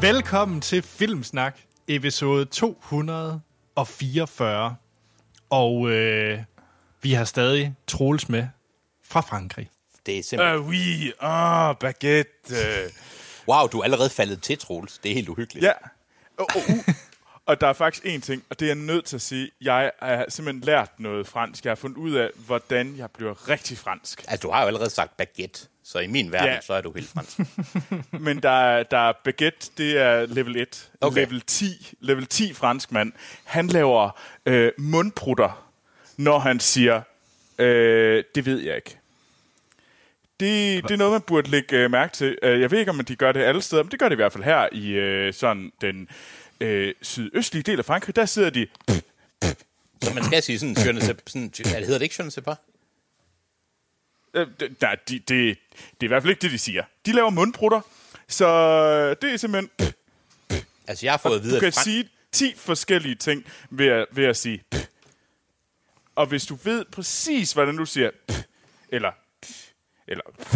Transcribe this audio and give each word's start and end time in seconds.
Velkommen 0.00 0.60
til 0.60 0.82
Filmsnak, 0.82 1.58
episode 1.88 2.44
244. 2.44 4.76
Og 5.50 5.90
øh, 5.90 6.38
vi 7.02 7.12
har 7.12 7.24
stadig 7.24 7.74
Troels 7.86 8.28
med 8.28 8.46
fra 9.04 9.20
Frankrig. 9.20 9.70
Det 10.06 10.18
er 10.18 10.22
simpelthen... 10.22 10.60
Uh, 10.60 10.68
oui, 10.68 11.12
ah, 11.20 11.76
baguette. 11.80 12.30
Uh. 12.50 12.56
Wow, 13.48 13.66
du 13.66 13.80
er 13.80 13.84
allerede 13.84 14.10
faldet 14.10 14.42
til, 14.42 14.58
Troels. 14.58 14.98
Det 14.98 15.10
er 15.10 15.14
helt 15.14 15.28
uhyggeligt. 15.28 15.64
Ja. 15.64 15.72
Og, 16.38 16.46
og, 16.54 16.62
uh. 16.68 16.78
og 17.46 17.60
der 17.60 17.66
er 17.66 17.72
faktisk 17.72 18.06
en 18.06 18.20
ting, 18.20 18.44
og 18.50 18.60
det 18.60 18.66
er 18.66 18.70
jeg 18.70 18.76
nødt 18.76 19.04
til 19.04 19.16
at 19.16 19.22
sige. 19.22 19.50
Jeg 19.60 19.90
har 20.02 20.24
simpelthen 20.28 20.64
lært 20.64 20.90
noget 20.98 21.26
fransk. 21.26 21.64
Jeg 21.64 21.70
har 21.70 21.76
fundet 21.76 21.96
ud 21.96 22.12
af, 22.12 22.30
hvordan 22.36 22.96
jeg 22.96 23.10
bliver 23.10 23.48
rigtig 23.48 23.78
fransk. 23.78 24.24
Altså, 24.28 24.48
du 24.48 24.52
har 24.52 24.60
jo 24.60 24.66
allerede 24.66 24.90
sagt 24.90 25.16
baguette, 25.16 25.66
så 25.88 25.98
i 25.98 26.06
min 26.06 26.32
verden, 26.32 26.48
Ja. 26.48 26.60
så 26.60 26.72
er 26.72 26.80
du 26.80 26.92
helt 26.92 27.08
fransk. 27.08 27.38
Men 28.26 28.42
der 28.42 28.50
er, 28.50 28.82
der 28.82 29.08
er 29.08 29.12
baguette, 29.24 29.70
det 29.78 29.98
er 29.98 30.26
level 30.26 30.56
1. 30.56 30.90
Okay. 31.00 31.20
Level 31.20 31.40
10. 31.40 31.96
Level 32.00 32.26
10 32.26 32.54
fransk 32.54 32.92
mand. 32.92 33.12
Han 33.44 33.66
laver 33.66 34.20
øh, 34.46 34.72
mundprutter, 34.78 35.70
når 36.16 36.38
han 36.38 36.60
siger, 36.60 37.02
øh, 37.58 38.24
det 38.34 38.46
ved 38.46 38.58
jeg 38.60 38.76
ikke. 38.76 38.96
Det, 40.40 40.82
det 40.84 40.90
er 40.90 40.96
noget, 40.96 41.12
man 41.12 41.20
burde 41.20 41.50
lægge 41.50 41.76
øh, 41.76 41.90
mærke 41.90 42.12
til. 42.12 42.38
Øh, 42.42 42.60
Jeg 42.60 42.70
ved 42.70 42.78
ikke, 42.78 42.90
om 42.90 43.04
de 43.04 43.16
gør 43.16 43.32
det 43.32 43.40
alle 43.40 43.62
steder, 43.62 43.82
men 43.82 43.90
det 43.90 43.98
gør 43.98 44.08
det 44.08 44.14
i 44.14 44.22
hvert 44.22 44.32
fald 44.32 44.44
her 44.44 44.68
i 44.72 44.90
øh, 44.90 45.34
sådan 45.34 45.72
den 45.80 46.08
øh, 46.60 46.94
sydøstlige 47.02 47.62
del 47.62 47.78
af 47.78 47.84
Frankrig. 47.84 48.16
Der 48.16 48.24
sidder 48.26 48.50
de... 48.50 48.66
så 50.02 50.14
man 50.14 50.24
skal 50.24 50.42
sige 50.42 50.58
sådan, 50.58 50.76
sådan 50.76 51.48
det 51.48 51.66
hedder 51.66 51.98
det 51.98 52.02
ikke, 52.02 52.14
je 52.18 52.24
ne 52.24 52.30
sais 52.30 52.44
pas? 52.44 52.56
Øh, 54.34 54.46
d- 54.62 54.74
nej, 54.80 54.96
de, 55.08 55.18
det, 55.18 55.28
det 55.28 55.56
er 56.00 56.04
i 56.04 56.06
hvert 56.06 56.22
fald 56.22 56.30
ikke 56.30 56.40
det, 56.42 56.50
de 56.50 56.58
siger. 56.58 56.82
De 57.06 57.12
laver 57.12 57.30
mundprutter, 57.30 57.80
så 58.28 59.14
det 59.14 59.32
er 59.32 59.36
simpelthen... 59.36 59.70
Altså, 60.88 61.06
jeg 61.06 61.12
har 61.12 61.18
fået 61.18 61.36
at 61.36 61.42
vide, 61.42 61.54
Du 61.54 61.60
kan 61.60 61.66
at 61.66 61.74
sige 61.74 62.08
10 62.32 62.54
forskellige 62.56 63.14
ting 63.14 63.44
ved 63.70 63.86
at, 63.86 64.06
ved 64.12 64.24
at 64.24 64.36
sige 64.36 64.62
pff. 64.70 64.84
Og 66.14 66.26
hvis 66.26 66.46
du 66.46 66.54
ved 66.64 66.84
præcis, 66.92 67.52
hvordan 67.52 67.76
du 67.76 67.84
siger 67.86 68.10
pff, 68.28 68.38
eller 68.88 69.10
pff, 69.42 69.60
eller 70.08 70.22
pff, 70.38 70.54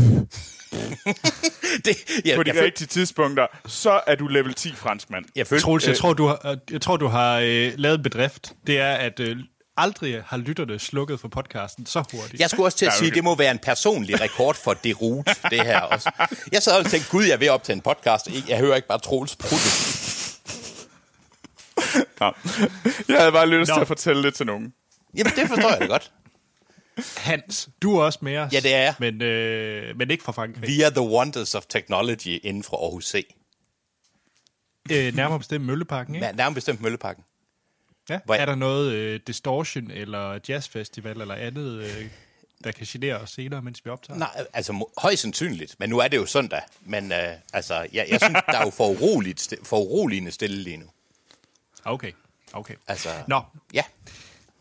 det, 1.85 1.97
jeg, 2.25 2.37
på 2.37 2.43
de 2.43 2.49
jeg, 2.49 2.57
føl- 2.57 2.65
rigtige 2.65 2.87
tidspunkter, 2.89 3.47
så 3.67 4.01
er 4.07 4.15
du 4.15 4.27
level 4.29 4.55
10 4.55 4.73
franskmand. 4.73 5.25
jeg 5.37 5.47
følte, 5.47 5.63
Troels, 5.65 5.87
jeg 5.89 5.97
tror, 5.97 6.13
du 6.13 6.27
har, 6.27 6.59
jeg 6.71 6.81
tror, 6.81 6.97
du 6.97 7.07
har 7.07 7.39
øh, 7.39 7.73
lavet 7.77 7.97
en 7.97 8.03
bedrift. 8.03 8.53
Det 8.67 8.79
er, 8.79 8.93
at 8.95 9.21
øh, 9.21 9.37
aldrig 9.77 10.23
har 10.27 10.37
lytterne 10.37 10.79
slukket 10.79 11.21
for 11.21 11.29
podcasten 11.29 11.87
så 11.87 12.05
hurtigt. 12.13 12.41
Jeg 12.41 12.51
skulle 12.51 12.67
også 12.67 12.79
til 12.79 12.87
at 12.87 12.93
sige, 12.93 13.07
okay. 13.07 13.15
det 13.15 13.25
må 13.25 13.35
være 13.35 13.51
en 13.51 13.59
personlig 13.59 14.21
rekord 14.21 14.55
for 14.55 14.75
det 14.75 15.01
rute, 15.01 15.35
det 15.51 15.61
her 15.61 15.81
også. 15.81 16.11
Jeg 16.53 16.63
sad 16.63 16.85
og 16.85 16.91
tænkte, 16.91 17.11
gud, 17.11 17.25
jeg 17.25 17.33
er 17.33 17.37
ved 17.37 17.47
at 17.47 17.53
optage 17.53 17.75
en 17.75 17.81
podcast. 17.81 18.29
Jeg 18.49 18.59
hører 18.59 18.77
ikke 18.77 18.89
bare 18.89 18.99
Troels 18.99 19.37
prutte. 19.37 19.69
Ja. 22.21 22.31
Jeg 23.09 23.19
havde 23.19 23.33
bare 23.33 23.49
lyst 23.49 23.69
Nå. 23.69 23.75
til 23.75 23.81
at 23.81 23.87
fortælle 23.87 24.23
det 24.23 24.35
til 24.35 24.47
nogen. 24.47 24.75
Jamen, 25.17 25.33
det 25.37 25.49
forstår 25.49 25.71
jeg 25.71 25.81
da 25.81 25.87
godt. 25.87 26.13
Hans, 27.17 27.69
du 27.83 27.97
er 27.97 28.05
også 28.05 28.19
med 28.23 28.37
os. 28.39 28.53
Ja, 28.53 28.61
det 28.61 28.75
er 28.75 28.83
jeg. 28.83 28.95
Men, 28.99 29.23
øh, 29.23 29.97
men 29.97 30.11
ikke 30.11 30.25
fra 30.25 30.33
Frankrig. 30.33 30.69
Via 30.69 30.91
the 30.91 31.01
wonders 31.01 31.55
of 31.55 31.63
technology 31.69 32.41
inden 32.43 32.63
for 32.63 32.77
Aarhus 32.77 33.07
C. 33.07 33.35
Øh, 34.93 35.15
nærmere 35.15 35.39
bestemt 35.39 35.65
Mølleparken, 35.65 36.15
ikke? 36.15 36.27
Ja, 36.27 36.33
nærmest 36.33 36.55
bestemt 36.55 36.81
Mølleparken. 36.81 37.25
Ja. 38.13 38.19
Hvor- 38.25 38.35
Er 38.35 38.47
der 38.47 38.55
noget 38.55 38.93
øh, 38.93 39.21
distortion 39.27 39.91
eller 39.91 40.39
jazzfestival 40.49 41.21
eller 41.21 41.35
andet, 41.35 41.83
øh, 41.83 42.07
der 42.65 42.73
kan 42.73 42.87
genere 42.91 43.15
os 43.17 43.31
senere, 43.31 43.63
mens 43.63 43.85
vi 43.85 43.91
optager? 43.91 44.19
Nej, 44.19 44.47
altså 44.53 44.85
højst 44.99 45.23
sandsynligt. 45.23 45.77
Men 45.79 45.91
nu 45.91 45.99
er 45.99 46.09
det 46.09 46.17
jo 46.17 46.27
søndag. 46.27 46.61
Men 46.81 47.13
øh, 47.13 47.19
altså, 47.53 47.75
jeg, 47.75 48.07
jeg 48.11 48.21
synes, 48.23 48.39
der 48.47 48.59
er 48.59 48.65
jo 48.65 48.71
for, 48.81 48.89
uroligt, 48.89 49.41
sti- 49.53 49.65
for 49.65 49.79
uroligende 49.79 50.31
stille 50.31 50.57
lige 50.57 50.77
nu. 50.77 50.87
Okay, 51.85 52.13
okay. 52.53 52.75
Altså, 52.87 53.09
Nå, 53.29 53.41
ja. 53.75 53.83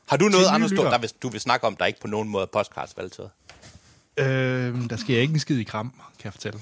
Har 0.07 0.17
du 0.17 0.25
noget, 0.27 0.47
Anders, 0.47 0.71
du, 0.71 0.75
der 0.75 0.97
vil, 0.97 1.11
du 1.21 1.29
vil 1.29 1.41
snakke 1.41 1.67
om, 1.67 1.75
der 1.75 1.85
ikke 1.85 1.99
på 1.99 2.07
nogen 2.07 2.29
måde 2.29 2.43
er 2.43 2.47
podcast-relateret? 2.59 3.29
øh, 4.17 4.89
der 4.89 4.97
sker 4.97 5.19
ikke 5.19 5.33
en 5.33 5.39
skid 5.39 5.57
i 5.59 5.63
kram, 5.63 5.89
kan 5.89 6.23
jeg 6.23 6.33
fortælle. 6.33 6.59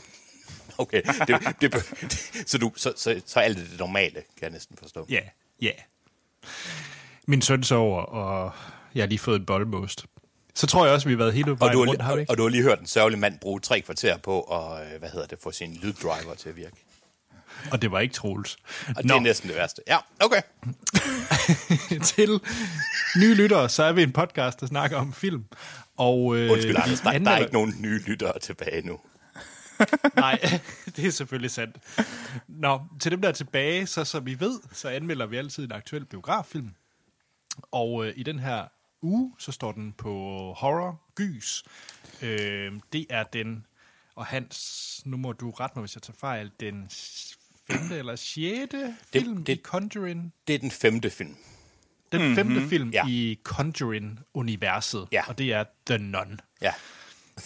Okay, 0.78 1.02
det, 1.28 1.28
det, 1.62 1.74
det, 2.02 2.44
så, 2.50 2.58
du, 2.58 2.72
så, 2.76 2.94
så, 2.98 3.22
så 3.26 3.40
alt 3.40 3.58
det 3.58 3.80
normale, 3.80 4.14
kan 4.14 4.42
jeg 4.42 4.50
næsten 4.50 4.78
forstå. 4.78 5.06
Ja, 5.10 5.20
ja. 5.62 5.72
Min 7.28 7.42
søn 7.42 7.64
sover, 7.64 8.02
og 8.02 8.52
jeg 8.96 9.02
har 9.02 9.08
lige 9.08 9.20
fået 9.20 9.40
en 9.40 9.46
boldmost. 9.46 10.06
Så 10.56 10.68
tror 10.68 10.86
jeg 10.86 10.94
også, 10.94 11.08
vi 11.08 11.14
har 11.14 11.18
været 11.18 11.34
hele 11.34 11.52
Og 11.52 11.60
vejen 11.60 11.74
du, 11.74 11.86
rundt, 11.86 12.02
har 12.02 12.12
vi 12.12 12.14
og, 12.14 12.20
ikke? 12.20 12.32
og 12.32 12.38
du 12.38 12.44
har 12.44 12.50
lige 12.50 12.64
hørt 12.64 12.80
en 12.80 12.88
sørgelig 12.88 13.20
mand 13.20 13.40
bruge 13.40 13.60
tre 13.60 13.82
kvarter 13.82 14.18
på 14.18 14.42
at 14.42 14.94
øh, 14.94 15.00
hvad 15.00 15.10
hedder 15.10 15.28
det, 15.28 15.40
få 15.44 15.52
sin 15.52 15.80
lyddriver 15.84 16.36
til 16.38 16.50
at 16.50 16.56
virke. 16.56 16.76
Og 17.72 17.82
det 17.82 17.92
var 17.92 18.00
ikke 18.00 18.14
Troels. 18.14 18.58
Og 18.96 19.04
det 19.04 19.12
er 19.12 19.20
næsten 19.20 19.50
det 19.50 19.58
værste. 19.58 19.82
Ja, 19.88 19.98
okay. 20.20 20.42
til 22.16 22.40
nye 23.20 23.34
lyttere, 23.34 23.70
så 23.70 23.84
er 23.84 23.92
vi 23.92 24.04
en 24.04 24.12
podcast, 24.12 24.60
der 24.60 24.68
snakker 24.68 24.98
om 24.98 25.14
film. 25.14 25.46
Og, 25.98 26.38
øh, 26.38 26.52
Undskyld, 26.52 26.76
Anders, 26.84 27.00
der, 27.00 27.18
der 27.18 27.31
er 27.31 27.38
ikke 27.38 27.54
nogen 27.54 27.76
nye 27.80 28.00
lyttere 28.08 28.40
tilbage 28.40 28.88
nu. 28.88 29.00
Nej, 30.16 30.40
det 30.96 31.06
er 31.06 31.12
selvfølgelig 31.12 31.52
sandt. 31.52 31.78
Nå, 32.48 32.82
til 33.00 33.12
dem, 33.12 33.22
der 33.22 33.30
er 33.30 33.34
tilbage, 33.34 33.88
så 33.88 34.06
som 34.06 34.26
vi 34.26 34.40
ved, 34.40 34.60
så 34.72 34.90
anmelder 34.90 35.26
vi 35.26 35.38
altid 35.38 35.64
en 35.66 35.72
aktuel 35.72 36.06
biograffilm. 36.06 36.70
Og 37.72 38.06
øh, 38.08 38.14
i 38.16 38.24
den 38.24 38.40
her 38.40 38.66
uge, 39.02 39.34
så 39.38 39.52
står 39.52 39.72
den 39.72 39.94
på 39.94 40.12
horror, 40.58 41.02
gys. 41.16 41.64
Øh, 42.22 42.72
det 42.94 43.06
er 43.10 43.24
den, 43.24 43.66
og 44.16 44.26
Hans, 44.26 45.02
nu 45.06 45.18
må 45.18 45.34
du 45.34 45.52
rette 45.52 45.74
mig, 45.76 45.82
hvis 45.82 45.96
jeg 45.96 46.02
tager 46.02 46.18
fejl, 46.20 46.52
den 46.60 46.90
femte 47.72 47.98
eller 47.98 48.16
sjette 48.16 48.96
film 49.14 49.44
det, 49.44 49.54
i 49.54 49.62
Conjuring. 49.62 50.34
Det 50.48 50.56
er 50.56 50.60
den 50.60 50.72
femte 50.72 51.10
film. 51.10 51.36
Den 52.12 52.22
mm-hmm. 52.22 52.36
femte 52.36 52.68
film 52.68 52.90
Ja. 52.90 53.08
ja. 53.08 53.12
i 53.12 53.40
Conjuring-universet, 53.44 55.08
Ja. 55.12 55.24
og 55.28 55.38
det 55.38 55.54
er 55.54 55.64
The 55.86 55.98
Nun. 55.98 56.40
Ja. 56.62 56.74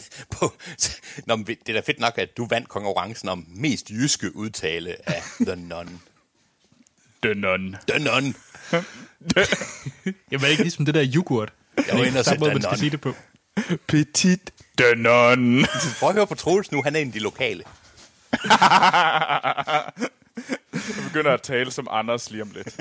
På, 0.33 0.53
Nå, 1.27 1.35
men 1.35 1.45
det 1.45 1.69
er 1.69 1.73
da 1.73 1.79
fedt 1.79 1.99
nok, 1.99 2.17
at 2.17 2.37
du 2.37 2.47
vandt 2.47 2.69
konkurrencen 2.69 3.29
om 3.29 3.45
mest 3.49 3.89
jyske 3.89 4.35
udtale 4.35 5.09
af 5.09 5.23
The 5.47 5.55
Nun. 5.55 6.01
The 7.23 7.33
Nun. 7.33 7.75
The 7.87 7.99
Nun. 7.99 8.35
Jeg 10.31 10.41
var 10.41 10.47
ikke 10.47 10.63
ligesom 10.63 10.85
det 10.85 10.93
der 10.93 11.11
yoghurt. 11.15 11.53
Jeg 11.87 11.97
var 11.97 12.03
inde 12.03 12.19
og 12.19 12.25
er 12.25 12.39
måde, 12.39 12.49
The 12.49 12.53
man 12.53 12.61
skal 12.61 12.77
sige 12.77 12.89
det 12.89 13.01
på. 13.01 13.13
Petit 13.87 14.53
The 14.77 14.95
Nun. 14.95 15.65
Prøv 15.99 16.09
at 16.09 16.15
høre 16.15 16.27
på 16.27 16.35
Troels 16.35 16.71
nu, 16.71 16.83
han 16.83 16.95
er 16.95 16.99
en 16.99 17.07
af 17.07 17.13
de 17.13 17.19
lokale. 17.19 17.63
Jeg 20.73 21.03
begynder 21.07 21.33
at 21.33 21.41
tale 21.41 21.71
som 21.71 21.87
Anders 21.91 22.31
lige 22.31 22.41
om 22.41 22.51
lidt. 22.51 22.75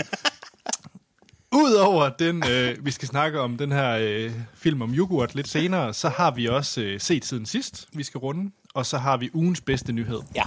Udover 1.55 2.09
den, 2.09 2.43
øh, 2.51 2.87
vi 2.87 2.91
skal 2.91 3.09
snakke 3.09 3.41
om 3.41 3.57
den 3.57 3.73
her 3.73 3.99
øh, 4.01 4.33
film 4.55 4.83
om 4.83 4.95
yoghurt 4.95 5.35
lidt 5.35 5.49
senere, 5.49 5.95
så 5.95 6.09
har 6.09 6.31
vi 6.31 6.47
også 6.47 6.81
øh, 6.81 7.01
set 7.01 7.25
siden 7.25 7.47
sidst, 7.47 7.89
vi 7.93 8.03
skal 8.03 8.19
runde, 8.19 8.51
og 8.75 8.87
så 8.87 8.99
har 8.99 9.17
vi 9.17 9.31
ugens 9.35 9.61
bedste 9.61 9.93
nyhed. 9.93 10.21
Ja. 10.35 10.43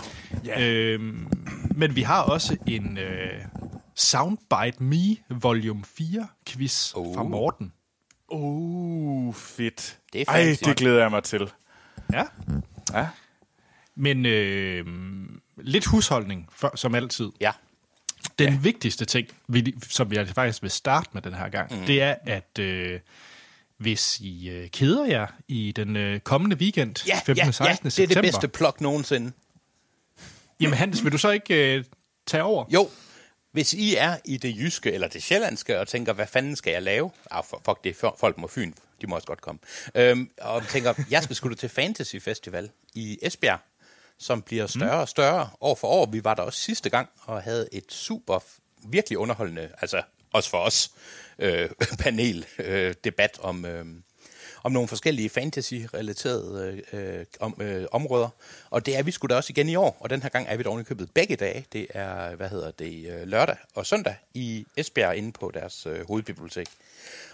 Ja. 0.45 0.61
Øhm, 0.61 1.27
men 1.75 1.95
vi 1.95 2.01
har 2.01 2.21
også 2.21 2.57
en 2.67 2.97
øh, 2.97 3.45
Soundbite 3.95 4.83
Me 4.83 5.15
Volume 5.29 5.83
4 5.85 6.27
quiz 6.47 6.93
oh. 6.95 7.15
fra 7.15 7.23
Morten. 7.23 7.73
Uh, 8.31 9.33
fedt. 9.33 9.97
Det 10.13 10.21
er 10.21 10.25
Ej, 10.27 10.57
det 10.65 10.77
glæder 10.77 11.01
jeg 11.01 11.11
mig 11.11 11.23
til. 11.23 11.51
Ja. 12.13 12.23
Ja. 12.93 13.07
Men 13.95 14.25
øh, 14.25 14.85
lidt 15.57 15.85
husholdning, 15.85 16.47
for, 16.51 16.71
som 16.75 16.95
altid. 16.95 17.31
Ja. 17.41 17.51
Den 18.39 18.53
ja. 18.53 18.59
vigtigste 18.59 19.05
ting, 19.05 19.27
vi, 19.47 19.75
som 19.89 20.13
jeg 20.13 20.27
faktisk 20.27 20.61
vil 20.61 20.71
starte 20.71 21.09
med 21.13 21.21
den 21.21 21.33
her 21.33 21.49
gang, 21.49 21.79
mm. 21.79 21.85
det 21.85 22.01
er, 22.01 22.15
at 22.25 22.59
øh, 22.59 22.99
hvis 23.77 24.19
I 24.19 24.49
øh, 24.49 24.69
keder 24.69 25.05
jer 25.05 25.27
i 25.47 25.71
den 25.71 25.95
øh, 25.95 26.19
kommende 26.19 26.55
weekend, 26.55 27.07
Ja, 27.07 27.19
15. 27.25 27.45
ja, 27.45 27.51
16. 27.51 27.65
ja, 27.65 27.71
det 27.73 27.85
er 27.85 27.89
september, 27.89 28.21
det 28.21 28.21
bedste 28.21 28.47
plok 28.47 28.81
nogensinde. 28.81 29.31
jamen 30.59 30.77
Hans, 30.77 31.03
vil 31.03 31.11
du 31.11 31.17
så 31.17 31.31
ikke 31.31 31.75
øh, 31.77 31.83
tage 32.27 32.43
over? 32.43 32.65
Jo, 32.73 32.89
hvis 33.51 33.73
I 33.73 33.95
er 33.95 34.17
i 34.25 34.37
det 34.37 34.57
jyske 34.57 34.91
eller 34.91 35.07
det 35.07 35.23
sjællandske 35.23 35.79
og 35.79 35.87
tænker, 35.87 36.13
hvad 36.13 36.27
fanden 36.27 36.55
skal 36.55 36.71
jeg 36.71 36.81
lave? 36.81 37.11
Ah, 37.31 37.43
fuck 37.65 37.83
det, 37.83 37.95
folk 37.95 38.37
må 38.37 38.47
Fyn, 38.47 38.73
de 39.01 39.07
må 39.07 39.15
også 39.15 39.27
godt 39.27 39.41
komme. 39.41 39.59
Øhm, 39.95 40.29
og 40.41 40.67
tænker, 40.67 40.93
jeg 41.09 41.23
skal 41.23 41.49
da 41.49 41.55
til 41.55 41.69
Fantasy 41.69 42.15
Festival 42.15 42.69
i 42.93 43.17
Esbjerg, 43.21 43.59
som 44.19 44.41
bliver 44.41 44.67
større 44.67 45.01
og 45.01 45.09
større 45.09 45.49
år 45.61 45.75
for 45.75 45.87
år. 45.87 46.05
Vi 46.05 46.23
var 46.23 46.33
der 46.33 46.43
også 46.43 46.59
sidste 46.59 46.89
gang 46.89 47.09
og 47.21 47.41
havde 47.41 47.67
et 47.71 47.91
super, 47.91 48.39
virkelig 48.83 49.17
underholdende, 49.17 49.69
altså 49.81 50.01
også 50.33 50.49
for 50.49 50.57
os, 50.57 50.91
øh, 51.39 51.69
panel, 52.03 52.45
øh, 52.59 52.95
debat 53.03 53.39
om... 53.41 53.65
Øh, 53.65 53.85
om 54.65 54.71
nogle 54.71 54.87
forskellige 54.87 55.29
fantasy-relaterede 55.29 56.81
øh, 56.93 57.25
om, 57.39 57.57
øh, 57.61 57.85
områder. 57.91 58.29
Og 58.69 58.85
det 58.85 58.97
er 58.97 59.03
vi 59.03 59.11
sgu 59.11 59.27
da 59.27 59.35
også 59.35 59.53
igen 59.53 59.69
i 59.69 59.75
år, 59.75 59.97
og 59.99 60.09
den 60.09 60.21
her 60.21 60.29
gang 60.29 60.47
er 60.49 60.57
vi 60.57 60.81
i 60.81 60.83
købet 60.83 61.11
begge 61.13 61.35
dage. 61.35 61.65
Det 61.73 61.87
er, 61.89 62.35
hvad 62.35 62.49
hedder 62.49 62.71
det, 62.71 63.05
øh, 63.09 63.27
lørdag 63.27 63.55
og 63.75 63.85
søndag 63.85 64.15
i 64.33 64.65
Esbjerg 64.77 65.15
inde 65.15 65.31
på 65.31 65.51
deres 65.53 65.85
øh, 65.85 66.07
hovedbibliotek. 66.07 66.67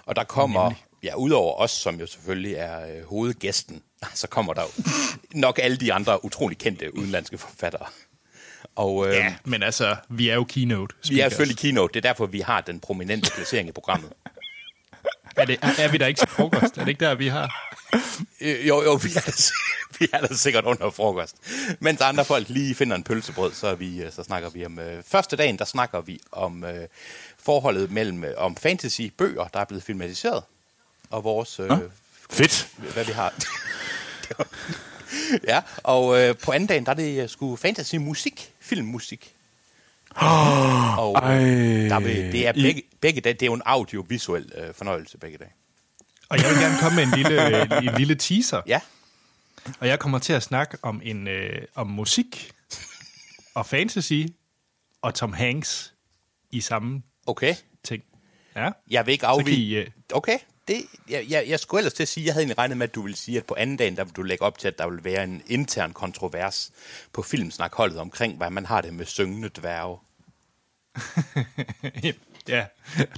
Og 0.05 0.15
der 0.15 0.23
kommer, 0.23 0.63
Nemlig. 0.63 0.83
ja, 1.03 1.15
udover 1.15 1.55
os, 1.55 1.71
som 1.71 1.99
jo 1.99 2.05
selvfølgelig 2.05 2.53
er 2.53 2.95
øh, 2.95 3.03
hovedgæsten, 3.03 3.83
så 4.13 4.27
kommer 4.27 4.53
der 4.53 4.61
jo 4.61 4.83
nok 5.39 5.59
alle 5.63 5.77
de 5.77 5.93
andre 5.93 6.25
utrolig 6.25 6.57
kendte 6.57 6.97
udenlandske 6.97 7.37
forfattere. 7.37 7.85
Og 8.75 9.07
øh, 9.07 9.13
Ja, 9.13 9.35
men 9.43 9.63
altså, 9.63 9.95
vi 10.09 10.29
er 10.29 10.35
jo 10.35 10.43
keynote. 10.43 10.95
vi 11.09 11.19
er 11.19 11.29
selvfølgelig 11.29 11.57
keynote, 11.57 11.93
det 11.93 12.05
er 12.05 12.09
derfor, 12.09 12.25
vi 12.25 12.39
har 12.39 12.61
den 12.61 12.79
prominente 12.79 13.31
placering 13.35 13.69
i 13.69 13.71
programmet. 13.71 14.13
Er, 15.35 15.45
det, 15.45 15.59
er, 15.61 15.91
vi 15.91 15.97
der 15.97 16.05
ikke 16.07 16.17
til 16.17 16.27
frokost? 16.27 16.77
Er 16.77 16.81
det 16.81 16.87
ikke 16.87 17.05
der, 17.05 17.15
vi 17.15 17.27
har? 17.27 17.71
Øh, 18.41 18.67
jo, 18.67 18.83
jo, 18.83 18.93
vi 18.93 19.09
er, 19.15 19.19
der, 19.19 19.51
vi 19.99 20.07
er 20.13 20.19
der 20.21 20.35
sikkert 20.35 20.65
under 20.65 20.89
frokost. 20.89 21.35
Mens 21.79 22.01
andre 22.01 22.25
folk 22.25 22.49
lige 22.49 22.75
finder 22.75 22.95
en 22.95 23.03
pølsebrød, 23.03 23.53
så, 23.53 23.67
er 23.67 23.75
vi, 23.75 24.01
øh, 24.03 24.11
så 24.11 24.23
snakker 24.23 24.49
vi 24.49 24.65
om... 24.65 24.79
Øh, 24.79 25.03
første 25.07 25.35
dagen, 25.35 25.57
der 25.59 25.65
snakker 25.65 26.01
vi 26.01 26.19
om 26.31 26.63
øh, 26.63 26.87
forholdet 27.39 27.91
mellem 27.91 28.23
øh, 28.23 28.33
om 28.37 28.55
fantasy-bøger, 28.55 29.47
der 29.53 29.59
er 29.59 29.65
blevet 29.65 29.83
filmatiseret, 29.83 30.43
og 31.09 31.23
vores... 31.23 31.59
Øh, 31.59 31.71
Fedt. 32.29 32.67
hvad 32.93 33.05
vi 33.05 33.11
har. 33.11 33.33
ja, 35.51 35.61
og 35.83 36.21
øh, 36.21 36.35
på 36.37 36.51
anden 36.51 36.67
dagen, 36.67 36.85
der 36.85 36.91
er 36.91 36.95
det 36.95 37.23
øh, 37.23 37.29
sgu 37.29 37.55
fantasy-musik, 37.55 38.53
filmmusik. 38.59 39.35
og 40.97 41.15
øh, 41.23 41.29
Ej. 41.29 41.87
der 41.87 41.99
vil, 41.99 42.31
det 42.31 42.47
er 42.47 42.53
begge, 42.53 42.83
begge 43.01 43.21
dage, 43.21 43.33
det 43.33 43.41
er 43.41 43.45
jo 43.45 43.53
en 43.53 43.61
audiovisuel 43.65 44.51
øh, 44.57 44.73
fornøjelse 44.73 45.17
begge 45.17 45.37
dage. 45.37 45.51
Og 46.29 46.37
jeg 46.37 46.49
vil 46.49 46.57
gerne 46.59 46.77
komme 46.81 46.95
med 46.95 47.03
en 47.03 47.23
lille, 47.23 47.61
en 47.91 47.97
lille 47.97 48.15
teaser. 48.15 48.61
Ja, 48.67 48.79
Og 49.79 49.87
jeg 49.87 49.99
kommer 49.99 50.19
til 50.19 50.33
at 50.33 50.43
snakke 50.43 50.77
om 50.81 51.01
en 51.03 51.27
øh, 51.27 51.61
om 51.75 51.87
musik 51.87 52.51
og 53.53 53.65
fantasy 53.65 54.21
og 55.01 55.15
Tom 55.15 55.33
Hanks 55.33 55.93
i 56.51 56.61
samme 56.61 57.01
okay. 57.25 57.55
ting. 57.83 58.03
Ja. 58.55 58.69
Jeg 58.89 59.05
vil 59.05 59.11
ikke 59.11 59.25
afvige. 59.25 59.57
I, 59.57 59.75
øh, 59.75 59.87
Okay, 60.13 60.37
det, 60.67 60.85
jeg, 61.09 61.25
jeg, 61.29 61.45
jeg 61.47 61.59
skulle 61.59 61.79
ellers 61.79 61.93
til 61.93 62.03
at 62.03 62.07
sige, 62.07 62.25
jeg 62.25 62.33
havde 62.33 62.41
egentlig 62.43 62.57
regnet 62.57 62.77
med, 62.77 62.87
at 62.87 62.95
du 62.95 63.01
ville 63.01 63.17
sige, 63.17 63.37
at 63.37 63.45
på 63.45 63.55
anden 63.57 63.77
dagen, 63.77 63.97
der 63.97 64.03
vil 64.03 64.13
du 64.13 64.21
lægge 64.21 64.43
op 64.45 64.57
til, 64.57 64.67
at 64.67 64.77
der 64.77 64.89
vil 64.89 65.03
være 65.03 65.23
en 65.23 65.41
intern 65.47 65.93
kontrovers 65.93 66.71
på 67.13 67.21
filmsnakholdet 67.21 67.97
omkring, 67.99 68.37
hvad 68.37 68.49
man 68.49 68.65
har 68.65 68.81
det 68.81 68.93
med 68.93 69.05
syngende 69.05 69.49
dværge. 69.49 69.97
ja, 72.47 72.65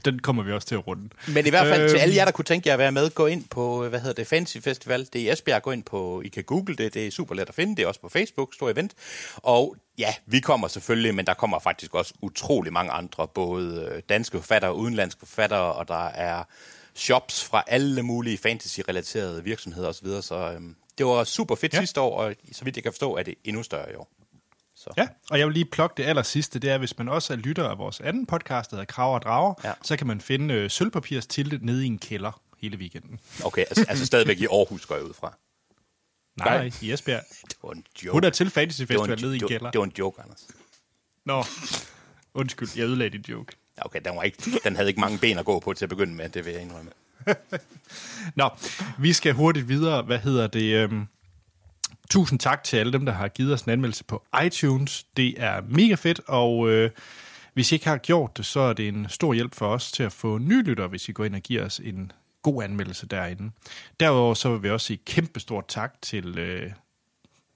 den 0.05 0.19
kommer 0.19 0.43
vi 0.43 0.51
også 0.51 0.67
til 0.67 0.75
at 0.75 0.87
runde. 0.87 1.09
Men 1.27 1.45
i 1.45 1.49
hvert 1.49 1.67
fald 1.67 1.89
til 1.89 1.95
Øhm. 1.95 2.01
alle 2.01 2.15
jer, 2.15 2.25
der 2.25 2.31
kunne 2.31 2.45
tænke 2.45 2.67
jer 2.67 2.73
at 2.73 2.79
være 2.79 2.91
med, 2.91 3.09
gå 3.09 3.25
ind 3.25 3.45
på, 3.49 3.89
hvad 3.89 3.99
hedder 3.99 4.13
det, 4.13 4.27
Fantasy 4.27 4.57
Festival. 4.57 5.07
Det 5.13 5.15
er 5.15 5.29
i 5.29 5.33
Esbjerg, 5.33 5.61
gå 5.61 5.71
ind 5.71 5.83
på, 5.83 6.21
I 6.25 6.27
kan 6.27 6.43
google 6.43 6.75
det, 6.75 6.93
det 6.93 7.07
er 7.07 7.11
super 7.11 7.35
let 7.35 7.49
at 7.49 7.55
finde, 7.55 7.75
det 7.75 7.83
er 7.83 7.87
også 7.87 8.01
på 8.01 8.09
Facebook, 8.09 8.53
stor 8.53 8.69
event. 8.69 8.93
Og 9.35 9.75
ja, 9.97 10.13
vi 10.25 10.39
kommer 10.39 10.67
selvfølgelig, 10.67 11.15
men 11.15 11.25
der 11.25 11.33
kommer 11.33 11.59
faktisk 11.59 11.95
også 11.95 12.13
utrolig 12.21 12.73
mange 12.73 12.91
andre, 12.91 13.27
både 13.27 13.91
øh, 13.91 14.01
danske 14.09 14.37
forfattere 14.37 14.75
udenlandske 14.75 15.19
forfattere, 15.19 15.73
og 15.73 15.87
der 15.87 16.07
er 16.07 16.43
shops 16.95 17.43
fra 17.43 17.63
alle 17.67 18.03
mulige 18.03 18.37
fantasy-relaterede 18.37 19.43
virksomheder 19.43 19.87
osv., 19.89 20.07
så, 20.21 20.51
øhm, 20.55 20.75
det 20.97 21.05
var 21.05 21.23
super 21.23 21.55
fedt 21.55 21.73
Ja. 21.73 21.79
sidste 21.79 22.01
år, 22.01 22.17
og 22.21 22.35
så 22.51 22.63
vidt 22.63 22.75
jeg 22.75 22.83
kan 22.83 22.91
forstå, 22.93 23.15
er 23.15 23.23
det 23.23 23.35
endnu 23.43 23.63
større 23.63 23.91
i 23.91 23.95
år. 23.95 24.09
Så. 24.75 24.89
Ja, 24.97 25.07
og 25.29 25.39
jeg 25.39 25.47
vil 25.47 25.53
lige 25.53 25.65
plukke 25.65 25.93
det 25.97 26.03
aller 26.03 26.23
sidste, 26.23 26.59
det 26.59 26.69
er, 26.69 26.77
hvis 26.77 26.97
man 26.97 27.09
også 27.09 27.33
er 27.33 27.37
lytter 27.37 27.69
af 27.69 27.77
vores 27.77 27.99
anden 27.99 28.25
podcast, 28.25 28.69
der 28.71 28.75
hedder 28.75 28.85
Kraver 28.93 29.13
og 29.15 29.21
Drager, 29.21 29.53
ja. 29.63 29.73
Så 29.83 29.97
kan 29.97 30.07
man 30.07 30.21
finde 30.21 30.53
øh, 30.53 30.69
sølvpapirs 30.69 31.27
til 31.27 31.59
nede 31.61 31.83
i 31.83 31.87
en 31.87 31.99
kælder 31.99 32.41
hele 32.61 32.77
weekenden. 32.77 33.19
Okay, 33.43 33.61
altså, 33.61 33.85
altså 33.89 34.05
stadigvæk 34.05 34.39
i 34.39 34.45
Aarhus 34.45 34.85
går 34.85 34.95
jeg 34.95 35.03
ud 35.03 35.13
fra. 35.13 35.37
Nej, 36.37 36.57
Nej. 36.57 36.71
i 36.81 36.91
Esbjerg. 36.91 37.23
Det 37.49 37.57
var 37.63 37.71
en 37.71 37.85
joke. 38.03 38.11
Hun 38.11 38.23
er 38.23 38.29
til 38.29 38.49
Fantasy 38.49 38.79
Festival 38.81 39.21
nede 39.21 39.37
i 39.37 39.39
en 39.41 39.47
kælder. 39.47 39.71
det 39.71 39.79
var 39.79 39.85
en 39.85 39.93
joke, 39.99 40.21
Anders. 40.21 40.47
Nå, 41.25 41.43
undskyld, 42.33 42.69
jeg 42.75 42.85
ødelagde 42.85 43.09
din 43.17 43.25
joke. 43.29 43.55
Okay, 43.77 43.99
den, 44.05 44.15
var 44.15 44.23
ikke, 44.23 44.59
den 44.63 44.75
havde 44.75 44.89
ikke 44.89 45.01
mange 45.01 45.17
ben 45.17 45.37
at 45.37 45.45
gå 45.45 45.59
på 45.59 45.73
til 45.73 45.85
at 45.85 45.89
begynde 45.89 46.13
med, 46.13 46.29
det 46.29 46.45
vil 46.45 46.53
jeg 46.53 46.61
indrømme. 46.61 46.91
Nå, 48.35 48.49
vi 48.97 49.13
skal 49.13 49.33
hurtigt 49.33 49.67
videre. 49.67 50.01
Hvad 50.01 50.19
hedder 50.19 50.47
det? 50.47 50.73
Øhm, 50.73 51.07
tusind 52.09 52.39
tak 52.39 52.63
til 52.63 52.77
alle 52.77 52.93
dem, 52.93 53.05
der 53.05 53.13
har 53.13 53.27
givet 53.27 53.53
os 53.53 53.61
en 53.61 53.71
anmeldelse 53.71 54.03
på 54.03 54.23
iTunes. 54.45 55.05
Det 55.17 55.43
er 55.43 55.61
mega 55.69 55.95
fedt, 55.95 56.21
og 56.27 56.69
øh, 56.69 56.91
hvis 57.53 57.71
I 57.71 57.75
ikke 57.75 57.87
har 57.87 57.97
gjort 57.97 58.37
det, 58.37 58.45
så 58.45 58.59
er 58.59 58.73
det 58.73 58.87
en 58.87 59.05
stor 59.09 59.33
hjælp 59.33 59.55
for 59.55 59.67
os 59.67 59.91
til 59.91 60.03
at 60.03 60.11
få 60.11 60.37
nye 60.37 60.63
lyttere, 60.63 60.87
hvis 60.87 61.09
I 61.09 61.11
går 61.11 61.25
ind 61.25 61.35
og 61.35 61.41
giver 61.41 61.65
os 61.65 61.79
en 61.79 62.11
god 62.41 62.63
anmeldelse 62.63 63.07
derinde. 63.07 63.51
Derudover 63.99 64.33
så 64.33 64.51
vil 64.51 64.63
vi 64.63 64.69
også 64.69 64.87
sige 64.87 64.99
kæmpe 65.05 65.39
stort 65.39 65.67
tak 65.67 65.93
til 66.01 66.37
øh, 66.37 66.71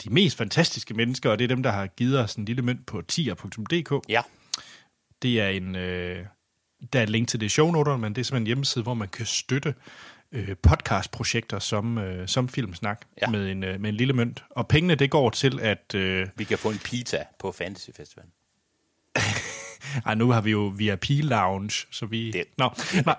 de 0.04 0.10
mest 0.10 0.38
fantastiske 0.38 0.94
mennesker, 0.94 1.30
og 1.30 1.40
det 1.40 1.44
er 1.44 1.48
dem, 1.48 1.64
der 1.64 1.72
har 1.72 1.88
givet 1.88 2.20
os 2.20 2.36
en 2.36 2.46
lille 2.46 2.62
mønt 2.62 2.86
på 2.86 3.02
tier.dk. 3.02 4.10
Ja, 4.10 4.22
Det 5.22 5.42
er 5.42 5.48
en, 5.50 5.76
øh, 5.76 6.26
der 6.94 7.00
er 7.00 7.04
et 7.04 7.10
link 7.10 7.28
til 7.30 7.40
det 7.40 7.46
i 7.46 7.50
shownoterne, 7.50 8.02
men 8.02 8.16
det 8.16 8.22
er 8.22 8.26
simpelthen 8.26 8.44
en 8.44 8.48
hjemmeside, 8.48 8.84
hvor 8.84 8.94
man 8.94 9.08
kan 9.08 9.26
støtte 9.26 9.76
øh, 10.32 10.56
podcastprojekter 10.62 11.60
som, 11.60 11.98
øh, 11.98 12.28
som 12.28 12.50
Filmsnak 12.50 13.02
ja. 13.22 13.30
Med, 13.30 13.52
en, 13.52 13.64
øh, 13.64 13.82
med 13.82 13.90
en 13.90 13.96
lille 13.96 14.14
mønt. 14.14 14.44
Og 14.50 14.68
pengene, 14.68 14.96
det 14.96 15.12
går 15.12 15.30
til, 15.30 15.60
at... 15.60 15.96
Øh, 15.96 16.28
vi 16.36 16.44
kan 16.44 16.58
få 16.58 16.70
en 16.72 16.80
pizza 16.80 17.24
på 17.40 17.52
Fantasy 17.52 17.90
Festival. 17.98 18.26
ej, 20.06 20.16
nu 20.16 20.32
har 20.32 20.42
vi 20.42 20.52
jo 20.52 20.74
VIP 20.78 21.06
Lounge, 21.10 21.88
så 21.92 22.06
vi... 22.06 22.32
Det- 22.32 22.46
Nå, 22.58 22.70
nej. 23.06 23.18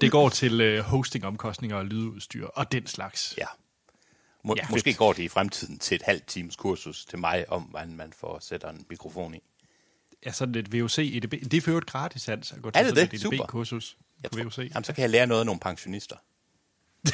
Det 0.00 0.10
går 0.10 0.28
til 0.28 0.60
øh, 0.60 0.84
hostingomkostninger 0.84 1.76
og 1.76 1.84
lydudstyr 1.84 2.46
og 2.46 2.72
den 2.72 2.86
slags. 2.86 3.34
Ja. 3.38 3.46
Må, 4.44 4.54
ja. 4.58 4.66
Måske 4.70 4.94
går 4.94 5.12
det 5.12 5.22
i 5.22 5.28
fremtiden 5.28 5.78
til 5.78 5.94
et 5.94 6.02
halvt 6.02 6.26
times 6.26 6.56
kursus 6.56 7.04
til 7.04 7.18
mig, 7.18 7.44
om 7.48 7.62
hvordan 7.62 7.96
man 7.96 8.12
får 8.20 8.38
sætter 8.40 8.68
en 8.68 8.86
mikrofon 8.90 9.34
i. 9.34 9.38
Ja, 10.26 10.32
sådan 10.32 10.54
et 10.54 10.72
VUC 10.72 10.98
EDB. 10.98 11.30
Det 11.32 11.54
er 11.54 11.60
for 11.60 11.70
øvrigt 11.70 11.86
gratis, 11.86 12.26
Hans, 12.26 12.52
at 12.52 12.62
gå 12.62 12.70
til 12.70 12.78
Er 12.78 12.82
det 12.82 12.90
sådan 12.98 13.10
det? 13.10 13.24
et. 13.24 13.32
EDB-kursus 13.34 13.96
på 14.24 14.28
tror, 14.28 14.44
VUC. 14.44 14.58
jamen, 14.58 14.84
så 14.84 14.92
kan 14.92 15.02
jeg 15.02 15.10
lære 15.10 15.26
noget 15.26 15.40
af 15.40 15.46
nogle 15.46 15.60
pensionister. 15.60 16.16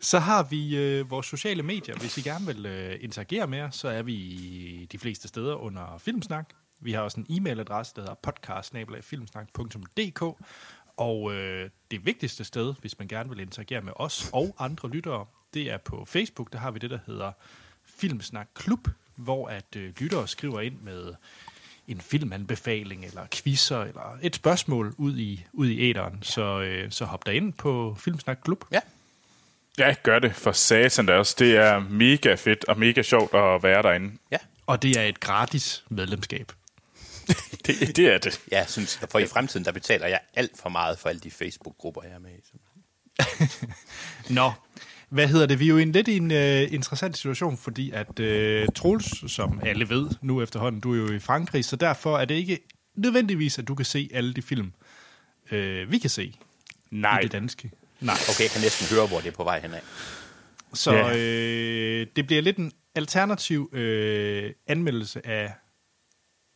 Så 0.00 0.18
har 0.18 0.42
vi 0.42 0.76
øh, 0.76 1.10
vores 1.10 1.26
sociale 1.26 1.62
medier. 1.62 1.96
Hvis 1.96 2.18
I 2.18 2.20
gerne 2.20 2.46
vil 2.46 2.66
øh, 2.66 2.96
interagere 3.00 3.46
med 3.46 3.60
os, 3.60 3.76
så 3.76 3.88
er 3.88 4.02
vi 4.02 4.88
de 4.92 4.98
fleste 4.98 5.28
steder 5.28 5.54
under 5.54 5.98
Filmsnak. 5.98 6.50
Vi 6.80 6.92
har 6.92 7.00
også 7.00 7.20
en 7.20 7.26
e-mailadresse, 7.30 7.92
der 7.96 8.00
hedder 8.00 8.14
podcast 8.22 8.72
Og 10.96 11.34
øh, 11.34 11.70
det 11.90 12.06
vigtigste 12.06 12.44
sted, 12.44 12.74
hvis 12.80 12.98
man 12.98 13.08
gerne 13.08 13.28
vil 13.30 13.40
interagere 13.40 13.82
med 13.82 13.92
os 13.96 14.30
og 14.32 14.56
andre 14.58 14.90
lyttere, 14.90 15.26
det 15.54 15.70
er 15.70 15.78
på 15.78 16.04
Facebook. 16.04 16.52
Der 16.52 16.58
har 16.58 16.70
vi 16.70 16.78
det, 16.78 16.90
der 16.90 16.98
hedder 17.06 17.32
Filmsnak 17.84 18.48
Klub, 18.54 18.88
hvor 19.16 19.48
at 19.48 19.76
øh, 19.76 19.92
lyttere 19.98 20.28
skriver 20.28 20.60
ind 20.60 20.80
med 20.80 21.14
en 21.88 22.00
filmanbefaling, 22.00 23.04
eller 23.04 23.26
quizzer, 23.32 23.80
eller 23.80 24.18
et 24.22 24.34
spørgsmål 24.36 24.94
ud 24.98 25.18
i, 25.18 25.44
ud 25.52 25.68
i 25.68 25.90
æderen. 25.90 26.22
Så, 26.22 26.60
øh, 26.60 26.90
så 26.90 27.04
hop 27.04 27.26
der 27.26 27.32
ind 27.32 27.52
på 27.52 27.96
Filmsnak 28.00 28.38
Klub. 28.44 28.64
Ja, 28.72 28.80
Ja, 29.78 29.94
gør 30.02 30.18
det 30.18 30.34
for 30.34 30.52
satan 30.52 31.06
da 31.06 31.14
også. 31.14 31.36
Det 31.38 31.56
er 31.56 31.78
mega 31.78 32.34
fedt 32.34 32.64
og 32.64 32.78
mega 32.78 33.02
sjovt 33.02 33.34
at 33.34 33.62
være 33.62 33.82
derinde. 33.82 34.16
ja. 34.30 34.36
Og 34.66 34.82
det 34.82 34.96
er 34.96 35.02
et 35.02 35.20
gratis 35.20 35.84
medlemskab. 35.88 36.52
Det, 37.66 37.96
det 37.96 38.14
er 38.14 38.18
det. 38.18 38.40
Jeg 38.50 38.68
synes, 38.68 39.00
for 39.10 39.18
i 39.18 39.26
fremtiden, 39.26 39.64
der 39.64 39.72
betaler 39.72 40.06
jeg 40.06 40.20
alt 40.34 40.58
for 40.58 40.68
meget 40.68 40.98
for 40.98 41.08
alle 41.08 41.20
de 41.20 41.30
Facebook-grupper, 41.30 42.02
jeg 42.02 42.12
er 42.12 42.18
med 42.18 42.30
i. 42.30 42.42
Nå, 44.32 44.52
hvad 45.08 45.28
hedder 45.28 45.46
det? 45.46 45.58
Vi 45.60 45.64
er 45.64 45.68
jo 45.68 45.78
i 45.78 45.82
en 45.82 45.92
lidt 45.92 46.08
i 46.08 46.16
en 46.16 46.30
uh, 46.30 46.74
interessant 46.74 47.16
situation, 47.16 47.56
fordi 47.56 47.90
at 47.90 48.08
uh, 48.20 48.66
Troels, 48.74 49.32
som 49.32 49.60
alle 49.62 49.88
ved 49.88 50.10
nu 50.22 50.42
efterhånden, 50.42 50.80
du 50.80 50.92
er 50.92 50.96
jo 50.96 51.12
i 51.12 51.18
Frankrig, 51.18 51.64
så 51.64 51.76
derfor 51.76 52.18
er 52.18 52.24
det 52.24 52.34
ikke 52.34 52.58
nødvendigvis, 52.96 53.58
at 53.58 53.68
du 53.68 53.74
kan 53.74 53.84
se 53.84 54.10
alle 54.14 54.34
de 54.34 54.42
film, 54.42 54.72
uh, 55.52 55.58
vi 55.90 55.98
kan 55.98 56.10
se 56.10 56.34
Nej. 56.90 57.18
i 57.18 57.22
det 57.22 57.32
danske. 57.32 57.70
Nej. 58.00 58.14
Okay, 58.30 58.42
jeg 58.42 58.50
kan 58.50 58.60
næsten 58.60 58.96
høre, 58.96 59.06
hvor 59.06 59.20
det 59.20 59.28
er 59.28 59.32
på 59.32 59.44
vej 59.44 59.60
henad. 59.60 59.80
Så 60.74 60.92
Ja. 60.92 61.16
øh, 61.18 62.06
det 62.16 62.26
bliver 62.26 62.42
lidt 62.42 62.56
en 62.56 62.72
alternativ 62.94 63.70
øh, 63.72 64.52
anmeldelse 64.66 65.26
af 65.26 65.52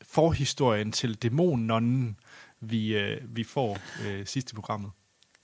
forhistorien 0.02 0.92
til 0.92 1.14
dæmonnonnen, 1.14 2.16
vi, 2.60 2.96
øh, 2.98 3.20
vi 3.36 3.44
får 3.44 3.78
øh, 4.06 4.26
sidst 4.26 4.50
i 4.52 4.54
programmet. 4.54 4.90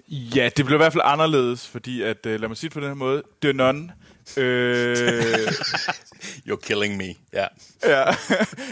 Ja, 0.08 0.50
det 0.56 0.64
bliver 0.64 0.78
i 0.78 0.82
hvert 0.82 0.92
fald 0.92 1.02
anderledes, 1.04 1.68
fordi 1.68 2.02
at, 2.02 2.26
øh, 2.26 2.40
lad 2.40 2.48
mig 2.48 2.56
sige 2.56 2.68
det 2.68 2.74
på 2.74 2.80
den 2.80 2.88
her 2.88 2.94
måde, 2.94 3.22
The 3.42 3.52
Nun, 3.52 3.90
øh, 4.36 5.46
You're 6.48 6.60
killing 6.62 6.96
me. 6.96 7.14
Ja. 7.32 7.46
ja, 7.84 8.04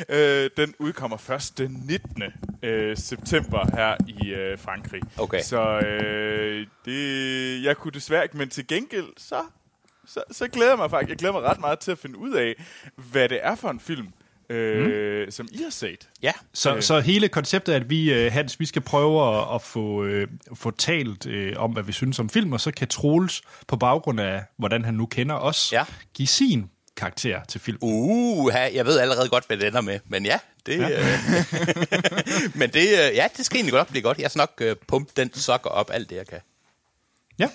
øh, 0.44 0.50
den 0.56 0.74
udkommer 0.78 1.16
først 1.16 1.58
den 1.58 1.82
19. 1.86 2.22
Øh, 2.62 2.96
september 2.96 3.76
her 3.76 3.96
i 4.08 4.28
øh, 4.28 4.58
Frankrig. 4.58 5.02
Okay. 5.18 5.40
Så 5.42 5.78
øh, 5.78 6.66
det, 6.84 7.64
jeg 7.64 7.76
kunne 7.76 7.92
desværre 7.92 8.22
ikke, 8.22 8.36
men 8.36 8.48
til 8.48 8.66
gengæld, 8.66 9.08
så, 9.16 9.42
så, 10.06 10.22
så 10.30 10.48
glæder 10.48 10.70
jeg 10.70 10.78
mig 10.78 10.90
faktisk, 10.90 11.08
jeg 11.10 11.18
glæder 11.18 11.32
mig 11.32 11.42
ret 11.42 11.60
meget 11.60 11.78
til 11.78 11.90
at 11.90 11.98
finde 11.98 12.18
ud 12.18 12.32
af, 12.32 12.64
hvad 12.96 13.28
det 13.28 13.38
er 13.42 13.54
for 13.54 13.70
en 13.70 13.80
film, 13.80 14.08
øh, 14.52 15.24
mm. 15.24 15.30
som 15.30 15.48
I 15.52 15.62
har 15.62 15.70
set. 15.70 16.08
Ja, 16.22 16.32
Så, 16.54 16.80
så 16.80 17.00
hele 17.00 17.28
konceptet 17.28 17.72
er, 17.72 17.76
at 17.80 17.90
vi, 17.90 18.12
øh, 18.12 18.32
Hans, 18.32 18.60
vi 18.60 18.66
skal 18.66 18.82
prøve 18.82 19.38
at, 19.38 19.54
at 19.54 19.62
få, 19.62 20.04
øh, 20.04 20.28
få 20.54 20.70
talt 20.70 21.26
øh, 21.26 21.52
om, 21.56 21.70
hvad 21.70 21.82
vi 21.82 21.92
synes 21.92 22.18
om 22.18 22.28
film, 22.30 22.52
og 22.52 22.60
så 22.60 22.70
kan 22.70 22.88
Troels, 22.88 23.42
på 23.68 23.76
baggrund 23.76 24.20
af, 24.20 24.42
hvordan 24.58 24.84
han 24.84 24.94
nu 24.94 25.06
kender 25.06 25.34
os, 25.34 25.72
Ja. 25.72 25.84
give 26.14 26.28
sin 26.28 26.70
karakter 26.96 27.44
til 27.48 27.60
film. 27.60 27.78
Uh, 27.80 28.52
jeg 28.74 28.86
ved 28.86 28.98
allerede 28.98 29.28
godt, 29.28 29.44
hvad 29.46 29.56
det 29.56 29.66
ender 29.66 29.80
med, 29.80 30.00
men 30.08 30.24
ja, 30.26 30.38
det, 30.66 30.78
ja. 30.78 30.90
Øh, 30.90 31.18
men 32.60 32.70
det, 32.70 32.82
øh, 32.82 33.16
ja, 33.16 33.26
det 33.36 33.46
skal 33.46 33.56
egentlig 33.56 33.72
godt 33.72 33.88
blive 33.88 34.02
godt. 34.02 34.18
Jeg 34.18 34.30
skal 34.30 34.38
nok 34.38 34.52
øh, 34.60 34.76
pumpe 34.88 35.12
den 35.16 35.34
sokker 35.34 35.70
op 35.70 35.90
alt 35.92 36.10
det, 36.10 36.16
jeg 36.16 36.26
kan. 36.26 36.38
Ja. 37.38 37.48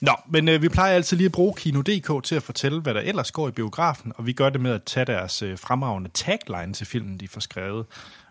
Nå, 0.00 0.12
men 0.28 0.48
øh, 0.48 0.62
vi 0.62 0.68
plejer 0.68 0.94
altid 0.94 1.16
lige 1.16 1.26
at 1.26 1.32
bruge 1.32 1.54
Kino.dk 1.56 2.24
til 2.24 2.34
at 2.34 2.42
fortælle, 2.42 2.80
hvad 2.80 2.94
der 2.94 3.00
ellers 3.00 3.30
går 3.32 3.48
i 3.48 3.50
biografen, 3.50 4.12
og 4.16 4.26
vi 4.26 4.32
gør 4.32 4.50
det 4.50 4.60
med 4.60 4.72
at 4.72 4.84
tage 4.84 5.06
deres 5.06 5.42
øh, 5.42 5.58
fremragende 5.58 6.10
tagline 6.14 6.72
til 6.72 6.86
filmen, 6.86 7.18
de 7.20 7.28
får 7.28 7.40
skrevet. 7.40 7.86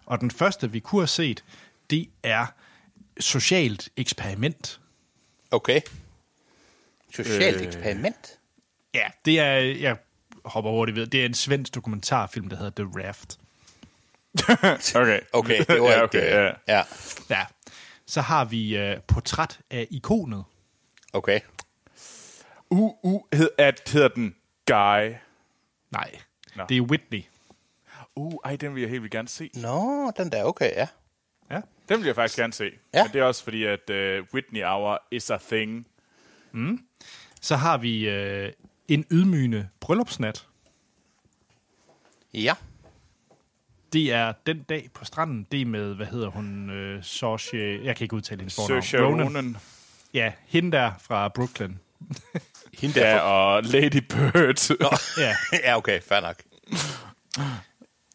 Og 0.06 0.22
den 0.22 0.32
første, 0.32 0.72
vi 0.72 0.80
kunne 0.80 1.02
have 1.02 1.08
set, 1.08 1.44
det 1.90 2.10
er 2.24 2.46
Socialt 3.20 3.90
Eksperiment. 3.98 4.80
Okay. 5.52 5.82
Socialt 7.16 7.58
Øh. 7.62 7.68
eksperiment. 7.68 8.40
Ja, 8.94 9.08
det 9.26 9.40
er, 9.40 9.54
jeg 9.60 9.98
hopper 10.46 10.72
hurtigt 10.72 10.96
ved, 10.96 11.08
det 11.08 11.22
er 11.22 11.26
en 11.26 11.34
svensk 11.34 11.76
dokumentarfilm, 11.76 12.50
der 12.50 12.58
hedder 12.58 12.84
The 12.84 13.08
Raft. 13.08 13.38
Okay. 14.96 15.20
Okay, 15.34 15.58
det 15.58 15.82
var 15.82 15.88
ja, 15.90 15.94
ikke... 15.94 16.04
okay, 16.04 16.40
øh, 16.40 16.54
ja. 16.68 16.76
ja. 16.76 16.84
Ja. 17.30 17.46
Så 18.06 18.22
har 18.22 18.46
vi 18.46 18.78
øh, 18.78 18.98
Portræt 19.08 19.60
af 19.72 19.88
ikonet. 19.92 20.44
Okay. 21.18 21.40
Uh, 22.70 23.22
hed, 23.34 23.50
at, 23.58 23.90
hedder 23.94 24.08
den 24.08 24.36
Guy. 24.66 25.16
Nej, 25.92 26.20
Nå. 26.56 26.64
det 26.70 26.78
er 26.78 26.82
Whitney. 26.82 27.24
Uh, 28.16 28.34
ej, 28.46 28.56
den 28.56 28.76
vil 28.76 28.82
jeg 28.82 28.90
helt 28.90 29.02
vildt 29.02 29.12
gerne 29.12 29.28
se. 29.28 29.50
Nå, 29.56 30.12
den 30.18 30.32
der, 30.32 30.44
okay, 30.44 30.72
ja. 30.76 30.88
Ja. 31.52 31.62
Den 31.90 32.00
vil 32.00 32.06
jeg 32.06 32.16
faktisk 32.16 32.40
gerne 32.40 32.54
se. 32.54 32.72
Ja. 32.94 33.04
Men 33.04 33.14
det 33.14 33.22
er 33.22 33.24
også 33.24 33.44
fordi, 33.44 33.64
at 33.64 33.90
uh, 33.90 34.26
Whitney 34.34 34.64
Hour 34.64 35.04
is 35.12 35.30
a 35.30 35.38
thing. 35.38 35.88
Så 37.42 37.56
har 37.56 37.78
vi 37.78 38.10
øh, 38.10 38.52
En 38.88 39.06
ydmygende 39.12 39.70
bryllupsnat. 39.80 40.48
Ja. 42.34 42.54
Det 43.94 44.14
er 44.14 44.34
den 44.46 44.64
dag 44.64 44.90
på 44.94 45.06
stranden. 45.06 45.48
Det 45.52 45.62
er 45.62 45.66
med, 45.66 45.96
hvad 45.96 46.06
hedder 46.06 46.28
hun, 46.28 46.70
øh, 46.70 47.04
Saoirse, 47.04 47.58
jeg 47.84 47.96
kan 47.96 48.06
ikke 48.06 48.16
udtale 48.16 48.40
hendes 48.40 48.56
fornavn. 48.56 48.84
Saoirse 48.84 49.24
Ronan. 49.24 49.58
Ja, 50.14 50.32
hende 50.46 50.78
der 50.78 50.92
fra 51.02 51.28
Brooklyn. 51.28 51.74
Hende 52.74 53.00
der 53.00 53.08
Ja, 53.10 53.20
og 53.20 53.64
Lady 53.64 53.98
Bird. 54.10 54.70
Ja, 55.18 55.36
ja, 55.64 55.78
okay, 55.78 56.02
fair 56.02 56.20
nok. 56.20 56.36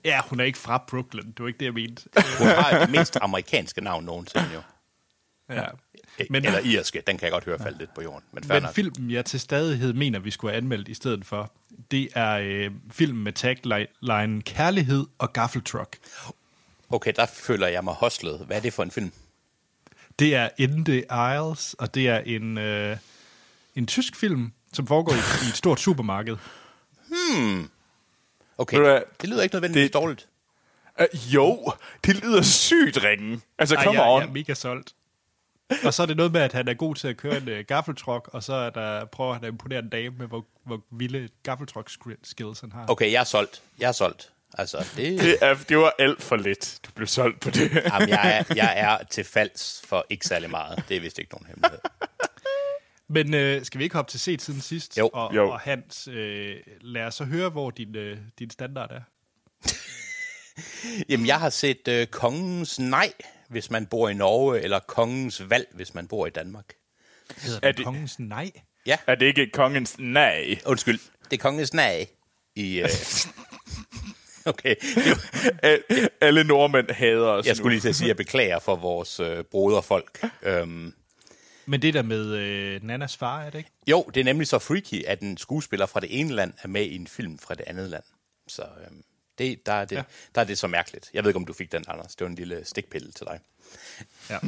ja 0.04 0.20
hun 0.26 0.40
er 0.40 0.44
ikke 0.44 0.58
fra 0.58 0.84
Brooklyn. 0.88 1.26
Det 1.26 1.40
var 1.40 1.46
ikke 1.46 1.58
det, 1.58 1.64
jeg 1.66 1.74
mente. 1.74 2.02
Hun 2.38 2.46
har 2.46 2.78
det 2.78 2.90
mest 2.90 3.18
amerikanske 3.22 3.80
navn 3.80 4.04
nogensinde, 4.04 4.46
jo. 4.54 4.60
Ja. 5.54 5.64
Men, 6.30 6.44
Eller 6.44 6.58
irske, 6.64 7.02
den 7.06 7.18
kan 7.18 7.24
jeg 7.24 7.32
godt 7.32 7.44
høre 7.44 7.58
falde 7.58 7.78
lidt 7.78 7.94
på 7.94 8.02
jorden. 8.02 8.24
Men 8.32 8.44
Men 8.48 8.62
nok. 8.62 8.74
filmen, 8.74 9.10
jeg 9.10 9.24
til 9.24 9.40
stadighed 9.40 9.92
mener, 9.92 10.18
vi 10.18 10.30
skulle 10.30 10.52
have 10.52 10.56
anmeldt 10.58 10.88
i 10.88 10.94
stedet 10.94 11.24
for, 11.24 11.52
det 11.90 12.08
er 12.14 12.30
øh, 12.42 12.70
filmen 12.90 13.24
med 13.24 13.32
tagline 13.32 14.42
Kærlighed 14.42 15.06
og 15.18 15.32
Gaffeltruck. 15.32 15.96
Okay, 16.90 17.12
der 17.16 17.26
føler 17.26 17.66
jeg 17.68 17.84
mig 17.84 17.94
hostlet. 17.94 18.40
Hvad 18.46 18.56
er 18.56 18.60
det 18.60 18.72
for 18.72 18.82
en 18.82 18.90
film? 18.90 19.12
Det 20.18 20.34
er 20.34 20.48
In 20.58 20.84
the 20.84 20.98
Isles, 20.98 21.74
og 21.78 21.94
det 21.94 22.08
er 22.08 22.18
en, 22.18 22.58
øh, 22.58 22.96
en 23.74 23.86
tysk 23.86 24.16
film, 24.16 24.52
som 24.72 24.86
foregår 24.86 25.12
i, 25.12 25.46
i 25.46 25.48
et 25.48 25.56
stort 25.56 25.80
supermarked. 25.80 26.36
Okay, 28.58 28.76
Ved 28.76 28.84
du 28.84 28.90
hvad? 28.90 29.00
det 29.20 29.28
lyder 29.28 29.42
ikke 29.42 29.54
nødvendigvis 29.54 29.86
Det- 29.86 29.94
dårligt. 29.94 30.28
Uh, 31.00 31.34
jo, 31.34 31.72
det 32.04 32.22
lyder 32.22 32.42
sygt 32.42 33.04
ringe. 33.04 33.40
Altså, 33.58 33.74
Ej, 33.74 33.84
come 33.84 34.00
jeg, 34.02 34.10
on. 34.10 34.20
jeg 34.22 34.28
er 34.28 34.32
mega 34.32 34.54
solgt. 34.54 34.94
Og 35.84 35.94
så 35.94 36.02
er 36.02 36.06
det 36.06 36.16
noget 36.16 36.32
med, 36.32 36.40
at 36.40 36.52
han 36.52 36.68
er 36.68 36.74
god 36.74 36.94
til 36.94 37.08
at 37.08 37.16
køre 37.16 37.36
en 37.36 37.48
uh, 37.48 37.58
gaffeltruck, 37.68 38.28
og 38.32 38.42
så 38.42 38.54
er 38.54 38.70
der, 38.70 39.04
prøver 39.04 39.34
han 39.34 39.44
at 39.44 39.48
imponere 39.48 39.78
en 39.78 39.88
dame 39.88 40.16
med, 40.18 40.26
hvor, 40.26 40.46
hvor 40.64 40.80
vilde 40.90 41.28
gaffeltruck 41.42 41.90
skills 42.22 42.60
han 42.60 42.72
har. 42.72 42.84
Okay, 42.88 43.12
jeg 43.12 43.20
er 43.20 43.24
solgt. 43.24 43.62
Jeg 43.78 43.88
er 43.88 43.92
solgt. 43.92 44.32
Altså, 44.58 44.78
det... 44.96 45.20
Det, 45.20 45.38
er, 45.40 45.54
det 45.68 45.78
var 45.78 45.94
alt 45.98 46.22
for 46.22 46.36
let. 46.36 46.80
Du 46.86 46.90
blev 46.94 47.06
solgt 47.06 47.40
på 47.40 47.50
det. 47.50 47.70
Jamen, 47.92 48.08
jeg, 48.08 48.44
er, 48.48 48.54
jeg 48.54 48.74
er 48.78 49.04
til 49.10 49.24
falds 49.24 49.82
for 49.86 50.06
ikke 50.10 50.26
særlig 50.26 50.50
meget. 50.50 50.84
Det 50.88 50.96
er 50.96 51.00
vist 51.00 51.18
ikke 51.18 51.30
nogen 51.34 51.46
hemmelighed. 51.46 51.78
Men 53.08 53.34
øh, 53.34 53.64
skal 53.64 53.78
vi 53.78 53.84
ikke 53.84 53.96
hoppe 53.96 54.10
til 54.10 54.20
set 54.20 54.42
siden 54.42 54.60
sidst? 54.60 54.98
Jo. 54.98 55.10
Og, 55.12 55.34
Jo. 55.34 55.50
og 55.50 55.60
Hans, 55.60 56.08
øh, 56.08 56.56
lad 56.80 57.02
os 57.04 57.14
så 57.14 57.24
høre, 57.24 57.48
hvor 57.50 57.70
din, 57.70 57.96
øh, 57.96 58.18
din 58.38 58.50
standard 58.50 58.90
er. 58.90 59.00
Jamen, 61.08 61.26
jeg 61.26 61.40
har 61.40 61.50
set 61.50 61.88
øh, 61.88 62.06
Kongens 62.06 62.78
Nej, 62.78 63.12
hvis 63.48 63.70
man 63.70 63.86
bor 63.86 64.08
i 64.08 64.14
Norge, 64.14 64.60
eller 64.60 64.78
Kongens 64.80 65.50
Valg, 65.50 65.66
hvis 65.72 65.94
man 65.94 66.08
bor 66.08 66.26
i 66.26 66.30
Danmark. 66.30 66.64
Hedder 67.36 67.60
Er 67.68 67.72
det- 67.72 67.84
Kongens 67.84 68.18
Nej? 68.18 68.50
Ja, 68.86 68.98
Er 69.06 69.14
det 69.14 69.26
ikke 69.26 69.50
kongens 69.50 69.98
nej? 69.98 70.58
undskyld. 70.66 70.98
Det 71.30 71.32
er 71.38 71.42
Kongens 71.42 71.74
Nej 71.74 72.06
i... 72.56 72.80
Øh... 72.80 72.88
Okay, 74.46 74.74
Alle 76.20 76.44
nordmænd 76.44 76.90
hader 76.90 77.26
os 77.26 77.46
jeg 77.46 77.52
nu. 77.52 77.56
skulle 77.56 77.74
lige 77.74 77.80
til 77.80 77.88
at 77.88 77.94
sige, 77.96 78.04
at 78.06 78.08
jeg 78.08 78.16
beklager 78.16 78.58
for 78.58 78.76
vores 78.76 79.20
øh, 79.20 79.44
broderfolk. 79.44 80.24
Øhm, 80.42 80.94
Men 81.66 81.82
det 81.82 81.94
der 81.94 82.02
med 82.02 82.26
øh, 82.26 82.82
Nannas 82.84 83.16
far, 83.16 83.42
er 83.42 83.50
det 83.50 83.58
ikke? 83.58 83.70
jo, 83.86 84.02
det 84.14 84.20
er 84.20 84.24
nemlig 84.24 84.46
så 84.46 84.58
freaky, 84.58 85.04
at 85.04 85.20
en 85.20 85.36
skuespiller 85.36 85.86
fra 85.86 86.00
det 86.00 86.20
ene 86.20 86.34
land 86.34 86.52
er 86.62 86.68
med 86.68 86.82
i 86.84 86.94
en 86.96 87.06
film 87.06 87.38
fra 87.38 87.54
det 87.54 87.64
andet 87.66 87.90
land. 87.90 88.04
Så 88.48 88.62
øhm, 88.62 89.02
det, 89.38 89.66
der, 89.66 89.72
er 89.72 89.84
det, 89.84 89.96
ja. 89.96 90.02
der 90.34 90.40
er 90.40 90.44
det 90.44 90.58
så 90.58 90.66
mærkeligt. 90.66 91.10
Jeg 91.14 91.24
ved 91.24 91.30
ikke, 91.30 91.36
om 91.38 91.46
du 91.46 91.52
fik 91.52 91.72
den, 91.72 91.84
Anders. 91.88 92.14
Det 92.14 92.20
var 92.24 92.28
en 92.30 92.34
lille 92.34 92.60
stikpille 92.64 93.12
til 93.12 93.26
dig. 93.26 93.40
Ja. 94.30 94.38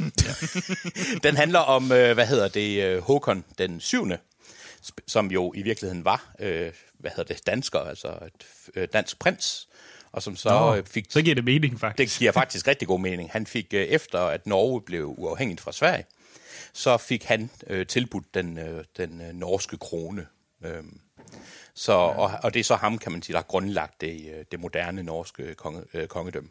Den 1.29 1.35
handler 1.35 1.59
om, 1.59 1.91
øh, 1.91 2.13
hvad 2.13 2.27
hedder 2.27 2.47
det, 2.47 2.83
øh, 2.83 3.01
Håkon 3.01 3.45
den 3.57 3.79
syvende, 3.81 4.17
som 5.07 5.31
jo 5.31 5.53
i 5.55 5.61
virkeligheden 5.61 6.05
var, 6.05 6.33
øh, 6.39 6.73
hvad 6.99 7.11
hedder 7.15 7.33
det, 7.33 7.47
dansker, 7.47 7.79
altså 7.79 8.07
et 8.07 8.45
øh, 8.75 8.87
dansk 8.93 9.19
prins, 9.19 9.67
og 10.15 10.23
som 10.23 10.35
så 10.35 10.49
Nå, 10.49 10.75
øh, 10.75 10.85
fik... 10.85 11.05
så 11.09 11.21
giver 11.21 11.35
det 11.35 11.43
mening, 11.43 11.79
faktisk. 11.79 12.13
Det 12.13 12.19
giver 12.19 12.31
faktisk 12.31 12.67
rigtig 12.67 12.87
god 12.87 12.99
mening. 12.99 13.31
Han 13.31 13.45
fik, 13.45 13.73
øh, 13.73 13.81
efter 13.81 14.19
at 14.19 14.47
Norge 14.47 14.81
blev 14.81 15.13
uafhængigt 15.17 15.61
fra 15.61 15.71
Sverige, 15.71 16.05
så 16.73 16.97
fik 16.97 17.23
han 17.23 17.49
øh, 17.67 17.87
tilbudt 17.87 18.33
den, 18.33 18.57
øh, 18.57 18.83
den 18.97 19.21
øh, 19.21 19.33
norske 19.33 19.77
krone. 19.77 20.27
Øhm, 20.65 20.99
så, 21.73 21.91
og, 21.93 22.31
og 22.43 22.53
det 22.53 22.59
er 22.59 22.63
så 22.63 22.75
ham, 22.75 22.97
kan 22.97 23.11
man 23.11 23.21
sige, 23.21 23.33
der 23.33 23.39
har 23.39 23.45
grundlagt 23.47 24.01
det, 24.01 24.31
øh, 24.35 24.45
det 24.51 24.59
moderne 24.59 25.03
norske 25.03 25.55
konge, 25.55 25.81
øh, 25.93 26.07
kongedømme. 26.07 26.49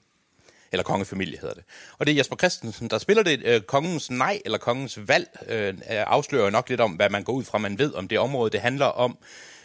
Eller 0.72 0.84
kongefamilie 0.84 1.38
hedder 1.40 1.54
det. 1.54 1.64
Og 1.98 2.06
det 2.06 2.12
er 2.12 2.16
Jesper 2.16 2.36
Christensen, 2.36 2.90
der 2.90 2.98
spiller 2.98 3.22
det. 3.22 3.42
Øh, 3.44 3.60
kongens 3.60 4.10
nej 4.10 4.40
eller 4.44 4.58
kongens 4.58 4.98
valg 5.08 5.28
øh, 5.48 5.74
afslører 5.88 6.50
nok 6.50 6.68
lidt 6.68 6.80
om, 6.80 6.92
hvad 6.92 7.10
man 7.10 7.24
går 7.24 7.32
ud 7.32 7.44
fra, 7.44 7.58
man 7.58 7.78
ved 7.78 7.94
om 7.94 8.08
det 8.08 8.18
område. 8.18 8.50
Det 8.50 8.60
handler 8.60 8.86
om 8.86 9.18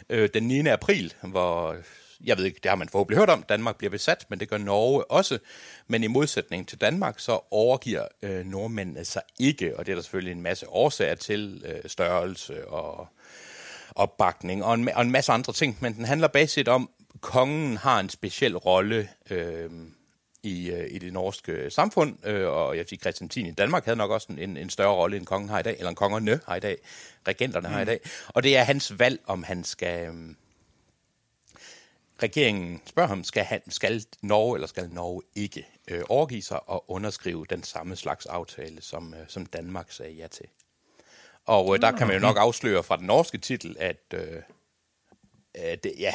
øh, 0.08 0.28
den 0.34 0.42
9. 0.42 0.66
april, 0.66 1.14
hvor, 1.22 1.76
jeg 2.24 2.38
ved 2.38 2.44
ikke, 2.44 2.60
det 2.62 2.68
har 2.68 2.76
man 2.76 2.88
forhåbentlig 2.88 3.18
hørt 3.18 3.30
om, 3.30 3.42
Danmark 3.42 3.76
bliver 3.76 3.90
besat, 3.90 4.26
men 4.28 4.40
det 4.40 4.48
gør 4.48 4.58
Norge 4.58 5.10
også. 5.10 5.38
Men 5.88 6.04
i 6.04 6.06
modsætning 6.06 6.68
til 6.68 6.80
Danmark, 6.80 7.18
så 7.18 7.40
overgiver 7.50 8.06
øh, 8.22 8.46
nordmændene 8.46 9.04
sig 9.04 9.22
ikke, 9.38 9.76
og 9.78 9.86
det 9.86 9.92
er 9.92 9.96
der 9.96 10.02
selvfølgelig 10.02 10.32
en 10.32 10.42
masse 10.42 10.68
årsager 10.68 11.14
til, 11.14 11.64
øh, 11.66 11.90
størrelse 11.90 12.68
og 12.68 13.08
opbakning 13.94 14.64
og 14.64 14.74
en, 14.74 14.88
og 14.88 15.02
en 15.02 15.10
masse 15.10 15.32
andre 15.32 15.52
ting, 15.52 15.78
men 15.80 15.94
den 15.94 16.04
handler 16.04 16.28
basisk 16.28 16.68
om, 16.68 16.90
at 17.14 17.20
kongen 17.20 17.76
har 17.76 18.00
en 18.00 18.08
speciel 18.08 18.56
rolle 18.56 19.08
øh, 19.30 19.70
i, 20.42 20.70
øh, 20.70 20.86
i 20.90 20.98
det 20.98 21.12
norske 21.12 21.70
samfund, 21.70 22.26
øh, 22.26 22.48
og 22.48 22.76
jeg 22.76 22.78
vil 22.78 22.88
sige, 22.88 22.98
Christian 22.98 23.28
10 23.28 23.48
i 23.48 23.50
Danmark 23.50 23.84
havde 23.84 23.96
nok 23.96 24.10
også 24.10 24.26
en, 24.30 24.38
en, 24.38 24.56
en 24.56 24.70
større 24.70 24.94
rolle, 24.94 25.16
end 25.16 25.26
kongen 25.26 25.48
har 25.48 25.60
i 25.60 25.62
dag, 25.62 25.76
eller 25.78 25.88
en 25.88 25.94
kongerne 25.94 26.40
har 26.46 26.56
i 26.56 26.60
dag, 26.60 26.76
regenterne 27.28 27.68
mm. 27.68 27.74
har 27.74 27.80
i 27.80 27.84
dag, 27.84 28.00
og 28.28 28.42
det 28.42 28.56
er 28.56 28.62
hans 28.62 28.98
valg, 28.98 29.20
om 29.26 29.42
han 29.42 29.64
skal... 29.64 30.06
Øh, 30.06 30.14
regeringen 32.22 32.82
spørger 32.86 33.08
ham, 33.08 33.24
skal, 33.24 33.44
han, 33.44 33.70
skal 33.70 34.04
Norge 34.22 34.56
eller 34.56 34.66
skal 34.66 34.90
Norge 34.90 35.22
ikke 35.34 35.66
øh, 35.88 36.02
overgive 36.08 36.42
sig 36.42 36.68
og 36.68 36.90
underskrive 36.90 37.46
den 37.50 37.62
samme 37.62 37.96
slags 37.96 38.26
aftale, 38.26 38.82
som, 38.82 39.14
øh, 39.14 39.20
som 39.28 39.46
Danmark 39.46 39.92
sagde 39.92 40.12
ja 40.12 40.26
til. 40.26 40.46
Og 41.46 41.74
øh, 41.74 41.80
der 41.80 41.90
kan 41.90 42.06
man 42.06 42.16
jo 42.16 42.20
nok 42.20 42.36
afsløre 42.38 42.82
fra 42.82 42.96
den 42.96 43.06
norske 43.06 43.38
titel, 43.38 43.76
at 43.78 44.14
øh, 44.14 44.20
øh, 45.56 45.76
det, 45.84 45.94
ja, 45.98 46.14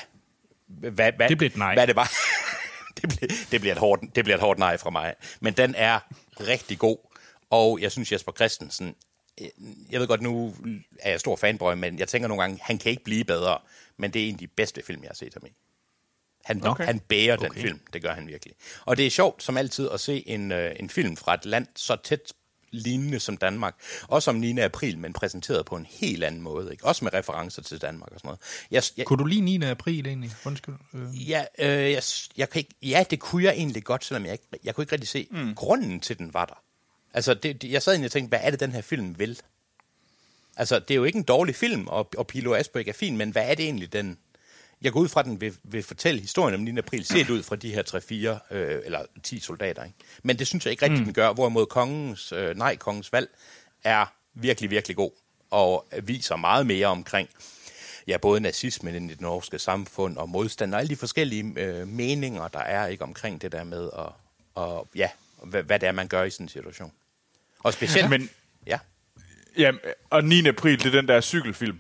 hvad, 0.68 1.12
hvad, 1.12 1.30
Det 1.30 1.38
blev 1.38 1.48
et 1.48 1.58
nej. 1.58 1.74
Hvad 1.74 1.88
det 1.88 1.96
var. 1.96 2.12
det, 3.02 3.10
bliver, 3.10 3.34
det, 3.52 3.62
bliver 3.62 3.74
et 3.74 3.80
hårdt, 3.80 4.16
det 4.16 4.24
bliver 4.24 4.36
et 4.38 4.42
hårdt 4.42 4.60
nej 4.60 4.78
fra 4.78 4.90
mig. 4.90 5.16
Men 5.40 5.54
den 5.54 5.76
er 5.76 6.00
rigtig 6.40 6.80
god, 6.80 6.98
og 7.50 7.82
jeg 7.82 7.92
synes 7.92 8.12
Jesper 8.12 8.32
Christensen, 8.32 8.96
øh, 9.42 9.48
jeg 9.92 10.00
ved 10.00 10.08
godt, 10.08 10.22
nu 10.22 10.56
er 11.00 11.10
jeg 11.10 11.20
stor 11.20 11.36
fanboy, 11.36 11.74
men 11.74 12.00
jeg 12.00 12.08
tænker 12.08 12.28
nogle 12.28 12.44
gange, 12.44 12.60
han 12.62 12.78
kan 12.78 12.90
ikke 12.90 13.04
blive 13.04 13.24
bedre, 13.24 13.58
men 13.98 14.12
det 14.12 14.24
er 14.24 14.30
en 14.30 14.36
af 14.36 14.40
de 14.40 14.48
bedste 14.48 14.82
film, 14.86 15.02
jeg 15.02 15.10
har 15.10 15.16
set 15.16 15.34
ham 15.34 15.46
i. 15.46 15.54
Han, 16.46 16.58
okay. 16.58 16.70
Okay. 16.70 16.86
han 16.86 17.00
bærer 17.00 17.36
den 17.36 17.46
Okay. 17.46 17.62
film, 17.62 17.80
det 17.94 18.02
gør 18.02 18.14
han 18.14 18.28
virkelig. 18.28 18.56
Og 18.86 18.98
det 18.98 19.06
er 19.06 19.10
sjovt, 19.10 19.44
som 19.44 19.58
altid, 19.58 19.90
at 19.90 20.00
se 20.00 20.24
en, 20.28 20.52
øh, 20.52 20.76
en 20.80 20.90
film 20.90 21.18
fra 21.18 21.34
et 21.34 21.46
land 21.46 21.68
så 21.76 21.98
tæt 22.04 22.34
lignende 22.72 23.20
som 23.20 23.38
Danmark. 23.38 23.76
Også 24.08 24.32
om 24.32 24.36
9. 24.36 24.60
april, 24.60 24.98
men 24.98 25.14
præsenteret 25.14 25.66
på 25.66 25.76
en 25.76 25.86
helt 25.90 26.24
anden 26.24 26.42
måde. 26.42 26.72
Ikke? 26.72 26.86
Også 26.86 27.06
med 27.06 27.14
referencer 27.14 27.62
til 27.62 27.82
Danmark 27.82 28.12
og 28.12 28.20
sådan 28.20 28.28
noget. 28.28 28.40
Jeg, 28.72 28.84
jeg, 28.98 29.06
Kunne 29.06 29.20
du 29.20 29.26
lige 29.26 29.42
9. 29.42 29.64
april 29.64 30.08
egentlig? 30.08 30.32
Undskyld. 30.46 30.76
Øh. 30.94 31.30
Ja, 31.30 31.46
øh, 31.60 31.92
jeg, 31.92 32.04
jeg 32.38 32.50
kan 32.50 32.60
ikke, 32.60 32.76
ja, 32.82 33.04
det 33.10 33.20
kunne 33.20 33.44
jeg 33.44 33.54
egentlig 33.54 33.84
godt, 33.84 34.06
selvom 34.06 34.26
jeg 34.26 34.32
ikke, 34.32 34.48
jeg 34.64 34.76
kunne 34.76 34.82
ikke 34.82 34.94
rigtig 34.94 35.10
se, 35.10 35.28
mm. 35.32 35.56
grunden 35.56 36.00
til 36.00 36.18
den 36.18 36.34
var 36.34 36.46
der. 36.46 36.62
Altså, 37.14 37.34
det, 37.34 37.62
det, 37.62 37.72
jeg 37.72 37.82
sad 37.82 37.94
egentlig 37.94 38.08
og 38.08 38.12
tænkte, 38.12 38.30
hvad 38.30 38.40
er 38.42 38.52
det, 38.52 38.60
den 38.60 38.72
her 38.72 38.82
film 38.82 39.20
vil? 39.20 39.42
Altså, 40.58 40.80
det 40.80 40.92
er 40.92 40.96
jo 40.96 41.04
ikke 41.04 41.18
en 41.18 41.24
dårlig 41.24 41.56
film, 41.56 41.88
og, 41.88 42.10
og 42.18 42.28
Pilo 42.28 42.56
Asbæk 42.56 42.88
er 42.88 42.94
fin, 42.94 43.18
men 43.18 43.32
hvad 43.32 43.50
er 43.50 43.56
det 43.56 43.66
egentlig, 43.66 43.94
den... 43.94 44.18
Jeg 44.82 44.92
går 44.92 45.00
ud 45.00 45.08
fra, 45.08 45.20
at 45.20 45.26
den 45.26 45.42
vil, 45.42 45.56
vil 45.64 45.84
fortælle 45.84 46.22
historien 46.22 46.56
om 46.56 46.62
9. 46.62 46.78
april, 46.78 47.06
set 47.06 47.30
ud 47.30 47.44
fra 47.44 47.56
de 47.56 47.74
her 47.74 47.84
3-4, 48.52 48.56
øh, 48.56 48.82
eller 48.86 49.00
10 49.24 49.40
soldater. 49.40 49.84
Ikke? 49.84 49.98
Men 50.24 50.40
det 50.40 50.48
synes 50.48 50.66
jeg 50.66 50.72
ikke 50.72 50.84
rigtigt, 50.84 51.00
mm. 51.00 51.06
den 51.06 51.14
gør, 51.14 51.34
hvorimod 51.34 51.66
kongens, 51.66 52.32
øh, 52.32 52.58
nej, 52.58 52.76
kongens 52.76 53.14
valg 53.14 53.30
er 53.84 54.06
virkelig, 54.34 54.70
virkelig 54.70 54.98
god. 54.98 55.12
og 55.52 55.86
viser 56.04 56.36
meget 56.36 56.68
mere 56.68 56.88
omkring 56.88 57.30
ja, 58.08 58.18
både 58.18 58.40
nazismen 58.40 59.06
i 59.06 59.10
det 59.10 59.22
norske 59.22 59.60
samfund 59.60 60.18
og 60.18 60.30
modstand 60.30 60.74
og 60.74 60.80
alle 60.80 60.90
de 60.90 60.96
forskellige 60.96 61.54
øh, 61.58 61.88
meninger, 61.88 62.48
der 62.48 62.60
er 62.60 62.88
ikke 62.88 63.04
omkring 63.04 63.42
det 63.42 63.52
der 63.52 63.64
med, 63.64 63.90
at, 63.98 64.06
og, 64.56 64.88
ja, 64.96 65.10
hvad, 65.44 65.64
hvad 65.64 65.80
det 65.80 65.88
er, 65.88 65.92
man 65.92 66.08
gør 66.08 66.24
i 66.24 66.30
sådan 66.30 66.44
en 66.44 66.50
situation. 66.50 66.92
Og 67.60 67.74
specielt... 67.74 68.10
Men, 68.10 68.30
ja. 68.68 68.80
ja, 69.58 69.72
og 70.10 70.24
9. 70.24 70.48
april, 70.48 70.80
det 70.80 70.86
er 70.86 70.92
den 70.92 71.08
der 71.08 71.22
cykelfilm. 71.22 71.78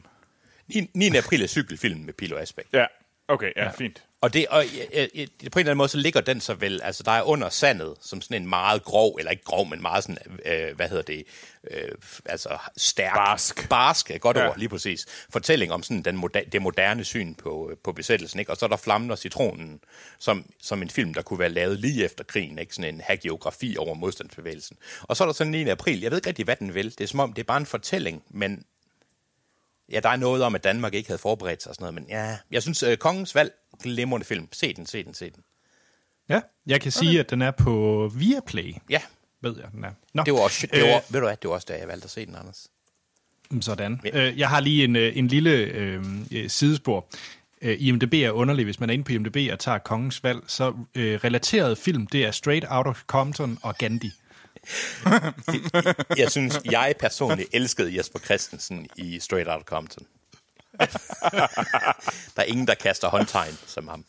9. 0.68 0.90
9. 0.94 1.18
april 1.18 1.44
er 1.44 1.48
cykelfilm 1.48 2.00
med 2.00 2.14
Pilo 2.14 2.38
Asbæk. 2.38 2.66
Ja, 2.74 2.86
okay, 3.28 3.52
ja, 3.56 3.64
ja. 3.64 3.72
fint. 3.72 4.04
Og, 4.22 4.34
det, 4.34 4.48
og 4.48 4.66
ja, 4.94 5.08
ja, 5.16 5.26
på 5.26 5.40
en 5.40 5.44
eller 5.44 5.60
anden 5.60 5.78
måde, 5.78 5.90
så 5.90 5.98
ligger 5.98 6.22
den 6.22 6.42
så 6.42 6.54
vel, 6.54 6.82
altså 6.84 7.04
der 7.04 7.12
er 7.12 7.22
under 7.22 7.50
sandet, 7.50 7.96
som 8.02 8.22
sådan 8.22 8.42
en 8.42 8.50
meget 8.50 8.84
grov, 8.84 9.16
eller 9.20 9.32
ikke 9.32 9.44
grov, 9.44 9.68
men 9.68 9.82
meget 9.82 10.04
sådan, 10.04 10.18
øh, 10.46 10.76
hvad 10.76 10.90
hedder 10.90 11.04
det, 11.04 11.24
øh, 11.72 11.92
altså 12.26 12.58
stærk. 12.78 13.16
Barsk. 13.16 13.70
Barsk, 13.70 14.12
er 14.12 14.18
godt 14.18 14.38
Ja. 14.38 14.50
ord, 14.50 14.58
lige 14.58 14.70
præcis. 14.70 15.06
Fortælling 15.30 15.72
om 15.72 15.84
sådan 15.84 16.02
den 16.02 16.18
moder, 16.18 16.42
det 16.52 16.62
moderne 16.62 17.04
syn 17.04 17.34
på, 17.36 17.72
på 17.84 17.92
besættelsen, 17.92 18.40
ikke? 18.40 18.52
Og 18.52 18.58
så 18.58 18.66
er 18.66 18.70
der 18.70 18.78
Flammen 18.78 19.12
og 19.12 19.18
Citronen, 19.18 19.80
som, 20.20 20.46
som 20.62 20.82
en 20.82 20.90
film, 20.90 21.14
der 21.14 21.22
kunne 21.22 21.40
være 21.40 21.50
lavet 21.50 21.80
lige 21.80 22.06
efter 22.06 22.24
krigen, 22.24 22.60
ikke? 22.60 22.76
Sådan 22.76 22.94
en 22.96 23.02
hagiografi 23.02 23.76
over 23.78 23.94
modstandsbevægelsen. 23.94 24.78
Og 25.02 25.18
så 25.18 25.24
er 25.24 25.26
der 25.28 25.34
sådan 25.34 25.52
9. 25.52 25.70
april, 25.70 26.02
jeg 26.02 26.12
ved 26.12 26.18
ikke 26.18 26.30
rigtig, 26.30 26.46
hvad 26.46 26.56
den 26.56 26.74
vil. 26.74 26.86
Det 26.92 27.02
er 27.02 27.08
som 27.08 27.20
om, 27.20 27.34
det 27.34 27.42
er 27.42 27.46
bare 27.46 27.58
en 27.58 27.66
fortælling, 27.66 28.24
men 28.30 28.64
Ja, 29.92 30.00
der 30.00 30.10
er 30.10 30.16
noget 30.16 30.44
om, 30.44 30.56
at 30.56 30.64
Danmark 30.64 30.94
ikke 30.94 31.10
havde 31.10 31.20
forberedt 31.20 31.64
sig 31.64 31.70
og 31.70 31.76
sådan 31.76 31.84
noget, 31.84 31.94
men 31.94 32.06
ja, 32.10 32.38
jeg 32.52 32.62
synes, 32.62 32.84
uh, 32.84 32.96
Kongens 32.96 33.36
Valg, 33.36 33.52
glimrende 33.84 34.26
film. 34.26 34.48
Se 34.52 34.74
den, 34.74 34.86
se 34.86 35.04
den, 35.04 35.14
se 35.14 35.30
den. 35.30 35.44
Ja, 36.30 36.42
jeg 36.68 36.82
kan 36.82 36.92
sige, 36.92 37.20
at 37.20 37.30
den 37.30 37.42
er 37.42 37.52
på 37.52 38.12
Viaplay, 38.16 38.76
Ja, 38.90 39.02
ved 39.42 39.56
jeg, 39.58 39.72
den 39.72 39.84
er. 39.84 39.92
Nå, 40.14 40.24
det 40.24 40.34
var 40.34 40.40
også, 40.40 40.68
det 40.74 40.82
var, 40.82 40.88
øh, 40.88 41.02
ved 41.10 41.20
du 41.20 41.26
hvad, 41.26 41.38
det 41.42 41.48
var 41.50 41.56
også 41.56 41.66
da 41.70 41.78
jeg 41.80 41.88
valgte 41.88 42.06
at 42.06 42.12
se 42.12 42.26
den, 42.26 42.36
Anders. 42.36 42.68
Sådan. 43.62 44.02
Ja. 44.06 44.28
Øh, 44.28 44.40
jeg 44.40 44.50
har 44.50 44.60
lige 44.60 44.84
en, 44.84 44.96
øh, 44.96 45.18
en 45.18 45.28
lille 45.28 45.52
øh, 45.52 46.04
øh, 46.32 46.50
sidespor. 46.50 47.06
Øh, 47.62 47.78
IMDb 47.80 48.14
er 48.14 48.32
underlig. 48.32 48.66
Hvis 48.66 48.80
man 48.80 48.90
er 48.90 48.94
inde 48.94 49.04
på 49.04 49.12
IMDb 49.12 49.52
og 49.52 49.60
tager 49.60 49.78
Kongens 49.78 50.24
Valg, 50.24 50.40
så 50.48 50.74
øh, 50.96 51.20
relateret 51.24 51.78
film, 51.78 52.08
det 52.08 52.26
er 52.26 52.32
Straight 52.32 52.66
Outta 52.70 52.92
Compton 53.08 53.58
og 53.62 53.78
Gandhi. 53.78 54.12
Jeg 56.18 56.32
synes, 56.32 56.60
jeg 56.72 56.96
personligt 57.00 57.50
elskede 57.54 57.98
Jesper 57.98 58.20
Christensen 58.20 58.88
i 58.96 59.20
Straight 59.20 59.50
Outta 59.50 59.64
Compton. 59.66 60.08
der 62.36 62.42
er 62.42 62.44
ingen, 62.44 62.68
der 62.68 62.76
kaster 62.76 63.08
håndtegn 63.08 63.58
som 63.66 63.88
ham. 63.88 64.06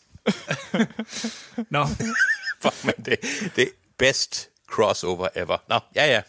Nå, 1.71 1.87
Fuck, 2.63 2.85
men 2.85 2.95
det, 3.05 3.19
det 3.57 3.63
er 3.63 3.71
best 3.99 4.49
crossover 4.67 5.29
ever. 5.35 5.59
Nå, 5.69 5.79
ja, 5.95 6.07
ja. 6.07 6.23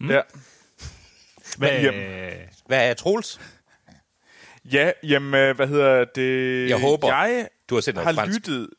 Mm. 0.00 0.10
Ja. 0.10 0.20
hvad, 1.58 1.80
Jamen. 1.82 2.32
Hvad 2.66 2.90
er 2.90 2.94
Troels? 2.94 3.40
Ja, 4.64 4.92
jamen, 5.02 5.34
øh, 5.34 5.56
hvad 5.56 5.66
hedder 5.68 6.04
det? 6.04 6.68
Jeg 6.68 6.80
håber, 6.80 7.08
jeg 7.08 7.48
du 7.68 7.74
har 7.74 7.80
set 7.82 7.94
noget 7.94 8.06
har 8.06 8.14
fransk. 8.14 8.38
lyttet... 8.38 8.70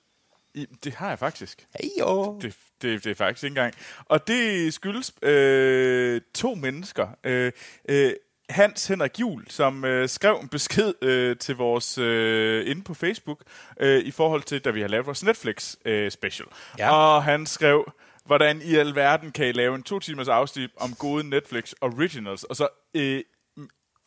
I, 0.56 0.66
det 0.84 0.94
har 0.96 1.10
jeg 1.10 1.20
faktisk. 1.20 1.68
Hey, 1.80 1.90
jo. 2.00 2.40
Det, 2.42 2.56
det, 2.84 3.04
det 3.04 3.12
er 3.12 3.16
faktisk 3.16 3.44
ikke 3.44 3.52
engang. 3.52 3.74
Og 4.06 4.28
det 4.28 4.74
skyldes 4.74 5.14
øh, 5.22 6.22
to 6.36 6.56
mennesker. 6.56 7.08
Øh, 7.24 7.52
øh, 7.90 8.14
Hans 8.50 8.88
Henrik 8.88 9.20
Jul, 9.20 9.46
som 9.50 9.86
øh, 9.86 10.10
skrev 10.10 10.40
en 10.42 10.48
besked 10.48 10.94
øh, 11.02 11.38
til 11.38 11.56
vores 11.56 11.98
øh, 11.98 12.70
inde 12.70 12.84
på 12.84 12.94
Facebook 12.94 13.44
øh, 13.80 14.00
i 14.00 14.12
forhold 14.12 14.42
til, 14.42 14.62
da 14.62 14.70
vi 14.70 14.82
har 14.82 14.88
lavet 14.88 15.06
vores 15.06 15.24
Netflix 15.24 15.76
øh, 15.86 16.12
special. 16.12 16.48
Ja. 16.80 16.96
Og 16.96 17.24
han 17.24 17.46
skrev, 17.46 17.92
hvordan 18.26 18.62
i 18.62 18.76
alverden 18.76 19.32
kan 19.32 19.48
I 19.48 19.52
lave 19.52 19.76
en 19.76 19.84
to 19.84 20.00
timers 20.00 20.28
afsnit 20.28 20.72
om 20.78 20.96
gode 20.96 21.30
Netflix 21.30 21.74
originals, 21.82 22.44
og 22.44 22.56
så, 22.56 22.68
øh, 22.94 23.24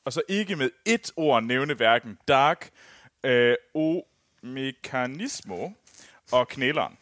og 0.04 0.12
så 0.12 0.22
ikke 0.28 0.56
med 0.56 0.70
et 0.84 1.12
ord 1.16 1.42
nævne 1.42 1.74
hverken 1.74 2.18
Dark, 2.28 2.70
øh, 3.24 3.54
O 3.74 4.00
Mekanismo 4.42 5.68
og 6.32 6.48
Knæleren. 6.48 6.98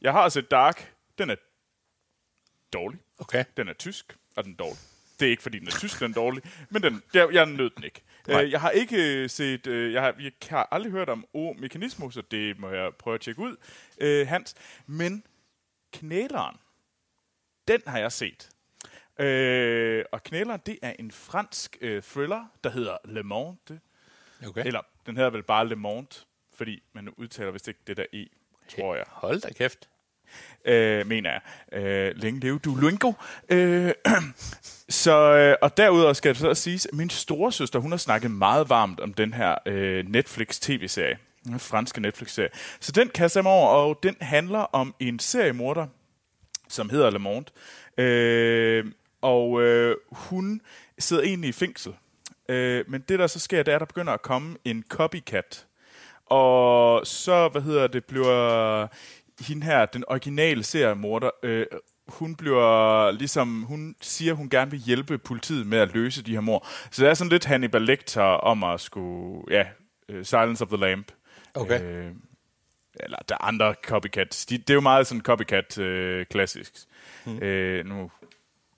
Jeg 0.00 0.12
har 0.12 0.28
set 0.28 0.50
Dark. 0.50 0.93
Den 1.18 1.30
er 1.30 1.36
dårlig. 2.72 3.00
Okay. 3.18 3.44
Den 3.56 3.68
er 3.68 3.72
tysk, 3.72 4.16
og 4.36 4.44
den 4.44 4.52
er 4.52 4.56
dårlig. 4.56 4.78
Det 5.20 5.26
er 5.26 5.30
ikke, 5.30 5.42
fordi 5.42 5.58
den 5.58 5.66
er 5.66 5.72
tysk, 5.72 6.00
den 6.00 6.10
er 6.10 6.14
dårlig, 6.14 6.42
men 6.70 6.82
den, 6.82 7.02
jeg, 7.14 7.28
jeg 7.32 7.46
nød 7.46 7.70
den 7.70 7.84
ikke. 7.84 8.02
Nej. 8.28 8.44
Øh, 8.44 8.50
jeg 8.50 8.60
har 8.60 8.70
ikke 8.70 9.22
øh, 9.22 9.30
set, 9.30 9.66
øh, 9.66 9.92
jeg, 9.92 10.02
har, 10.02 10.14
jeg 10.20 10.32
har 10.50 10.68
aldrig 10.70 10.92
hørt 10.92 11.08
om 11.08 11.26
O 11.32 11.52
Mekanismo, 11.52 12.10
så 12.10 12.22
det 12.30 12.58
må 12.58 12.70
jeg 12.70 12.94
prøve 12.94 13.14
at 13.14 13.20
tjekke 13.20 13.40
ud, 13.40 13.56
øh, 13.98 14.28
Hans. 14.28 14.54
Men 14.86 15.26
Knæleren, 15.92 16.56
den 17.68 17.82
har 17.86 17.98
jeg 17.98 18.12
set. 18.12 18.50
Øh, 19.18 20.04
og 20.12 20.22
Knæleren, 20.22 20.60
det 20.66 20.78
er 20.82 20.92
en 20.98 21.10
fransk 21.10 21.76
øh, 21.80 22.02
thriller, 22.02 22.46
der 22.64 22.70
hedder 22.70 22.96
Le 23.04 23.22
Monde. 23.22 23.80
Okay. 24.46 24.66
Eller, 24.66 24.80
den 25.06 25.16
hedder 25.16 25.30
vel 25.30 25.42
bare 25.42 25.68
Le 25.68 25.76
Monde, 25.76 26.16
fordi 26.54 26.82
man 26.92 27.08
udtaler 27.08 27.50
vist 27.50 27.68
ikke 27.68 27.80
det 27.86 27.96
der 27.96 28.06
E, 28.12 28.26
tror 28.68 28.94
jeg 28.94 29.04
Hold 29.08 29.40
da 29.40 29.52
kæft 29.52 29.88
øh, 30.64 31.06
mener 31.06 31.30
jeg. 31.30 31.40
Øh, 31.82 32.12
længe 32.16 32.40
leve 32.40 32.58
du 32.58 32.74
Luengo. 32.74 33.12
Øh, 33.48 33.92
så, 34.88 35.34
øh, 35.34 35.56
og 35.62 35.76
derudover 35.76 36.12
skal 36.12 36.28
det 36.28 36.40
så 36.40 36.48
også 36.48 36.62
siges, 36.62 36.86
at 36.86 36.94
min 36.94 37.10
storesøster, 37.10 37.78
hun 37.78 37.90
har 37.90 37.98
snakket 37.98 38.30
meget 38.30 38.68
varmt 38.68 39.00
om 39.00 39.14
den 39.14 39.34
her 39.34 39.54
øh, 39.66 40.08
Netflix-tv-serie. 40.08 41.18
Den 41.44 41.60
franske 41.60 42.00
Netflix-serie. 42.00 42.50
Så 42.80 42.92
den 42.92 43.08
kaster 43.08 43.40
jeg 43.40 43.44
mig 43.44 43.52
over, 43.52 43.68
og 43.68 43.98
den 44.02 44.16
handler 44.20 44.58
om 44.58 44.94
en 45.00 45.18
seriemorder, 45.18 45.86
som 46.68 46.90
hedder 46.90 47.10
Le 47.10 47.18
Monde. 47.18 47.50
Øh, 47.98 48.84
og 49.22 49.62
øh, 49.62 49.96
hun 50.12 50.60
sidder 50.98 51.22
egentlig 51.22 51.48
i 51.48 51.52
fængsel. 51.52 51.94
Øh, 52.48 52.84
men 52.88 53.04
det, 53.08 53.18
der 53.18 53.26
så 53.26 53.38
sker, 53.38 53.62
det 53.62 53.72
er, 53.72 53.76
at 53.76 53.80
der 53.80 53.86
begynder 53.86 54.12
at 54.12 54.22
komme 54.22 54.56
en 54.64 54.84
copycat. 54.88 55.66
Og 56.26 57.06
så, 57.06 57.48
hvad 57.48 57.62
hedder 57.62 57.86
det, 57.86 58.04
bliver 58.04 58.86
hende 59.40 59.66
her, 59.66 59.86
den 59.86 60.04
originale 60.08 60.62
seriemorder, 60.62 61.30
øh, 61.42 61.66
hun 62.08 62.36
bliver 62.36 63.10
ligesom, 63.10 63.62
hun 63.62 63.96
siger, 64.00 64.34
hun 64.34 64.48
gerne 64.48 64.70
vil 64.70 64.80
hjælpe 64.80 65.18
politiet 65.18 65.66
med 65.66 65.78
at 65.78 65.94
løse 65.94 66.22
de 66.22 66.32
her 66.32 66.40
mord. 66.40 66.66
Så 66.90 67.02
det 67.02 67.10
er 67.10 67.14
sådan 67.14 67.30
lidt 67.30 67.44
Hannibal 67.44 67.82
Lecter 67.82 68.22
om 68.22 68.64
at 68.64 68.80
skulle, 68.80 69.44
ja, 69.50 69.66
uh, 70.12 70.22
Silence 70.22 70.64
of 70.64 70.68
the 70.68 70.76
Lamp. 70.76 71.12
Okay. 71.54 71.82
Øh, 71.82 72.12
eller 73.00 73.18
der 73.28 73.34
er 73.34 73.44
andre 73.44 73.74
copycats. 73.84 74.46
De, 74.46 74.58
det 74.58 74.70
er 74.70 74.74
jo 74.74 74.80
meget 74.80 75.06
sådan 75.06 75.22
copycat 75.22 75.78
øh, 75.78 76.26
klassisk. 76.26 76.72
Hmm. 77.24 77.42
Øh, 77.42 77.86
nu 77.86 78.10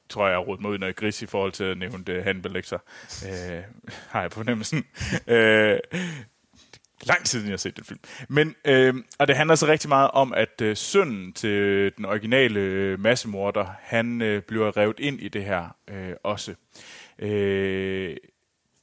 tror 0.09 0.27
jeg, 0.27 0.39
jeg 0.39 0.49
rodet 0.49 0.61
mig 0.61 0.71
ud 0.71 0.79
noget 0.79 0.97
gris 0.97 1.23
i 1.23 1.27
forhold 1.27 1.53
til 1.53 1.65
at 1.65 1.79
nævne 1.79 2.05
det 2.05 2.25
Hannibal 2.25 2.53
Lecter. 2.53 2.79
Øh, 3.27 3.63
har 4.13 4.21
jeg 4.21 4.31
på 4.31 4.35
fornemmelsen. 4.35 4.85
øh, 5.27 5.79
lang 7.03 7.19
tid 7.19 7.27
siden, 7.27 7.47
jeg 7.47 7.53
har 7.53 7.57
set 7.57 7.77
den 7.77 7.85
film. 7.85 8.01
Men, 8.29 8.55
øh, 8.65 8.95
og 9.19 9.29
det 9.29 9.37
handler 9.37 9.55
så 9.55 9.67
rigtig 9.67 9.89
meget 9.89 10.11
om, 10.11 10.35
at 10.35 10.61
øh, 10.63 10.77
sønnen 10.77 11.33
til 11.33 11.93
den 11.97 12.05
originale 12.05 12.61
øh, 12.61 13.01
massemorder, 13.01 13.67
han 13.81 14.23
øh, 14.23 14.43
bliver 14.43 14.77
revet 14.77 15.01
ind 15.01 15.21
i 15.21 15.29
det 15.29 15.45
her 15.45 15.77
øh, 15.89 16.13
også. 16.25 16.55
Øh, 17.19 18.17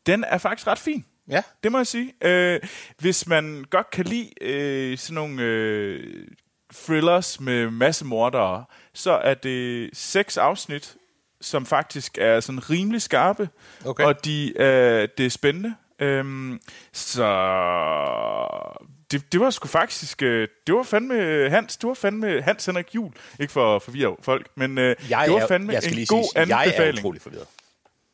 den 0.05 0.23
er 0.23 0.37
faktisk 0.37 0.67
ret 0.67 0.79
fin. 0.79 1.05
Ja. 1.29 1.41
Det 1.63 1.71
må 1.71 1.77
jeg 1.77 1.87
sige. 1.87 2.13
Øh, 2.21 2.59
hvis 2.99 3.27
man 3.27 3.65
godt 3.69 3.89
kan 3.89 4.05
lide 4.05 4.29
øh, 4.41 4.97
sådan 4.97 5.15
nogle 5.15 5.43
øh, 5.43 6.27
thrillers 6.73 7.39
med 7.39 7.69
massemordere, 7.69 8.65
så 8.93 9.11
er 9.11 9.33
det 9.33 9.89
seks 9.93 10.37
afsnit, 10.37 10.95
som 11.41 11.65
faktisk 11.65 12.17
er 12.17 12.39
sådan 12.39 12.69
rimelig 12.69 13.01
skarpe, 13.01 13.49
Okay. 13.85 14.03
og 14.03 14.25
de, 14.25 14.53
øh, 14.61 15.09
det 15.17 15.25
er 15.25 15.29
spændende. 15.29 15.75
Øhm, 16.03 16.59
så 16.93 17.27
det, 19.11 19.31
det 19.31 19.39
var 19.39 19.49
sgu 19.49 19.67
faktisk, 19.67 20.21
øh, 20.21 20.47
det 20.67 20.75
var 20.75 20.83
fandme 20.83 21.49
Hans, 21.49 21.77
det 21.77 21.87
var 21.87 21.93
fandme 21.93 22.41
Hans 22.41 22.65
Henrik 22.65 22.95
Jul, 22.95 23.11
ikke 23.39 23.53
for 23.53 23.75
at 23.75 23.81
forvirre 23.81 24.15
folk, 24.21 24.47
men 24.55 24.77
øh, 24.77 24.95
Jeg, 25.09 25.23
det 25.25 25.33
var 25.33 25.39
er, 25.39 25.47
fandme 25.47 25.73
jeg 25.73 25.83
skal 25.83 25.99
en 25.99 26.05
god 26.05 26.23
sige, 26.23 26.47
jeg 26.47 26.49
er 26.49 26.63
anbefaling. 26.63 26.99
utrolig 26.99 27.21
forvirret. 27.21 27.47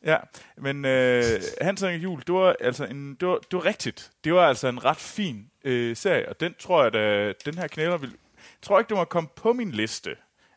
Ja, 0.04 0.16
men 0.58 0.84
øh, 0.84 1.22
Hans 1.60 1.80
Henrik 1.80 2.02
Jul, 2.02 2.20
det 2.26 2.34
var 2.34 2.56
altså 2.60 2.84
en, 2.84 3.14
det 3.20 3.28
var, 3.28 3.36
det 3.36 3.52
var 3.52 3.64
rigtigt. 3.64 4.10
Det 4.24 4.34
var 4.34 4.48
altså 4.48 4.68
en 4.68 4.84
ret 4.84 4.96
fin 4.96 5.46
øh, 5.64 5.96
serie, 5.96 6.28
og 6.28 6.40
den 6.40 6.54
tror 6.58 6.84
jeg, 6.84 6.94
at 6.94 7.44
den 7.44 7.58
her 7.58 7.66
knæler 7.66 7.96
vil... 7.96 8.10
Jeg 8.10 8.62
tror 8.62 8.78
ikke, 8.78 8.88
det 8.88 8.96
må 8.96 9.04
komme 9.04 9.28
på 9.36 9.52
min 9.52 9.70
liste 9.70 10.10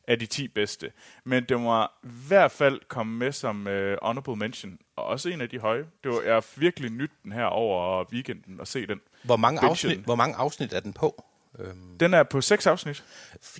af 0.07 0.19
de 0.19 0.25
10 0.25 0.47
bedste, 0.47 0.91
men 1.23 1.43
det 1.49 1.59
må 1.59 1.83
i 1.83 1.87
hvert 2.27 2.51
fald 2.51 2.79
komme 2.87 3.17
med 3.17 3.31
som 3.31 3.67
øh, 3.67 3.97
honorable 4.01 4.35
mention, 4.35 4.77
og 4.95 5.05
også 5.05 5.29
en 5.29 5.41
af 5.41 5.49
de 5.49 5.59
høje. 5.59 5.85
Det 6.03 6.11
var, 6.11 6.21
jeg 6.21 6.43
virkelig 6.55 6.91
nyt 6.91 7.11
den 7.23 7.31
her 7.31 7.45
over 7.45 8.05
weekenden 8.13 8.61
at 8.61 8.67
se 8.67 8.87
den. 8.87 8.99
Hvor 9.23 9.37
mange, 9.37 9.61
afsnit, 9.61 9.99
hvor 9.99 10.15
mange 10.15 10.35
afsnit 10.35 10.73
er 10.73 10.79
den 10.79 10.93
på? 10.93 11.23
Øhm, 11.59 11.97
Den 11.99 12.13
er 12.13 12.23
på 12.23 12.41
seks 12.41 12.67
afsnit. 12.67 13.03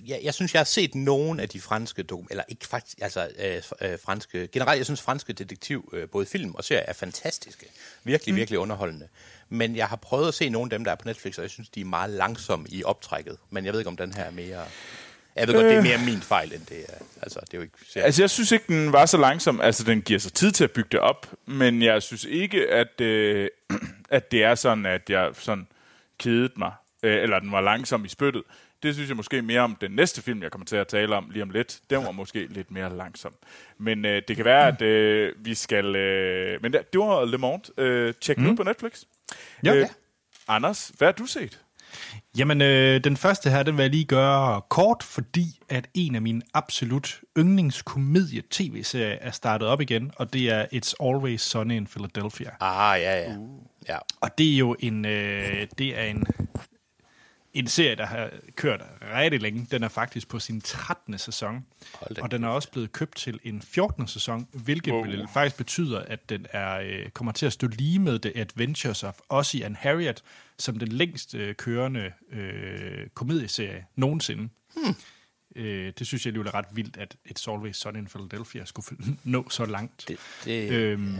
jeg, 0.06 0.20
jeg 0.22 0.34
synes, 0.34 0.54
jeg 0.54 0.60
har 0.60 0.64
set 0.64 0.94
nogle 0.94 1.42
af 1.42 1.48
de 1.48 1.60
franske 1.60 2.02
dokum, 2.02 2.26
eller 2.30 2.44
ikke 2.48 2.66
faktisk, 2.66 2.98
altså 3.02 3.28
øh, 3.38 3.90
øh, 3.90 3.98
franske, 4.04 4.48
generelt, 4.52 4.78
jeg 4.78 4.84
synes 4.84 5.02
franske 5.02 5.32
detektiv, 5.32 5.90
øh, 5.92 6.08
både 6.08 6.26
film 6.26 6.54
og 6.54 6.64
serier, 6.64 6.82
er 6.86 6.92
fantastiske. 6.92 7.66
Virkelig, 8.04 8.34
mm. 8.34 8.36
virkelig 8.36 8.58
underholdende. 8.58 9.08
Men 9.48 9.76
jeg 9.76 9.86
har 9.86 9.96
prøvet 9.96 10.28
at 10.28 10.34
se 10.34 10.48
nogle 10.48 10.66
af 10.66 10.70
dem, 10.70 10.84
der 10.84 10.90
er 10.90 10.96
på 10.96 11.08
Netflix, 11.08 11.38
og 11.38 11.42
jeg 11.42 11.50
synes, 11.50 11.68
de 11.68 11.80
er 11.80 11.84
meget 11.84 12.10
langsomme 12.10 12.66
i 12.68 12.84
optrækket. 12.84 13.38
Men 13.50 13.64
jeg 13.64 13.72
ved 13.72 13.80
ikke, 13.80 13.88
om 13.88 13.96
den 13.96 14.14
her 14.14 14.24
er 14.24 14.30
mere... 14.30 14.66
Jeg 15.36 15.48
ved 15.48 15.54
godt, 15.54 15.64
det 15.64 15.72
er 15.72 15.78
Øh. 15.78 15.84
mere 15.84 15.98
min 15.98 16.20
fejl, 16.22 16.52
end 16.52 16.66
det 16.66 16.78
er. 16.88 17.04
Altså, 17.22 17.40
det 17.40 17.54
er 17.54 17.58
jo 17.58 17.62
ikke... 17.62 17.76
Altså, 17.96 18.22
jeg 18.22 18.30
synes 18.30 18.52
ikke, 18.52 18.64
den 18.68 18.92
var 18.92 19.06
så 19.06 19.16
langsom. 19.18 19.60
Altså, 19.60 19.84
den 19.84 20.02
giver 20.02 20.18
sig 20.18 20.32
tid 20.32 20.52
til 20.52 20.64
at 20.64 20.70
bygge 20.70 20.88
det 20.92 21.00
op, 21.00 21.26
men 21.46 21.82
jeg 21.82 22.02
synes 22.02 22.24
ikke, 22.24 22.70
at, 22.70 23.00
øh, 23.00 23.48
at 24.10 24.32
det 24.32 24.44
er 24.44 24.54
sådan, 24.54 24.86
at 24.86 25.10
jeg 25.10 25.30
sådan 25.34 25.66
kedede 26.18 26.52
mig, 26.56 26.72
øh, 27.02 27.22
eller 27.22 27.38
den 27.38 27.52
var 27.52 27.60
langsom 27.60 28.04
i 28.04 28.08
spyttet. 28.08 28.42
Det 28.82 28.94
synes 28.94 29.08
jeg 29.08 29.16
måske 29.16 29.42
mere 29.42 29.60
om 29.60 29.76
den 29.80 29.90
næste 29.90 30.22
film, 30.22 30.42
jeg 30.42 30.50
kommer 30.50 30.66
til 30.66 30.76
at 30.76 30.88
tale 30.88 31.16
om 31.16 31.30
lige 31.30 31.42
om 31.42 31.50
lidt. 31.50 31.78
Den 31.90 32.04
var 32.04 32.10
måske 32.10 32.46
lidt 32.46 32.70
mere 32.70 32.96
langsom. 32.96 33.34
Men 33.78 34.04
øh, 34.04 34.22
det 34.28 34.36
kan 34.36 34.44
være, 34.44 34.68
at 34.68 34.82
øh, 34.82 35.32
vi 35.38 35.54
skal... 35.54 35.96
Øh, 35.96 36.62
men 36.62 36.72
det, 36.72 36.92
det 36.92 37.00
var 37.00 37.24
Le 37.24 37.38
Monde. 37.38 37.64
Øh, 37.78 38.14
tjek 38.20 38.38
mm. 38.38 38.50
ud 38.50 38.56
på 38.56 38.62
Netflix. 38.62 39.02
Ja. 39.64 39.74
Øh, 39.74 39.86
Anders, 40.48 40.92
hvad 40.98 41.08
har 41.08 41.12
du 41.12 41.26
set? 41.26 41.60
Jamen, 42.38 42.62
øh, 42.62 43.04
den 43.04 43.16
første 43.16 43.50
her, 43.50 43.62
den 43.62 43.76
vil 43.76 43.82
jeg 43.82 43.90
lige 43.90 44.04
gøre 44.04 44.62
kort, 44.68 45.02
fordi 45.02 45.60
at 45.68 45.86
en 45.94 46.14
af 46.14 46.22
mine 46.22 46.42
absolut 46.54 47.20
yndlingskomedie-tv-serier 47.38 49.16
er 49.20 49.30
startet 49.30 49.68
op 49.68 49.80
igen, 49.80 50.10
og 50.16 50.32
det 50.32 50.50
er 50.50 50.66
It's 50.74 51.06
Always 51.06 51.40
Sunny 51.40 51.76
in 51.76 51.86
Philadelphia. 51.86 52.50
Ah, 52.60 53.00
ja, 53.00 53.20
ja. 53.20 53.36
ja. 53.88 53.98
Og 54.20 54.38
det 54.38 54.54
er 54.54 54.56
jo 54.56 54.76
en, 54.80 55.04
øh, 55.04 55.66
det 55.78 55.98
er 55.98 56.04
en, 56.04 56.26
en 57.54 57.66
serie, 57.66 57.94
der 57.96 58.06
har 58.06 58.30
kørt 58.56 58.80
rigtig 59.14 59.40
længe. 59.40 59.66
Den 59.70 59.82
er 59.82 59.88
faktisk 59.88 60.28
på 60.28 60.38
sin 60.38 60.60
13. 60.60 61.18
sæson, 61.18 61.66
og 62.00 62.30
den 62.30 62.44
er 62.44 62.48
også 62.48 62.70
blevet 62.70 62.92
købt 62.92 63.16
til 63.16 63.40
en 63.44 63.62
14. 63.62 64.08
sæson, 64.08 64.48
hvilket 64.52 64.92
Wow. 64.94 65.26
faktisk 65.32 65.56
betyder, 65.56 65.98
at 66.00 66.28
den 66.28 66.46
er 66.50 66.80
øh, 66.80 67.08
kommer 67.10 67.32
til 67.32 67.46
at 67.46 67.52
stå 67.52 67.66
lige 67.66 67.98
med 67.98 68.18
The 68.18 68.36
Adventures 68.40 69.02
of 69.04 69.14
Ozzy 69.28 69.56
and 69.64 69.76
Harriet, 69.76 70.22
som 70.58 70.78
den 70.78 70.88
længst 70.88 71.34
øh, 71.34 71.54
kørende 71.54 72.12
øh, 72.32 73.06
komedieserie 73.14 73.84
nogensinde. 73.96 74.48
Hmm. 74.76 74.94
Øh, 75.56 75.92
det 75.98 76.06
synes 76.06 76.24
jeg 76.26 76.30
alligevel 76.30 76.48
er 76.48 76.54
ret 76.54 76.66
vildt, 76.72 76.96
at 76.96 77.16
It's 77.30 77.50
Always 77.52 77.76
Sunny 77.76 77.98
in 77.98 78.06
Philadelphia 78.06 78.64
skulle 78.64 78.86
nå 79.24 79.50
så 79.50 79.66
langt. 79.66 80.04
Det, 80.08 80.16
det, 80.44 80.70
Øhm, 80.70 81.16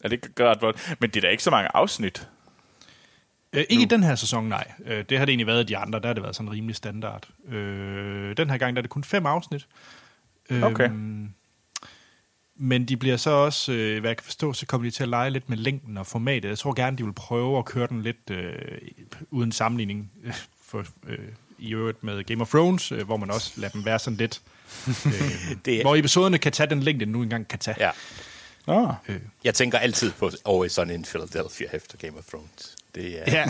Er 0.00 0.08
det 0.08 0.12
ikke 0.12 0.44
ret 0.50 0.60
godt? 0.60 0.96
Men 1.00 1.10
det 1.10 1.16
er 1.16 1.20
da 1.20 1.28
ikke 1.28 1.42
så 1.42 1.50
mange 1.50 1.68
afsnit. 1.76 2.28
Øh, 3.52 3.64
ikke 3.68 3.82
i 3.82 3.86
den 3.86 4.02
her 4.02 4.14
sæson, 4.14 4.44
nej. 4.48 4.72
Øh, 4.86 5.04
det 5.08 5.18
har 5.18 5.24
det 5.24 5.32
egentlig 5.32 5.46
været 5.46 5.60
i 5.62 5.66
de 5.66 5.76
andre, 5.76 6.00
der 6.00 6.06
har 6.06 6.14
det 6.14 6.22
været 6.22 6.36
sådan 6.36 6.52
rimelig 6.52 6.76
standard. 6.76 7.28
Øh, 7.48 8.36
den 8.36 8.50
her 8.50 8.56
gang 8.58 8.76
der 8.76 8.80
er 8.80 8.82
det 8.82 8.90
kun 8.90 9.04
fem 9.04 9.26
afsnit. 9.26 9.66
Øh, 10.50 10.62
Okay. 10.62 10.90
Men 12.56 12.84
de 12.84 12.96
bliver 12.96 13.16
så 13.16 13.30
også, 13.30 13.72
øh, 13.72 14.00
hvad 14.00 14.10
jeg 14.10 14.16
kan 14.16 14.24
forstå, 14.24 14.52
så 14.52 14.66
kommer 14.66 14.84
de 14.86 14.90
til 14.90 15.02
at 15.02 15.08
lege 15.08 15.30
lidt 15.30 15.48
med 15.48 15.56
længden 15.56 15.98
og 15.98 16.06
formatet. 16.06 16.48
Jeg 16.48 16.58
tror 16.58 16.72
gerne, 16.72 16.96
de 16.98 17.04
vil 17.04 17.12
prøve 17.12 17.58
at 17.58 17.64
køre 17.64 17.86
den 17.86 18.02
lidt 18.02 18.30
øh, 18.30 18.52
uden 19.30 19.52
sammenligning 19.52 20.10
øh, 20.24 20.34
for, 20.64 20.84
øh, 21.08 21.18
i 21.58 21.74
øvrigt 21.74 22.04
med 22.04 22.24
Game 22.24 22.40
of 22.42 22.48
Thrones, 22.50 22.92
øh, 22.92 23.04
hvor 23.04 23.16
man 23.16 23.30
også 23.30 23.52
lader 23.56 23.72
dem 23.72 23.84
være 23.84 23.98
sådan 23.98 24.16
lidt... 24.16 24.40
Øh, 25.06 25.12
Det 25.64 25.76
er- 25.78 25.82
hvor 25.82 25.96
episoderne 25.96 26.38
kan 26.38 26.52
tage 26.52 26.70
den 26.70 26.80
længde, 26.82 27.04
den 27.04 27.12
nu 27.12 27.22
engang 27.22 27.48
kan 27.48 27.58
tage. 27.58 27.76
ja. 27.80 27.90
Ah. 28.66 28.94
Jeg 29.44 29.54
tænker 29.54 29.78
altid 29.78 30.12
på 30.12 30.30
Always 30.48 30.72
Sunny 30.72 30.92
in 30.92 31.02
Philadelphia 31.04 31.66
efter 31.72 31.98
Game 31.98 32.18
of 32.18 32.24
Thrones. 32.24 32.76
Det 32.94 33.18
er... 33.28 33.32
Ja. 33.32 33.44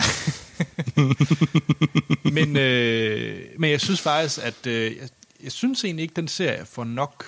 men, 2.37 2.57
øh, 2.57 3.41
men 3.57 3.71
jeg 3.71 3.81
synes 3.81 4.01
faktisk, 4.01 4.39
at 4.43 4.67
øh, 4.67 4.97
jeg, 4.97 5.09
jeg 5.43 5.51
synes 5.51 5.83
egentlig 5.83 6.03
ikke, 6.03 6.13
den 6.15 6.27
serie 6.27 6.65
får 6.65 6.83
nok 6.83 7.25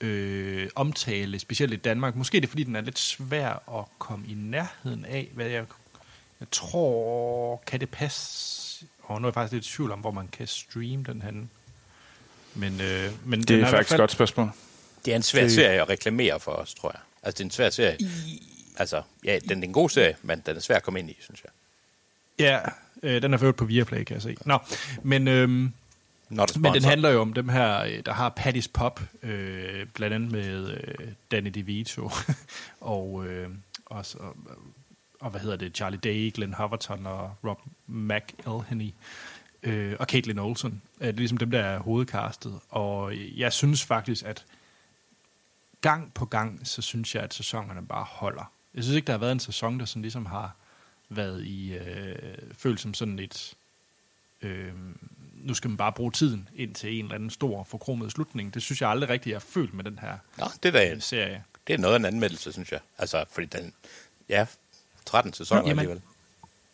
øh, 0.00 0.68
omtale, 0.74 1.38
specielt 1.38 1.72
i 1.72 1.76
Danmark. 1.76 2.16
Måske 2.16 2.36
er 2.36 2.40
det, 2.40 2.50
fordi 2.50 2.62
den 2.64 2.76
er 2.76 2.80
lidt 2.80 2.98
svær 2.98 3.78
at 3.78 3.84
komme 3.98 4.26
i 4.28 4.34
nærheden 4.34 5.04
af, 5.04 5.28
hvad 5.34 5.46
jeg, 5.46 5.64
jeg 6.40 6.48
tror, 6.52 7.62
kan 7.66 7.80
det 7.80 7.88
passe? 7.88 8.86
Og 9.02 9.20
nu 9.20 9.26
er 9.26 9.30
jeg 9.30 9.34
faktisk 9.34 9.52
lidt 9.52 9.66
i 9.66 9.68
tvivl 9.68 9.90
om, 9.92 9.98
hvor 10.00 10.10
man 10.10 10.28
kan 10.28 10.46
streame 10.46 11.02
den 11.06 11.22
her. 11.22 11.32
Men, 12.54 12.80
øh, 12.80 13.10
men 13.24 13.40
Det 13.40 13.50
er 13.50 13.54
i 13.54 13.58
hvert 13.58 13.70
faktisk 13.70 13.92
et 13.92 13.98
godt 13.98 14.12
spørgsmål. 14.12 14.50
Det 15.04 15.12
er 15.12 15.16
en 15.16 15.22
svær 15.22 15.42
Det- 15.42 15.52
serie 15.52 15.80
at 15.82 15.88
reklamere 15.88 16.40
for 16.40 16.52
os, 16.52 16.74
tror 16.74 16.90
jeg. 16.94 17.00
Altså, 17.22 17.38
det 17.38 17.40
er 17.40 17.44
en 17.44 17.50
svær 17.50 17.70
serie. 17.70 17.98
Altså, 18.76 19.02
ja, 19.24 19.38
den 19.48 19.58
er 19.62 19.66
en 19.66 19.72
god 19.72 19.90
serie, 19.90 20.16
men 20.22 20.42
den 20.46 20.56
er 20.56 20.60
svær 20.60 20.76
at 20.76 20.82
komme 20.82 20.98
ind 21.00 21.10
i, 21.10 21.16
synes 21.20 21.42
jeg. 21.44 21.50
Ja, 22.38 22.58
øh, 23.02 23.22
den 23.22 23.34
er 23.34 23.38
ført 23.38 23.56
på 23.56 23.64
Viaplay, 23.64 24.04
kan 24.04 24.14
jeg 24.14 24.22
se. 24.22 24.36
Nå, 24.44 24.58
men... 25.02 25.28
Øh, 25.28 25.70
a 26.30 26.46
Men 26.58 26.74
den 26.74 26.84
handler 26.84 27.10
jo 27.10 27.20
om 27.20 27.32
dem 27.32 27.48
her, 27.48 27.80
øh, 27.80 28.02
der 28.06 28.12
har 28.12 28.34
Patty's 28.40 28.68
Pop, 28.72 29.00
øh, 29.22 29.86
blandt 29.94 30.14
andet 30.14 30.32
med 30.32 30.70
øh, 30.70 31.08
Danny 31.30 31.50
DeVito, 31.50 32.10
og, 32.80 33.26
øh, 33.26 33.48
også, 33.86 34.18
og, 34.18 34.36
og 35.20 35.30
hvad 35.30 35.40
hedder 35.40 35.56
det, 35.56 35.76
Charlie 35.76 35.98
Day, 35.98 36.32
Glenn 36.34 36.54
Hoverton 36.54 37.06
og 37.06 37.34
Rob 37.44 37.60
McElhenney, 37.86 38.92
øh, 39.62 39.96
og 39.98 40.06
Caitlin 40.06 40.38
Olsen. 40.38 40.82
Øh, 41.00 41.06
Det 41.06 41.14
er 41.14 41.18
ligesom 41.18 41.38
dem, 41.38 41.50
der 41.50 41.60
er 41.60 41.78
hovedkastet. 41.78 42.60
Og 42.68 43.12
jeg 43.36 43.52
synes 43.52 43.84
faktisk, 43.84 44.24
at 44.24 44.44
gang 45.80 46.14
på 46.14 46.24
gang, 46.24 46.60
så 46.66 46.82
synes 46.82 47.14
jeg, 47.14 47.22
at 47.22 47.34
sæsonerne 47.34 47.86
bare 47.86 48.04
holder. 48.08 48.52
Jeg 48.74 48.84
synes 48.84 48.96
ikke, 48.96 49.06
der 49.06 49.12
har 49.12 49.18
været 49.18 49.32
en 49.32 49.40
sæson, 49.40 49.78
der 49.80 49.84
sådan 49.84 50.02
ligesom 50.02 50.26
har 50.26 50.56
været 51.08 51.44
i, 51.44 51.72
øh, 51.72 52.14
følt 52.52 52.80
som 52.80 52.94
sådan 52.94 53.18
et, 53.18 53.54
øh, 54.42 54.72
nu 55.34 55.54
skal 55.54 55.70
man 55.70 55.76
bare 55.76 55.92
bruge 55.92 56.12
tiden 56.12 56.48
ind 56.56 56.74
til 56.74 56.98
en 56.98 57.04
eller 57.04 57.14
anden 57.14 57.30
stor 57.30 57.64
forkromet 57.64 58.12
slutning. 58.12 58.54
Det 58.54 58.62
synes 58.62 58.80
jeg 58.80 58.90
aldrig 58.90 59.10
rigtigt, 59.10 59.32
jeg 59.32 59.36
har 59.36 59.46
følt 59.48 59.74
med 59.74 59.84
den 59.84 59.98
her 59.98 60.16
Nå, 60.38 60.46
det 60.62 60.68
er, 60.68 60.72
da, 60.72 61.00
serie. 61.00 61.44
det 61.66 61.74
er 61.74 61.78
noget 61.78 61.94
af 61.94 61.98
en 61.98 62.04
anmeldelse, 62.04 62.52
synes 62.52 62.72
jeg. 62.72 62.80
Altså, 62.98 63.24
fordi 63.30 63.46
den... 63.46 63.72
Ja, 64.28 64.46
13 65.06 65.32
sæsoner 65.32 65.62
Jamen, 65.62 65.78
alligevel. 65.78 66.02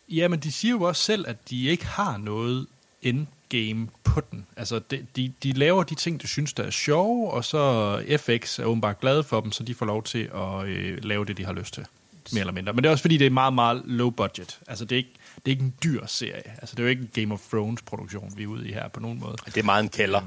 Ja, 0.09 0.27
men 0.27 0.39
de 0.39 0.51
siger 0.51 0.71
jo 0.71 0.81
også 0.81 1.01
selv, 1.01 1.27
at 1.27 1.49
de 1.49 1.65
ikke 1.65 1.85
har 1.85 2.17
noget 2.17 2.67
endgame 3.01 3.87
på 4.03 4.21
den. 4.31 4.45
Altså, 4.55 4.79
de, 4.79 5.05
de, 5.15 5.33
de 5.43 5.51
laver 5.51 5.83
de 5.83 5.95
ting, 5.95 6.21
de 6.21 6.27
synes, 6.27 6.53
der 6.53 6.63
er 6.63 6.69
sjove, 6.69 7.31
og 7.31 7.45
så 7.45 8.17
FX 8.19 8.59
er 8.59 8.63
åbenbart 8.65 8.99
glade 8.99 9.23
for 9.23 9.41
dem, 9.41 9.51
så 9.51 9.63
de 9.63 9.75
får 9.75 9.85
lov 9.85 10.03
til 10.03 10.29
at 10.35 10.65
øh, 10.65 11.03
lave 11.03 11.25
det, 11.25 11.37
de 11.37 11.45
har 11.45 11.53
lyst 11.53 11.73
til. 11.73 11.85
Mere 12.33 12.39
eller 12.41 12.53
mindre. 12.53 12.73
Men 12.73 12.83
det 12.83 12.87
er 12.89 12.91
også 12.91 13.01
fordi, 13.01 13.17
det 13.17 13.25
er 13.27 13.31
meget, 13.31 13.53
meget 13.53 13.81
low 13.85 14.09
budget. 14.09 14.59
Altså, 14.67 14.85
det 14.85 14.95
er 14.95 14.97
ikke, 14.97 15.13
det 15.35 15.41
er 15.45 15.49
ikke 15.49 15.63
en 15.63 15.73
dyr 15.83 16.05
serie. 16.05 16.43
Altså, 16.61 16.75
det 16.75 16.79
er 16.79 16.83
jo 16.83 16.89
ikke 16.89 17.01
en 17.01 17.09
Game 17.13 17.33
of 17.33 17.39
Thrones 17.49 17.81
produktion, 17.81 18.33
vi 18.37 18.43
er 18.43 18.47
ude 18.47 18.69
i 18.69 18.73
her 18.73 18.87
på 18.87 18.99
nogen 18.99 19.19
måde. 19.19 19.35
Det 19.45 19.57
er 19.57 19.63
meget 19.63 19.83
en 19.83 19.89
kælder. 19.89 20.21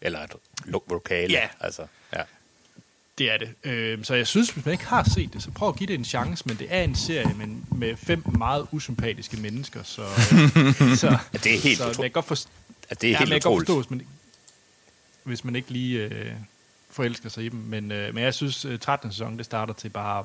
Eller 0.00 0.20
et 0.20 0.32
lo- 0.64 0.82
lokale. 0.90 1.32
Ja. 1.32 1.48
Altså, 1.60 1.86
ja. 2.12 2.22
Det 3.18 3.30
er 3.32 3.36
det. 3.38 3.48
Øh, 3.64 4.04
så 4.04 4.14
jeg 4.14 4.26
synes, 4.26 4.50
hvis 4.50 4.64
man 4.64 4.72
ikke 4.72 4.86
har 4.86 5.04
set 5.14 5.32
det, 5.32 5.42
så 5.42 5.50
prøv 5.50 5.68
at 5.68 5.76
give 5.76 5.86
det 5.86 5.94
en 5.94 6.04
chance, 6.04 6.44
men 6.46 6.56
det 6.56 6.66
er 6.70 6.82
en 6.82 6.94
serie 6.94 7.34
med, 7.34 7.46
med 7.78 7.96
fem 7.96 8.22
meget 8.38 8.66
usympatiske 8.72 9.36
mennesker, 9.36 9.82
så, 9.82 10.02
øh, 10.02 10.96
så, 11.02 11.18
det 11.32 11.54
er 11.54 11.60
helt 11.60 11.78
så 11.78 11.90
utro- 11.90 12.06
godt 12.08 12.24
forstå, 12.24 12.50
ja 12.90 12.94
det 13.00 13.04
er 13.06 13.10
ja, 13.10 13.18
helt 13.18 13.28
men 13.28 13.34
jeg 13.34 13.42
godt 13.42 13.52
utroligt. 13.52 13.66
forstå, 13.66 13.76
hvis 13.80 13.90
man, 13.90 14.00
ikke- 14.00 14.10
hvis 15.22 15.44
man 15.44 15.56
ikke 15.56 15.70
lige 15.70 15.98
øh, 16.00 16.32
forelsker 16.90 17.28
sig 17.28 17.44
i 17.44 17.48
dem, 17.48 17.58
men, 17.58 17.92
øh, 17.92 18.14
men 18.14 18.24
jeg 18.24 18.34
synes, 18.34 18.64
øh, 18.64 18.78
13. 18.78 19.12
sæson, 19.12 19.36
det 19.38 19.44
starter 19.46 19.74
til 19.74 19.88
bare 19.88 20.18
at 20.18 20.24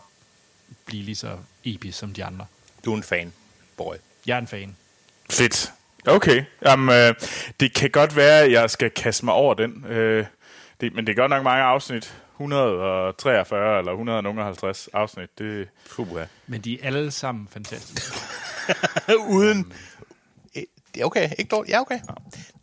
blive 0.85 1.03
lige 1.03 1.15
så 1.15 1.37
episk 1.63 1.99
som 1.99 2.13
de 2.13 2.23
andre. 2.25 2.45
Du 2.85 2.93
er 2.93 2.97
en 2.97 3.03
fan, 3.03 3.33
boy. 3.77 3.95
Jeg 4.25 4.33
er 4.35 4.37
en 4.41 4.47
fan. 4.47 4.75
Fedt. 5.29 5.71
Okay. 6.07 6.43
Jamen, 6.65 6.95
øh, 6.95 7.15
det 7.59 7.73
kan 7.73 7.89
godt 7.89 8.15
være, 8.15 8.41
at 8.41 8.51
jeg 8.51 8.69
skal 8.69 8.89
kaste 8.91 9.25
mig 9.25 9.33
over 9.33 9.53
den. 9.53 9.85
Øh, 9.85 10.25
det, 10.81 10.93
men 10.93 11.07
det 11.07 11.11
er 11.13 11.15
godt 11.15 11.29
nok 11.29 11.43
mange 11.43 11.63
afsnit. 11.63 12.13
143 12.33 13.79
eller 13.79 13.91
150 13.91 14.87
afsnit. 14.93 15.39
Det, 15.39 15.67
Fuha. 15.85 16.25
Men 16.47 16.61
de 16.61 16.81
er 16.81 16.87
alle 16.87 17.11
sammen 17.11 17.47
fantastiske. 17.51 18.15
Uden... 19.29 19.73
Eh, 20.55 20.63
Det 20.95 21.01
er 21.01 21.05
okay, 21.05 21.29
ikke 21.37 21.49
dårligt. 21.49 21.73
Ja, 21.73 21.81
okay. 21.81 21.99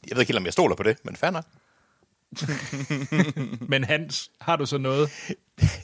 Jeg 0.09 0.17
ved 0.17 0.21
ikke 0.21 0.31
helt, 0.33 0.39
om 0.39 0.45
jeg 0.45 0.53
stoler 0.53 0.77
på 0.77 0.83
det, 0.83 0.97
men 1.03 1.17
fair 1.17 1.31
nok. 1.31 1.45
Men 3.73 3.85
Hans, 3.85 4.31
har 4.41 4.57
du 4.57 4.67
så 4.67 4.79
noget? 4.79 5.11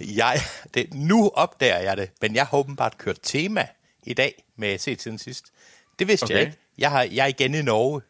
Jeg, 0.01 0.41
det, 0.75 0.95
nu 0.95 1.31
opdager 1.35 1.79
jeg 1.79 1.97
det, 1.97 2.11
men 2.21 2.35
jeg 2.35 2.47
har 2.47 2.59
åbenbart 2.59 2.99
kørt 2.99 3.19
tema 3.23 3.67
i 4.03 4.15
dag 4.15 4.45
med 4.57 4.79
set 4.79 5.03
siden 5.03 5.19
sidst. 5.19 5.45
Det 5.99 6.09
vidste 6.09 6.25
okay. 6.25 6.35
jeg 6.35 6.43
ikke. 6.43 6.57
Jeg, 6.79 6.91
har, 6.91 7.03
jeg 7.03 7.25
er 7.25 7.29
igen 7.29 7.55
i 7.55 7.63
Norge. 7.63 8.01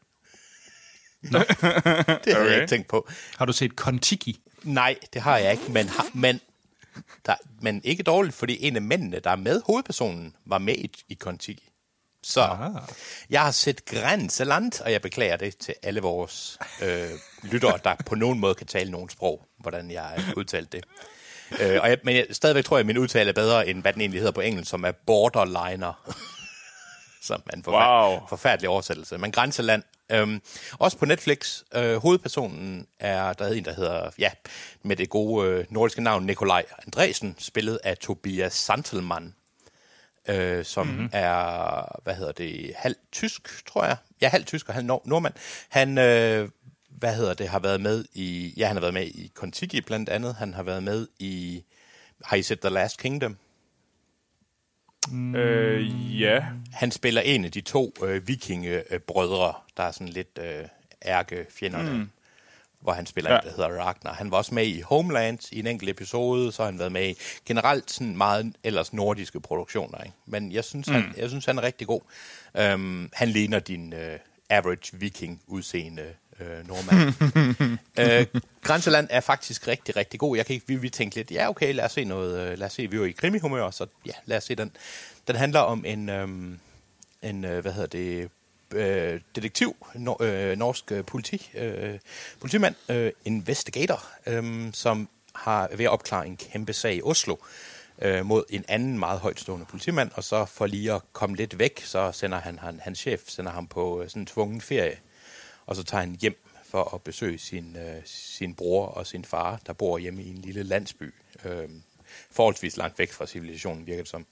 det 1.23 1.33
havde 1.33 2.21
okay. 2.25 2.51
jeg 2.51 2.55
ikke 2.55 2.67
tænkt 2.67 2.89
på. 2.89 3.09
Har 3.37 3.45
du 3.45 3.53
set 3.53 3.77
Kontiki? 3.77 4.41
Nej, 4.63 4.97
det 5.13 5.23
har 5.23 5.39
jeg 5.39 5.53
ikke, 5.53 5.73
men, 5.73 5.89
har, 5.89 6.07
men, 6.15 6.41
der, 7.27 7.35
men 7.61 7.81
ikke 7.85 8.03
dårligt, 8.03 8.35
fordi 8.35 8.67
en 8.67 8.77
af 8.77 8.83
mændene, 8.83 9.21
der 9.21 9.31
er 9.31 9.37
med 9.37 9.63
hovedpersonen, 9.67 10.37
var 10.45 10.59
med 10.59 10.75
i, 10.75 10.91
i 11.09 11.15
Kontiki. 11.15 11.72
Så 12.25 12.41
Aha. 12.41 12.69
jeg 13.31 13.43
har 13.43 13.51
set 13.51 13.85
Grænseland, 13.85 14.81
og 14.81 14.93
jeg 14.93 15.03
beklager 15.03 15.37
det 15.37 15.57
til 15.57 15.75
alle 15.83 16.01
vores 16.01 16.59
øh, 16.83 17.09
lyttere, 17.43 17.79
der 17.85 17.95
på 18.07 18.15
nogen 18.15 18.39
måde 18.39 18.55
kan 18.55 18.67
tale 18.67 18.91
nogen 18.91 19.09
sprog, 19.11 19.47
hvordan 19.59 19.91
jeg 19.91 20.03
har 20.03 20.33
udtalt 20.37 20.73
det. 20.73 20.85
Øh, 21.61 21.79
og 21.83 21.89
jeg, 21.91 21.99
men 22.05 22.17
jeg, 22.17 22.27
stadigvæk 22.31 22.65
tror 22.65 22.77
jeg, 22.77 22.81
at 22.81 22.87
min 22.87 22.99
udtale 22.99 23.29
er 23.29 23.35
bedre, 23.35 23.69
end 23.69 23.83
hvad 23.83 23.93
den 23.93 24.01
egentlig 24.01 24.21
hedder 24.21 24.33
på 24.33 24.41
engelsk, 24.41 24.71
som 24.71 24.85
er 24.85 24.93
borderliner. 25.07 26.13
som 27.23 27.43
er 27.47 27.57
en 27.57 27.65
forfærdelig, 27.65 28.19
Wow. 28.19 28.29
forfærdelig 28.29 28.69
oversættelse. 28.69 29.19
Men 29.19 29.33
Grænseland. 29.33 29.83
Øhm, 30.13 30.41
også 30.79 30.97
på 30.99 31.05
Netflix. 31.05 31.63
Øh, 31.75 31.97
hovedpersonen 31.97 32.87
er, 33.01 33.33
der 33.33 33.45
er 33.45 33.53
en, 33.53 33.65
der 33.65 33.73
hedder, 33.75 34.11
ja, 34.19 34.31
med 34.83 34.97
det 34.97 35.09
gode 35.11 35.49
øh, 35.49 35.65
nordiske 35.71 36.03
navn, 36.03 36.27
Nikolaj 36.27 36.65
Andresen, 36.87 37.37
spillet 37.39 37.79
af 37.85 37.97
Tobias 37.99 38.53
Santelmann, 38.55 39.35
øh, 40.29 40.65
som 40.65 40.87
mm-hmm. 40.87 41.09
er, 41.13 42.01
hvad 42.03 42.15
hedder 42.15 42.33
det, 42.33 42.73
halv 42.77 42.97
tysk, 43.13 43.67
tror 43.67 43.85
jeg. 43.85 43.97
Ja, 44.21 44.29
halv 44.29 44.45
tysk 44.45 44.69
og 44.69 44.75
halv 44.75 44.87
nord- 44.87 45.07
nordmand. 45.07 45.35
Han 45.69 45.99
øh, 45.99 46.49
hvad 46.99 47.15
hedder 47.17 47.35
det, 47.35 47.49
har 47.49 47.59
været 47.59 47.81
med 47.81 48.05
i... 48.15 48.55
Ja, 48.57 48.67
han 48.67 48.77
har 48.77 48.81
været 48.81 48.95
med 48.95 49.07
i 49.07 49.31
Kontiki 49.35 49.81
blandt 49.81 50.09
andet. 50.09 50.35
Han 50.35 50.55
har 50.55 50.63
været 50.63 50.83
med 50.83 51.09
i... 51.19 51.65
Har 52.25 52.37
I 52.37 52.43
set 52.43 52.61
The 52.61 52.71
Last 52.71 52.99
Kingdom? 52.99 53.37
Øh, 55.37 56.21
ja. 56.23 56.45
Han 56.73 56.91
spiller 56.91 57.21
en 57.21 57.45
af 57.45 57.53
de 57.53 57.61
to 57.61 57.95
øh, 58.03 58.29
vikingebrødre, 58.29 59.55
der 59.77 59.83
er 59.83 59.91
sådan 59.91 60.09
lidt 60.09 60.39
øh, 60.43 60.65
ærkefjenderne. 61.05 61.93
Mm. 61.93 62.11
Hvor 62.83 62.93
han 62.93 63.07
spiller 63.07 63.33
Ja. 63.33 63.39
en, 63.39 63.45
der 63.45 63.51
hedder 63.51 63.69
Ragnar. 63.69 64.13
Han 64.13 64.31
var 64.31 64.37
også 64.37 64.55
med 64.55 64.67
i 64.67 64.81
Homeland 64.81 65.39
i 65.53 65.59
en 65.59 65.67
enkelt 65.67 65.91
episode, 65.91 66.53
så 66.53 66.63
har 66.63 66.71
han 66.71 66.79
været 66.79 66.93
med 66.93 67.09
i 67.09 67.15
generelt 67.47 67.91
sådan 67.91 68.17
meget 68.17 68.53
ellers 68.65 68.93
nordiske 68.93 69.41
produktioner. 69.41 69.99
Ikke? 69.99 70.17
Men 70.27 70.53
jeg 70.53 70.65
synes, 70.65 70.89
mm. 70.89 70.95
han, 70.95 71.15
jeg 71.17 71.29
synes, 71.29 71.45
han 71.45 71.59
er 71.59 71.63
rigtig 71.63 71.87
god. 71.87 72.01
Um, 72.75 73.11
han 73.13 73.29
ligner 73.29 73.59
din 73.59 73.93
øh, 73.93 74.19
average 74.51 74.99
viking 74.99 75.43
udseende 75.47 76.15
øh, 76.41 76.69
nordmand. 76.69 77.79
øh, 78.35 78.41
Grænseland 78.63 79.09
er 79.11 79.21
faktisk 79.21 79.69
rigtig, 79.69 79.97
rigtig 79.97 80.21
god. 80.21 80.37
Jeg 80.37 80.47
kan 80.47 80.55
ikke, 80.55 80.67
vi, 80.69 80.77
vi 80.77 80.91
tænkte 80.91 81.19
lidt, 81.19 81.31
ja 81.31 81.49
okay, 81.49 81.75
lad 81.75 81.85
os 81.85 81.93
se 81.93 82.05
noget, 82.05 82.41
øh, 82.41 82.59
lad 82.59 82.67
os 82.67 82.73
se, 82.73 82.87
vi 82.91 82.97
er 82.97 83.01
jo 83.01 83.05
i 83.05 83.11
krimihumør, 83.11 83.71
så 83.71 83.87
ja, 84.07 84.13
lad 84.25 84.37
os 84.37 84.45
se 84.45 84.55
den. 84.55 84.77
Den 85.27 85.37
handler 85.37 85.61
om 85.61 85.85
en, 85.85 86.09
øhm, 86.09 86.59
en 87.23 87.45
øh, 87.45 87.61
hvad 87.63 87.73
hedder 87.73 87.89
det, 87.89 88.31
øh, 88.75 89.21
detektiv, 89.35 89.77
nor- 89.95 90.23
øh, 90.23 90.57
norsk 90.57 90.93
øh, 90.93 91.05
politi, 91.05 91.51
øh, 91.55 91.99
politimand, 92.41 92.75
øh, 92.89 93.13
investigator, 93.25 94.05
øh, 94.27 94.73
som 94.73 95.09
har 95.35 95.69
ved 95.77 95.85
at 95.85 95.91
opklare 95.91 96.27
en 96.27 96.37
kæmpe 96.37 96.73
sag 96.73 96.95
i 96.95 97.03
Oslo 97.03 97.37
øh, 98.03 98.27
mod 98.27 98.45
en 98.51 98.65
anden 98.69 98.99
meget 98.99 99.21
højtstående 99.21 99.67
politimand, 99.67 100.11
og 100.15 100.25
så 100.25 100.45
for 100.45 100.67
lige 100.67 100.93
at 100.93 101.03
komme 101.13 101.37
lidt 101.37 101.59
væk, 101.59 101.83
så 101.85 102.13
sender 102.13 102.39
han, 102.39 102.59
han 102.59 102.81
hans 102.81 102.99
chef 102.99 103.21
sender 103.27 103.53
ham 103.53 103.67
på 103.67 104.03
øh, 104.03 104.09
sådan 104.09 104.23
en 104.23 104.27
tvungen 104.27 104.61
ferie, 104.61 104.97
og 105.67 105.77
så 105.77 105.85
tager 105.85 106.01
han 106.01 106.17
hjem 106.21 106.45
for 106.65 106.95
at 106.95 107.03
besøge 107.03 107.39
sin, 107.39 107.77
øh, 107.77 108.03
sin 108.05 108.55
bror 108.55 108.87
og 108.87 109.07
sin 109.07 109.25
far, 109.25 109.61
der 109.67 109.73
bor 109.73 109.99
hjemme 109.99 110.23
i 110.23 110.31
en 110.31 110.39
lille 110.39 110.63
landsby, 110.63 111.15
øh, 111.45 111.69
forholdsvis 112.31 112.77
langt 112.77 112.99
væk 112.99 113.13
fra 113.13 113.27
civilisationen, 113.27 113.87
virker 113.87 114.03
det 114.03 114.11
som. 114.11 114.27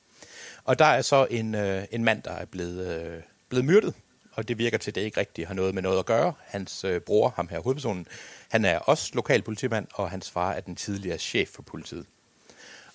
Og 0.64 0.78
der 0.78 0.84
er 0.84 1.02
så 1.02 1.26
en, 1.30 1.54
øh, 1.54 1.84
en 1.90 2.04
mand, 2.04 2.22
der 2.22 2.32
er 2.32 2.44
blevet, 2.44 2.86
øh, 2.86 3.22
blevet 3.48 3.64
myrdet, 3.64 3.94
og 4.40 4.48
det 4.48 4.58
virker 4.58 4.78
til, 4.78 4.90
at 4.90 4.94
det 4.94 5.00
ikke 5.00 5.20
rigtig 5.20 5.46
har 5.46 5.54
noget 5.54 5.74
med 5.74 5.82
noget 5.82 5.98
at 5.98 6.06
gøre. 6.06 6.32
Hans 6.46 6.84
øh, 6.84 7.00
bror, 7.00 7.32
ham 7.36 7.48
her 7.48 7.60
hovedpersonen, 7.60 8.06
han 8.48 8.64
er 8.64 8.78
også 8.78 9.10
lokal 9.14 9.42
politimand, 9.42 9.86
og 9.94 10.10
hans 10.10 10.30
far 10.30 10.52
er 10.52 10.60
den 10.60 10.76
tidligere 10.76 11.18
chef 11.18 11.48
for 11.48 11.62
politiet. 11.62 12.06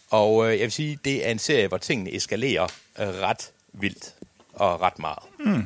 Og 0.10 0.46
øh, 0.46 0.52
jeg 0.52 0.64
vil 0.64 0.72
sige, 0.72 1.00
det 1.06 1.28
er 1.28 1.32
en 1.32 1.40
serie, 1.40 1.68
hvor 1.68 1.78
tingene 1.78 2.16
eskalerer 2.16 2.64
øh, 3.00 3.08
ret 3.08 3.52
vildt 3.74 4.16
og 4.54 4.82
ret 4.82 5.00
meget. 5.00 5.24
Mm. 5.40 5.64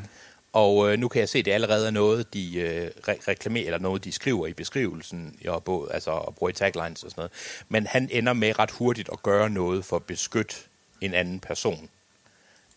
Og 0.54 0.92
øh, 0.92 1.00
nu 1.00 1.08
kan 1.08 1.20
jeg 1.20 1.30
se, 1.30 1.40
at 1.40 1.46
det 1.46 1.52
allerede 1.52 1.88
er 1.88 1.92
noget, 1.92 2.34
de 2.34 2.60
øh, 2.60 2.88
re- 2.88 3.28
reklamerer, 3.28 3.66
eller 3.66 3.80
noget, 3.80 4.04
de 4.04 4.12
skriver 4.12 4.48
i 4.48 4.54
beskrivelsen, 4.54 5.40
og 5.48 5.64
både, 5.64 5.92
altså, 5.94 6.12
og 6.12 6.36
bruger 6.36 6.50
i 6.50 6.54
taglines 6.54 7.04
og 7.04 7.12
sådan 7.12 7.22
noget. 7.22 7.32
Men 7.70 7.88
han 7.88 8.10
ender 8.12 8.34
med 8.34 8.60
ret 8.60 8.72
hurtigt 8.72 9.10
at 9.12 9.24
gøre 9.24 9.50
noget 9.50 9.86
for 9.86 9.96
at 9.96 10.04
beskytte 10.04 10.56
en 11.02 11.14
anden 11.14 11.40
person. 11.40 11.90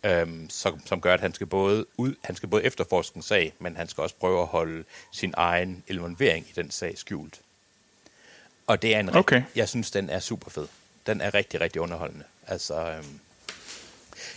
Øhm, 0.04 0.50
som, 0.50 0.86
som 0.86 1.00
gør, 1.00 1.14
at 1.14 1.20
han 1.20 1.34
skal, 1.34 1.46
både 1.46 1.86
ud, 1.96 2.14
han 2.22 2.36
skal 2.36 2.48
både 2.48 2.64
efterforske 2.64 3.16
en 3.16 3.22
sag, 3.22 3.52
men 3.58 3.76
han 3.76 3.88
skal 3.88 4.02
også 4.02 4.16
prøve 4.16 4.40
at 4.40 4.46
holde 4.46 4.84
sin 5.12 5.34
egen 5.36 5.84
involvering 5.88 6.46
i 6.48 6.52
den 6.56 6.70
sag 6.70 6.98
skjult. 6.98 7.40
Og 8.66 8.82
det 8.82 8.94
er 8.94 9.00
en 9.00 9.06
rigtig, 9.08 9.18
Okay. 9.18 9.42
jeg 9.56 9.68
synes, 9.68 9.90
den 9.90 10.10
er 10.10 10.20
super 10.20 10.50
fed. 10.50 10.68
Den 11.06 11.20
er 11.20 11.34
rigtig, 11.34 11.60
rigtig 11.60 11.80
underholdende. 11.80 12.24
Altså, 12.46 12.90
øhm, 12.90 13.20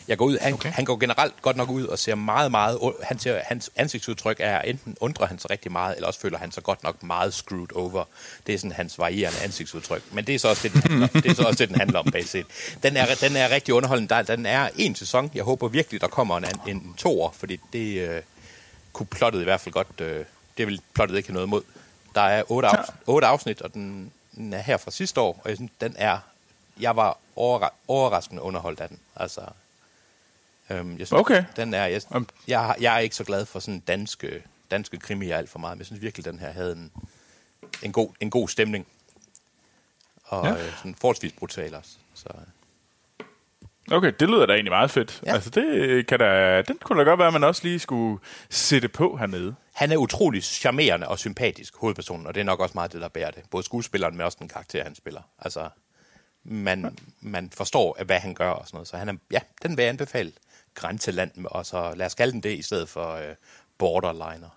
jeg 0.07 0.17
går 0.17 0.25
ud, 0.25 0.37
han, 0.41 0.53
okay. 0.53 0.71
han 0.71 0.85
går 0.85 0.95
generelt 0.97 1.41
godt 1.41 1.57
nok 1.57 1.69
ud 1.69 1.85
og 1.85 1.99
ser 1.99 2.15
meget, 2.15 2.51
meget, 2.51 2.79
han 3.03 3.19
ser, 3.19 3.41
hans 3.43 3.69
ansigtsudtryk 3.75 4.37
er, 4.39 4.61
enten 4.61 4.97
undrer 4.99 5.25
han 5.25 5.39
sig 5.39 5.49
rigtig 5.49 5.71
meget, 5.71 5.95
eller 5.95 6.07
også 6.07 6.19
føler 6.19 6.37
han 6.37 6.51
sig 6.51 6.63
godt 6.63 6.83
nok 6.83 7.03
meget 7.03 7.33
screwed 7.33 7.75
over. 7.75 8.03
Det 8.47 8.55
er 8.55 8.59
sådan 8.59 8.71
hans 8.71 8.99
varierende 8.99 9.39
ansigtsudtryk. 9.43 10.03
Men 10.13 10.25
det 10.27 10.35
er 10.35 10.39
så 10.39 10.49
også 10.49 10.67
det, 10.67 10.73
den 10.73 10.81
handler, 10.81 11.07
det 11.07 11.25
er 11.25 11.35
så 11.35 11.43
også 11.43 11.57
det, 11.57 11.69
den 11.69 11.79
handler 11.79 11.99
om 11.99 12.05
bag 12.11 12.25
set. 12.27 12.45
Den 12.83 12.97
er, 12.97 13.05
den 13.21 13.35
er 13.35 13.49
rigtig 13.49 13.73
underholdende. 13.73 14.09
Der, 14.15 14.21
den 14.21 14.45
er 14.45 14.69
en 14.77 14.95
sæson. 14.95 15.31
Jeg 15.35 15.43
håber 15.43 15.67
virkelig, 15.67 16.01
der 16.01 16.07
kommer 16.07 16.37
en, 16.37 16.45
an- 16.45 16.59
en 16.67 16.93
toer, 16.97 17.31
fordi 17.31 17.59
det 17.73 18.09
øh, 18.09 18.21
kunne 18.93 19.07
plottet 19.07 19.41
i 19.41 19.43
hvert 19.43 19.59
fald 19.61 19.73
godt, 19.73 20.01
øh, 20.01 20.25
det 20.57 20.67
vil 20.67 20.81
plottet 20.93 21.17
ikke 21.17 21.29
have 21.29 21.33
noget 21.33 21.47
imod. 21.47 21.61
Der 22.15 22.21
er 22.21 22.43
otte, 22.51 22.67
afs- 22.67 22.93
otte 23.07 23.27
afsnit, 23.27 23.61
og 23.61 23.73
den, 23.73 24.11
den 24.35 24.53
er 24.53 24.61
her 24.61 24.77
fra 24.77 24.91
sidste 24.91 25.21
år, 25.21 25.41
og 25.43 25.49
jeg 25.49 25.57
synes, 25.57 25.71
den 25.81 25.95
er, 25.97 26.17
jeg 26.79 26.95
var 26.95 27.17
overra- 27.35 27.73
overraskende 27.87 28.41
underholdt 28.41 28.79
af 28.79 28.87
den. 28.89 28.99
Altså, 29.15 29.41
Øhm, 30.69 30.89
jeg 30.97 31.07
synes, 31.07 31.11
Okay. 31.11 31.43
Den 31.55 31.73
er, 31.73 31.85
jeg, 31.85 32.01
jeg, 32.47 32.75
jeg 32.79 32.95
er 32.95 32.99
ikke 32.99 33.15
så 33.15 33.23
glad 33.23 33.45
for 33.45 33.59
sådan 33.59 33.79
danske, 33.79 34.43
danske 34.71 34.97
krimier 34.97 35.37
alt 35.37 35.49
for 35.49 35.59
meget, 35.59 35.75
men 35.77 35.79
jeg 35.79 35.85
synes 35.85 36.01
virkelig, 36.01 36.25
den 36.25 36.39
her 36.39 36.51
havde 36.51 36.71
en, 36.71 36.91
en, 37.83 37.91
god, 37.91 38.09
en 38.19 38.29
god 38.29 38.47
stemning. 38.49 38.87
Og 40.23 40.45
Ja. 40.45 40.51
øh, 40.51 40.77
sådan 40.77 40.95
forholdsvis 40.95 41.31
brutal 41.33 41.75
også. 41.75 41.91
Så, 42.13 42.27
Okay, 43.91 44.13
det 44.19 44.29
lyder 44.29 44.45
da 44.45 44.53
egentlig 44.53 44.71
meget 44.71 44.91
fedt. 44.91 45.21
Ja. 45.25 45.33
Altså, 45.33 45.49
det 45.49 46.07
kan 46.07 46.19
da, 46.19 46.61
den 46.61 46.77
kunne 46.83 46.99
da 46.99 47.03
godt 47.03 47.17
være, 47.17 47.27
at 47.27 47.33
man 47.33 47.43
også 47.43 47.63
lige 47.63 47.79
skulle 47.79 48.19
sætte 48.49 48.87
på 48.87 49.17
hernede. 49.17 49.55
han 49.73 49.91
er 49.91 49.97
utrolig 49.97 50.43
charmerende 50.43 51.07
og 51.07 51.19
sympatisk, 51.19 51.75
hovedpersonen, 51.77 52.27
og 52.27 52.35
det 52.35 52.41
er 52.41 52.45
nok 52.45 52.59
også 52.59 52.73
meget 52.75 52.93
det, 52.93 53.01
der 53.01 53.07
bærer 53.07 53.31
det. 53.31 53.43
Både 53.51 53.63
skuespilleren, 53.63 54.17
men 54.17 54.25
også 54.25 54.37
den 54.41 54.47
karakter, 54.47 54.83
han 54.83 54.95
spiller. 54.95 55.21
Altså, 55.39 55.69
man, 56.43 56.97
man 57.21 57.49
forstår, 57.49 58.03
hvad 58.05 58.19
han 58.19 58.33
gør 58.33 58.49
og 58.49 58.67
sådan 58.67 58.75
noget. 58.75 58.87
Så 58.87 58.97
han 58.97 59.09
er, 59.09 59.13
ja, 59.31 59.39
den 59.63 59.77
vil 59.77 59.83
jeg 59.83 59.89
anbefale. 59.89 60.31
Grænseland, 60.75 61.31
og 61.45 61.65
så 61.65 61.93
lad 61.95 62.05
os 62.05 62.15
kalde 62.15 62.31
den 62.31 62.43
det, 62.43 62.57
i 62.57 62.61
stedet 62.61 62.89
for 62.89 63.13
øh, 63.13 63.35
borderliner. 63.77 64.49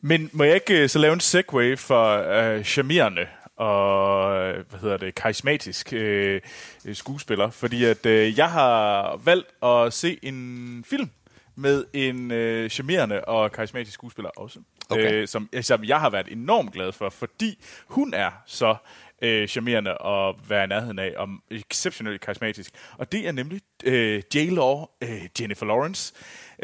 Men 0.00 0.30
må 0.32 0.44
jeg 0.44 0.54
ikke 0.54 0.82
øh, 0.82 0.88
så 0.88 0.98
lave 0.98 1.12
en 1.12 1.20
segue 1.20 1.76
for 1.76 2.06
øh, 2.16 2.64
charmerende 2.64 3.26
og 3.56 4.36
øh, 4.36 4.64
hvad 4.70 4.80
hedder 4.80 4.96
det, 4.96 5.14
karismatisk 5.14 5.92
øh, 5.92 6.40
øh, 6.84 6.94
skuespiller? 6.94 7.50
Fordi 7.50 7.84
at 7.84 8.06
øh, 8.06 8.38
jeg 8.38 8.50
har 8.50 9.16
valgt 9.24 9.64
at 9.64 9.92
se 9.92 10.18
en 10.22 10.84
film 10.88 11.10
med 11.54 11.84
en 11.92 12.30
øh, 12.30 12.70
charmerende 12.70 13.24
og 13.24 13.52
karismatisk 13.52 13.94
skuespiller 13.94 14.30
også. 14.36 14.60
Okay. 14.90 15.12
Øh, 15.12 15.28
som, 15.28 15.48
som 15.60 15.84
jeg 15.84 16.00
har 16.00 16.10
været 16.10 16.28
enormt 16.32 16.72
glad 16.72 16.92
for, 16.92 17.08
fordi 17.08 17.64
hun 17.86 18.14
er 18.14 18.30
så 18.46 18.76
øh, 19.22 19.48
charmerende 19.48 19.90
at 19.90 20.34
være 20.48 20.64
i 20.64 20.66
nærheden 20.66 20.98
af, 20.98 21.12
og 21.16 21.28
exceptionelt 21.50 22.20
karismatisk. 22.20 22.70
Og 22.98 23.12
det 23.12 23.28
er 23.28 23.32
nemlig 23.32 23.60
øh, 23.84 24.22
J-Law, 24.34 24.96
øh, 25.02 25.22
Jennifer 25.40 25.66
Lawrence. 25.66 26.14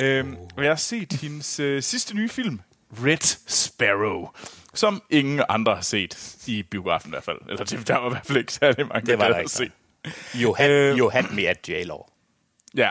Øh, 0.00 0.24
Og 0.56 0.62
jeg 0.62 0.70
har 0.70 0.76
set 0.76 1.12
hendes 1.12 1.60
øh, 1.60 1.82
sidste 1.82 2.16
nye 2.16 2.28
film, 2.28 2.60
Red 3.04 3.36
Sparrow, 3.48 4.28
som 4.74 5.02
ingen 5.10 5.42
andre 5.48 5.74
har 5.74 5.82
set 5.82 6.36
i 6.46 6.62
biografen 6.62 7.08
i 7.08 7.12
hvert 7.12 7.24
fald. 7.24 7.38
Eller 7.48 7.64
det, 7.64 7.88
der 7.88 7.96
var 7.98 8.06
i 8.06 8.10
hvert 8.10 8.26
fald 8.26 8.38
ikke 8.38 8.52
særlig 8.52 8.86
mange, 8.86 9.06
Det 9.06 9.18
var 9.18 9.24
der 9.24 9.32
der 9.32 9.38
ikke, 9.40 9.50
set. 9.50 9.72
You 10.36 10.54
had, 10.54 10.70
Øh. 10.70 10.98
you 10.98 11.08
had 11.10 11.24
me 11.34 11.48
at 11.48 11.68
J-Law. 11.68 12.08
Ja. 12.76 12.90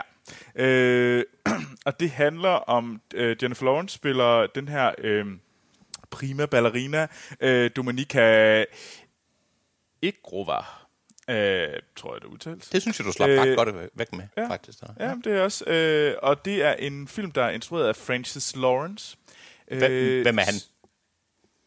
Øh, 0.54 1.24
og 1.86 2.00
det 2.00 2.10
handler 2.10 2.48
om, 2.50 3.00
øh, 3.14 3.36
Jennifer 3.42 3.64
Lawrence 3.64 3.94
spiller 3.94 4.46
den 4.46 4.68
her 4.68 4.92
øh, 4.98 5.26
prima 6.10 6.46
ballerina, 6.46 7.06
øh, 7.40 7.70
Dominika 7.76 8.64
Egrova, 10.02 10.56
øh, 11.30 11.78
tror 11.96 12.14
jeg 12.14 12.20
det 12.20 12.28
udtales. 12.28 12.68
Det 12.68 12.82
synes 12.82 12.98
jeg, 12.98 13.06
du 13.06 13.12
slap 13.12 13.28
Øh, 13.28 13.40
ret 13.40 13.56
godt 13.56 13.90
væk 13.94 14.12
med, 14.12 14.24
ja. 14.36 14.42
ja. 14.42 14.48
faktisk. 14.48 14.80
Der. 14.80 14.86
Ja, 15.00 15.14
det 15.24 15.32
er 15.38 15.42
også. 15.42 15.64
Øh, 15.66 16.14
og 16.22 16.44
det 16.44 16.62
er 16.64 16.72
en 16.72 17.08
film, 17.08 17.30
der 17.30 17.42
er 17.44 17.50
instrueret 17.50 17.88
af 17.88 17.96
Francis 17.96 18.56
Lawrence. 18.56 19.16
Hvem, 19.68 19.92
Øh, 19.92 20.22
hvem 20.22 20.38
er 20.38 20.42
han? 20.42 20.54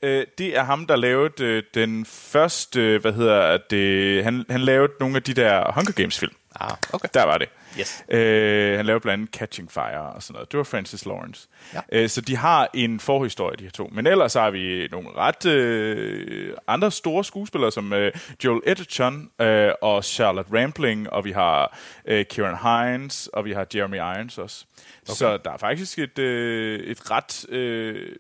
Øh, 0.04 0.26
det 0.38 0.58
er 0.58 0.64
ham, 0.64 0.88
der 0.88 0.96
lavede 0.96 1.44
øh, 1.44 1.64
den 1.74 2.06
første, 2.06 2.82
øh, 2.82 3.02
hvad 3.02 3.14
hedder 3.14 3.58
det, 3.70 4.24
han, 4.24 4.46
han 4.50 4.62
lavede 4.62 4.94
nogle 5.00 5.16
af 5.16 5.24
de 5.24 5.34
der 5.34 5.72
Hunger 5.72 5.92
Games-film. 5.92 6.34
Ah, 6.60 6.78
okay. 6.94 7.08
Der 7.14 7.24
var 7.24 7.38
det. 7.38 7.50
Yes. 7.80 8.04
Øh, 8.10 8.78
han 8.78 8.86
lavede 8.86 9.02
blandt 9.02 9.22
andet 9.22 9.36
Catching 9.36 9.72
Fire 9.72 10.14
og 10.16 10.24
sådan 10.24 10.34
noget. 10.34 10.52
Det 10.52 10.58
var 10.58 10.64
Francis 10.64 11.06
Lawrence. 11.06 11.48
Ja. 11.74 11.82
Øh, 11.92 12.10
så 12.10 12.22
de 12.22 12.38
har 12.38 12.70
en 12.74 13.00
forhistorie, 13.00 13.56
de 13.58 13.64
her 13.64 13.72
to. 13.72 13.90
Men 13.92 14.08
ellers 14.08 14.34
har 14.34 14.50
vi 14.52 14.88
nogle 14.92 15.10
ret 15.16 15.46
øh, 15.46 16.54
andre 16.68 16.92
store 16.92 17.24
skuespillere, 17.24 17.72
som 17.72 17.94
øh, 17.94 18.12
Joel 18.44 18.62
Edgerton 18.66 19.30
øh, 19.42 19.72
og 19.82 20.04
Charlotte 20.04 20.62
Rampling, 20.62 21.10
og 21.10 21.26
vi 21.26 21.32
har 21.32 21.78
øh, 22.06 22.26
Kieran 22.26 22.58
Hines, 22.58 23.28
og 23.34 23.46
vi 23.46 23.54
har 23.54 23.68
Jeremy 23.76 23.98
Irons 23.98 24.38
også. 24.38 24.66
Okay. 25.08 25.16
Så 25.16 25.38
der 25.38 25.52
er 25.52 25.58
faktisk 25.58 26.00
et, 26.00 26.20
øh, 26.20 26.80
et 26.80 27.12
ret... 27.12 27.50
Øh, 27.50 28.16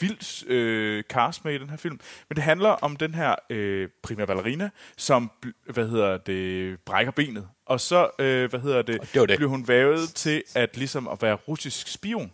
vildt 0.00 0.48
øh, 0.48 1.02
cast 1.02 1.44
med 1.44 1.54
i 1.54 1.58
den 1.58 1.70
her 1.70 1.76
film. 1.76 2.00
Men 2.28 2.36
det 2.36 2.44
handler 2.44 2.68
om 2.68 2.96
den 2.96 3.14
her 3.14 3.34
øh, 3.50 3.88
prima 4.02 4.24
ballerina, 4.24 4.70
som, 4.96 5.30
hvad 5.66 5.88
hedder 5.88 6.16
det, 6.16 6.78
brækker 6.80 7.12
benet. 7.12 7.48
Og 7.66 7.80
så, 7.80 8.10
øh, 8.18 8.50
hvad 8.50 8.60
hedder 8.60 8.82
det, 8.82 9.00
det 9.14 9.28
det. 9.28 9.36
bliver 9.36 9.48
hun 9.48 9.68
vævet 9.68 10.14
til 10.14 10.42
at 10.54 10.76
ligesom 10.76 11.08
at 11.08 11.22
være 11.22 11.34
russisk 11.34 11.88
spion. 11.88 12.32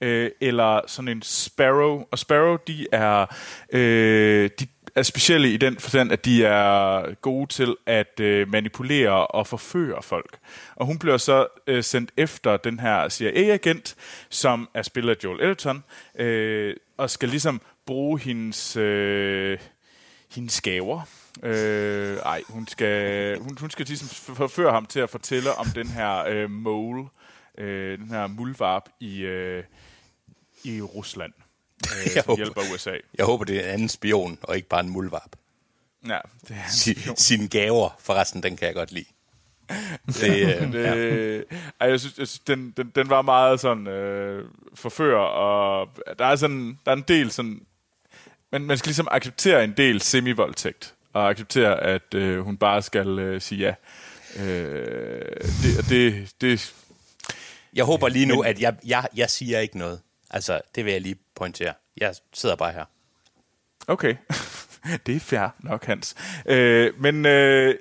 Øh, 0.00 0.30
eller 0.40 0.80
sådan 0.86 1.08
en 1.08 1.22
Sparrow. 1.22 2.04
Og 2.10 2.18
Sparrow, 2.18 2.56
de 2.66 2.86
er, 2.92 3.26
øh, 3.72 4.50
de 4.60 4.66
er 4.94 5.02
specielle 5.02 5.52
i 5.52 5.56
den 5.56 5.78
forstand, 5.78 6.12
at 6.12 6.24
de 6.24 6.44
er 6.44 7.14
gode 7.14 7.46
til 7.46 7.76
at 7.86 8.20
øh, 8.20 8.48
manipulere 8.48 9.26
og 9.26 9.46
forføre 9.46 10.02
folk. 10.02 10.38
Og 10.76 10.86
hun 10.86 10.98
bliver 10.98 11.16
så 11.16 11.46
øh, 11.66 11.84
sendt 11.84 12.10
efter 12.16 12.56
den 12.56 12.80
her 12.80 13.08
CIA-agent, 13.08 13.94
som 14.30 14.68
er 14.74 14.82
spillet 14.82 15.10
af 15.10 15.24
Joel 15.24 15.40
Edgerton. 15.40 15.84
Øh, 16.18 16.76
og 17.02 17.10
skal 17.10 17.28
ligesom 17.28 17.60
bruge 17.86 18.20
hendes, 18.20 18.76
øh, 18.76 19.58
hendes 20.30 20.60
gaver. 20.60 21.00
Øh, 21.42 22.16
ej, 22.16 22.42
hun 22.48 22.66
skal, 22.68 23.38
hun, 23.38 23.56
hun 23.60 23.70
skal 23.70 23.86
ligesom 23.86 24.08
forføre 24.36 24.72
ham 24.72 24.86
til 24.86 25.00
at 25.00 25.10
fortælle 25.10 25.54
om 25.54 25.66
den 25.66 25.86
her 25.88 26.24
øh, 26.24 26.50
mole, 26.50 27.04
øh, 27.58 27.98
den 27.98 28.08
her 28.08 28.26
muldvarp 28.26 28.88
i, 29.00 29.20
øh, 29.20 29.64
i 30.64 30.80
Rusland, 30.82 31.32
øh, 31.92 32.04
Jeg 32.04 32.12
som 32.12 32.22
håber- 32.26 32.36
hjælper 32.36 32.60
USA. 32.74 32.92
Jeg 33.18 33.26
håber, 33.26 33.44
det 33.44 33.56
er 33.56 33.60
en 33.62 33.68
anden 33.68 33.88
spion, 33.88 34.38
og 34.42 34.56
ikke 34.56 34.68
bare 34.68 34.80
en 34.80 34.88
muldvarp. 34.90 35.36
Ja, 36.08 36.18
det 36.48 36.56
er 36.66 36.70
Si, 36.70 36.94
sine 37.16 37.48
gaver, 37.48 37.96
forresten, 37.98 38.42
den 38.42 38.56
kan 38.56 38.66
jeg 38.66 38.74
godt 38.74 38.92
lide. 38.92 39.04
Det, 40.06 40.60
øh, 40.60 40.72
Det, 40.72 41.44
ej, 41.80 41.88
jeg 41.88 42.00
synes, 42.00 42.18
jeg 42.18 42.28
synes 42.28 42.38
den, 42.38 42.70
den, 42.76 42.92
den 42.94 43.10
var 43.10 43.22
meget 43.22 43.60
sådan 43.60 43.86
øh, 43.86 44.44
forfører, 44.74 45.24
og 45.24 45.88
der 46.18 46.24
er 46.24 46.36
sådan 46.36 46.78
der 46.84 46.92
er 46.92 46.96
en 46.96 47.04
del 47.08 47.30
sådan, 47.30 47.60
men 48.52 48.66
man 48.66 48.78
skal 48.78 48.88
ligesom 48.88 49.08
acceptere 49.10 49.64
en 49.64 49.72
del 49.76 50.00
semi-voldtægt, 50.00 50.94
og 51.12 51.30
acceptere, 51.30 51.80
at 51.80 52.14
øh, 52.14 52.40
hun 52.40 52.56
bare 52.56 52.82
skal 52.82 53.18
øh, 53.18 53.40
sige 53.40 53.60
ja. 53.60 53.74
Øh, 54.44 55.22
det, 55.62 55.88
det, 55.88 56.30
det, 56.40 56.74
jeg 57.74 57.84
håber 57.84 58.08
lige 58.08 58.26
nu, 58.26 58.40
at 58.40 58.60
jeg, 58.60 58.74
jeg, 58.86 59.06
jeg 59.16 59.30
siger 59.30 59.58
ikke 59.58 59.78
noget. 59.78 60.00
Altså, 60.30 60.60
det 60.74 60.84
vil 60.84 60.92
jeg 60.92 61.00
lige 61.00 61.16
pointere. 61.34 61.74
Jeg 61.96 62.14
sidder 62.32 62.56
bare 62.56 62.72
her. 62.72 62.84
okay, 63.86 64.16
det 65.06 65.16
er 65.16 65.20
fair 65.20 65.48
nok, 65.58 65.84
Hans. 65.84 66.14
Øh, 66.46 67.00
men 67.00 67.26
øh, 67.26 67.74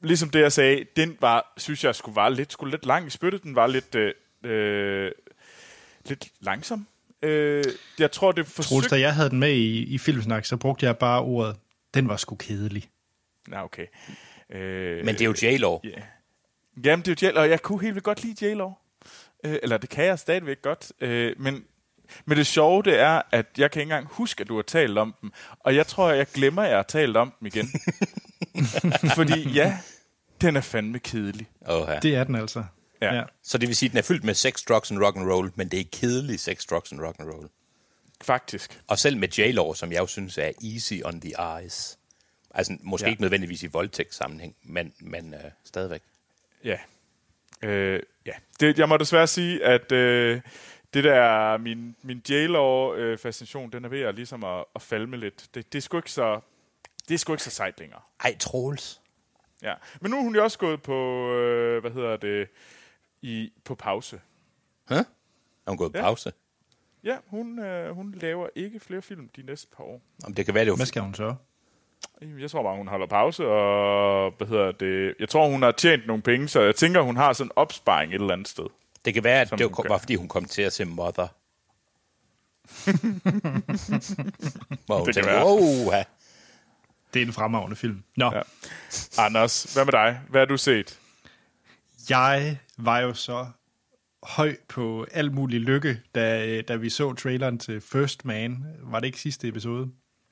ligesom 0.00 0.30
det, 0.30 0.40
jeg 0.40 0.52
sagde, 0.52 0.84
den 0.96 1.16
var, 1.20 1.52
synes 1.56 1.84
jeg, 1.84 1.94
skulle 1.94 2.16
var 2.16 2.28
lidt, 2.28 2.52
skulle 2.52 2.70
lidt 2.70 2.86
lang 2.86 3.06
i 3.06 3.10
spyttet. 3.10 3.42
Den 3.42 3.54
var 3.54 3.66
lidt, 3.66 3.94
øh, 3.94 4.14
øh, 4.44 5.12
lidt 6.04 6.28
langsom. 6.40 6.86
Øh, 7.22 7.64
jeg 7.98 8.12
tror, 8.12 8.32
det 8.32 8.46
Troels, 8.46 8.54
forsøgte... 8.54 8.88
da 8.88 9.00
jeg 9.00 9.14
havde 9.14 9.30
den 9.30 9.38
med 9.38 9.52
i, 9.52 9.94
i 9.94 9.98
Filmsnak, 9.98 10.44
så 10.44 10.56
brugte 10.56 10.86
jeg 10.86 10.98
bare 10.98 11.20
ordet, 11.20 11.56
den 11.94 12.08
var 12.08 12.16
sgu 12.16 12.34
kedelig. 12.34 12.90
Nå, 13.48 13.56
okay. 13.56 13.86
Øh, 14.50 15.04
Men 15.04 15.14
det 15.14 15.20
er 15.20 15.24
jo 15.24 15.32
J-Law. 15.32 15.80
Ja. 15.84 16.02
Jamen, 16.84 17.04
det 17.04 17.22
er 17.22 17.28
jo 17.28 17.32
J-Law, 17.32 17.40
og 17.40 17.50
jeg 17.50 17.62
kunne 17.62 17.80
helt 17.80 17.94
vildt 17.94 18.04
godt 18.04 18.22
lide 18.22 18.52
J-Law. 18.52 18.72
Øh, 19.44 19.58
eller 19.62 19.76
det 19.78 19.90
kan 19.90 20.04
jeg 20.04 20.18
stadigvæk 20.18 20.62
godt. 20.62 20.92
Øh, 21.00 21.34
men, 21.38 21.64
men 22.24 22.38
det 22.38 22.46
sjove, 22.46 22.82
det 22.82 23.00
er, 23.00 23.22
at 23.32 23.46
jeg 23.58 23.70
kan 23.70 23.80
ikke 23.80 23.92
engang 23.92 24.06
huske, 24.10 24.40
at 24.40 24.48
du 24.48 24.56
har 24.56 24.62
talt 24.62 24.98
om 24.98 25.14
dem. 25.20 25.32
Og 25.60 25.76
jeg 25.76 25.86
tror, 25.86 26.10
jeg 26.10 26.26
glemmer, 26.26 26.62
at 26.62 26.68
jeg 26.68 26.78
har 26.78 26.82
talt 26.82 27.16
om 27.16 27.32
dem 27.40 27.46
igen. 27.46 27.68
Fordi 29.16 29.48
ja, 29.50 29.78
den 30.40 30.56
er 30.56 30.60
fandme 30.60 30.98
kedelig. 30.98 31.48
Oh, 31.60 31.88
ja. 31.88 31.98
Det 31.98 32.14
er 32.14 32.24
den 32.24 32.34
altså. 32.34 32.64
Ja. 33.00 33.14
ja. 33.14 33.22
Så 33.42 33.58
det 33.58 33.68
vil 33.68 33.76
sige, 33.76 33.86
at 33.86 33.90
den 33.90 33.98
er 33.98 34.02
fyldt 34.02 34.24
med 34.24 34.34
sex, 34.34 34.64
drugs 34.68 34.90
and 34.90 35.02
rock 35.04 35.16
and 35.16 35.30
roll, 35.32 35.50
men 35.54 35.68
det 35.68 35.80
er 35.80 35.84
kedelig 35.92 36.40
sex, 36.40 36.66
drugs 36.66 36.92
and 36.92 37.00
rock 37.00 37.16
and 37.20 37.28
roll. 37.30 37.48
Faktisk. 38.22 38.82
Og 38.88 38.98
selv 38.98 39.16
med 39.16 39.28
J-Law, 39.38 39.74
som 39.74 39.92
jeg 39.92 40.00
jo 40.00 40.06
synes 40.06 40.38
er 40.38 40.50
easy 40.74 40.94
on 41.04 41.20
the 41.20 41.32
eyes. 41.58 41.98
Altså, 42.54 42.76
måske 42.82 43.06
Ja. 43.06 43.10
ikke 43.10 43.22
nødvendigvis 43.22 43.62
i 43.62 43.66
voldtægtssammenhæng, 43.66 44.54
men, 44.62 44.92
men 45.00 45.34
øh, 45.34 45.40
stadigvæk. 45.64 46.00
Ja. 46.64 46.76
Øh, 47.62 48.00
ja. 48.26 48.32
Det, 48.60 48.78
jeg 48.78 48.88
må 48.88 48.96
desværre 48.96 49.26
sige, 49.26 49.64
at 49.64 49.92
øh, 49.92 50.40
det 50.94 51.04
der, 51.04 51.58
min, 51.58 51.96
min 52.02 52.22
J-Law-fascination, 52.28 53.70
den 53.70 53.84
er 53.84 53.88
ved 53.88 54.00
at, 54.00 54.14
ligesom 54.14 54.44
at, 54.44 54.64
at 54.74 54.82
falme 54.82 55.16
lidt. 55.16 55.46
Det, 55.54 55.72
det, 55.72 55.78
er 55.78 55.82
sgu 55.82 55.96
ikke 55.96 56.10
så, 56.12 56.40
det 57.10 57.14
er 57.14 57.18
sgu 57.18 57.32
ikke 57.32 57.42
så 57.42 57.50
sejt 57.50 57.80
længere. 57.80 58.00
Ej, 58.24 58.36
Troels. 58.40 59.00
Ja. 59.62 59.74
Men 60.00 60.10
nu 60.10 60.18
er 60.18 60.22
hun 60.22 60.34
jo 60.34 60.42
også 60.42 60.58
gået 60.58 60.82
på, 60.82 61.30
øh, 61.32 61.80
hvad 61.80 61.90
hedder 61.90 62.16
det, 62.16 62.48
i, 63.22 63.52
på 63.64 63.74
pause. 63.74 64.20
Huh? 64.88 64.96
Er 64.98 65.04
hun 65.68 65.76
gået 65.76 65.92
på 65.92 65.98
Ja. 65.98 66.04
pause? 66.04 66.32
Ja, 67.04 67.16
hun, 67.26 67.58
øh, 67.58 67.94
hun 67.94 68.14
laver 68.20 68.48
ikke 68.54 68.80
flere 68.80 69.02
film 69.02 69.28
de 69.36 69.42
næste 69.42 69.66
par 69.76 69.84
år. 69.84 70.00
Om 70.24 70.34
det 70.34 70.44
kan 70.44 70.54
være, 70.54 70.64
det 70.64 70.68
er 70.68 70.72
jo 70.72 70.76
Hvad 70.76 70.86
skal 70.86 71.02
hun 71.02 71.14
så? 71.14 71.34
Jeg 72.40 72.50
tror 72.50 72.62
bare, 72.62 72.76
hun 72.76 72.88
holder 72.88 73.06
pause, 73.06 73.46
og 73.46 74.30
hvad 74.38 74.46
hedder 74.46 74.72
det, 74.72 75.14
jeg 75.20 75.28
tror, 75.28 75.48
hun 75.48 75.62
har 75.62 75.72
tjent 75.72 76.06
nogle 76.06 76.22
penge, 76.22 76.48
så 76.48 76.60
jeg 76.60 76.74
tænker, 76.76 77.00
hun 77.00 77.16
har 77.16 77.32
sådan 77.32 77.46
en 77.46 77.52
opsparing 77.56 78.12
et 78.14 78.20
eller 78.20 78.32
andet 78.32 78.48
sted. 78.48 78.64
Det 79.04 79.14
kan 79.14 79.24
være, 79.24 79.40
at 79.40 79.50
det 79.50 79.70
var, 79.88 79.98
fordi 79.98 80.14
hun 80.14 80.28
kom 80.28 80.44
til 80.44 80.62
at 80.62 80.72
se 80.72 80.84
Mother. 80.84 81.26
Hvor 84.86 84.98
hun 84.98 85.06
Det 85.06 85.14
kan 85.14 85.24
tænkte, 85.24 85.30
være. 85.32 85.44
wow. 85.44 85.92
Det 87.14 87.22
er 87.22 87.26
en 87.26 87.32
fremragende 87.32 87.76
film. 87.76 88.02
Nå, 88.16 88.30
Ja. 88.34 88.40
Anders, 89.18 89.62
hvad 89.74 89.84
med 89.84 89.92
dig? 89.92 90.20
Hvad 90.28 90.40
har 90.40 90.46
du 90.46 90.56
set? 90.56 90.98
jeg 92.10 92.56
var 92.78 92.98
jo 92.98 93.14
så 93.14 93.46
høj 94.22 94.56
på 94.68 95.06
al 95.12 95.32
mulig 95.32 95.60
lykke, 95.60 96.00
da, 96.14 96.60
da 96.62 96.76
vi 96.76 96.90
så 96.90 97.12
traileren 97.14 97.58
til 97.58 97.80
First 97.80 98.24
Man. 98.24 98.64
Var 98.82 99.00
det 99.00 99.06
ikke 99.06 99.20
sidste 99.20 99.48
episode 99.48 99.90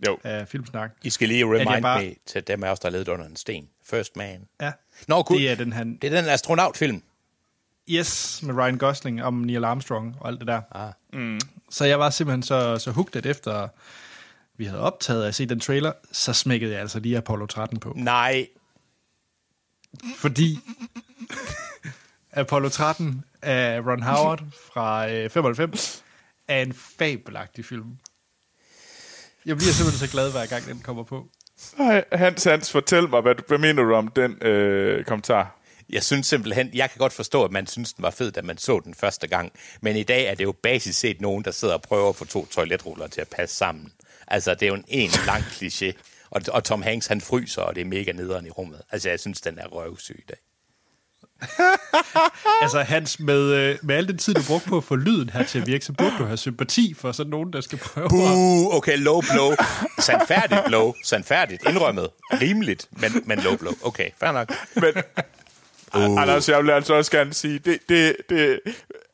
Jo, 0.09 0.19
af 0.25 0.49
Filmsnak? 0.49 0.91
I 1.05 1.11
skal 1.11 1.29
lige 1.29 1.45
remind 1.45 1.83
bare- 1.83 2.05
me 2.05 2.15
til 2.27 2.47
dem 2.47 2.65
af 2.65 2.71
os, 2.71 2.79
der 2.81 2.91
levede 2.91 3.13
under 3.13 3.27
en 3.27 3.37
sten. 3.37 3.69
First 3.87 4.17
Man. 4.17 4.49
Ja. 4.61 4.73
Nå, 5.09 5.23
gud. 5.23 5.37
Det 5.39 5.51
er 5.51 5.55
den 5.55 5.73
her... 5.73 5.85
Det 5.85 6.05
er 6.05 6.21
den 6.21 6.31
astronautfilm. 6.31 7.03
Yes, 7.91 8.43
med 8.43 8.55
Ryan 8.55 8.79
Gosling 8.79 9.23
om 9.25 9.35
Neil 9.35 9.65
Armstrong 9.65 10.17
og 10.21 10.29
alt 10.29 10.39
det 10.41 10.47
der. 10.49 10.61
Ah. 10.71 10.93
Mm. 11.13 11.41
Så 11.71 11.85
jeg 11.85 11.99
var 11.99 12.11
simpelthen 12.11 12.43
så, 12.43 12.79
så 12.79 12.91
hooked, 12.91 13.17
at 13.17 13.27
efter 13.27 13.69
vi 14.59 14.65
havde 14.65 14.81
optaget 14.81 15.25
at 15.25 15.35
se 15.35 15.47
den 15.47 15.61
trailer, 15.61 15.93
så 16.13 16.33
smækkede 16.33 16.73
jeg 16.73 16.81
altså 16.81 17.01
lige 17.01 17.17
Apollo 17.17 17.47
13 17.47 17.81
på. 17.81 17.93
Nej, 17.97 18.47
Fordi 20.17 20.59
Apollo 22.33 22.69
13 22.69 23.25
af 23.43 23.81
Ron 23.81 24.03
Howard 24.03 24.45
fra 24.73 25.11
øh, 25.11 25.31
95 25.31 26.05
er 26.49 26.63
en 26.63 26.73
fabelagtig 26.73 27.65
film. 27.65 27.99
Jeg 29.47 29.57
bliver 29.57 29.73
simpelthen 29.73 30.09
så 30.09 30.13
glad, 30.13 30.31
hver 30.31 30.47
gang 30.47 30.67
den 30.67 30.81
kommer 30.81 31.03
på. 31.03 31.27
Ej, 31.79 32.05
Hans, 32.13 32.45
Hans, 32.45 32.73
fortæl 32.73 33.09
mig, 33.09 33.21
hvad, 33.21 33.35
du, 33.35 33.43
hvad 33.49 33.59
mener 33.59 33.83
du 33.83 33.95
om 33.95 34.09
den 34.09 34.43
øh, 34.43 35.05
kommentar? 35.05 35.59
jeg 35.91 36.05
synes 36.05 36.27
simpelthen, 36.27 36.71
jeg 36.75 36.91
kan 36.91 36.99
godt 36.99 37.13
forstå, 37.13 37.45
at 37.45 37.51
man 37.51 37.67
synes, 37.67 37.93
den 37.93 38.03
var 38.03 38.11
fed, 38.11 38.33
da 38.33 38.43
man 38.43 38.59
så 38.59 38.81
den 38.85 38.95
første 38.95 39.27
gang. 39.27 39.53
Men 39.81 39.97
i 39.97 40.03
dag 40.03 40.27
er 40.27 40.35
det 40.35 40.45
jo 40.45 40.53
basis 40.53 40.97
set 40.97 41.21
nogen, 41.21 41.45
der 41.45 41.51
sidder 41.51 41.75
og 41.75 41.83
prøver 41.83 42.09
at 42.09 42.17
få 42.17 42.25
to 42.25 42.47
toiletruller 42.47 43.07
til 43.07 43.21
at 43.21 43.29
passe 43.29 43.57
sammen. 43.57 43.93
Altså, 44.29 44.55
det 44.55 44.63
er 44.63 44.67
jo 44.67 44.75
en, 44.75 44.85
en 44.89 45.11
lang 45.27 45.43
kliché. 45.43 45.93
Og, 46.31 46.43
og 46.49 46.65
Tom 46.65 46.83
Hanks, 46.83 47.07
han 47.07 47.21
fryser, 47.21 47.63
og 47.63 47.75
det 47.75 47.81
er 47.81 47.85
mega 47.85 48.13
nederen 48.13 48.47
i 48.47 48.51
rummet. 48.51 48.83
Altså, 48.91 49.09
jeg 49.09 49.21
synes, 49.21 49.41
den 49.41 49.59
er 49.59 49.67
røvsyg 49.67 50.17
i 50.19 50.27
dag. 50.29 50.39
Altså 52.63 52.83
Hans, 52.83 53.21
med, 53.21 53.43
øh, 53.43 53.79
med 53.83 53.97
al 53.97 54.09
den 54.09 54.19
tid, 54.19 54.35
du 54.35 54.43
brugte 54.47 54.69
på 54.69 54.77
at 54.77 54.85
få 54.85 54.97
lyden 54.97 55.31
her 55.31 55.43
til 55.43 55.59
at 55.59 55.67
virke, 55.67 55.85
så 55.85 55.93
burde 55.93 56.15
du 56.19 56.25
have 56.25 56.37
sympati 56.37 56.95
for 56.95 57.13
sådan 57.13 57.31
nogen, 57.31 57.53
der 57.53 57.61
skal 57.61 57.79
prøve 57.79 58.07
at... 58.07 58.13
Uh, 58.13 58.75
okay, 58.75 58.99
low 58.99 59.21
blow. 59.33 59.53
Sandfærdigt 59.99 60.61
blow. 60.67 60.95
Sandfærdigt. 61.05 61.69
Indrømmet. 61.69 62.09
Rimeligt, 62.33 62.89
men, 62.91 63.11
men 63.27 63.39
low 63.39 63.57
blow. 63.57 63.73
Okay, 63.83 64.11
fair 64.21 64.33
nok. 64.33 64.53
Men, 64.75 64.95
uh. 65.95 66.23
Anders, 66.23 66.49
jeg 66.49 66.63
vil 66.63 66.71
altså 66.71 66.95
også 66.95 67.11
gerne 67.11 67.35
sige, 67.35 67.59
det, 67.59 67.79
det, 67.89 68.17
det, 68.29 68.61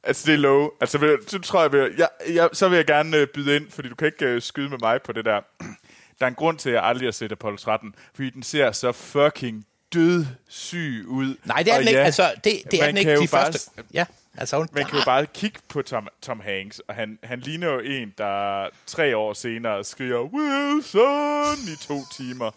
altså 0.06 0.22
det 0.26 0.34
er 0.34 0.38
low. 0.38 0.68
Altså, 0.80 0.98
vil- 0.98 1.18
så 1.26 1.38
tror 1.38 1.62
jeg, 1.62 1.72
vil, 1.72 1.94
jeg, 1.98 2.08
jeg, 2.34 2.48
så 2.52 2.68
vil 2.68 2.76
jeg 2.76 2.86
gerne 2.86 3.16
øh, 3.16 3.26
byde 3.26 3.56
ind, 3.56 3.70
fordi 3.70 3.88
du 3.88 3.94
kan 3.94 4.06
ikke 4.06 4.24
øh, 4.26 4.42
skyde 4.42 4.68
med 4.68 4.78
mig 4.82 5.02
på 5.02 5.12
det 5.12 5.24
der. 5.24 5.40
Der 6.20 6.26
er 6.26 6.28
en 6.28 6.34
grund 6.34 6.58
til, 6.58 6.68
at 6.70 6.74
jeg 6.74 6.84
aldrig 6.84 7.06
har 7.06 7.12
set 7.12 7.32
Apollo 7.32 7.56
13, 7.56 7.94
fordi 8.14 8.30
den 8.30 8.42
ser 8.42 8.72
så 8.72 8.92
fucking 8.92 9.66
dødssyg 9.94 11.04
ud. 11.08 11.36
Nej, 11.44 11.62
det 11.62 11.70
er 11.70 11.74
Og 11.74 11.80
den 11.80 11.88
ikke. 11.88 11.98
ja, 12.00 12.04
Altså, 12.04 12.32
det, 12.44 12.52
det 12.70 12.82
er 12.82 12.86
den 12.86 12.96
ikke 12.96 13.10
de 13.20 13.28
bare- 13.28 13.44
første... 13.52 13.70
Ja, 13.94 14.04
altså, 14.38 14.56
hun, 14.56 14.68
Man 14.72 14.84
kan 14.86 14.98
jo 14.98 15.04
bare 15.04 15.26
kigge 15.26 15.58
på 15.68 15.82
Tom, 15.82 16.08
Tom 16.22 16.40
Hanks, 16.40 16.78
og 16.88 16.94
han, 16.94 17.18
han 17.22 17.40
ligner 17.40 17.72
jo 17.72 17.78
en, 17.78 18.14
der 18.18 18.68
tre 18.86 19.16
år 19.16 19.32
senere 19.32 19.84
skriger 19.84 20.20
Wilson 20.20 21.58
i 21.74 21.76
to 21.88 22.00
timer. 22.16 22.50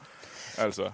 Altså, 0.57 0.91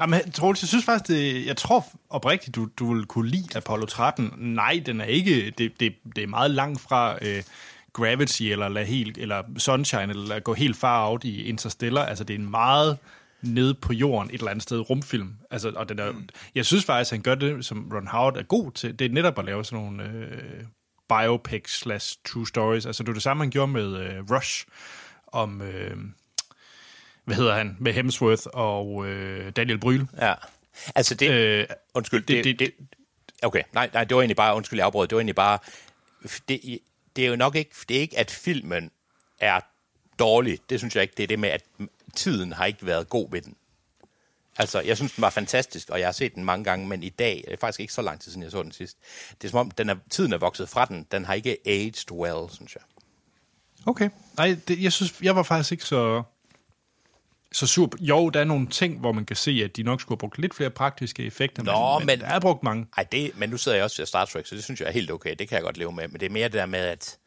Jamen, 0.00 0.32
Troels, 0.32 0.62
jeg 0.62 0.68
synes 0.68 0.84
faktisk, 0.84 1.08
det, 1.08 1.46
jeg 1.46 1.56
tror 1.56 1.86
oprigtigt, 2.10 2.56
du, 2.56 2.68
du 2.78 2.94
vil 2.94 3.06
kunne 3.06 3.28
lide 3.28 3.56
Apollo 3.56 3.86
13. 3.86 4.32
Nej, 4.36 4.82
den 4.86 5.00
er 5.00 5.04
ikke, 5.04 5.50
det, 5.58 5.80
det, 5.80 5.94
det 6.16 6.24
er 6.24 6.26
meget 6.26 6.50
langt 6.50 6.80
fra 6.80 7.18
øh, 7.22 7.42
Gravity, 7.92 8.42
eller, 8.42 8.68
lad 8.68 8.84
helt, 8.84 9.18
eller 9.18 9.42
Sunshine, 9.58 10.10
eller 10.10 10.40
gå 10.40 10.54
helt 10.54 10.76
far 10.76 11.08
out 11.08 11.24
i 11.24 11.42
Interstellar. 11.42 12.04
Altså, 12.04 12.24
det 12.24 12.34
er 12.34 12.38
en 12.38 12.50
meget 12.50 12.98
nede 13.42 13.74
på 13.74 13.92
jorden 13.92 14.30
et 14.30 14.38
eller 14.38 14.50
andet 14.50 14.62
sted 14.62 14.90
rumfilm. 14.90 15.36
Altså, 15.50 15.72
og 15.76 15.88
den 15.88 15.98
er, 15.98 16.12
mm. 16.12 16.28
Jeg 16.54 16.66
synes 16.66 16.84
faktisk, 16.84 17.10
han 17.10 17.22
gør 17.22 17.34
det, 17.34 17.64
som 17.64 17.90
Ron 17.94 18.06
Howard 18.06 18.36
er 18.36 18.42
god 18.42 18.72
til. 18.72 18.98
Det 18.98 19.04
er 19.04 19.08
netop 19.14 19.38
at 19.38 19.44
lave 19.44 19.64
sådan 19.64 19.84
nogle 19.84 20.02
øh, 20.02 20.62
biopics 21.08 21.78
slash 21.78 22.18
true 22.24 22.46
stories. 22.46 22.86
Altså, 22.86 23.02
det 23.02 23.08
er 23.08 23.12
det 23.12 23.22
samme, 23.22 23.42
han 23.42 23.50
gjorde 23.50 23.72
med 23.72 23.96
øh, 23.96 24.30
Rush, 24.30 24.66
om... 25.26 25.62
Øh, 25.62 25.96
hvad 27.26 27.36
hedder 27.36 27.54
han? 27.56 27.76
Med 27.80 27.92
Hemsworth 27.92 28.42
og 28.52 29.06
øh, 29.06 29.52
Daniel 29.56 29.78
Bryl. 29.78 30.04
Ja. 30.20 30.34
Altså, 30.94 31.14
det... 31.14 31.30
Øh, 31.30 31.66
undskyld, 31.94 32.24
det- 32.26 32.44
det, 32.44 32.44
det- 32.44 32.58
det, 32.58 32.74
det, 32.78 32.86
Okay, 33.42 33.62
nej, 33.72 33.90
nej, 33.92 34.04
det 34.04 34.14
var 34.14 34.22
egentlig 34.22 34.36
bare... 34.36 34.56
Undskyld, 34.56 34.78
jeg 34.78 34.86
afbrød. 34.86 35.08
Det 35.08 35.16
var 35.16 35.20
egentlig 35.20 35.34
bare... 35.34 35.58
Det, 36.48 36.78
det 37.16 37.24
er 37.24 37.28
jo 37.28 37.36
nok 37.36 37.54
ikke... 37.56 37.70
Det 37.88 37.96
er 37.96 38.00
ikke, 38.00 38.18
at 38.18 38.30
filmen 38.30 38.90
er 39.40 39.60
dårlig. 40.18 40.58
Det 40.70 40.80
synes 40.80 40.94
jeg 40.94 41.02
ikke. 41.02 41.14
Det 41.16 41.22
er 41.22 41.26
det 41.26 41.38
med, 41.38 41.48
at 41.48 41.64
tiden 42.14 42.52
har 42.52 42.64
ikke 42.66 42.86
været 42.86 43.08
god 43.08 43.30
ved 43.30 43.42
den. 43.42 43.56
Altså, 44.58 44.80
jeg 44.80 44.96
synes, 44.96 45.12
den 45.12 45.22
var 45.22 45.30
fantastisk, 45.30 45.90
og 45.90 45.98
jeg 46.00 46.06
har 46.06 46.12
set 46.12 46.34
den 46.34 46.44
mange 46.44 46.64
gange, 46.64 46.86
men 46.88 47.02
i 47.02 47.08
dag, 47.08 47.42
det 47.46 47.52
er 47.52 47.56
faktisk 47.60 47.80
ikke 47.80 47.92
så 47.92 48.02
lang 48.02 48.20
tid 48.20 48.30
siden, 48.32 48.42
jeg 48.42 48.50
så 48.50 48.62
den 48.62 48.72
sidst. 48.72 48.96
Det 49.42 49.48
er 49.48 49.50
som 49.50 49.58
om, 49.58 49.70
den 49.70 49.88
er, 49.88 49.96
tiden 50.10 50.32
er 50.32 50.38
vokset 50.38 50.68
fra 50.68 50.84
den. 50.84 51.06
Den 51.12 51.24
har 51.24 51.34
ikke 51.34 51.56
aged 51.66 52.10
well, 52.12 52.50
synes 52.54 52.74
jeg. 52.74 52.82
Okay. 53.86 54.10
Nej, 54.36 54.56
det, 54.68 54.82
jeg 54.82 54.92
synes, 54.92 55.14
jeg 55.22 55.36
var 55.36 55.42
faktisk 55.42 55.72
ikke 55.72 55.84
så, 55.84 56.22
så 57.56 57.66
sur. 57.66 57.90
Jo, 58.00 58.30
der 58.30 58.40
er 58.40 58.44
nogle 58.44 58.66
ting, 58.66 59.00
hvor 59.00 59.12
man 59.12 59.24
kan 59.24 59.36
se, 59.36 59.60
at 59.64 59.76
de 59.76 59.82
nok 59.82 60.00
skulle 60.00 60.16
have 60.16 60.18
brugt 60.18 60.38
lidt 60.38 60.54
flere 60.54 60.70
praktiske 60.70 61.24
effekter, 61.24 61.62
Nå, 61.62 61.98
men, 61.98 62.06
men- 62.06 62.20
der 62.20 62.26
er 62.26 62.40
brugt 62.40 62.62
mange. 62.62 62.86
Ej, 62.96 63.04
det, 63.12 63.38
men 63.38 63.50
nu 63.50 63.56
sidder 63.56 63.76
jeg 63.76 63.84
også 63.84 63.96
til 63.96 64.06
Star 64.06 64.24
Trek, 64.24 64.46
så 64.46 64.54
det 64.54 64.64
synes 64.64 64.80
jeg 64.80 64.88
er 64.88 64.92
helt 64.92 65.10
okay. 65.10 65.34
Det 65.38 65.48
kan 65.48 65.54
jeg 65.56 65.62
godt 65.62 65.76
leve 65.76 65.92
med. 65.92 66.08
Men 66.08 66.20
det 66.20 66.26
er 66.26 66.30
mere 66.30 66.44
det 66.44 66.52
der 66.52 66.66
med, 66.66 66.78
at 66.80 67.18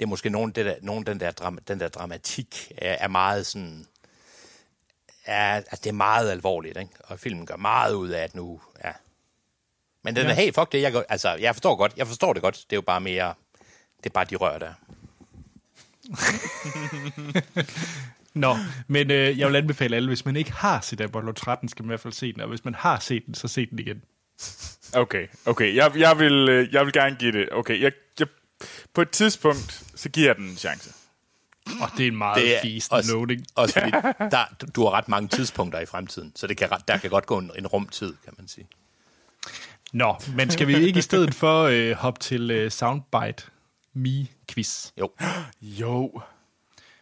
det 0.00 0.06
er 0.06 0.08
måske 0.08 0.30
nogen, 0.30 0.50
det 0.50 0.66
der, 0.66 0.74
nogen 0.82 1.06
den, 1.06 1.20
der 1.20 1.30
dram, 1.30 1.58
den 1.68 1.80
der 1.80 1.88
dramatik 1.88 2.72
er, 2.78 2.96
er 3.00 3.08
meget 3.08 3.46
sådan... 3.46 3.86
Er, 5.24 5.54
altså, 5.54 5.80
det 5.84 5.90
er 5.90 5.94
meget 5.94 6.30
alvorligt, 6.30 6.78
ikke? 6.78 6.90
Og 7.04 7.20
filmen 7.20 7.46
gør 7.46 7.56
meget 7.56 7.94
ud 7.94 8.08
af, 8.08 8.22
at 8.22 8.34
nu... 8.34 8.60
Ja. 8.84 8.92
Men 10.02 10.16
den 10.16 10.26
er, 10.26 10.34
hey, 10.34 10.54
fuck 10.54 10.72
det, 10.72 10.82
jeg, 10.82 11.04
altså, 11.08 11.34
jeg 11.34 11.54
forstår 11.54 11.76
godt, 11.76 11.92
jeg 11.96 12.06
forstår 12.06 12.32
det 12.32 12.42
godt. 12.42 12.54
Det 12.54 12.72
er 12.72 12.76
jo 12.76 12.80
bare 12.82 13.00
mere... 13.00 13.34
Det 13.96 14.06
er 14.06 14.10
bare 14.14 14.24
de 14.24 14.36
rør 14.36 14.58
der. 14.58 14.72
Nå, 18.34 18.56
men 18.88 19.10
øh, 19.10 19.38
jeg 19.38 19.48
vil 19.48 19.56
anbefale 19.56 19.96
alle, 19.96 20.08
hvis 20.08 20.24
man 20.24 20.36
ikke 20.36 20.52
har 20.52 20.80
set 20.80 21.00
Apollo 21.00 21.32
13, 21.32 21.68
skal 21.68 21.82
man 21.82 21.88
i 21.88 21.90
hvert 21.90 22.00
fald 22.00 22.12
se 22.12 22.32
den, 22.32 22.40
og 22.40 22.48
hvis 22.48 22.64
man 22.64 22.74
har 22.74 22.98
set 22.98 23.26
den, 23.26 23.34
så 23.34 23.48
se 23.48 23.66
den 23.66 23.78
igen. 23.78 24.02
Okay, 24.92 25.26
okay. 25.46 25.74
Jeg, 25.76 25.92
jeg, 25.96 26.18
vil, 26.18 26.48
øh, 26.48 26.74
jeg 26.74 26.84
vil 26.84 26.92
gerne 26.92 27.16
give 27.16 27.32
det. 27.32 27.48
Okay, 27.52 27.80
jeg, 27.82 27.92
jeg, 28.20 28.26
på 28.94 29.02
et 29.02 29.10
tidspunkt, 29.10 29.84
så 29.94 30.08
giver 30.08 30.28
jeg 30.28 30.36
den 30.36 30.44
en 30.44 30.56
chance. 30.56 30.90
Og 31.80 31.88
det 31.98 32.04
er 32.04 32.08
en 32.10 32.16
meget 32.16 32.42
Det 32.42 32.56
er 32.56 32.60
fisen 32.62 32.92
også- 32.94 33.12
loading. 33.12 33.46
Også 33.54 33.74
fordi, 33.80 33.90
der, 34.34 34.44
du 34.76 34.82
har 34.84 34.90
ret 34.90 35.08
mange 35.08 35.28
tidspunkter 35.28 35.80
i 35.80 35.86
fremtiden, 35.86 36.32
så 36.36 36.46
det 36.46 36.56
kan, 36.56 36.72
ret- 36.72 36.88
der 36.88 36.98
kan 36.98 37.10
godt 37.10 37.26
gå 37.26 37.38
en, 37.38 37.50
en 37.58 37.66
rumtid, 37.66 38.12
kan 38.24 38.32
man 38.38 38.48
sige. 38.48 38.66
Nå, 39.92 40.14
men 40.36 40.50
skal 40.50 40.66
vi 40.66 40.76
ikke 40.76 40.98
i 40.98 41.02
stedet 41.02 41.34
for 41.34 41.62
øh, 41.62 41.92
hoppe 41.92 42.20
til 42.20 42.50
øh, 42.50 42.70
Soundbite 42.70 43.42
Me-quiz? 43.94 44.90
Jo. 45.00 45.10
Jo. 45.62 46.20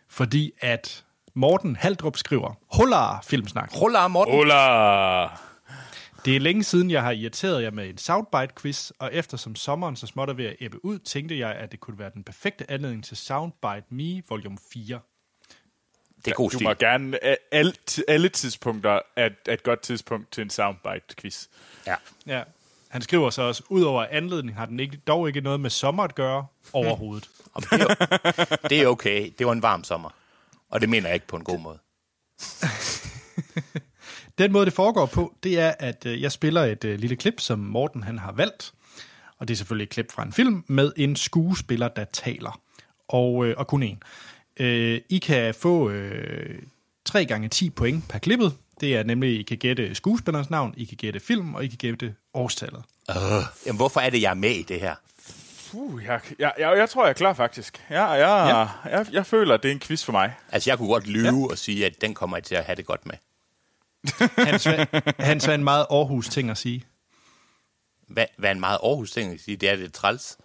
Fordi 0.09 0.53
at 0.61 1.05
Morten 1.35 1.76
Haldrup 1.76 2.16
skriver, 2.16 2.55
Hola 2.72 3.20
filmsnak. 3.20 3.80
Ruller, 3.80 4.09
Morten. 4.09 4.35
Hola! 4.35 5.28
Det 6.24 6.37
er 6.37 6.41
længe 6.41 6.64
siden, 6.64 6.91
jeg 6.91 7.03
har 7.03 7.11
irriteret 7.11 7.62
jer 7.62 7.70
med 7.70 7.89
en 7.89 7.99
Soundbite-quiz, 7.99 8.91
og 8.99 9.11
eftersom 9.14 9.55
sommeren 9.57 9.97
så 9.97 10.07
småt 10.07 10.28
er 10.28 10.33
ved 10.33 10.45
at 10.45 10.57
ebbe 10.61 10.85
ud, 10.85 10.99
tænkte 10.99 11.39
jeg, 11.39 11.51
at 11.55 11.72
det 11.72 11.80
kunne 11.80 11.99
være 11.99 12.11
den 12.14 12.24
perfekte 12.24 12.70
anledning 12.70 13.05
til 13.05 13.16
Soundbite 13.16 13.85
Me 13.91 14.22
volume 14.28 14.59
4. 14.72 15.01
Det 16.24 16.30
er 16.30 16.35
god 16.35 16.51
Du 16.51 16.57
stil. 16.57 16.64
må 16.66 16.74
gerne... 16.74 17.18
Alle, 17.55 17.72
alle 18.09 18.28
tidspunkter 18.28 18.99
er, 19.16 19.28
er 19.47 19.53
et 19.53 19.62
godt 19.62 19.80
tidspunkt 19.80 20.33
til 20.33 20.43
en 20.43 20.51
soundbite-quiz. 20.51 21.47
Ja. 21.87 21.95
Ja. 22.26 22.43
Han 22.89 23.03
skriver 23.03 23.30
så 23.30 23.43
også, 23.43 23.62
udover 23.68 24.07
anledning 24.11 24.57
har 24.57 24.66
den 24.66 24.80
ikke, 24.80 24.97
dog 24.97 25.28
ikke 25.28 25.41
noget 25.41 25.61
med 25.61 25.70
sommer 25.70 26.03
at 26.03 26.14
gøre 26.14 26.47
overhovedet. 26.72 27.28
Det, 27.57 27.72
er, 27.72 28.57
det 28.68 28.83
er 28.83 28.87
okay. 28.87 29.33
Det 29.39 29.47
var 29.47 29.53
en 29.53 29.62
varm 29.62 29.85
sommer. 29.85 30.11
Og 30.73 30.81
det 30.81 30.89
mener 30.89 31.09
jeg 31.09 31.14
ikke 31.14 31.27
på 31.27 31.37
en 31.37 31.45
god 31.45 31.59
måde. 31.59 31.79
Den 34.39 34.53
måde, 34.53 34.66
det 34.66 34.73
foregår 34.73 35.07
på, 35.07 35.35
det 35.43 35.61
er, 35.61 35.75
at 35.79 36.07
øh, 36.07 36.23
jeg 36.23 36.33
spiller 36.33 36.62
et 36.62 36.85
øh, 36.85 36.99
lille 36.99 37.16
klip, 37.16 37.41
som 37.41 37.59
Morten 37.59 38.03
han 38.03 38.18
har 38.18 38.33
valgt. 38.33 38.73
Og 39.39 39.49
det 39.49 39.55
er 39.55 39.57
selvfølgelig 39.57 39.85
et 39.85 39.91
klip 39.91 40.12
fra 40.12 40.23
en 40.23 40.33
film 40.33 40.64
med 40.66 40.93
en 40.97 41.16
skuespiller, 41.16 41.89
der 41.89 42.05
taler. 42.05 42.61
Og, 43.09 43.47
øh, 43.47 43.55
og 43.59 43.66
kun 43.66 43.83
én. 43.83 43.97
Øh, 44.57 45.01
I 45.09 45.18
kan 45.18 45.55
få 45.55 45.91
øh, 45.91 46.62
3 47.05 47.25
gange 47.25 47.49
10 47.49 47.70
point 47.70 48.09
per 48.09 48.18
klippet. 48.18 48.55
Det 48.81 48.97
er 48.97 49.03
nemlig, 49.03 49.41
I 49.41 49.43
kan 49.43 49.59
gætte 49.59 49.95
skuespillerens 49.95 50.51
navn, 50.51 50.75
I 50.77 50.85
kan 50.85 50.97
gætte 50.97 51.20
film, 51.20 51.55
og 51.55 51.64
I 51.64 51.68
kan 51.68 51.79
gætte 51.79 52.14
årstallet. 52.35 52.83
Jamen, 53.66 53.77
hvorfor 53.77 54.01
er 54.01 54.11
det, 54.11 54.23
jeg 54.23 54.31
er 54.31 54.35
med 54.35 54.51
i 54.51 54.62
det 54.62 54.81
her? 54.81 54.95
Uh, 55.73 56.05
jeg, 56.05 56.20
jeg, 56.39 56.53
jeg, 56.59 56.79
jeg 56.79 56.91
tror, 56.91 57.05
jeg 57.05 57.09
er 57.11 57.14
klar, 57.14 57.33
faktisk. 57.33 57.85
Jeg, 57.91 57.97
jeg, 57.97 58.18
Ja. 58.18 58.59
ja. 58.59 58.99
jeg, 58.99 59.07
jeg 59.12 59.27
føler, 59.27 59.55
at 59.55 59.62
det 59.62 59.68
er 59.68 59.73
en 59.73 59.81
quiz 59.81 60.05
for 60.05 60.12
mig. 60.12 60.35
Altså, 60.53 60.70
jeg 60.70 60.79
kunne 60.79 60.89
godt 60.89 61.07
lyve 61.07 61.27
ja. 61.47 61.51
og 61.51 61.59
sige, 61.59 61.87
at 61.87 62.01
den 62.01 62.14
kommer 62.14 62.37
jeg 62.37 62.45
til 62.45 62.55
at 62.55 62.64
have 62.64 62.77
det 62.77 62.87
godt 62.87 63.07
med. 63.07 63.14
Hans, 64.47 64.68
Hans 65.18 65.49
er 65.49 65.55
en 65.55 65.64
meget 65.64 65.87
Aarhus 65.91 66.29
ting 66.29 66.51
at 66.51 66.59
sige. 66.59 66.85
Hvad, 68.09 68.27
hvad 68.39 68.51
er 68.51 68.55
en 68.55 68.61
meget 68.61 68.79
Aarhus 68.85 69.11
ting 69.11 69.33
at 69.33 69.41
sige? 69.41 69.57
Det 69.57 69.68
er 69.70 69.77
det 69.77 69.85
er 69.85 69.91
træls. 69.91 70.39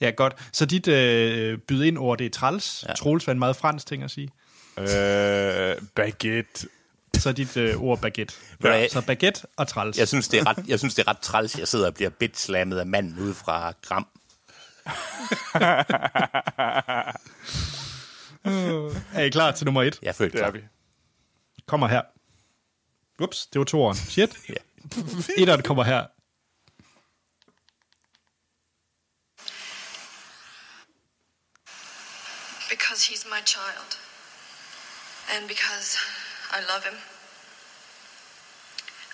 Ja, 0.00 0.10
godt. 0.10 0.48
Så 0.52 0.66
dit 0.66 0.88
øh, 0.88 1.58
byd 1.58 1.82
ind 1.82 1.98
ord, 1.98 2.18
det 2.18 2.26
er 2.26 2.30
træls. 2.30 2.84
Ja. 2.88 2.94
Troels 2.94 3.26
var 3.26 3.32
en 3.32 3.38
meget 3.38 3.56
fransk 3.56 3.86
ting 3.86 4.02
at 4.02 4.10
sige. 4.10 4.30
Øh, 4.78 5.76
baguette. 5.94 6.68
Så 7.14 7.28
er 7.28 7.32
dit 7.32 7.56
øh, 7.56 7.82
ord 7.82 8.00
baguette. 8.00 8.34
Ja. 8.64 8.88
Så 8.88 9.00
baguette 9.00 9.40
og 9.56 9.68
træls. 9.68 9.98
Jeg 9.98 10.08
synes, 10.08 10.28
det 10.28 10.40
er 10.40 10.46
ret, 10.46 10.64
jeg 10.68 10.78
synes, 10.78 10.94
det 10.94 11.02
er 11.02 11.08
ret 11.10 11.18
træls. 11.18 11.58
Jeg 11.58 11.68
sidder 11.68 11.86
og 11.86 11.94
bliver 11.94 12.10
bitslammet 12.10 12.78
af 12.78 12.86
manden 12.86 13.18
ude 13.18 13.34
fra 13.34 13.72
Gram. 13.82 14.06
Er 19.14 19.22
I 19.24 19.30
klar 19.30 19.52
til 19.52 19.64
nummer 19.64 19.82
et? 19.82 19.98
Jeg 20.02 20.14
følte 20.14 20.38
Det 20.38 20.44
er 20.44 20.50
klar. 20.50 20.60
vi. 20.60 20.66
Kommer 21.66 21.86
her. 21.88 22.02
Ups, 23.18 23.46
det 23.46 23.58
var 23.58 23.64
toeren. 23.64 23.96
Shit. 23.96 24.36
Ja. 24.48 24.54
Etteren 25.38 25.62
kommer 25.62 25.82
her. 25.84 26.06
Because 32.70 33.04
he's 33.04 33.24
my 33.28 33.40
child. 33.44 33.96
And 35.34 35.48
because 35.48 35.98
I 36.50 36.60
love 36.72 36.84
him. 36.84 36.98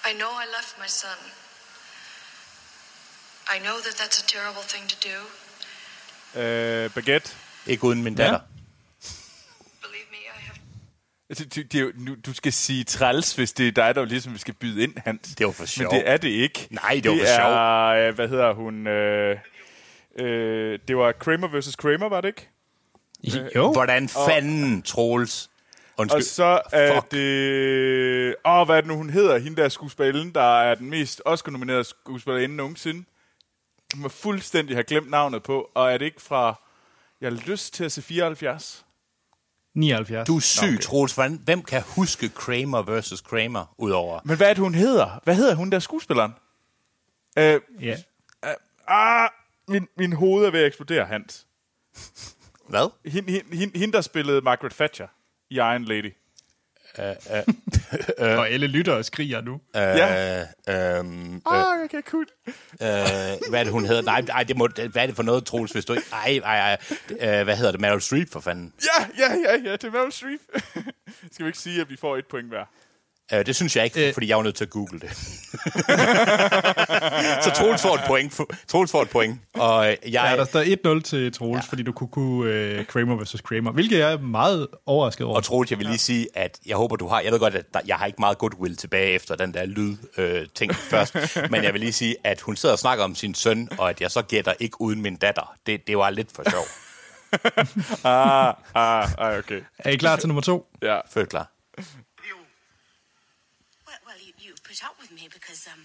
I 0.05 0.13
know 0.13 0.31
I 0.33 0.47
left 0.47 0.79
my 0.79 0.87
son. 0.87 1.19
I 3.49 3.59
know 3.59 3.81
that 3.81 3.97
that's 3.97 4.19
a 4.23 4.27
terrible 4.27 4.63
thing 4.63 4.87
to 4.89 4.97
do. 4.97 5.17
Øh, 6.37 6.91
baguette. 6.91 7.31
Ikke 7.67 7.85
uden 7.85 8.03
min 8.03 8.15
datter. 8.15 8.39
Believe 9.83 10.07
me, 10.11 10.17
I 10.17 10.43
have 10.45 10.57
Altså, 11.31 11.45
du, 11.45 11.63
det 11.63 11.93
nu, 11.99 12.17
du 12.27 12.35
skal 12.35 12.53
sige 12.53 12.85
træls, 12.85 13.35
hvis 13.35 13.53
det 13.53 13.69
er 13.69 13.73
dig, 13.73 13.95
der 13.95 14.05
ligesom 14.05 14.39
skal 14.39 14.55
byde 14.55 14.83
ind, 14.83 14.93
Hans. 15.05 15.35
Det 15.39 15.47
var 15.47 15.53
for 15.53 15.67
sjov. 15.67 15.93
Men 15.93 16.01
det 16.01 16.09
er 16.11 16.17
det 16.17 16.29
ikke. 16.29 16.69
Nej, 16.71 17.01
det 17.03 17.11
var 17.11 17.17
det 17.17 17.27
for 17.27 17.37
sjov. 17.37 17.53
er, 17.53 18.09
øh, 18.09 18.15
hvad 18.15 18.29
hedder 18.29 18.53
hun? 18.53 18.87
Øh, 18.87 19.37
øh, 20.21 20.79
det 20.89 20.97
var 20.97 21.13
Kramer 21.13 21.61
vs. 21.61 21.77
Kramer, 21.77 22.09
var 22.09 22.21
det 22.21 22.29
ikke? 22.29 22.49
Jo. 23.57 23.73
Hvordan 23.73 24.09
fanden, 24.09 24.83
Troels? 24.83 25.51
Undskyld. 25.99 26.17
Og 26.17 26.25
så 26.25 26.61
er 26.73 26.95
Fuck. 26.95 27.11
det... 27.13 28.35
Åh, 28.47 28.67
hvad 28.67 28.77
er 28.77 28.81
det 28.81 28.89
nu, 28.89 28.97
hun 28.97 29.11
hedder? 29.11 29.39
Hende 29.39 29.63
der 29.63 29.69
skuespilleren, 29.69 30.35
der 30.35 30.61
er 30.61 30.75
den 30.75 30.91
mest 30.91 31.23
Oscar-nominerede 31.25 31.85
skuespillerinde 31.85 32.57
nogensinde. 32.57 33.05
Må 33.97 34.09
fuldstændig 34.09 34.77
have 34.77 34.85
glemt 34.85 35.11
navnet 35.11 35.43
på. 35.43 35.71
Og 35.75 35.93
er 35.93 35.99
det 35.99 36.05
ikke 36.05 36.23
fra... 36.23 36.61
Jeg 37.21 37.31
har 37.33 37.37
lyst 37.47 37.75
til 37.75 37.85
at 37.85 37.93
se 37.93 38.03
74. 38.03 38.85
79. 39.75 40.27
Du 40.27 40.37
er 40.37 40.41
syg, 40.41 40.65
okay. 40.69 40.79
Troels. 40.79 41.15
Hvem 41.45 41.63
kan 41.63 41.83
huske 41.83 42.29
Kramer 42.29 42.83
versus 42.83 43.21
Kramer 43.21 43.75
udover? 43.79 44.21
Men 44.25 44.37
hvad 44.37 44.51
er 44.51 44.55
det, 44.55 44.63
hun 44.63 44.75
hedder? 44.75 45.21
Hvad 45.25 45.35
hedder 45.35 45.55
hun 45.55 45.71
der 45.71 45.79
skuespilleren? 45.79 46.33
Øh, 47.39 47.61
Ja. 47.81 47.97
ah, 48.87 49.29
min, 49.69 49.89
min 49.97 50.13
hoved 50.13 50.47
er 50.47 50.51
ved 50.51 50.61
at 50.61 50.67
eksplodere, 50.67 51.05
Hans. 51.07 51.47
Hvad? 52.69 52.91
Hende, 53.11 53.33
hende, 53.33 53.57
hende, 53.57 53.79
hende 53.79 53.93
der 53.93 54.01
spillede 54.01 54.41
Margaret 54.41 54.73
Thatcher 54.73 55.07
i 55.51 55.55
Iron 55.55 55.85
Lady. 55.85 56.13
Og 58.19 58.49
alle 58.49 58.67
lyttere 58.67 59.05
skriger 59.05 59.41
nu. 59.41 59.61
Ja. 59.75 60.41
Øh, 60.41 60.99
øhm, 60.99 61.43
Åh, 61.47 61.53
oh, 61.53 61.65
jeg 61.81 62.05
kan 62.05 62.27
øh, 62.73 63.51
hvad 63.51 63.61
er 63.61 63.65
det, 63.65 63.73
hun 63.73 63.85
hedder? 63.85 64.03
Nej, 64.03 64.21
nej 64.21 64.43
det 64.43 64.57
må, 64.57 64.69
hvad 64.77 65.03
er 65.03 65.07
det 65.07 65.17
for 65.17 65.23
noget, 65.23 65.45
Troels, 65.45 65.73
hvis 65.73 65.85
du 65.85 65.93
ikke... 65.93 66.07
Ej, 66.13 66.41
ej, 66.45 66.59
ej. 66.59 66.79
Øh, 67.11 67.45
hvad 67.45 67.57
hedder 67.57 67.73
det? 67.73 67.81
Meryl 67.81 68.01
Streep, 68.01 68.33
for 68.33 68.41
fanden. 68.41 68.73
Ja, 68.83 69.07
ja, 69.19 69.35
ja, 69.35 69.57
ja, 69.65 69.73
det 69.73 69.85
er 69.85 69.91
Meryl 69.91 70.13
Streep. 70.13 70.41
Skal 71.33 71.45
vi 71.45 71.49
ikke 71.49 71.59
sige, 71.59 71.81
at 71.81 71.91
vi 71.91 71.97
får 71.97 72.17
et 72.17 72.27
point 72.27 72.49
hver? 72.49 72.65
Øh, 73.33 73.47
det 73.47 73.57
synes 73.57 73.77
jeg 73.77 73.85
ikke, 73.85 74.07
Øh. 74.09 74.13
fordi 74.13 74.29
jeg 74.29 74.37
var 74.37 74.43
nødt 74.43 74.55
til 74.55 74.65
at 74.65 74.71
google 74.71 75.01
det. 75.01 75.11
så 77.45 77.51
Troels 77.55 77.83
får 77.83 77.95
et 77.95 78.01
point. 78.07 78.41
Troels 78.69 78.91
får 78.91 79.03
et 79.03 79.11
point. 79.11 79.41
Og 79.55 79.91
øh, 79.91 79.97
jeg... 80.05 80.13
Ja, 80.31 80.37
der 80.37 80.45
står 80.45 80.97
1-0 80.99 81.03
til 81.03 81.33
Troels, 81.33 81.65
ja. 81.65 81.69
fordi 81.69 81.83
du 81.83 81.93
kunne 81.93 82.09
kunne 82.09 82.79
uh, 82.81 82.87
Kramer 82.87 83.17
versus 83.17 83.41
Kramer, 83.41 83.73
hvilket 83.73 83.99
jeg 83.99 84.13
er 84.13 84.19
meget 84.19 84.69
overrasket 84.87 85.27
over. 85.27 85.37
Og 85.37 85.45
Troels, 85.45 85.71
jeg 85.71 85.79
vil 85.79 85.87
lige 85.87 85.99
sige, 85.99 86.29
at 86.35 86.59
jeg 86.67 86.77
håber, 86.77 86.97
du 86.97 87.09
har... 87.09 87.21
Jeg 87.21 87.33
ved 87.33 87.39
godt, 87.39 87.55
at 87.55 87.65
der, 87.75 87.81
jeg 87.87 87.97
har 87.97 88.07
ikke 88.07 88.21
meget 88.21 88.39
goodwill 88.39 88.77
tilbage 88.77 89.11
efter 89.11 89.37
den 89.37 89.55
der 89.55 89.67
lyd-ting 89.67 90.09
øh, 90.19 90.47
ting 90.55 90.75
først. 90.75 91.17
men 91.51 91.65
jeg 91.65 91.73
vil 91.73 91.81
lige 91.81 91.93
sige, 91.93 92.17
at 92.25 92.41
hun 92.41 92.57
sidder 92.57 92.73
og 92.73 92.79
snakker 92.79 93.05
om 93.05 93.15
sin 93.15 93.35
søn, 93.35 93.69
og 93.79 93.91
at 93.91 94.01
jeg 94.01 94.11
så 94.11 94.23
gætter 94.23 94.53
ikke 94.61 94.81
uden 94.81 95.03
min 95.03 95.17
datter. 95.17 95.57
Det, 95.67 95.87
det 95.87 95.99
var 95.99 96.11
lidt 96.11 96.29
for 96.35 96.51
sjov. 96.51 96.65
Ah, 98.05 98.55
ah, 98.75 99.09
ah, 99.19 99.39
okay. 99.39 99.61
Er 99.79 99.91
I 99.91 99.97
klar 99.97 100.17
til 100.17 100.29
nummer 100.29 100.43
to? 100.43 100.67
Ja. 100.83 100.99
Følt 101.11 101.29
klar. 101.29 101.51
Well, 103.89 104.01
well, 104.07 104.21
you, 104.27 104.33
you 104.45 104.51
put 104.69 104.79
up 104.87 104.95
with 105.01 105.13
me 105.19 105.25
because 105.37 105.63
um, 105.73 105.81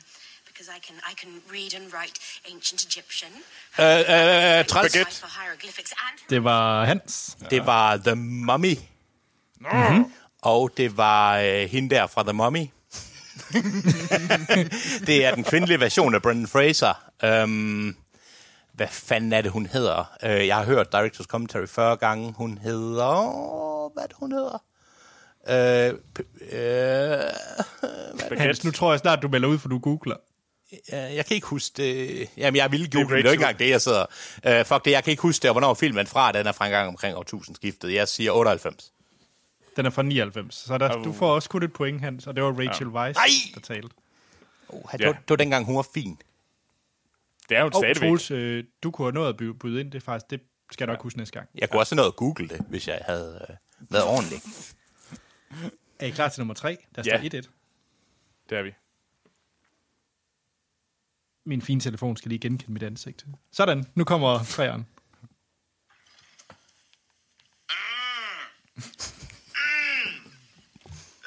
because 0.66 0.78
I 0.78 0.80
can 0.88 0.96
I 1.12 1.14
can 1.22 1.32
read 1.54 1.74
and 1.82 1.94
write 1.94 2.20
ancient 2.54 2.82
Egyptian, 2.86 3.32
Øh, 3.80 4.60
øh, 4.60 4.66
træls. 4.66 4.92
decipher 4.94 5.42
hieroglyphics, 5.42 5.92
and 5.92 6.20
Det 6.30 6.44
var 6.44 6.86
Hans. 6.86 7.38
Det 7.50 7.66
var 7.66 7.98
The 7.98 8.16
Mummy. 8.16 8.76
Mm-hmm. 9.60 10.14
Og 10.42 10.72
det 10.78 10.98
var 10.98 11.38
øh, 11.38 11.70
hende 11.70 11.96
der 11.96 12.08
fra 12.08 12.24
The 12.24 12.34
Mummy. 12.34 12.68
det 15.08 15.26
er 15.26 15.36
den 15.36 15.44
kvindelige 15.44 15.80
version 15.80 16.16
af 16.16 16.22
Brendan 16.22 16.48
Fraser. 16.48 16.94
Øhm, 17.24 17.96
hvad 18.74 18.88
fanden 18.88 19.34
er 19.34 19.42
det, 19.42 19.52
hun 19.52 19.66
hedder? 19.66 20.16
Øh, 20.24 20.48
jeg 20.48 20.56
har 20.56 20.64
hørt 20.66 20.92
Directors 20.92 21.26
Commentary 21.26 21.66
40 21.66 21.98
gange. 21.98 22.34
Hun 22.38 22.58
hedder... 22.58 23.94
Hvad 23.94 24.04
det, 24.08 24.16
hun 24.20 24.32
hedder? 24.32 24.64
Øh, 25.50 25.94
p- 26.20 26.56
øh, 26.56 28.40
Hans, 28.40 28.64
nu 28.64 28.72
tror 28.72 28.92
jeg 28.92 29.00
snart, 29.00 29.22
du 29.22 29.28
melder 29.28 29.48
ud, 29.48 29.58
for 29.60 29.70
du 29.70 29.80
googler. 29.80 30.16
Øh, 30.94 31.16
jeg 31.16 31.26
kan 31.26 31.36
ikke 31.36 31.48
huske 31.48 31.74
det. 31.78 32.30
Jamen, 32.38 32.56
jeg 32.58 32.72
ville 32.72 32.88
google 32.92 33.04
det. 33.04 33.10
Det 33.10 33.18
er 33.18 33.18
jo 33.18 33.18
Rachel. 33.18 33.32
ikke 33.34 33.42
engang 33.44 33.60
det, 33.60 33.70
jeg 33.70 33.82
sidder. 33.82 34.06
Uh, 34.60 34.66
fuck 34.66 34.86
det, 34.86 34.92
jeg 34.92 35.04
kan 35.04 35.12
ikke 35.12 35.22
huske 35.22 35.42
det, 35.42 35.50
og 35.50 35.54
hvornår 35.54 35.74
filmen 35.74 36.08
fra. 36.08 36.32
Den 36.32 36.48
er 36.48 36.52
fra 36.52 36.66
en 36.66 36.72
gang 36.72 36.88
omkring 36.88 37.18
årtusindskiftet. 37.18 37.94
Jeg 37.94 38.08
siger 38.08 38.32
98. 38.32 38.92
Den 39.76 39.86
er 39.86 39.90
fra 39.90 40.02
99, 40.04 40.56
så 40.56 40.78
der, 40.78 41.04
du 41.04 41.14
får 41.14 41.36
også 41.36 41.50
kun 41.50 41.64
et 41.64 41.74
point, 41.74 42.02
Hans, 42.02 42.28
og 42.28 42.36
det 42.36 42.44
var 42.44 42.52
Rachel 42.68 42.88
Weisz, 42.88 43.16
Nej! 43.16 43.28
der 43.56 43.60
talte. 43.62 43.90
Oh, 44.70 44.82
det, 44.92 45.02
Ja. 45.02 45.06
var, 45.06 45.14
det 45.14 45.30
var 45.30 45.36
dengang, 45.36 45.66
hun 45.66 45.76
var 45.76 45.88
fin. 45.94 46.18
Det 47.50 47.58
er 47.58 47.64
hun 47.64 47.74
Og 47.74 47.80
stadigvæk. 47.80 48.02
Troels, 48.10 48.32
øh, 48.32 48.64
du 48.84 48.92
kunne 48.92 49.06
have 49.06 49.14
nået 49.14 49.30
at 49.30 49.38
by- 49.38 49.44
byde 49.44 49.80
ind, 49.82 49.92
det 49.92 49.98
er 49.98 50.04
faktisk, 50.06 50.30
det 50.32 50.42
skal 50.72 50.86
jeg 50.88 50.94
nok 50.94 51.04
huske 51.04 51.20
næste 51.20 51.34
gang. 51.34 51.50
Jeg 51.56 51.70
kunne 51.70 51.80
også 51.82 51.96
have 51.96 51.98
nået 52.02 52.08
at 52.08 52.16
google 52.16 52.48
det, 52.50 52.62
hvis 52.70 52.88
jeg 52.88 53.00
havde 53.06 53.46
uh, 53.50 53.56
været 53.92 54.06
ordentlig. 54.06 54.42
Er 56.00 56.06
I 56.06 56.10
klar 56.10 56.30
til 56.30 56.40
nummer 56.42 56.54
tre? 56.54 56.78
Der 56.96 57.04
Ja. 57.06 57.18
står 57.18 57.40
1-1. 57.40 57.50
Det 58.50 58.58
er 58.58 58.62
vi. 58.64 58.72
Min 61.46 61.62
fine 61.62 61.82
telefon 61.82 62.18
skal 62.18 62.30
lige 62.30 62.40
genkende 62.40 62.74
mit 62.74 62.84
ansigt. 62.84 63.26
Sådan, 63.52 63.86
nu 63.96 64.04
kommer 64.04 64.44
træeren. 64.44 64.88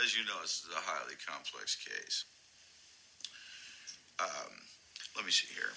As 0.02 0.10
you 0.16 0.24
know, 0.28 0.38
this 0.42 0.54
is 0.64 0.70
a 0.80 0.82
highly 0.92 1.16
complex 1.30 1.76
case. 1.86 2.16
Um, 4.20 4.52
let 5.16 5.24
me 5.24 5.32
see 5.32 5.48
here. 5.58 5.72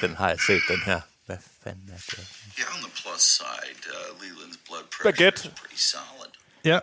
Den 0.00 0.16
har 0.16 0.28
jeg 0.28 0.40
set, 0.40 0.62
den 0.68 0.80
her. 0.80 1.00
Hvad 1.26 1.38
fanden 1.64 1.88
er 1.90 1.96
det? 1.96 2.28
Yeah, 2.58 2.74
on 2.74 2.80
the 2.82 2.90
plus 3.02 3.22
side, 3.22 3.78
uh, 3.94 4.22
Leland's 4.22 4.58
blood 4.66 4.84
pressure 4.90 5.12
Baguette. 5.12 5.48
is 5.48 5.54
pretty 5.60 5.76
solid. 5.76 6.30
Ja. 6.64 6.78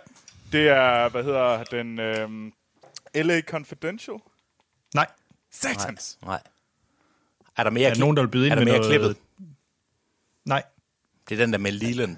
Det 0.52 0.68
er, 0.68 1.10
hvad 1.10 1.24
hedder 1.24 1.64
den, 1.64 2.00
øhm, 2.00 2.54
LA 3.16 3.42
Confidential? 3.42 4.18
Nej. 4.96 5.08
Satans. 5.52 6.18
Nej. 6.26 6.42
Er 7.58 7.64
der 7.64 7.70
mere, 7.70 7.90
Er 7.90 7.94
der 7.94 8.00
nogen, 8.00 8.16
der 8.18 8.24
vil 8.24 8.30
byde 8.30 8.46
ind 8.46 8.52
er 8.52 8.56
der 8.56 8.66
med 8.66 8.72
mere 8.72 8.80
noget- 8.82 8.92
klippet? 8.92 9.18
Nej. 10.46 10.64
Det 11.30 11.40
er 11.40 11.44
den 11.46 11.54
der 11.54 11.60
med 11.60 11.72
Leland. 11.72 12.18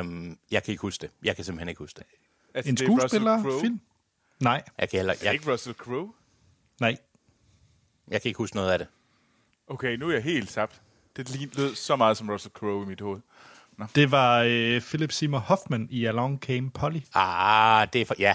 Um, 0.00 0.38
jeg 0.50 0.62
kan 0.62 0.72
ikke 0.72 0.80
huske 0.82 1.02
det. 1.02 1.10
Jeg 1.24 1.36
kan 1.36 1.44
simpelthen 1.44 1.68
ikke 1.68 1.78
huske 1.78 1.98
det. 1.98 2.06
Altså, 2.54 2.68
En 2.70 2.76
det 2.76 2.84
er 2.88 2.90
Russell 2.90 3.08
skuespiller? 3.22 3.60
Film? 3.60 3.80
Nej. 4.40 4.62
Jeg 4.78 4.88
kan, 4.88 4.96
heller, 4.98 5.12
Er 5.12 5.16
jeg, 5.22 5.32
ikke 5.32 5.52
Russell 5.52 5.74
Crowe? 5.76 6.12
Nej. 6.80 6.96
jeg 8.08 8.22
kan 8.22 8.28
ikke 8.28 8.38
huske 8.38 8.56
noget 8.56 8.72
af 8.72 8.78
det. 8.78 8.88
Okay, 9.66 9.96
nu 9.96 10.08
er 10.08 10.12
jeg 10.12 10.22
helt 10.22 10.50
tabt. 10.50 10.80
Det 11.16 11.56
lød 11.56 11.74
så 11.74 11.96
meget 11.96 12.16
som 12.16 12.30
Russell 12.30 12.52
Crowe 12.52 12.82
i 12.82 12.86
mit 12.86 13.00
hoved. 13.00 13.20
Det 13.94 14.10
var 14.10 14.38
øh, 14.48 14.80
Philip 14.80 15.12
Seymour 15.12 15.38
Hoffman 15.40 15.88
i 15.90 16.04
Along 16.04 16.38
Came 16.40 16.70
Polly. 16.70 17.00
Ah, 17.14 17.88
det 17.92 18.00
er 18.00 18.04
for... 18.06 18.14
Ja, 18.18 18.34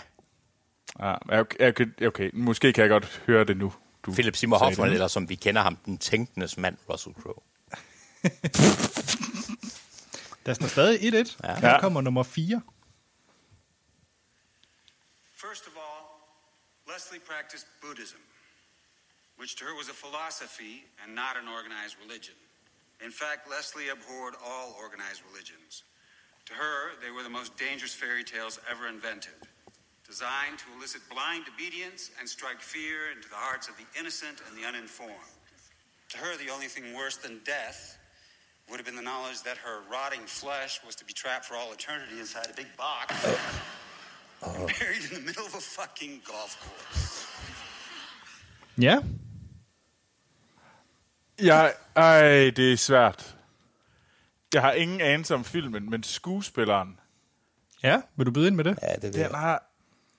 Ah, 1.00 1.18
okay, 1.40 1.70
okay, 1.70 1.86
okay, 2.08 2.30
måske 2.34 2.74
kan 2.74 2.82
jeg 2.82 2.90
godt 2.90 3.22
høre 3.28 3.44
det 3.44 3.58
nu. 3.58 3.74
Du 4.06 4.14
Philip 4.14 4.36
Seymour 4.36 4.58
Hoffman, 4.58 4.92
eller 4.92 5.08
som 5.08 5.30
vi 5.30 5.36
kender 5.36 5.62
ham, 5.62 5.76
den 5.76 5.98
tænkendes 5.98 6.58
mand, 6.58 6.78
Russell 6.90 7.16
Crowe. 7.22 7.42
Der 10.46 10.54
står 10.54 10.68
stadig 10.68 11.14
1-1. 11.14 11.38
Ja. 11.44 11.60
Her 11.60 11.80
kommer 11.80 12.02
nummer 12.02 12.24
4. 12.24 12.62
First 15.46 15.64
of 15.70 15.74
all, 15.84 16.02
Leslie 16.92 17.24
practiced 17.34 17.68
Buddhism, 17.82 18.22
which 19.40 19.52
to 19.58 19.64
her 19.70 19.76
was 19.82 19.88
a 19.96 19.98
philosophy 20.04 20.74
and 21.02 21.10
not 21.24 21.34
an 21.42 21.48
organized 21.58 21.96
religion. 22.04 22.38
In 23.08 23.14
fact, 23.22 23.42
Leslie 23.54 23.90
abhorred 23.98 24.36
all 24.50 24.70
organized 24.86 25.22
religions. 25.30 25.72
To 26.50 26.54
her, 26.64 26.78
they 27.04 27.12
were 27.16 27.24
the 27.30 27.36
most 27.40 27.52
dangerous 27.68 27.94
fairy 28.02 28.24
tales 28.24 28.56
ever 28.72 28.86
invented, 28.96 29.40
designed 30.14 30.58
to 30.64 30.68
elicit 30.76 31.02
blind 31.16 31.44
obedience 31.54 32.02
and 32.20 32.28
strike 32.28 32.62
fear 32.76 32.98
into 33.14 33.28
the 33.30 33.42
hearts 33.48 33.66
of 33.70 33.76
the 33.78 33.88
innocent 34.00 34.38
and 34.46 34.58
the 34.58 34.66
uninformed. 34.68 35.34
To 36.14 36.18
her, 36.18 36.32
the 36.38 36.52
only 36.56 36.68
thing 36.68 36.86
worse 37.02 37.18
than 37.18 37.34
death 37.46 37.80
would 38.68 38.78
have 38.80 38.88
been 38.90 39.00
the 39.04 39.10
knowledge 39.12 39.40
that 39.44 39.58
her 39.58 39.78
rotting 39.96 40.26
flesh 40.42 40.74
was 40.86 40.96
to 40.96 41.06
be 41.06 41.14
trapped 41.14 41.46
for 41.46 41.56
all 41.56 41.72
eternity 41.80 42.20
inside 42.20 42.48
a 42.54 42.56
big 42.62 42.70
box 42.78 43.08
and 44.46 44.68
buried 44.80 45.04
in 45.08 45.14
the 45.20 45.26
middle 45.30 45.46
of 45.46 45.54
a 45.54 45.66
fucking 45.78 46.22
golf 46.32 46.54
course. 46.64 47.26
Ja. 48.78 48.98
Jeg, 51.40 51.76
ej, 51.96 52.50
det 52.50 52.74
er 52.74 52.78
svært. 52.78 53.36
Jeg 54.54 54.62
har 54.62 54.72
ingen 54.72 55.02
anelse 55.02 55.34
om 55.34 55.46
filmen, 55.46 55.90
men 55.90 56.04
skuespilleren, 56.04 57.00
Ja, 57.84 58.02
vil 58.16 58.26
du 58.26 58.32
byde 58.32 58.48
ind 58.48 58.56
med 58.56 58.64
det? 58.64 58.80
Ja, 58.82 58.96
det 58.96 59.04
ved 59.04 59.24
den 59.24 59.36
har... 59.36 59.64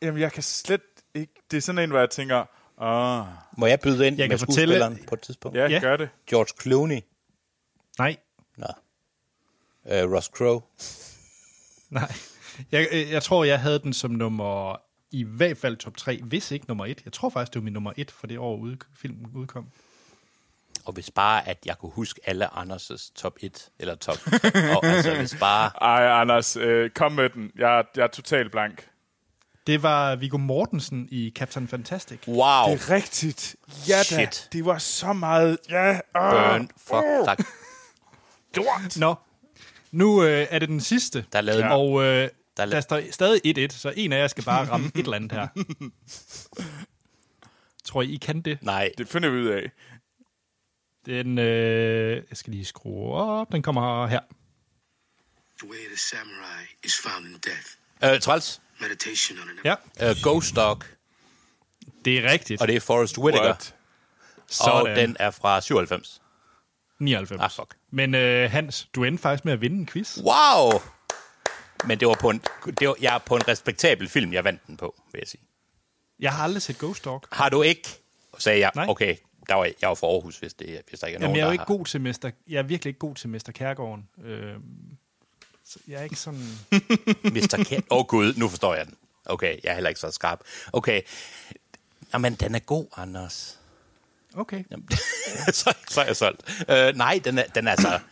Jamen, 0.03 0.21
jeg 0.21 0.33
kan 0.33 0.43
slet 0.43 0.81
ikke... 1.15 1.33
Det 1.51 1.57
er 1.57 1.61
sådan 1.61 1.79
en, 1.85 1.91
hvor 1.91 1.99
jeg 1.99 2.11
tænker, 2.11 2.45
åh, 2.83 3.27
Må 3.59 3.67
jeg 3.67 3.81
byde 3.81 4.07
ind 4.07 4.17
Jeg 4.19 4.29
med 4.29 4.39
kan 4.39 4.47
fortælle- 4.47 4.75
skuespilleren 4.75 5.07
på 5.09 5.15
et 5.15 5.21
tidspunkt? 5.21 5.57
ja, 5.59 5.67
Ja. 5.69 5.79
gør 5.81 5.97
det. 5.97 6.09
George 6.27 6.63
Clooney. 6.63 7.01
Nej. 7.99 8.17
Nå. 8.57 8.67
Uh, 9.85 10.13
Ross 10.15 10.27
Crowe. 10.27 10.61
Nej. 12.01 12.13
Jeg, 12.73 12.89
øh, 12.93 13.11
jeg 13.11 13.23
tror, 13.23 13.45
jeg 13.45 13.61
havde 13.61 13.79
den 13.79 13.93
som 13.93 14.11
nummer... 14.11 14.77
I 15.13 15.25
hvert 15.25 15.57
fald 15.59 15.77
top 15.77 15.97
3, 15.97 16.21
hvis 16.23 16.51
ikke 16.51 16.67
nummer 16.69 16.87
1. 16.87 17.03
Jeg 17.05 17.13
tror 17.13 17.29
faktisk, 17.31 17.55
det 17.55 17.61
var 17.61 17.65
min 17.65 17.73
nummer 17.73 17.93
1 17.97 18.11
for 18.11 18.27
det 18.27 18.39
år, 18.39 18.57
ude, 18.57 18.77
filmen 18.97 19.27
udkom. 19.35 19.67
Og 20.85 20.93
hvis 20.93 21.11
bare, 21.11 21.49
at 21.49 21.59
jeg 21.67 21.79
kunne 21.79 21.93
huske 21.93 22.21
alle 22.25 22.47
Anders' 22.59 23.13
top 23.15 23.37
1, 23.41 23.69
eller 23.79 23.95
top... 23.95 24.17
og, 24.77 24.87
altså, 24.87 25.17
hvis 25.17 25.37
bare... 25.41 25.71
Ej, 25.81 26.21
Anders, 26.21 26.57
øh, 26.57 26.91
kom 26.91 27.13
med 27.13 27.29
den. 27.31 27.51
Jeg, 27.59 27.85
jeg 27.97 28.03
er 28.03 28.07
totalt 28.07 28.51
blank. 28.53 28.89
Det 29.67 29.83
var 29.83 30.17
Viggo 30.17 30.37
Mortensen 30.39 31.09
i 31.11 31.33
Captain 31.37 31.69
Fantastic. 31.69 32.19
Wow. 32.29 32.37
Det 32.37 32.81
er 32.83 32.91
rigtigt. 32.91 33.57
Ja 33.89 33.97
da. 33.99 34.03
Shit. 34.03 34.49
Det 34.53 34.65
var 34.65 34.79
så 34.79 35.13
meget... 35.13 35.59
Ja, 35.69 35.93
øh, 35.95 36.01
Burn. 36.15 36.69
Fuck, 36.77 37.05
tak. 37.25 37.39
lort. 38.55 38.97
Nå, 38.97 39.15
nu 39.93 40.25
øh, 40.25 40.47
er 40.51 40.59
det 40.59 40.69
den 40.69 40.81
sidste. 40.81 41.25
Der 41.33 41.39
er 41.39 41.43
lavet 41.43 41.61
ja. 41.61 41.77
Og 41.77 42.03
øh, 42.03 42.29
Der 42.57 42.63
er 42.63 42.67
la- 42.67 42.71
der 42.71 42.81
står 42.81 43.01
stadig 43.11 43.71
1-1, 43.73 43.77
så 43.79 43.93
en 43.97 44.13
af 44.13 44.19
jer 44.19 44.29
skal 44.29 44.45
bare 44.45 44.69
ramme 44.71 44.87
et 44.95 44.99
eller 45.05 45.17
andet 45.17 45.33
her. 45.33 45.49
Tror 47.85 48.03
I, 48.03 48.07
I 48.13 48.17
kan 48.17 48.41
det? 48.43 48.59
Nej, 48.63 48.91
Det 48.99 49.09
finder 49.09 49.29
vi 49.31 49.37
ud 49.39 49.47
af. 49.47 49.71
Den, 51.07 51.39
øh, 51.39 52.17
jeg 52.31 52.37
skal 52.37 52.53
lige 52.53 52.65
skrue 52.65 53.15
op. 53.15 53.53
Den 53.53 53.63
kommer 53.63 54.07
her. 54.07 54.21
The 55.59 55.69
way 55.71 55.77
of 55.79 55.87
the 55.89 55.99
samurai 55.99 56.65
is 56.85 56.95
found 57.03 57.27
in 57.27 57.33
death. 57.33 58.15
uh, 58.15 58.21
træls. 58.21 58.63
Meditation 58.81 59.39
on 59.39 59.49
an 59.49 59.57
Ja, 60.01 60.11
Uh, 60.11 60.16
Ghost 60.22 60.57
Dog, 60.57 60.83
det 62.05 62.18
er 62.18 62.31
rigtigt. 62.33 62.61
og 62.62 62.68
det 62.68 62.76
er 62.76 62.81
Forrest 62.81 63.18
Whitaker. 63.18 63.45
What? 63.45 63.74
Og 64.61 64.89
den 64.97 65.16
er 65.20 65.31
fra 65.31 65.61
97. 65.61 66.22
99. 66.99 67.41
Ah, 67.43 67.51
fuck. 67.51 67.76
Men 67.91 68.14
øh, 68.14 68.51
Hans, 68.51 68.89
du 68.95 69.05
endte 69.05 69.22
faktisk 69.22 69.45
med 69.45 69.53
at 69.53 69.61
vinde 69.61 69.76
en 69.78 69.87
quiz. 69.87 70.18
Wow! 70.18 70.81
Men 71.85 72.01
det 72.01 72.09
var 72.09 72.16
på 72.20 72.31
en, 72.31 72.43
det 72.81 72.89
var, 72.89 72.97
jeg 73.01 73.14
er 73.14 73.18
på 73.18 73.37
en 73.37 73.49
respektabel 73.49 74.09
film, 74.09 74.33
jeg 74.33 74.45
vandt 74.45 74.66
den 74.66 74.76
på, 74.76 75.03
vil 75.12 75.18
jeg 75.18 75.28
sige. 75.28 75.43
Jeg 76.20 76.33
har 76.33 76.45
aldrig 76.45 76.62
set 76.62 76.78
Ghost 76.78 77.05
Dog. 77.05 77.22
Har 77.33 77.49
du 77.49 77.62
ikke? 77.62 77.89
Sagde 78.39 78.61
jeg. 78.61 78.70
Nej. 78.74 78.87
Okay, 78.89 79.16
der 79.49 79.55
var, 79.55 79.64
jeg 79.64 79.89
var 79.89 79.95
fra 79.95 80.07
Aarhus, 80.07 80.39
hvis, 80.39 80.55
det, 80.55 80.81
hvis 80.89 81.01
der 81.01 81.07
ikke 81.07 81.16
er 81.16 81.20
Jamen, 81.20 81.22
nogen, 81.22 81.37
jeg 81.37 81.43
er 81.43 81.47
jo 81.47 81.53
ikke 81.53 81.61
har. 81.62 81.66
god 81.76 81.85
til 81.87 82.01
Mester, 82.01 82.31
jeg 82.49 82.59
er 82.59 82.62
virkelig 82.62 82.91
ikke 82.91 82.99
god 82.99 83.14
til 83.14 83.28
Mester 83.28 83.53
Kærgården. 83.53 84.09
Øh, 84.24 84.55
så 85.71 85.79
jeg 85.89 86.01
er 86.01 86.05
ikke 86.05 86.16
sådan... 86.16 86.59
Mr. 87.35 87.64
Ken. 87.68 87.83
Åh 87.91 87.99
oh, 87.99 88.07
gud, 88.07 88.35
nu 88.37 88.49
forstår 88.49 88.75
jeg 88.75 88.87
den. 88.87 88.95
Okay, 89.25 89.59
jeg 89.64 89.71
er 89.71 89.75
heller 89.75 89.89
ikke 89.89 90.01
så 90.01 90.11
skarp. 90.11 90.41
Okay. 90.73 91.03
Jamen, 92.12 92.35
den 92.35 92.55
er 92.55 92.59
god, 92.59 92.87
Anders. 92.97 93.59
Okay. 94.35 94.64
Jamen, 94.71 94.89
så, 95.53 95.75
så 95.89 96.01
er 96.01 96.07
jeg 96.07 96.16
solgt. 96.16 96.64
Øh, 96.68 96.97
nej, 96.97 97.21
den 97.25 97.39
er, 97.39 97.45
den 97.45 97.66
er 97.66 97.71
altså... 97.71 97.99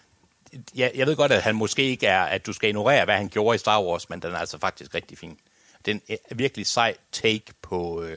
Jeg, 0.75 0.93
jeg 0.95 1.07
ved 1.07 1.17
godt, 1.17 1.33
at 1.33 1.43
han 1.43 1.55
måske 1.55 1.83
ikke 1.83 2.07
er, 2.07 2.23
at 2.23 2.47
du 2.47 2.53
skal 2.53 2.69
ignorere, 2.69 3.05
hvad 3.05 3.17
han 3.17 3.29
gjorde 3.29 3.55
i 3.55 3.59
Star 3.59 3.83
Wars, 3.83 4.11
men 4.11 4.23
den 4.23 4.35
er 4.35 4.39
altså 4.39 4.59
faktisk 4.59 4.95
rigtig 4.95 5.19
fin. 5.19 5.39
Den 5.85 6.03
er 6.09 6.17
en 6.31 6.39
virkelig 6.39 6.67
sej 6.67 6.97
take 7.13 7.53
på, 7.63 8.03
øh, 8.03 8.17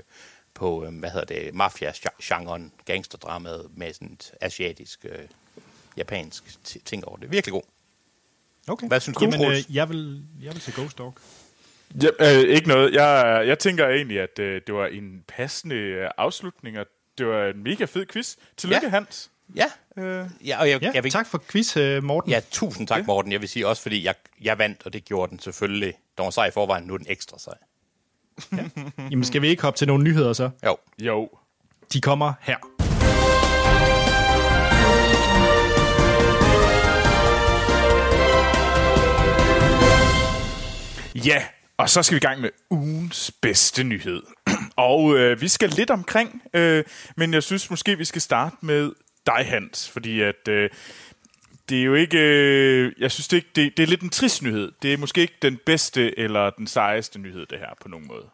på 0.53 0.85
øh, 0.85 0.99
hvad 0.99 1.09
hedder 1.09 1.25
det, 1.25 1.53
mafia-genren, 1.53 2.71
gangsterdramaet 2.85 3.69
med 3.75 3.93
sådan 3.93 4.13
et 4.13 4.31
asiatisk, 4.41 5.05
øh, 5.09 5.27
japansk 5.97 6.43
ting 6.85 7.05
over 7.05 7.17
det. 7.17 7.31
Virkelig 7.31 7.53
god. 7.53 7.63
Okay. 8.67 8.87
Hvad 8.87 8.99
synes 8.99 9.17
du, 9.17 9.25
Jamen, 9.25 9.51
øh, 9.51 9.75
jeg, 9.75 9.89
vil, 9.89 10.23
jeg 10.41 10.53
vil 10.53 10.61
til 10.61 10.73
Ghost 10.73 10.97
Dog. 10.97 11.15
Ja, 12.03 12.37
øh, 12.37 12.49
ikke 12.49 12.67
noget. 12.67 12.93
Jeg, 12.93 13.43
jeg 13.47 13.59
tænker 13.59 13.87
egentlig, 13.87 14.19
at 14.19 14.39
øh, 14.39 14.61
det 14.67 14.75
var 14.75 14.85
en 14.87 15.23
passende 15.27 15.75
øh, 15.75 16.09
afslutning, 16.17 16.79
og 16.79 16.85
det 17.17 17.27
var 17.27 17.47
en 17.47 17.63
mega 17.63 17.85
fed 17.85 18.05
quiz. 18.05 18.35
Tillykke, 18.57 18.85
Ja. 18.85 18.89
Hans. 18.89 19.31
Ja. 19.55 19.65
Øh, 19.97 20.25
ja, 20.45 20.59
og 20.59 20.69
jeg, 20.69 20.81
Ja, 20.81 20.91
jeg 20.93 21.03
vil, 21.03 21.11
tak 21.11 21.27
for 21.27 21.43
quiz, 21.49 21.77
øh, 21.77 22.03
Morten. 22.03 22.31
Ja, 22.31 22.41
tusind 22.51 22.87
tak, 22.87 23.05
Morten. 23.07 23.31
Jeg 23.31 23.41
vil 23.41 23.49
sige 23.49 23.67
også, 23.67 23.81
fordi 23.81 24.03
jeg, 24.05 24.15
jeg 24.41 24.57
vandt, 24.57 24.81
og 24.85 24.93
det 24.93 25.05
gjorde 25.05 25.29
den 25.29 25.39
selvfølgelig. 25.39 25.93
Den 26.17 26.23
var 26.25 26.29
sej 26.29 26.45
i 26.47 26.51
forvejen, 26.51 26.83
nu 26.83 26.93
er 26.93 26.97
den 26.97 27.07
ekstra 27.09 27.39
sej. 27.39 27.53
Jamen, 29.11 29.23
skal 29.23 29.41
vi 29.41 29.47
ikke 29.47 29.61
hoppe 29.61 29.77
til 29.77 29.87
nogle 29.87 30.03
nyheder 30.03 30.33
så? 30.33 30.49
Jo. 30.65 30.77
jo. 30.99 31.29
De 31.93 32.01
kommer 32.01 32.33
her. 32.41 32.57
Ja, 41.15 41.45
og 41.77 41.89
så 41.89 42.03
skal 42.03 42.15
vi 42.15 42.17
i 42.17 42.19
gang 42.27 42.41
med 42.41 42.49
ugens 42.69 43.31
bedste 43.41 43.83
nyhed. 43.83 44.23
og 44.75 45.17
øh, 45.17 45.41
vi 45.41 45.47
skal 45.47 45.69
lidt 45.69 45.89
omkring, 45.89 46.41
øh, 46.53 46.83
men 47.17 47.33
jeg 47.33 47.43
synes 47.43 47.69
måske, 47.69 47.97
vi 47.97 48.05
skal 48.05 48.21
starte 48.21 48.55
med 48.61 48.91
dig, 49.25 49.45
Hans, 49.45 49.89
fordi 49.89 50.21
at... 50.21 50.47
Øh, 50.47 50.69
det 51.69 51.79
er 51.79 51.83
jo 51.83 51.93
ikke... 51.93 52.17
Øh, 52.17 52.93
jeg 52.99 53.11
synes 53.11 53.27
det 53.27 53.37
ikke, 53.37 53.49
det, 53.55 53.77
det 53.77 53.83
er 53.83 53.87
lidt 53.87 54.01
en 54.01 54.09
trist 54.09 54.41
nyhed. 54.43 54.71
Det 54.81 54.93
er 54.93 54.97
måske 54.97 55.21
ikke 55.21 55.33
den 55.41 55.59
bedste 55.65 56.19
eller 56.19 56.49
den 56.49 56.67
sejeste 56.67 57.19
nyhed, 57.19 57.45
det 57.45 57.59
her, 57.59 57.69
på 57.81 57.87
nogen 57.89 58.07
måde. 58.07 58.25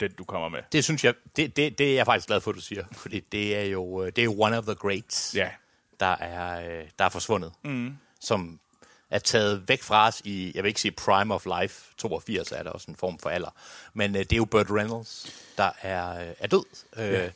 Den, 0.00 0.10
du 0.18 0.24
kommer 0.24 0.48
med. 0.48 0.58
Det 0.72 0.84
synes 0.84 1.04
jeg, 1.04 1.14
det, 1.36 1.56
det, 1.56 1.78
det 1.78 1.90
er 1.90 1.94
jeg 1.94 2.06
faktisk 2.06 2.26
glad 2.26 2.40
for, 2.40 2.50
at 2.50 2.56
du 2.56 2.60
siger. 2.60 2.84
Fordi 2.92 3.20
det 3.32 3.56
er 3.56 3.62
jo, 3.64 4.04
øh, 4.04 4.12
det 4.16 4.24
er 4.24 4.28
one 4.40 4.58
of 4.58 4.64
the 4.64 4.74
greats, 4.74 5.34
Ja. 5.36 5.48
der, 6.00 6.06
er, 6.16 6.68
øh, 6.80 6.84
der 6.98 7.04
er 7.04 7.08
forsvundet. 7.08 7.52
Mm. 7.64 7.96
Som 8.20 8.60
er 9.10 9.18
taget 9.18 9.62
væk 9.68 9.82
fra 9.82 10.08
os 10.08 10.22
i, 10.24 10.52
jeg 10.54 10.62
vil 10.62 10.68
ikke 10.68 10.80
sige 10.80 10.92
prime 10.92 11.34
of 11.34 11.46
life, 11.60 11.84
82 11.98 12.52
er 12.52 12.62
der 12.62 12.70
også 12.70 12.86
en 12.90 12.96
form 12.96 13.18
for 13.18 13.30
alder. 13.30 13.50
Men 13.94 14.14
øh, 14.16 14.20
det 14.20 14.32
er 14.32 14.36
jo 14.36 14.44
Burt 14.44 14.70
Reynolds, 14.70 15.26
der 15.58 15.70
er, 15.82 16.20
øh, 16.20 16.26
er 16.38 16.46
død. 16.46 16.64
Øh, 16.98 17.12
Ja. 17.12 17.28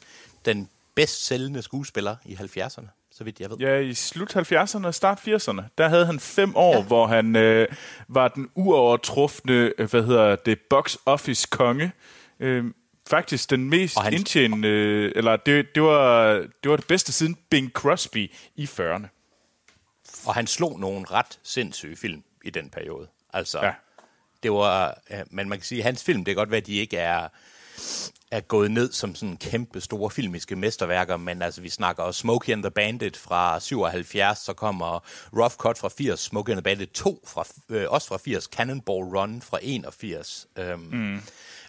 Den 0.45 0.69
bedst 0.95 1.27
sælgende 1.27 1.63
skuespiller 1.63 2.17
i 2.25 2.35
70'erne, 2.35 2.87
så 3.11 3.25
vidt 3.25 3.41
jeg 3.41 3.51
ved. 3.51 3.57
Ja, 3.59 3.79
i 3.79 3.95
slut 3.95 4.37
70'erne 4.37 4.87
og 4.87 4.95
start 4.95 5.19
80'erne, 5.29 5.63
der 5.79 5.89
havde 5.89 6.07
han 6.07 6.21
fem 6.21 6.57
år, 6.57 6.77
ja. 6.77 6.83
hvor 6.83 7.07
han 7.07 7.37
øh, 7.37 7.69
var 8.09 8.29
den 8.29 8.49
uovertrufne, 8.55 9.73
øh, 9.79 9.91
hvad 9.91 10.03
hedder 10.03 10.37
det, 10.37 10.59
box 10.71 10.97
office 11.07 11.49
konge. 11.51 11.93
Øh, 12.41 12.65
faktisk 13.11 13.51
den 13.51 13.71
mest 13.71 13.97
Og 13.97 14.03
han- 14.03 14.13
indtjenende, 14.15 14.69
øh, 14.69 15.13
eller 15.17 15.37
det, 15.37 15.75
det, 15.75 15.83
var, 15.83 16.33
det 16.63 16.71
var 16.71 16.77
det 16.77 16.87
bedste 16.87 17.13
siden 17.13 17.37
Bing 17.51 17.71
Crosby 17.73 18.31
i 18.57 18.65
40'erne. 18.65 19.07
Og 20.29 20.35
han 20.35 20.47
slog 20.47 20.81
nogle 20.81 21.07
ret 21.11 21.39
sindssyge 21.43 21.97
film 21.97 22.23
i 22.45 22.51
den 22.51 22.71
periode. 22.71 23.09
Altså, 23.33 23.65
Ja. 23.65 23.73
det 24.43 24.53
var, 24.53 25.01
øh, 25.11 25.19
men 25.31 25.49
man 25.49 25.59
kan 25.59 25.65
sige, 25.65 25.79
at 25.79 25.85
hans 25.85 26.05
film, 26.05 26.19
det 26.25 26.27
kan 26.35 26.37
godt 26.41 26.51
være, 26.51 26.61
at 26.61 26.67
de 26.67 26.75
ikke 26.77 26.97
er, 26.97 27.29
er 28.31 28.41
gået 28.41 28.71
ned 28.71 28.93
som 28.93 29.15
sådan 29.15 29.37
kæmpe 29.37 29.81
store 29.81 30.11
filmiske 30.11 30.57
mesterværker, 30.57 31.17
men 31.17 31.43
altså, 31.43 31.61
vi 31.61 31.69
snakker 31.69 32.03
også 32.03 32.21
Smokey 32.21 32.53
and 32.53 32.63
the 32.63 32.71
Bandit 32.71 33.17
fra 33.17 33.61
77, 33.61 34.39
så 34.39 34.53
kommer 34.53 35.01
Rough 35.37 35.55
Cut 35.55 35.79
fra 35.79 35.89
80, 35.89 36.21
Smokey 36.21 36.51
and 36.53 36.57
the 36.59 36.63
Bandit 36.63 36.91
2 36.91 37.23
fra, 37.27 37.45
øh, 37.69 37.87
også 37.91 38.09
fra 38.09 38.17
80, 38.17 38.45
Cannonball 38.45 39.05
Run 39.19 39.43
fra 39.43 39.59
81, 39.63 40.47
øhm, 40.57 40.81
mm. 40.81 41.21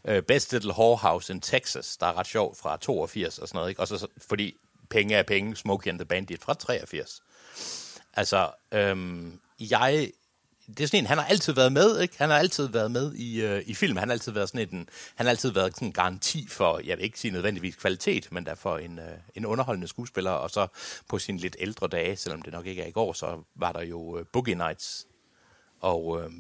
øh, 0.06 0.24
Best 0.24 0.52
Little 0.54 0.72
Whorehouse 0.72 1.34
in 1.34 1.42
Texas, 1.42 1.98
der 1.98 2.06
er 2.08 2.18
ret 2.18 2.28
sjovt 2.28 2.58
fra 2.58 2.78
82 2.78 3.40
og 3.40 3.48
sådan 3.48 3.58
noget, 3.58 3.70
ikke? 3.70 3.82
Og 3.82 3.88
så, 3.88 3.98
så- 3.98 4.08
fordi 4.28 4.56
penge 4.90 5.16
er 5.16 5.24
penge, 5.24 5.56
Smokey 5.56 5.90
and 5.90 6.00
the 6.00 6.06
Bandit 6.06 6.42
fra 6.44 6.54
83. 6.54 7.22
Altså, 8.20 8.52
øhm, 8.72 9.40
jeg... 9.60 10.12
Det 10.68 10.80
er 10.80 10.88
sådan 10.88 11.00
en, 11.00 11.06
han 11.06 11.18
har 11.18 11.26
altid 11.26 11.54
været 11.54 11.72
med, 11.72 12.00
ikke? 12.00 12.18
Han 12.18 12.30
har 12.30 12.38
altid 12.38 12.68
været 12.68 12.92
med 12.92 13.14
i, 13.14 13.42
øh, 13.42 13.64
i 13.66 13.74
film. 13.74 13.98
Han 13.98 14.08
har 14.08 14.14
altid 14.14 14.32
været 14.32 14.50
sådan 14.50 14.68
en, 14.74 14.90
han 15.16 15.26
har 15.26 15.30
altid 15.30 15.52
været 15.52 15.76
sådan 15.76 15.88
en 15.88 15.92
garanti 15.92 16.48
for, 16.50 16.82
jeg 16.84 16.98
vil 16.98 17.04
ikke 17.04 17.20
sige 17.20 17.32
nødvendigvis 17.32 17.76
kvalitet, 17.76 18.32
men 18.32 18.46
derfor 18.46 18.78
en, 18.78 19.00
øh, 19.00 19.18
en 19.36 19.46
underholdende 19.46 19.88
skuespiller. 19.88 20.32
Og 20.32 20.50
så 20.50 20.68
på 21.08 21.20
sine 21.20 21.38
lidt 21.38 21.56
ældre 21.60 21.88
dage, 21.88 22.16
selvom 22.16 22.42
det 22.42 22.54
nok 22.54 22.66
ikke 22.66 22.82
er 22.82 22.88
i 22.88 22.92
går, 22.92 23.14
så 23.14 23.44
var 23.56 23.72
der 23.72 23.82
jo 23.82 24.20
øh, 24.20 24.26
Boogie 24.34 24.56
Nights. 24.56 25.08
Og 25.82 26.22
øh, 26.22 26.32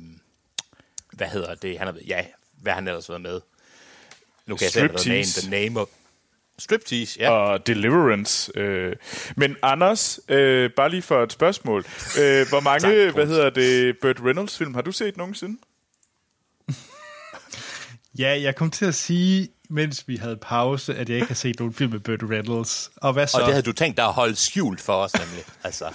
hvad 1.13 1.27
hedder 1.27 1.55
det? 1.55 1.77
Han 1.77 1.87
har, 1.87 1.95
ja, 2.07 2.25
hvad 2.53 2.71
har 2.71 2.79
han 2.79 2.87
ellers 2.87 3.09
været 3.09 3.21
med? 3.21 3.41
Nu 4.45 4.55
kan 4.55 4.63
jeg 4.63 4.71
se, 4.71 4.87
hvad 4.87 5.05
name, 5.05 5.23
the 5.23 5.49
name 5.49 5.79
of... 5.79 5.87
Striptease, 6.59 7.19
ja. 7.19 7.29
og 7.29 7.67
Deliverance. 7.67 8.51
Øh. 8.59 8.95
Men 9.35 9.55
Anders, 9.63 10.19
øh, 10.29 10.69
bare 10.75 10.89
lige 10.89 11.01
for 11.01 11.23
et 11.23 11.31
spørgsmål. 11.31 11.79
Øh, 12.19 12.47
hvor 12.49 12.59
mange, 12.59 13.05
Tak, 13.05 13.13
hvad 13.13 13.27
hedder 13.27 13.49
det, 13.49 13.97
Burt 14.01 14.19
Reynolds 14.25 14.57
film 14.57 14.73
har 14.73 14.81
du 14.81 14.91
set 14.91 15.17
nogensinde? 15.17 15.57
Ja, 18.17 18.41
jeg 18.41 18.55
kom 18.55 18.71
til 18.71 18.85
at 18.85 18.95
sige, 18.95 19.49
mens 19.69 20.03
vi 20.07 20.15
havde 20.15 20.37
pause, 20.37 20.95
at 20.95 21.09
jeg 21.09 21.15
ikke 21.15 21.27
har 21.27 21.35
set 21.35 21.59
nogen 21.59 21.73
film 21.73 21.91
med 21.91 21.99
Burt 21.99 22.23
Reynolds. 22.29 22.91
Og 22.95 23.13
hvad 23.13 23.27
så? 23.27 23.37
Og 23.37 23.43
det 23.43 23.53
havde 23.53 23.65
du 23.65 23.71
tænkt 23.71 23.97
dig 23.97 24.05
at 24.05 24.13
holde 24.13 24.35
skjult 24.35 24.81
for 24.81 24.93
os, 24.93 25.13
nemlig. 25.19 25.43
Altså, 25.63 25.93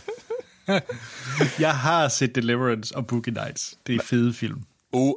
Jeg 1.64 1.76
har 1.78 2.08
set 2.08 2.34
Deliverance 2.34 2.96
og 2.96 3.06
Boogie 3.06 3.32
Nights. 3.32 3.74
Det 3.86 3.94
er 3.94 4.02
fede 4.02 4.34
film. 4.34 4.62
uh, 4.92 5.14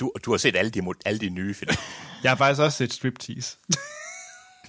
du, 0.00 0.12
du 0.24 0.30
har 0.30 0.38
set 0.38 0.56
alle 0.56 0.70
de, 0.70 0.82
alle 1.04 1.20
de 1.20 1.28
nye 1.28 1.54
film. 1.54 1.70
Jeg 2.22 2.30
har 2.30 2.36
faktisk 2.36 2.60
også 2.60 2.78
set 2.78 2.92
Striptease. 2.92 3.56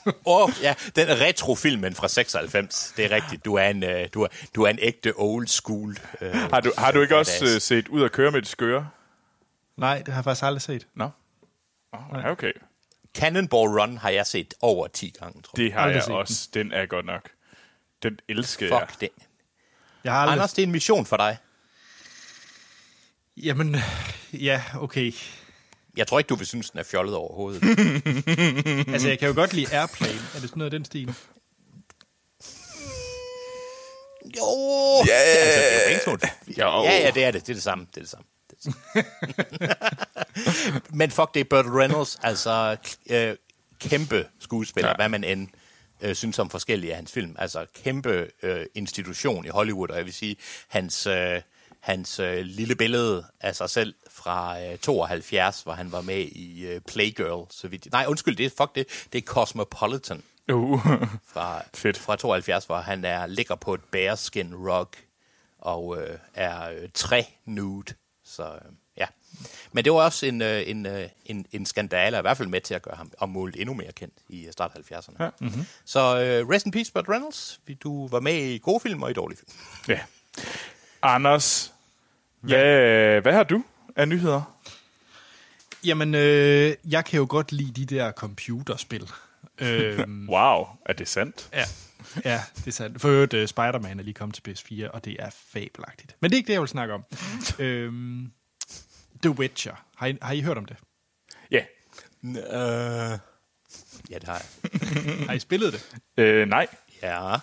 Åh, 0.26 0.44
oh, 0.44 0.50
ja, 0.62 0.74
den 0.96 1.08
retrofilmen 1.08 1.96
fra 1.96 2.08
96. 2.08 2.94
Det 2.98 3.06
er 3.06 3.12
rigtigt. 3.16 3.46
Du 3.46 3.56
er 3.56 3.68
en, 3.68 3.84
øh, 3.84 4.08
du 4.14 4.22
er, 4.22 4.28
du 4.56 4.64
er 4.64 4.70
en 4.70 4.80
ægte 4.82 5.14
old 5.16 5.48
school. 5.48 5.98
Øh, 6.22 6.34
Har 6.34 6.60
du, 6.60 6.72
har 6.78 6.92
du 6.92 7.02
ikke 7.02 7.18
også 7.18 7.46
øh, 7.56 7.62
set 7.62 7.88
Ud 7.88 8.04
at 8.04 8.12
køre 8.12 8.32
med 8.32 8.42
de 8.42 8.48
skøre? 8.48 8.90
Nej, 9.78 9.98
det 9.98 10.08
har 10.08 10.20
jeg 10.20 10.24
faktisk 10.24 10.44
aldrig 10.44 10.62
set. 10.62 10.88
Nå. 10.96 11.10
Oh, 11.94 12.00
ja, 12.14 12.32
okay. 12.32 12.52
Cannonball 13.16 13.80
Run 13.80 13.98
har 13.98 14.10
jeg 14.10 14.28
set 14.28 14.54
over 14.62 14.88
10 14.88 15.14
gange, 15.20 15.42
tror 15.42 15.52
jeg. 15.58 15.64
Det 15.66 15.74
har 15.74 15.82
Aldrig 15.82 16.04
jeg 16.08 16.16
også. 16.16 16.50
Den 16.54 16.72
er 16.72 16.86
godt 16.86 17.06
nok. 17.06 17.30
Den 18.04 18.20
elsker 18.30 18.68
jeg. 18.68 18.88
Fuck 18.90 19.02
det. 19.02 19.10
Jeg 20.04 20.14
har 20.14 20.20
aldrig... 20.20 20.34
Anders, 20.34 20.54
det 20.54 20.62
er 20.62 20.66
en 20.66 20.72
mission 20.72 21.06
for 21.06 21.18
dig. 21.18 21.38
Jamen, 23.38 23.76
ja, 24.34 24.64
okay. 24.76 25.12
Jeg 25.98 26.08
tror 26.08 26.20
ikke, 26.20 26.28
du 26.28 26.36
vil 26.36 26.48
synes, 26.48 26.70
den 26.70 26.80
er 26.80 26.84
fjollet 26.84 27.16
overhovedet. 27.16 27.64
Altså, 28.94 29.08
jeg 29.08 29.20
kan 29.20 29.28
jo 29.28 29.34
godt 29.34 29.54
lide 29.54 29.76
Airplane. 29.76 30.20
Er 30.36 30.40
det 30.40 30.50
sådan 30.50 30.58
noget 30.58 30.74
af 30.74 30.80
den 30.80 30.86
stil? 30.86 31.16
jo! 34.38 35.04
Ja, 35.08 35.14
altså, 35.14 35.62
det 35.88 36.08
er 36.08 36.12
jo 36.12 36.18
Jo. 36.58 36.84
ja, 36.84 36.98
ja, 36.98 37.12
det 37.12 37.24
er 37.24 37.32
det. 37.32 37.42
Det 37.42 37.50
er 37.50 37.54
det 37.54 37.64
samme. 37.64 37.88
Det 37.96 37.98
er 37.98 38.02
det 38.02 38.10
samme. 38.10 38.26
Det 38.50 38.58
er 38.66 38.72
det 38.72 38.76
samme. 38.94 39.76
Men 41.00 41.12
fuck, 41.12 41.34
det 41.34 41.40
er 41.40 41.44
Burt 41.50 41.66
Reynolds, 41.66 42.20
altså 42.24 42.78
øh, 43.10 43.36
kæmpe 43.80 44.28
skuespiller, 44.40 44.90
ja. 44.90 44.96
hvad 44.96 45.10
man 45.10 45.24
end 45.24 45.48
øh, 46.02 46.16
synes 46.16 46.40
om 46.40 46.50
forskellige 46.50 46.92
af 46.92 46.96
hans 46.96 47.12
film. 47.12 47.36
Altså 47.40 47.66
kæmpe 47.84 48.32
øh, 48.44 48.66
institution 48.76 49.46
i 49.46 49.50
Hollywood, 49.50 49.90
og 49.90 49.98
jeg 49.98 50.06
vil 50.06 50.14
sige, 50.14 50.36
hans, 50.68 51.08
øh, 51.08 51.42
hans 51.80 52.20
øh, 52.20 52.38
lille 52.38 52.76
billede 52.76 53.26
af 53.42 53.56
sig 53.56 53.70
selv 53.70 53.94
fra 54.24 54.62
øh, 54.64 54.78
72, 54.78 55.62
hvor 55.62 55.74
han 55.74 55.92
var 55.92 56.02
med 56.02 56.20
i 56.20 56.66
øh, 56.66 56.82
Playgirl, 56.82 57.48
så 57.50 57.68
vidt. 57.68 57.92
Nej, 57.92 58.06
undskyld, 58.08 58.36
det 58.36 58.46
er, 58.46 58.50
fuck 58.50 58.76
det, 58.76 59.08
det 59.14 59.18
er 59.18 59.26
Cosmopolitan 59.26 60.24
Uh. 60.52 60.86
fra, 61.28 61.62
Fedt. 61.74 61.98
fra 61.98 62.16
72, 62.16 62.66
hvor 62.66 62.78
han 62.78 63.06
er 63.06 63.26
ligger 63.28 63.56
på 63.56 63.74
et 63.74 63.82
bearskin 63.92 64.56
rug 64.56 64.88
og 65.60 65.98
øh, 66.02 66.18
er 66.34 66.70
øh, 66.70 66.90
træ-nude. 66.94 67.94
Så 68.26 68.44
øh, 68.44 68.72
ja. 68.98 69.06
Men 69.72 69.86
det 69.86 69.94
var 69.94 70.00
også 70.06 70.26
en, 70.26 70.42
øh, 70.42 70.70
en, 70.70 70.86
øh, 70.86 71.10
en, 71.26 71.46
en 71.52 71.66
skandale, 71.66 72.18
i 72.18 72.22
hvert 72.22 72.38
fald 72.38 72.48
med 72.48 72.62
til 72.62 72.74
at 72.74 72.82
gøre 72.82 72.96
ham 72.96 73.12
om 73.18 73.30
muligt 73.30 73.58
endnu 73.60 73.74
mere 73.74 73.92
kendt 73.92 74.14
i 74.30 74.48
start 74.52 74.72
70'erne. 74.72 75.16
Ja. 75.20 75.24
Ja. 75.24 75.30
Mm-hmm. 75.40 75.66
Så 75.86 76.00
øh, 76.00 76.50
rest 76.50 76.66
in 76.66 76.72
peace, 76.72 76.92
Burt 76.94 77.10
Reynolds. 77.10 77.60
Du 77.84 78.08
var 78.08 78.20
med 78.20 78.34
i 78.34 78.58
gode 78.58 78.80
film 78.80 79.04
og 79.04 79.10
i 79.10 79.14
dårlige 79.14 79.40
film. 79.40 79.52
Ja. 79.88 80.00
Anders, 81.02 81.74
hvad, 82.42 83.22
hvad 83.22 83.34
har 83.34 83.44
du 83.44 83.64
af 83.96 84.08
nyheder? 84.08 84.58
Jamen, 85.86 86.16
øh, 86.16 86.76
jeg 86.90 87.06
kan 87.06 87.18
jo 87.18 87.26
godt 87.30 87.52
lide 87.52 87.86
de 87.86 87.96
der 87.96 88.12
computerspil. 88.12 89.10
øhm, 89.62 90.30
Wow, 90.30 90.66
er 90.86 90.94
det 90.94 91.08
sandt? 91.08 91.50
ja, 91.54 91.66
ja, 92.26 92.44
det 92.58 92.68
er 92.68 92.72
sandt. 92.72 93.02
For 93.02 93.10
øvrigt, 93.10 93.34
uh, 93.34 93.46
Spider-Man 93.46 94.00
er 94.00 94.04
lige 94.04 94.14
kommet 94.14 94.40
til 94.44 94.52
PS4, 94.52 94.90
og 94.90 95.06
det 95.06 95.16
er 95.20 95.30
fabelagtigt. 95.30 96.16
Men 96.20 96.32
det 96.32 96.36
er 96.36 96.38
ikke 96.38 96.48
det, 96.48 96.54
jeg 96.54 96.62
vil 96.62 96.70
snakke 96.70 96.94
om. 96.94 97.04
øhm, 97.60 98.32
The 99.22 99.30
Witcher. 99.32 99.86
Har 99.96 100.08
I, 100.08 100.18
har 100.22 100.34
I 100.34 100.42
hørt 100.42 100.58
om 100.58 100.66
det? 100.66 100.78
Ja. 101.52 101.64
Øh. 102.24 103.20
Ja, 104.10 104.16
det 104.18 104.24
har 104.24 104.44
jeg. 104.64 104.70
Har 105.28 105.34
I 105.34 105.40
spillet 105.40 105.74
det? 105.74 105.96
Øh, 106.18 106.48
nej. 106.48 106.68
Ja, 107.02 107.36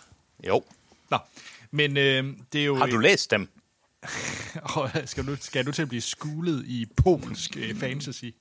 jo. 0.46 0.64
Nå, 1.10 1.18
men 1.70 1.96
øh, 1.96 2.24
det 2.52 2.60
er 2.60 2.64
jo... 2.64 2.76
Har 2.76 2.86
du 2.86 2.98
læst 2.98 3.30
dem? 3.30 3.48
Åh, 4.76 4.88
skal, 5.04 5.26
du, 5.26 5.36
skal 5.40 5.66
du 5.66 5.72
til 5.72 5.82
at 5.82 5.88
blive 5.88 6.00
skulet 6.00 6.64
i 6.66 6.86
polsk 6.96 7.56
øh, 7.56 7.76
fantasy? 7.76 8.24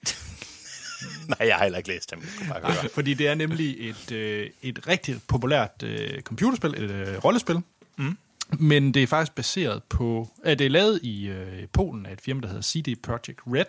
Nej, 1.28 1.48
jeg 1.48 1.56
har 1.56 1.64
heller 1.64 1.78
ikke 1.78 1.90
læst 1.90 2.12
dem. 2.12 2.20
Jeg 2.20 2.30
skulle 2.30 2.50
bare 2.50 2.74
høre. 2.74 2.90
Fordi 2.94 3.14
det 3.14 3.28
er 3.28 3.36
nemlig 3.36 3.90
et, 3.90 4.12
øh, 4.12 4.50
et 4.62 4.88
rigtig 4.88 5.20
populært 5.28 5.84
øh, 5.84 6.22
computerspil, 6.22 6.84
et 6.84 6.92
øh, 6.92 7.18
rollespil. 7.18 7.62
Mm. 7.98 8.18
Men 8.60 8.94
det 8.94 9.04
er 9.04 9.08
faktisk 9.08 9.36
baseret 9.36 9.84
på... 9.84 10.30
Øh, 10.46 10.60
det 10.60 10.66
er 10.66 10.70
lavet 10.70 11.00
i 11.04 11.28
øh, 11.28 11.68
Polen 11.74 12.06
af 12.06 12.14
et 12.14 12.22
firma, 12.22 12.42
der 12.42 12.48
hedder 12.48 12.62
CD 12.62 13.02
Projekt 13.02 13.40
Red. 13.48 13.66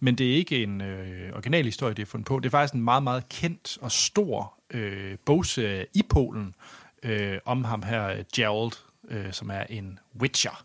Men 0.00 0.14
det 0.14 0.30
er 0.30 0.36
ikke 0.36 0.62
en 0.62 0.80
øh, 0.80 1.32
original 1.32 1.64
historie, 1.64 1.94
det 1.94 2.02
er 2.02 2.06
fundet 2.06 2.26
på. 2.26 2.38
Det 2.38 2.46
er 2.46 2.50
faktisk 2.50 2.74
en 2.74 2.82
meget, 2.82 3.02
meget 3.02 3.28
kendt 3.28 3.78
og 3.80 3.92
stor 3.92 4.54
øh, 4.70 5.16
bogserie 5.24 5.86
i 5.94 6.02
Polen 6.08 6.54
øh, 7.02 7.38
om 7.44 7.64
ham 7.64 7.82
her, 7.82 8.22
Gerald, 8.36 8.72
øh, 9.08 9.32
som 9.32 9.50
er 9.50 9.62
en 9.62 9.98
witcher. 10.20 10.64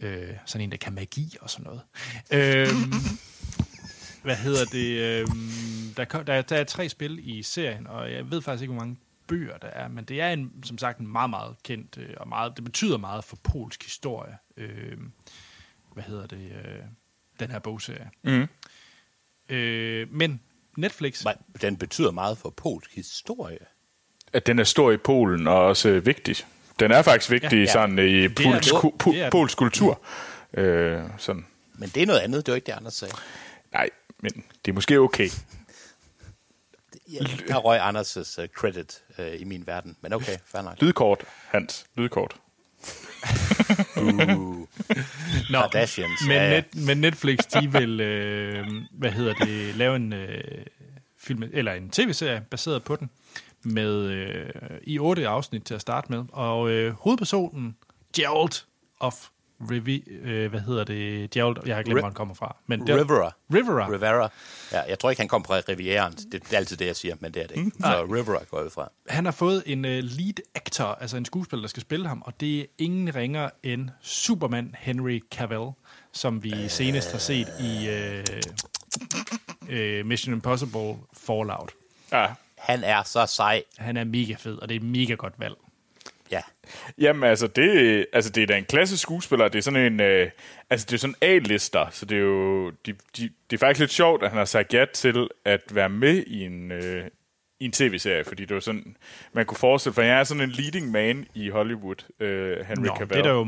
Øh, 0.00 0.36
sådan 0.46 0.64
en, 0.64 0.70
der 0.70 0.76
kan 0.76 0.94
magi 0.94 1.36
og 1.40 1.50
sådan 1.50 1.64
noget. 1.64 1.82
Øhm, 2.32 2.92
hvad 4.24 4.36
hedder 4.36 4.64
det? 4.64 4.98
Øhm, 4.98 5.94
der, 5.96 6.04
der, 6.04 6.42
der 6.42 6.56
er 6.56 6.64
tre 6.64 6.88
spil 6.88 7.18
i 7.22 7.42
serien, 7.42 7.86
og 7.86 8.12
jeg 8.12 8.30
ved 8.30 8.42
faktisk 8.42 8.62
ikke, 8.62 8.72
hvor 8.72 8.82
mange 8.82 8.96
bøger 9.26 9.58
der 9.58 9.68
er, 9.68 9.88
men 9.88 10.04
det 10.04 10.20
er 10.20 10.32
en, 10.32 10.52
som 10.64 10.78
sagt 10.78 10.98
en 10.98 11.06
meget, 11.06 11.30
meget 11.30 11.56
kendt, 11.62 11.98
øh, 11.98 12.14
og 12.16 12.28
meget, 12.28 12.52
det 12.56 12.64
betyder 12.64 12.98
meget 12.98 13.24
for 13.24 13.36
polsk 13.36 13.84
historie. 13.84 14.38
Øh, 14.56 14.98
hvad 15.92 16.04
hedder 16.04 16.26
det? 16.26 16.52
Øh, 16.52 16.82
den 17.40 17.50
her 17.50 17.58
bogserie. 17.58 18.10
Mm. 18.22 18.48
Øh, 19.48 20.12
men 20.12 20.40
Netflix... 20.76 21.24
Men 21.24 21.34
Den 21.60 21.76
betyder 21.76 22.10
meget 22.10 22.38
for 22.38 22.50
polsk 22.50 22.94
historie. 22.94 23.58
At 24.32 24.46
den 24.46 24.58
er 24.58 24.64
stor 24.64 24.90
i 24.90 24.96
Polen 24.96 25.46
og 25.46 25.58
også 25.66 25.88
øh, 25.88 26.06
vigtig. 26.06 26.36
Den 26.80 26.90
er 26.90 27.02
faktisk 27.02 27.30
vigtig 27.30 27.52
Ja. 27.52 27.58
ja, 27.58 27.66
sådan 27.72 27.98
i 27.98 28.28
polsk, 28.28 28.74
ku- 28.74 28.96
po- 29.02 29.30
polsk 29.30 29.58
kultur. 29.58 30.00
Øh, 30.54 31.00
sådan. 31.18 31.46
Men 31.74 31.88
det 31.88 32.02
er 32.02 32.06
noget 32.06 32.20
andet, 32.20 32.46
det 32.46 32.52
var 32.52 32.56
ikke 32.56 32.66
det, 32.66 32.72
Anders 32.72 32.94
sagde. 32.94 33.14
Nej, 33.72 33.90
men 34.20 34.32
det 34.64 34.70
er 34.70 34.74
måske 34.74 34.98
okay. 35.00 35.28
Ja, 37.12 37.18
der 37.48 37.56
røg 37.56 37.80
Anders' 37.80 38.42
uh, 38.42 38.48
credit 38.56 39.02
uh, 39.18 39.40
i 39.40 39.44
min 39.44 39.66
verden, 39.66 39.96
men 40.00 40.12
okay, 40.12 40.36
fair 40.46 40.62
nok. 40.62 40.74
Lydkort, 40.80 41.24
Hans. 41.48 41.86
Lydkort. 41.96 42.36
Uh, 43.96 44.04
Nå, 45.50 45.60
Kardashians, 45.60 46.20
men, 46.26 46.30
ja, 46.36 46.42
ja. 46.44 46.50
Net, 46.50 46.74
men 46.86 46.98
Netflix, 47.00 47.38
de 47.38 47.72
vil, 47.72 48.00
øh, 48.00 48.66
hvad 48.92 49.10
hedder 49.10 49.34
det, 49.34 49.74
lave 49.76 49.96
en 49.96 50.12
øh, 50.12 50.44
film, 51.18 51.42
eller 51.52 51.72
en 51.72 51.90
tv-serie 51.90 52.42
baseret 52.50 52.84
på 52.84 52.96
den, 52.96 53.10
med 53.64 54.02
øh, 54.02 54.50
i 54.82 54.98
otte 54.98 55.28
afsnit 55.28 55.62
til 55.64 55.74
at 55.74 55.80
starte 55.80 56.12
med. 56.12 56.24
Og 56.32 56.70
øh, 56.70 56.94
hovedpersonen, 56.94 57.76
Gerald 58.16 58.64
of 59.00 59.28
Rivi, 59.70 60.04
øh, 60.10 60.50
hvad 60.50 60.60
hedder 60.60 60.84
det, 60.84 61.30
Gerald, 61.30 61.56
jeg 61.66 61.76
har 61.76 61.82
glemt, 61.82 61.98
Ri- 61.98 62.00
hvor 62.00 62.08
han 62.08 62.14
kommer 62.14 62.34
fra. 62.34 62.56
Men 62.66 62.88
Rivera. 62.88 63.32
Rivera. 63.54 63.88
Rivera. 63.92 64.30
Ja, 64.72 64.80
jeg 64.80 64.98
tror 64.98 65.10
ikke, 65.10 65.20
han 65.20 65.28
kom 65.28 65.44
fra 65.44 65.54
Rivieraen. 65.68 66.12
Det, 66.12 66.32
det 66.32 66.52
er 66.52 66.56
altid 66.56 66.76
det, 66.76 66.86
jeg 66.86 66.96
siger, 66.96 67.14
men 67.20 67.34
det 67.34 67.42
er 67.42 67.46
det 67.46 67.56
ikke. 67.56 67.70
Så 67.80 68.04
Rivera 68.04 68.44
går 68.50 68.58
jeg 68.58 68.64
ud 68.64 68.70
fra. 68.70 68.90
Han 69.08 69.24
har 69.24 69.32
fået 69.32 69.62
en 69.66 69.84
uh, 69.84 69.90
lead 69.90 70.34
actor, 70.54 70.84
altså 70.84 71.16
en 71.16 71.24
skuespiller, 71.24 71.62
der 71.62 71.68
skal 71.68 71.80
spille 71.80 72.08
ham, 72.08 72.22
og 72.26 72.40
det 72.40 72.60
er 72.60 72.64
ingen 72.78 73.14
ringer 73.14 73.50
end 73.62 73.88
Superman 74.00 74.74
Henry 74.78 75.20
Cavill, 75.30 75.70
som 76.12 76.42
vi 76.44 76.68
senest 76.68 77.12
har 77.12 77.18
set 77.18 77.48
i 77.60 77.88
uh, 77.88 78.24
uh, 80.00 80.06
Mission 80.06 80.34
Impossible 80.34 80.96
Fallout. 81.12 81.70
Ja. 82.12 82.26
Han 82.62 82.84
er 82.84 83.02
så 83.02 83.26
sej. 83.26 83.62
Han 83.78 83.96
er 83.96 84.04
mega 84.04 84.34
fed, 84.38 84.58
og 84.58 84.68
det 84.68 84.74
er 84.74 84.80
et 84.80 84.86
mega 84.86 85.14
godt 85.14 85.34
valg. 85.38 85.54
Ja. 86.30 86.40
Jamen, 86.98 87.22
altså 87.30 87.46
det, 87.46 88.06
altså, 88.12 88.30
det 88.30 88.42
er 88.42 88.46
da 88.46 88.56
en 88.58 88.64
klassisk 88.64 89.02
skuespiller. 89.02 89.48
Det 89.48 89.58
er 89.58 89.62
sådan 89.62 89.92
en... 89.92 90.00
Øh, 90.00 90.30
altså, 90.70 90.86
det 90.90 90.94
er 90.94 90.98
sådan 90.98 91.14
en 91.22 91.28
A-lister, 91.28 91.86
så 91.90 92.06
det 92.06 92.16
er 92.16 92.20
jo... 92.22 92.70
De, 92.70 92.92
de, 93.16 93.30
det 93.50 93.56
er 93.56 93.58
faktisk 93.58 93.80
lidt 93.80 93.90
sjovt, 93.92 94.22
at 94.22 94.28
han 94.28 94.38
har 94.38 94.44
sagt 94.44 94.74
ja 94.74 94.84
til 94.94 95.28
at 95.44 95.60
være 95.70 95.88
med 95.88 96.24
i 96.26 96.44
en, 96.44 96.72
øh, 96.72 97.04
i 97.60 97.64
en 97.64 97.72
tv-serie, 97.72 98.24
fordi 98.24 98.44
det 98.44 98.54
var 98.54 98.60
sådan... 98.60 98.96
Man 99.32 99.46
kunne 99.46 99.58
forestille, 99.58 99.94
for 99.94 100.02
jeg 100.02 100.20
er 100.20 100.24
sådan 100.24 100.42
en 100.42 100.50
leading 100.50 100.90
man 100.90 101.26
i 101.34 101.48
Hollywood, 101.48 102.04
øh, 102.20 102.66
Henry 102.66 102.86
Nå, 102.86 102.94
Cavill. 102.94 103.10
det 103.10 103.18
er, 103.18 103.22
der 103.22 103.30
jo, 103.32 103.44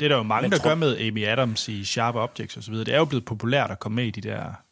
det 0.00 0.04
er 0.04 0.08
der 0.08 0.16
jo 0.16 0.22
mange, 0.22 0.42
Men 0.42 0.52
der 0.52 0.58
tror- 0.58 0.68
gør 0.68 0.74
med 0.74 0.98
Amy 0.98 1.26
Adams 1.26 1.68
i 1.68 1.84
Sharp 1.84 2.14
Objects 2.14 2.56
osv. 2.56 2.74
Det 2.74 2.88
er 2.88 2.98
jo 2.98 3.04
blevet 3.04 3.24
populært 3.24 3.70
at 3.70 3.78
komme 3.78 3.96
med 3.96 4.04
i 4.04 4.10
de 4.10 4.20
der... 4.20 4.63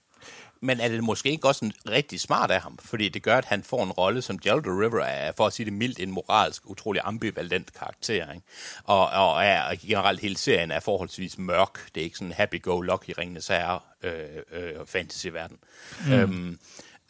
Men 0.64 0.80
er 0.80 0.88
det 0.88 1.04
måske 1.04 1.30
ikke 1.30 1.48
også 1.48 1.64
en 1.64 1.72
rigtig 1.88 2.20
smart 2.20 2.50
af 2.50 2.60
ham? 2.60 2.78
Fordi 2.78 3.08
det 3.08 3.22
gør, 3.22 3.36
at 3.36 3.44
han 3.44 3.62
får 3.62 3.84
en 3.84 3.92
rolle, 3.92 4.22
som 4.22 4.38
Gerald 4.38 4.66
Rivera 4.66 5.08
er, 5.08 5.32
for 5.36 5.46
at 5.46 5.52
sige 5.52 5.64
det 5.64 5.72
mildt, 5.72 6.00
en 6.00 6.10
moralsk, 6.10 6.62
utrolig 6.70 7.02
ambivalent 7.04 7.72
karakter. 7.74 8.32
Ikke? 8.32 8.46
Og, 8.84 9.08
og 9.08 9.44
er 9.44 9.74
generelt 9.86 10.20
hele 10.20 10.36
serien 10.36 10.70
er 10.70 10.80
forholdsvis 10.80 11.38
mørk. 11.38 11.94
Det 11.94 12.00
er 12.00 12.04
ikke 12.04 12.16
sådan 12.16 12.28
en 12.28 12.32
happy-go-lucky 12.32 13.14
ringende 13.18 13.40
sager 13.40 13.84
øh, 14.02 14.12
øh, 14.52 14.74
fantasy-verden. 14.86 15.58
Mm. 16.06 16.12
Øhm, 16.12 16.58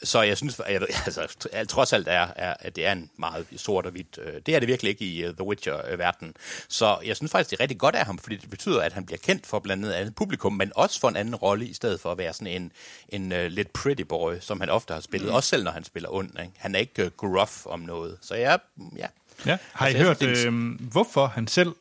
så 0.05 0.23
jeg 0.23 0.37
synes, 0.37 0.61
jeg, 0.69 0.83
altså, 1.07 1.47
alt- 1.53 1.69
trods 1.69 1.93
alt 1.93 2.09
er, 2.09 2.27
er, 2.37 2.55
at 2.61 2.77
det 2.77 2.87
er 2.87 2.93
en 2.93 3.11
meget 3.19 3.47
sort 3.57 3.87
og 3.87 3.93
hvidt. 3.93 4.19
øh, 4.23 4.41
Det 4.47 4.55
er 4.55 4.59
det 4.59 4.69
virkelig 4.69 4.91
ikke 4.91 5.05
i 5.05 5.29
uh, 5.29 5.35
The 5.35 5.45
Witcher-verden. 5.47 6.35
Så 6.69 6.99
jeg 7.07 7.17
synes 7.17 7.33
faktisk, 7.33 7.51
det 7.51 7.57
er 7.57 7.61
rigtig 7.61 7.79
godt 7.79 7.95
af 7.95 8.07
ham, 8.07 8.19
fordi 8.19 8.37
det 8.37 8.51
betyder, 8.51 8.81
at 8.83 8.93
han 8.93 9.07
bliver 9.07 9.19
kendt 9.19 9.47
for 9.47 9.59
blandt 9.59 9.85
andet 9.85 9.95
andet 9.95 10.15
publikum, 10.15 10.53
men 10.53 10.73
også 10.75 11.01
for 11.01 11.09
en 11.09 11.17
anden 11.17 11.35
rolle, 11.35 11.67
i 11.67 11.73
stedet 11.75 12.01
for 12.01 12.13
at 12.13 12.19
være 12.19 12.33
sådan 12.33 12.47
en, 12.47 12.73
en 13.09 13.33
uh, 13.33 13.39
lidt 13.39 13.73
pretty 13.73 14.03
boy, 14.03 14.35
som 14.41 14.61
han 14.61 14.69
ofte 14.71 14.95
har 14.95 15.01
spillet. 15.01 15.29
Mm. 15.29 15.35
Også 15.35 15.49
selv, 15.49 15.65
når 15.65 15.71
han 15.71 15.85
spiller 15.85 16.09
ond. 16.15 16.31
Ikke? 16.41 16.53
Han 16.57 16.75
er 16.75 16.79
ikke 16.79 17.05
uh, 17.05 17.11
gruff 17.17 17.67
om 17.67 17.81
noget. 17.81 18.19
Så 18.23 18.35
ja, 18.35 18.57
ja. 18.97 19.07
Ja. 19.47 19.57
Har 19.73 19.87
I 19.87 19.89
Altså, 19.89 19.99
jeg 19.99 20.07
hørt, 20.07 20.17
synes, 20.17 20.45
øh, 20.45 20.81
hvorfor 20.91 21.27
han 21.27 21.47
selv 21.49 21.73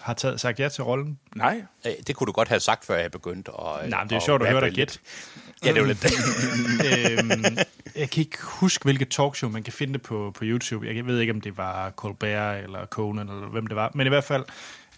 har 0.00 0.14
taget, 0.14 0.40
sagt 0.40 0.60
ja 0.60 0.68
til 0.68 0.84
rollen? 0.84 1.18
Nej. 1.36 1.62
Øh, 1.86 1.92
Det 2.06 2.16
kunne 2.16 2.26
du 2.26 2.32
godt 2.32 2.48
have 2.48 2.60
sagt, 2.60 2.84
før 2.84 2.96
jeg 2.96 3.10
begyndte 3.10 3.50
at 3.50 3.90
Nej, 3.90 4.00
men 4.00 4.10
det 4.10 4.16
er 4.16 4.20
sjovt 4.20 4.42
at 4.42 4.48
høre 4.48 4.60
dig 4.60 4.72
gætte. 4.72 4.98
Ja, 5.64 5.68
det 5.68 5.76
er 5.76 5.80
jo 5.80 5.86
lidt 5.86 6.02
det. 6.02 6.12
øhm, 7.18 7.58
jeg 7.96 8.10
kan 8.10 8.20
ikke 8.20 8.38
huske, 8.42 8.84
hvilket 8.84 9.08
talkshow 9.08 9.50
man 9.50 9.62
kan 9.62 9.72
finde 9.72 9.92
det 9.92 10.02
på, 10.02 10.32
på 10.34 10.44
YouTube. 10.44 10.86
Jeg 10.86 11.06
ved 11.06 11.20
ikke, 11.20 11.32
om 11.32 11.40
det 11.40 11.56
var 11.56 11.90
Colbert 11.90 12.64
eller 12.64 12.86
Conan 12.86 13.28
eller 13.28 13.48
hvem 13.48 13.66
det 13.66 13.76
var. 13.76 13.90
Men 13.94 14.06
i 14.06 14.08
hvert 14.08 14.24
fald, 14.24 14.44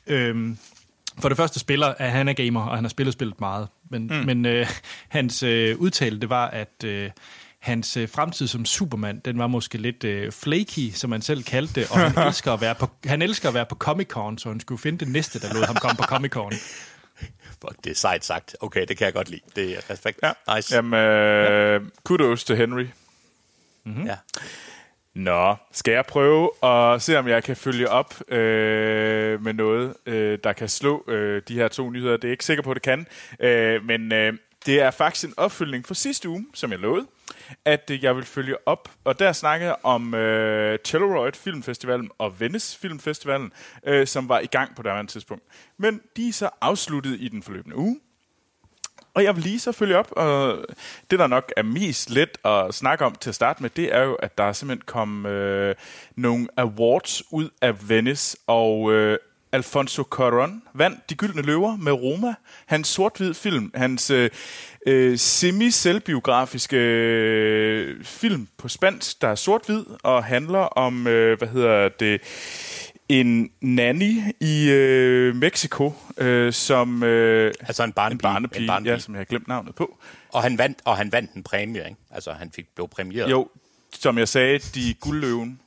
øhm, 0.06 0.58
for 1.18 1.28
det 1.28 1.36
første 1.36 1.60
spiller, 1.60 1.86
at 1.98 2.10
han 2.10 2.28
er 2.28 2.32
gamer, 2.32 2.60
og 2.60 2.76
han 2.76 2.84
har 2.84 2.88
spillet 2.88 3.12
spillet 3.12 3.40
meget. 3.40 3.68
Men, 3.90 4.06
mm. 4.06 4.14
men 4.14 4.46
øh, 4.46 4.66
hans 5.08 5.42
øh, 5.42 5.78
udtale, 5.78 6.20
det 6.20 6.30
var, 6.30 6.46
at 6.48 6.84
øh, 6.84 7.10
hans 7.62 7.96
øh, 7.96 8.08
fremtid 8.08 8.46
som 8.46 8.64
Superman, 8.64 9.20
den 9.24 9.38
var 9.38 9.46
måske 9.46 9.78
lidt 9.78 10.04
øh, 10.04 10.32
flaky, 10.32 10.90
som 10.90 11.10
man 11.10 11.22
selv 11.22 11.42
kaldte 11.42 11.80
det, 11.80 11.90
og 11.90 11.98
han 11.98 12.18
elsker 12.28 12.52
at 12.52 12.60
være 12.60 12.74
på, 12.74 12.90
han 13.06 13.22
elsker 13.22 13.48
at 13.48 13.54
være 13.54 13.66
på 13.66 13.76
Comic-Con, 13.84 14.38
så 14.38 14.48
han 14.48 14.60
skulle 14.60 14.80
finde 14.80 14.98
det 14.98 15.08
næste, 15.08 15.40
der 15.40 15.54
lod 15.54 15.64
ham 15.64 15.76
komme 15.76 15.96
på 15.96 16.02
Comic-Con. 16.02 16.56
Fuck, 17.60 17.84
det 17.84 17.90
er 17.90 17.94
sejt 17.94 18.24
sagt. 18.24 18.56
Okay, 18.60 18.86
det 18.88 18.96
kan 18.96 19.04
jeg 19.04 19.14
godt 19.14 19.30
lide. 19.30 19.40
Det 19.56 19.76
er 19.76 19.90
respekt. 19.90 20.18
Ja. 20.22 20.54
Nice. 20.56 20.74
Jamen, 20.74 21.00
øh, 21.00 21.80
kudos 22.04 22.44
til 22.44 22.56
Henry. 22.56 22.86
Ja. 23.86 24.16
Nå, 25.14 25.56
skal 25.72 25.92
jeg 25.92 26.06
prøve 26.06 26.50
at 26.64 27.02
se, 27.02 27.18
om 27.18 27.28
jeg 27.28 27.44
kan 27.44 27.56
følge 27.56 27.88
op 27.88 28.32
øh, 28.32 29.44
med 29.44 29.52
noget, 29.52 29.94
øh, 30.06 30.38
der 30.44 30.52
kan 30.52 30.68
slå 30.68 31.04
øh, 31.08 31.42
de 31.48 31.54
her 31.54 31.68
to 31.68 31.90
nyheder. 31.90 32.16
Det 32.16 32.24
er 32.24 32.28
jeg 32.28 32.32
ikke 32.32 32.44
sikker 32.44 32.62
på, 32.62 32.70
at 32.70 32.74
det 32.74 32.82
kan. 32.82 33.06
Øh, 33.40 33.84
men 33.84 34.12
øh, 34.12 34.32
det 34.66 34.80
er 34.80 34.90
faktisk 34.90 35.24
en 35.24 35.34
opfølgning 35.36 35.86
fra 35.86 35.94
sidste 35.94 36.28
uge, 36.28 36.46
som 36.54 36.70
jeg 36.70 36.78
lovede, 36.78 37.06
at 37.64 37.90
øh, 37.90 38.04
jeg 38.04 38.16
vil 38.16 38.24
følge 38.24 38.56
op. 38.68 38.90
Og 39.04 39.18
der 39.18 39.32
snakker 39.32 39.66
jeg 39.66 39.76
om 39.82 40.14
øh, 40.14 40.78
Telluride 40.84 41.38
Filmfestivalen 41.38 42.10
og 42.18 42.40
Venice 42.40 42.78
Filmfestivalen, 42.78 43.52
øh, 43.86 44.06
som 44.06 44.28
var 44.28 44.40
i 44.40 44.46
gang 44.46 44.76
på 44.76 44.82
det 44.82 45.08
tidspunkt. 45.08 45.44
Men 45.78 46.00
de 46.16 46.28
er 46.28 46.32
så 46.32 46.50
afsluttet 46.60 47.16
i 47.20 47.28
den 47.28 47.42
forløbende 47.42 47.76
uge. 47.76 48.00
Og 49.14 49.24
jeg 49.24 49.36
vil 49.36 49.44
lige 49.44 49.60
så 49.60 49.72
følge 49.72 49.98
op, 49.98 50.12
og 50.12 50.64
det 51.10 51.18
der 51.18 51.26
nok 51.26 51.52
er 51.56 51.62
mest 51.62 52.10
let 52.10 52.38
at 52.44 52.74
snakke 52.74 53.04
om 53.04 53.14
til 53.14 53.28
at 53.28 53.34
starte 53.34 53.62
med, 53.62 53.70
det 53.70 53.94
er 53.94 54.02
jo, 54.02 54.14
at 54.14 54.38
der 54.38 54.44
er 54.44 54.52
simpelthen 54.52 54.84
kom 54.86 55.26
øh, 55.26 55.74
nogle 56.16 56.48
awards 56.56 57.22
ud 57.32 57.48
af 57.60 57.88
Venice, 57.88 58.36
og 58.46 58.92
øh, 58.92 59.18
Alfonso 59.52 60.02
Cuarón 60.14 60.62
vandt 60.74 61.10
De 61.10 61.14
Gyldne 61.14 61.42
Løver 61.42 61.76
med 61.76 61.92
Roma, 61.92 62.34
hans 62.66 62.88
sort-hvid 62.88 63.34
film, 63.34 63.70
hans 63.74 64.10
øh, 64.10 64.30
øh, 64.86 65.18
semi-selvbiografiske 65.18 66.76
øh, 66.76 68.04
film 68.04 68.48
på 68.58 68.68
spansk, 68.68 69.22
der 69.22 69.28
er 69.28 69.34
sort-hvid 69.34 69.84
og 70.02 70.24
handler 70.24 70.58
om, 70.58 71.06
øh, 71.06 71.38
hvad 71.38 71.48
hedder 71.48 71.88
det, 71.88 72.20
en 73.08 73.50
nanny 73.60 74.20
i 74.40 74.70
øh, 74.70 75.36
Mexico, 75.36 75.92
øh, 76.18 76.52
som... 76.52 77.02
Øh, 77.02 77.52
Altså 77.60 77.84
en 77.84 77.92
barnepige. 77.92 78.28
en 78.28 78.32
barnepige, 78.34 78.60
En 78.62 78.66
barnepige. 78.66 78.92
ja, 78.92 78.98
som 78.98 79.14
jeg 79.14 79.18
har 79.20 79.24
glemt 79.24 79.48
navnet 79.48 79.74
på. 79.74 79.98
Og 80.28 80.42
han 80.42 80.58
vandt, 80.58 80.78
og 80.84 80.96
han 80.96 81.12
vandt 81.12 81.32
en 81.32 81.42
præmie, 81.42 81.84
ikke? 81.84 81.96
Altså, 82.10 82.32
han 82.32 82.50
fik, 82.54 82.66
blev 82.74 82.88
præmieret. 82.88 83.30
Jo, 83.30 83.48
som 83.92 84.18
jeg 84.18 84.28
sagde, 84.28 84.58
de 84.58 84.94
guldløven. 85.00 85.60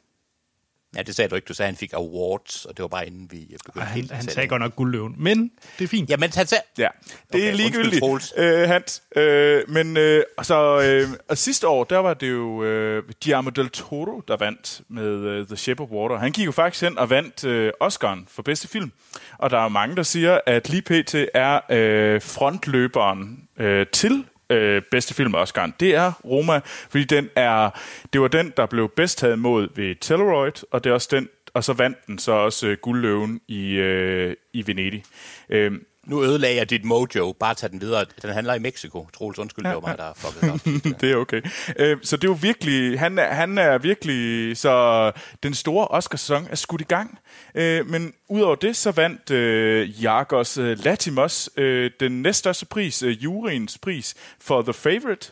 Ja, 0.96 1.02
det 1.02 1.16
sagde 1.16 1.30
du 1.30 1.36
ikke. 1.36 1.46
Du 1.46 1.54
sagde, 1.54 1.68
at 1.68 1.74
han 1.74 1.78
fik 1.78 1.94
awards, 1.94 2.66
og 2.66 2.78
det 2.78 2.84
var 2.84 2.88
bare 2.88 3.08
inden 3.08 3.28
vi 3.32 3.38
begyndte 3.38 3.78
Og 3.78 3.82
han, 3.84 3.96
helt 3.96 4.12
han 4.12 4.28
sagde 4.28 4.48
godt 4.48 4.62
nok 4.62 4.76
guldløven, 4.76 5.16
men 5.18 5.52
det 5.80 5.84
er 5.84 5.88
fint. 5.88 6.10
Jamen, 6.10 6.30
han 6.36 6.48
sagde... 6.48 6.64
Ja, 6.78 6.88
det 7.08 7.36
Okay, 7.36 7.52
er 7.52 7.56
ligegyldigt, 7.56 8.34
øh, 8.38 8.70
Hans. 8.70 9.04
Øh, 9.16 9.64
men 9.68 9.98
øh, 9.98 10.24
så, 10.44 10.82
øh, 10.82 11.10
og 11.30 11.38
sidste 11.38 11.68
år, 11.68 11.84
der 11.84 11.98
var 11.98 12.14
det 12.14 12.30
jo 12.30 12.64
øh, 12.64 13.04
Guillermo 13.24 13.50
del 13.50 13.70
Toro, 13.70 14.22
der 14.28 14.38
vandt 14.38 14.82
med 14.90 15.08
øh, 15.08 15.48
The 15.48 15.56
Shape 15.56 15.84
of 15.84 15.90
Water. 15.90 16.18
Han 16.18 16.32
gik 16.32 16.46
jo 16.46 16.52
faktisk 16.52 16.84
hen 16.84 16.98
og 16.98 17.10
vandt 17.10 17.44
øh, 17.44 17.72
Oscar'en 17.84 18.26
for 18.28 18.42
bedste 18.42 18.68
film. 18.68 18.92
Og 19.38 19.50
der 19.50 19.60
er 19.60 19.68
mange, 19.68 19.96
der 19.96 20.04
siger, 20.04 20.40
at 20.46 20.70
lige 20.70 20.82
pt. 20.82 21.16
er 21.34 21.60
øh, 21.70 22.22
frontløberen 22.22 23.48
øh, 23.58 23.86
til 23.94 24.26
øh, 24.50 24.82
bedste 24.92 25.14
film 25.14 25.36
Oscar, 25.36 25.72
Det 25.80 25.96
er 25.96 26.12
Roma, 26.26 26.62
fordi 26.90 27.04
den 27.04 27.30
er, 27.36 27.70
det 28.14 28.22
var 28.22 28.28
den, 28.28 28.54
der 28.58 28.66
blev 28.66 28.90
bedst 28.96 29.18
taget 29.18 29.34
imod 29.34 29.68
ved 29.76 29.96
Telluride, 30.02 30.66
og 30.72 30.84
det 30.84 30.90
er 30.90 30.94
også 30.94 31.08
den, 31.12 31.30
og 31.54 31.64
så 31.64 31.74
vandt 31.74 32.08
den 32.08 32.20
så 32.20 32.32
også 32.32 32.68
øh, 32.68 32.78
guldløven 32.82 33.42
i, 33.48 33.72
øh, 33.72 34.36
i 34.54 34.68
Venedig. 34.68 35.04
Øh, 35.50 35.72
nu 36.06 36.24
ødelagde 36.24 36.56
jeg 36.56 36.70
dit 36.70 36.86
mojo. 36.86 37.36
Bare 37.40 37.56
tag 37.56 37.72
den 37.72 37.82
videre. 37.82 38.06
Den 38.22 38.30
handler 38.30 38.54
i 38.54 38.60
Mexico. 38.60 39.08
Troels, 39.14 39.40
undskyld, 39.40 39.66
det 39.66 39.74
var 39.74 39.80
mig, 39.80 39.98
der 39.98 40.14
fuckede 40.16 40.52
op. 40.52 40.60
det 41.02 41.12
er 41.12 41.16
okay. 41.16 41.42
Øh, 41.80 41.98
så 42.04 42.18
det 42.18 42.24
er 42.24 42.32
jo 42.32 42.38
virkelig, 42.42 43.00
han 43.00 43.20
er, 43.20 43.34
han 43.34 43.58
er 43.58 43.78
virkelig, 43.78 44.58
så 44.58 45.12
den 45.44 45.54
store 45.54 45.88
Oscar-sæson 45.88 46.48
er 46.50 46.56
skudt 46.56 46.82
i 46.82 46.84
gang. 46.84 47.20
Øh, 47.56 47.90
men 47.90 48.14
udover 48.30 48.56
det, 48.56 48.76
så 48.76 48.92
vandt 48.92 49.32
øh, 49.32 50.04
Jargos 50.04 50.58
øh, 50.58 50.86
Latimos 50.86 51.50
øh, 51.58 51.92
den 52.00 52.22
næststørste 52.22 52.66
pris, 52.66 53.04
øh, 53.04 53.24
juryens 53.24 53.78
pris 53.78 54.16
for 54.40 54.62
The 54.62 54.74
Favorite, 54.74 55.32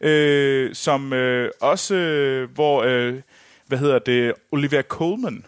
øh, 0.00 0.74
som 0.74 1.12
øh, 1.12 1.50
også, 1.60 1.94
øh, 1.94 2.50
hvor, 2.50 2.82
øh, 2.82 3.14
hvad 3.66 3.78
hedder 3.78 3.98
det, 3.98 4.34
Olivia 4.52 4.82
Colman, 4.82 5.44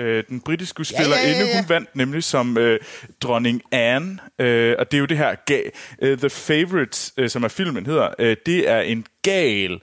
Øh, 0.00 0.24
den 0.28 0.40
britiske 0.40 0.70
skuespiller 0.70 1.16
Ja, 1.16 1.22
ja, 1.22 1.38
ja, 1.38 1.38
ja. 1.46 1.56
hun 1.60 1.68
vandt 1.68 1.96
nemlig 1.96 2.24
som 2.24 2.58
øh, 2.58 2.80
dronning 3.20 3.62
Anne, 3.72 4.18
øh, 4.38 4.76
og 4.78 4.90
det 4.90 4.96
er 4.96 5.00
jo 5.00 5.06
det 5.06 5.16
her, 5.18 5.34
ga- 5.50 5.70
øh, 6.02 6.18
The 6.18 6.30
Favourite, 6.30 7.12
øh, 7.16 7.28
som 7.30 7.42
er 7.42 7.48
filmen 7.48 7.86
hedder, 7.86 8.08
øh, 8.18 8.36
det 8.46 8.68
er 8.68 8.80
en 8.80 9.06
gal 9.22 9.80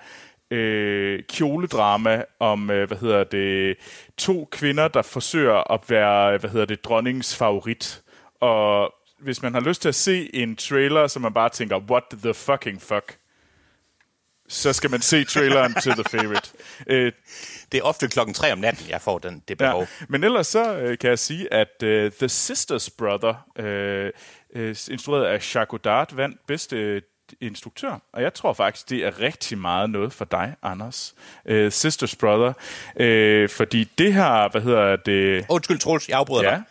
øh, 0.51 1.24
kjoledrama 1.30 2.24
om, 2.39 2.72
øh, 2.72 2.88
hvad 2.88 2.97
hedder 2.97 3.24
det, 3.24 3.76
to 4.18 4.47
kvinder, 4.51 4.88
der 4.88 5.01
forsøger 5.01 5.72
at 5.74 5.80
være, 5.89 6.38
hvad 6.38 6.49
hedder 6.49 6.65
det, 6.65 6.84
dronningens 6.86 7.36
favorit. 7.36 8.01
Og 8.41 8.93
hvis 9.20 9.41
man 9.41 9.53
har 9.53 9.61
lyst 9.61 9.82
til 9.82 9.89
at 9.89 9.95
se 9.95 10.36
en 10.36 10.55
trailer, 10.55 11.07
så 11.07 11.20
man 11.20 11.34
bare 11.34 11.49
tænker, 11.49 11.78
what 11.89 12.03
the 12.24 12.34
fucking 12.34 12.82
fuck, 12.82 13.18
så 14.49 14.73
skal 14.73 14.89
man 14.91 15.01
se 15.01 15.23
traileren 15.23 15.73
til 15.73 15.91
The 15.91 16.03
Favorite. 16.03 16.49
Øh, 16.87 17.11
Det 17.71 17.77
er 17.77 17.81
ofte 17.83 18.07
klokken 18.07 18.33
3 18.33 18.51
om 18.51 18.57
natten, 18.59 18.89
jeg 18.89 19.01
får 19.01 19.17
den, 19.19 19.43
det 19.47 19.57
behov. 19.57 19.81
Ja, 19.81 20.05
men 20.09 20.23
ellers 20.23 20.47
så 20.47 20.77
øh, 20.77 20.97
kan 20.97 21.09
jeg 21.09 21.19
sige, 21.19 21.53
at 21.53 21.83
øh, 21.83 22.11
The 22.11 22.29
Sisters 22.29 22.89
Brother, 22.89 23.33
øh, 23.59 24.11
øh, 24.55 24.75
instrueret 24.91 25.25
af 25.25 25.33
Jacques 25.33 25.67
Godard, 25.69 26.15
vandt 26.15 26.37
bedste 26.47 26.75
øh, 26.77 27.01
instruktør. 27.41 28.01
Og 28.13 28.21
jeg 28.21 28.33
tror 28.33 28.53
faktisk, 28.53 28.89
det 28.89 29.05
er 29.05 29.19
rigtig 29.19 29.57
meget 29.57 29.89
noget 29.89 30.13
for 30.13 30.25
dig, 30.25 30.55
Anders. 30.63 31.15
Øh, 31.45 31.71
Sisters 31.71 32.15
Brother. 32.15 32.53
Øh, 32.99 33.49
fordi 33.49 33.83
det 33.97 34.13
her, 34.13 34.51
hvad 34.51 34.61
hedder 34.61 34.95
det... 34.95 35.45
Undskyld, 35.49 35.79
Troels, 35.79 36.09
jeg 36.09 36.17
afbryder 36.17 36.43
Ja. 36.43 36.49
dig. 36.55 36.63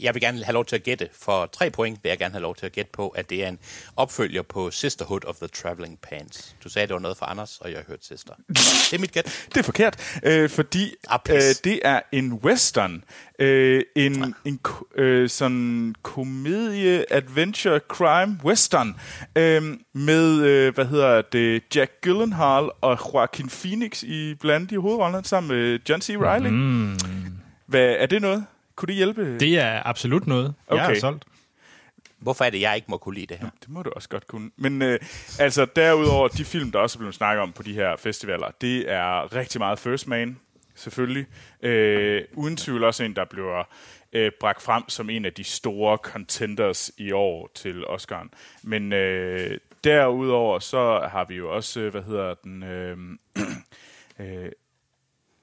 Jeg 0.00 0.14
vil 0.14 0.22
gerne 0.22 0.44
have 0.44 0.52
lov 0.52 0.64
til 0.64 0.76
at 0.76 0.82
gætte. 0.82 1.08
For 1.20 1.46
tre 1.46 1.70
point 1.70 1.98
vil 2.02 2.08
jeg 2.10 2.18
gerne 2.18 2.32
have 2.32 2.42
lov 2.42 2.56
til 2.56 2.66
at 2.66 2.72
gætte 2.72 2.90
på, 2.92 3.08
at 3.08 3.30
det 3.30 3.44
er 3.44 3.48
en 3.48 3.58
opfølger 3.96 4.42
på 4.42 4.70
Sisterhood 4.70 5.24
of 5.26 5.36
the 5.36 5.46
Traveling 5.48 5.98
Pants. 6.02 6.56
Du 6.64 6.68
sagde, 6.68 6.86
det 6.86 6.94
var 6.94 7.00
noget 7.00 7.16
for 7.16 7.26
Anders, 7.26 7.58
og 7.60 7.70
jeg 7.70 7.78
har 7.78 7.84
hørt 7.88 8.04
Sister. 8.04 8.32
Det 8.48 8.92
er 8.92 8.98
mit 8.98 9.12
gæt. 9.12 9.24
Det 9.54 9.56
er 9.56 9.62
forkert, 9.62 10.18
øh, 10.24 10.50
fordi 10.50 10.94
Ah, 11.08 11.18
øh, 11.30 11.40
det 11.64 11.80
er 11.84 12.00
en 12.12 12.32
western. 12.32 13.04
Øh, 13.38 13.82
en 13.96 14.34
en 14.44 14.58
ko- 14.58 14.86
øh, 14.96 15.28
sådan 15.28 15.94
komedie, 16.02 17.12
adventure, 17.12 17.80
crime, 17.88 18.38
western. 18.44 18.94
Øh, 19.36 19.62
med, 19.94 20.40
øh, 20.42 20.74
hvad 20.74 20.86
hedder 20.86 21.22
det, 21.22 21.62
Jack 21.76 21.92
Gyllenhaal 22.00 22.70
og 22.80 22.98
Joaquin 23.14 23.48
Phoenix 23.48 24.02
i 24.02 24.34
blandt 24.34 24.70
de 24.70 24.78
hovedrollerne 24.78 25.24
sammen 25.24 25.56
med 25.58 25.78
John 25.88 26.02
C. 26.02 26.10
Reilly. 26.20 26.48
Mm. 26.48 26.98
Hvad, 27.66 27.96
er 27.98 28.06
det 28.06 28.22
noget? 28.22 28.46
Kunne 28.78 28.86
det 28.86 28.94
hjælpe? 28.94 29.38
Det 29.38 29.58
er 29.58 29.82
absolut 29.86 30.26
noget. 30.26 30.54
Jeg 30.70 30.80
Okay. 30.80 30.96
er 30.96 31.00
solgt. 31.00 31.24
Hvorfor 32.18 32.44
er 32.44 32.50
det, 32.50 32.60
jeg 32.60 32.76
ikke 32.76 32.86
må 32.90 32.96
kunne 32.96 33.14
lide 33.14 33.26
det 33.26 33.36
her? 33.36 33.50
Det 33.60 33.68
må 33.68 33.82
du 33.82 33.90
også 33.96 34.08
godt 34.08 34.26
kunne. 34.26 34.50
Men 34.56 34.82
øh, 34.82 34.98
altså, 35.38 35.66
derudover, 35.76 36.28
de 36.28 36.44
film, 36.44 36.72
der 36.72 36.78
også 36.78 36.96
er 36.96 36.98
blevet 36.98 37.14
snakket 37.14 37.42
om 37.42 37.52
på 37.52 37.62
de 37.62 37.72
her 37.74 37.96
festivaler, 37.96 38.50
det 38.60 38.92
er 38.92 39.34
rigtig 39.34 39.58
meget 39.58 39.78
First 39.78 40.06
Man, 40.06 40.38
selvfølgelig. 40.74 41.26
Øh, 41.62 42.24
uden 42.34 42.56
tvivl 42.56 42.84
også 42.84 43.04
en, 43.04 43.16
der 43.16 43.24
bliver 43.24 43.68
øh, 44.12 44.32
bragt 44.40 44.62
frem 44.62 44.88
som 44.88 45.10
en 45.10 45.24
af 45.24 45.32
de 45.32 45.44
store 45.44 45.96
contenders 45.96 46.90
i 46.98 47.12
år 47.12 47.50
til 47.54 47.84
Oscar'en. 47.84 48.28
Men 48.62 48.92
øh, 48.92 49.58
derudover, 49.84 50.58
så 50.58 51.08
har 51.12 51.24
vi 51.24 51.34
jo 51.34 51.54
også, 51.54 51.80
øh, 51.80 51.90
hvad 51.90 52.02
hedder 52.02 52.34
den... 52.44 52.62
Øh, 52.62 52.98
øh, 54.20 54.52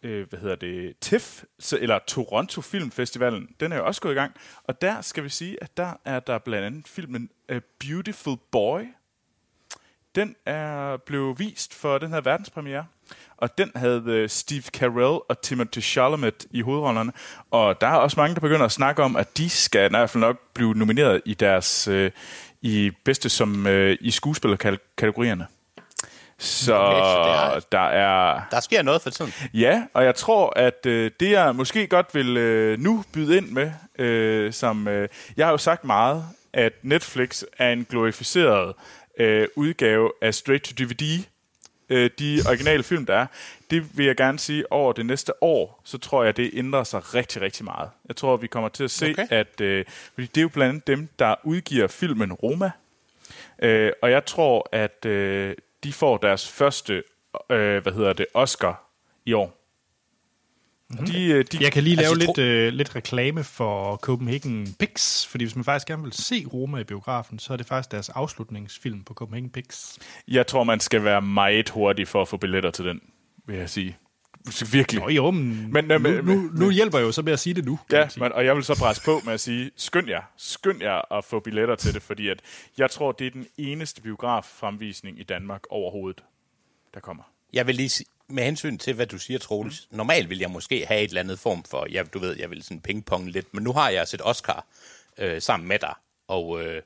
øh, 0.05 0.29
hvad 0.29 0.39
hedder 0.39 0.55
det, 0.55 0.93
TIFF, 1.01 1.43
så- 1.59 1.77
eller 1.81 1.99
Toronto 2.07 2.61
Filmfestivalen, 2.61 3.47
den 3.59 3.71
er 3.71 3.77
jo 3.77 3.85
også 3.85 4.01
gået 4.01 4.11
i 4.11 4.15
gang. 4.15 4.33
Og 4.63 4.81
der 4.81 5.01
skal 5.01 5.23
vi 5.23 5.29
sige, 5.29 5.57
at 5.63 5.77
der 5.77 5.93
er 6.05 6.19
der 6.19 6.37
blandt 6.37 6.65
andet 6.65 6.87
filmen 6.87 7.29
A 7.49 7.59
Beautiful 7.79 8.37
Boy. 8.51 8.81
Den 10.15 10.35
er 10.45 10.97
blevet 10.97 11.39
vist 11.39 11.73
for 11.73 11.97
den 11.97 12.09
her 12.09 12.21
verdenspremiere. 12.21 12.85
Og 13.37 13.57
den 13.57 13.71
havde 13.75 14.03
øh, 14.07 14.29
Steve 14.29 14.61
Carell 14.61 15.19
og 15.29 15.37
Timothée 15.45 15.81
Chalamet 15.81 16.45
i 16.51 16.61
hovedrollerne. 16.61 17.11
Og 17.51 17.81
der 17.81 17.87
er 17.87 17.95
også 17.95 18.19
mange, 18.19 18.35
der 18.35 18.41
begynder 18.41 18.65
at 18.65 18.71
snakke 18.71 19.03
om, 19.03 19.15
at 19.15 19.37
de 19.37 19.49
skal 19.49 19.85
i 19.85 19.89
hvert 19.89 20.09
fald 20.09 20.21
nok 20.21 20.37
blive 20.53 20.73
nomineret 20.75 21.21
i 21.25 21.33
deres 21.33 21.87
øh, 21.87 22.11
i 22.61 22.91
bedste 23.05 23.29
som 23.29 23.67
øh, 23.67 23.97
i 24.01 24.11
skuespillerkategorierne. 24.11 25.47
Så 26.39 26.75
Okay, 26.75 26.99
så 26.99 27.31
er- 27.55 27.59
der 27.71 27.87
er 27.89 28.41
Der 28.51 28.59
sker 28.59 28.81
noget 28.81 29.01
for 29.01 29.09
tiden. 29.09 29.33
Ja, 29.53 29.83
og 29.93 30.05
jeg 30.05 30.15
tror, 30.15 30.53
at 30.59 30.85
øh, 30.85 31.11
det 31.19 31.31
jeg 31.31 31.55
måske 31.55 31.87
godt 31.87 32.15
vil 32.15 32.37
øh, 32.37 32.79
nu 32.79 33.03
byde 33.13 33.37
ind 33.37 33.47
med, 33.51 33.71
øh, 33.99 34.53
som 34.53 34.87
øh, 34.87 35.09
jeg 35.37 35.45
har 35.45 35.51
jo 35.51 35.57
sagt 35.57 35.83
meget, 35.83 36.25
at 36.53 36.73
Netflix 36.81 37.43
er 37.57 37.69
en 37.69 37.85
glorificeret 37.89 38.73
øh, 39.19 39.47
udgave 39.55 40.11
af 40.21 40.33
Straight 40.33 40.63
to 40.63 40.83
DVD, 40.83 41.23
øh, 41.89 42.09
de 42.19 42.41
originale 42.47 42.83
film, 42.83 43.05
der 43.05 43.15
er. 43.15 43.25
Det 43.69 43.97
vil 43.97 44.05
jeg 44.05 44.15
gerne 44.15 44.39
sige, 44.39 44.71
over 44.71 44.93
det 44.93 45.05
næste 45.05 45.43
år, 45.43 45.81
så 45.83 45.97
tror 45.97 46.23
jeg, 46.23 46.37
det 46.37 46.49
ændrer 46.53 46.83
sig 46.83 47.13
rigtig, 47.15 47.41
rigtig 47.41 47.65
meget. 47.65 47.89
Jeg 48.07 48.15
tror, 48.15 48.37
vi 48.37 48.47
kommer 48.47 48.69
til 48.69 48.83
at 48.83 48.91
se, 48.91 49.11
okay. 49.19 49.27
at 49.29 49.61
øh, 49.61 49.85
fordi 50.13 50.27
det 50.27 50.37
er 50.37 50.41
jo 50.41 50.49
blandt 50.49 50.69
andet 50.69 50.87
dem, 50.87 51.09
der 51.19 51.35
udgiver 51.43 51.87
filmen 51.87 52.33
Roma, 52.33 52.71
Øh, 53.59 53.91
og 54.01 54.11
jeg 54.11 54.25
tror, 54.25 54.69
at 54.71 55.05
øh, 55.05 55.55
de 55.85 55.93
får 55.93 56.17
deres 56.17 56.51
første, 56.51 57.03
øh, 57.51 57.83
hvad 57.83 57.93
hedder 57.93 58.13
det, 58.13 58.25
Oscar 58.33 58.89
i 59.25 59.33
år. 59.33 59.61
Mm-hmm. 60.89 61.05
De, 61.05 61.25
øh, 61.25 61.45
de, 61.51 61.57
Jeg 61.61 61.71
kan 61.71 61.83
lige 61.83 61.95
lave 61.95 62.09
Altså, 62.09 62.25
lidt, 62.25 62.37
øh, 62.37 62.73
lidt 62.73 62.95
reklame 62.95 63.43
for 63.43 63.95
Copenhagen 63.95 64.75
Pix, 64.79 65.25
fordi 65.25 65.43
hvis 65.43 65.55
man 65.55 65.65
faktisk 65.65 65.87
gerne 65.87 66.03
vil 66.03 66.13
se 66.13 66.45
Roma 66.53 66.77
i 66.77 66.83
biografen, 66.83 67.39
så 67.39 67.53
er 67.53 67.57
det 67.57 67.65
faktisk 67.65 67.91
deres 67.91 68.09
afslutningsfilm 68.09 69.03
på 69.03 69.13
Copenhagen 69.13 69.49
Pix. 69.49 69.97
Jeg 70.27 70.47
tror, 70.47 70.63
man 70.63 70.79
skal 70.79 71.03
være 71.03 71.21
meget 71.21 71.69
hurtig 71.69 72.07
for 72.07 72.21
at 72.21 72.27
få 72.27 72.37
billetter 72.37 72.71
til 72.71 72.85
den, 72.85 73.01
vil 73.47 73.57
jeg 73.57 73.69
sige. 73.69 73.97
Virkelig. 74.71 75.01
Nå 75.01 75.09
jo, 75.09 75.31
men, 75.31 75.71
Men, 75.73 75.91
øh, 75.91 76.01
nu, 76.01 76.09
men- 76.09 76.25
nu, 76.25 76.49
nu 76.53 76.71
hjælper 76.71 76.97
jeg 76.97 77.05
jo 77.05 77.11
så 77.11 77.21
med 77.21 77.33
at 77.33 77.39
sige 77.39 77.53
det 77.53 77.65
nu. 77.65 77.79
Ja, 77.91 78.07
men, 78.17 78.31
og 78.31 78.45
jeg 78.45 78.55
vil 78.55 78.63
så 78.63 78.75
presse 78.79 79.03
på 79.05 79.21
med 79.25 79.33
at 79.33 79.39
sige, 79.39 79.71
skynd 79.75 80.07
jer, 80.09 80.21
skynd 80.37 80.81
jer 80.81 81.13
at 81.13 81.25
få 81.25 81.39
billetter 81.39 81.75
til 81.75 81.93
det, 81.93 82.01
fordi 82.01 82.27
at 82.29 82.39
jeg 82.77 82.91
tror, 82.91 83.11
det 83.11 83.27
er 83.27 83.31
den 83.31 83.47
eneste 83.57 84.01
biograffremvisning 84.01 85.19
i 85.19 85.23
Danmark 85.23 85.61
overhovedet, 85.69 86.23
der 86.93 86.99
kommer. 86.99 87.23
Jeg 87.53 87.67
vil 87.67 87.75
lige 87.75 87.89
sige, 87.89 88.07
med 88.29 88.43
hensyn 88.43 88.77
til, 88.77 88.93
hvad 88.93 89.05
du 89.07 89.17
siger, 89.17 89.39
Troels, 89.39 89.87
normalt 89.91 90.29
vil 90.29 90.39
jeg 90.39 90.49
måske 90.51 90.85
have 90.85 91.01
et 91.01 91.07
eller 91.07 91.21
andet 91.21 91.39
form 91.39 91.63
for, 91.63 91.87
ja, 91.91 92.03
du 92.13 92.19
ved, 92.19 92.35
jeg 92.39 92.49
vil 92.49 92.63
sådan 92.63 92.81
pingpong 92.81 93.29
lidt, 93.31 93.53
men 93.53 93.63
nu 93.63 93.73
har 93.73 93.89
jeg 93.89 94.07
set 94.07 94.21
Oscar 94.23 94.65
øh, 95.17 95.41
sammen 95.41 95.67
med 95.69 95.79
dig, 95.79 95.93
og 96.27 96.63
øh, 96.63 96.81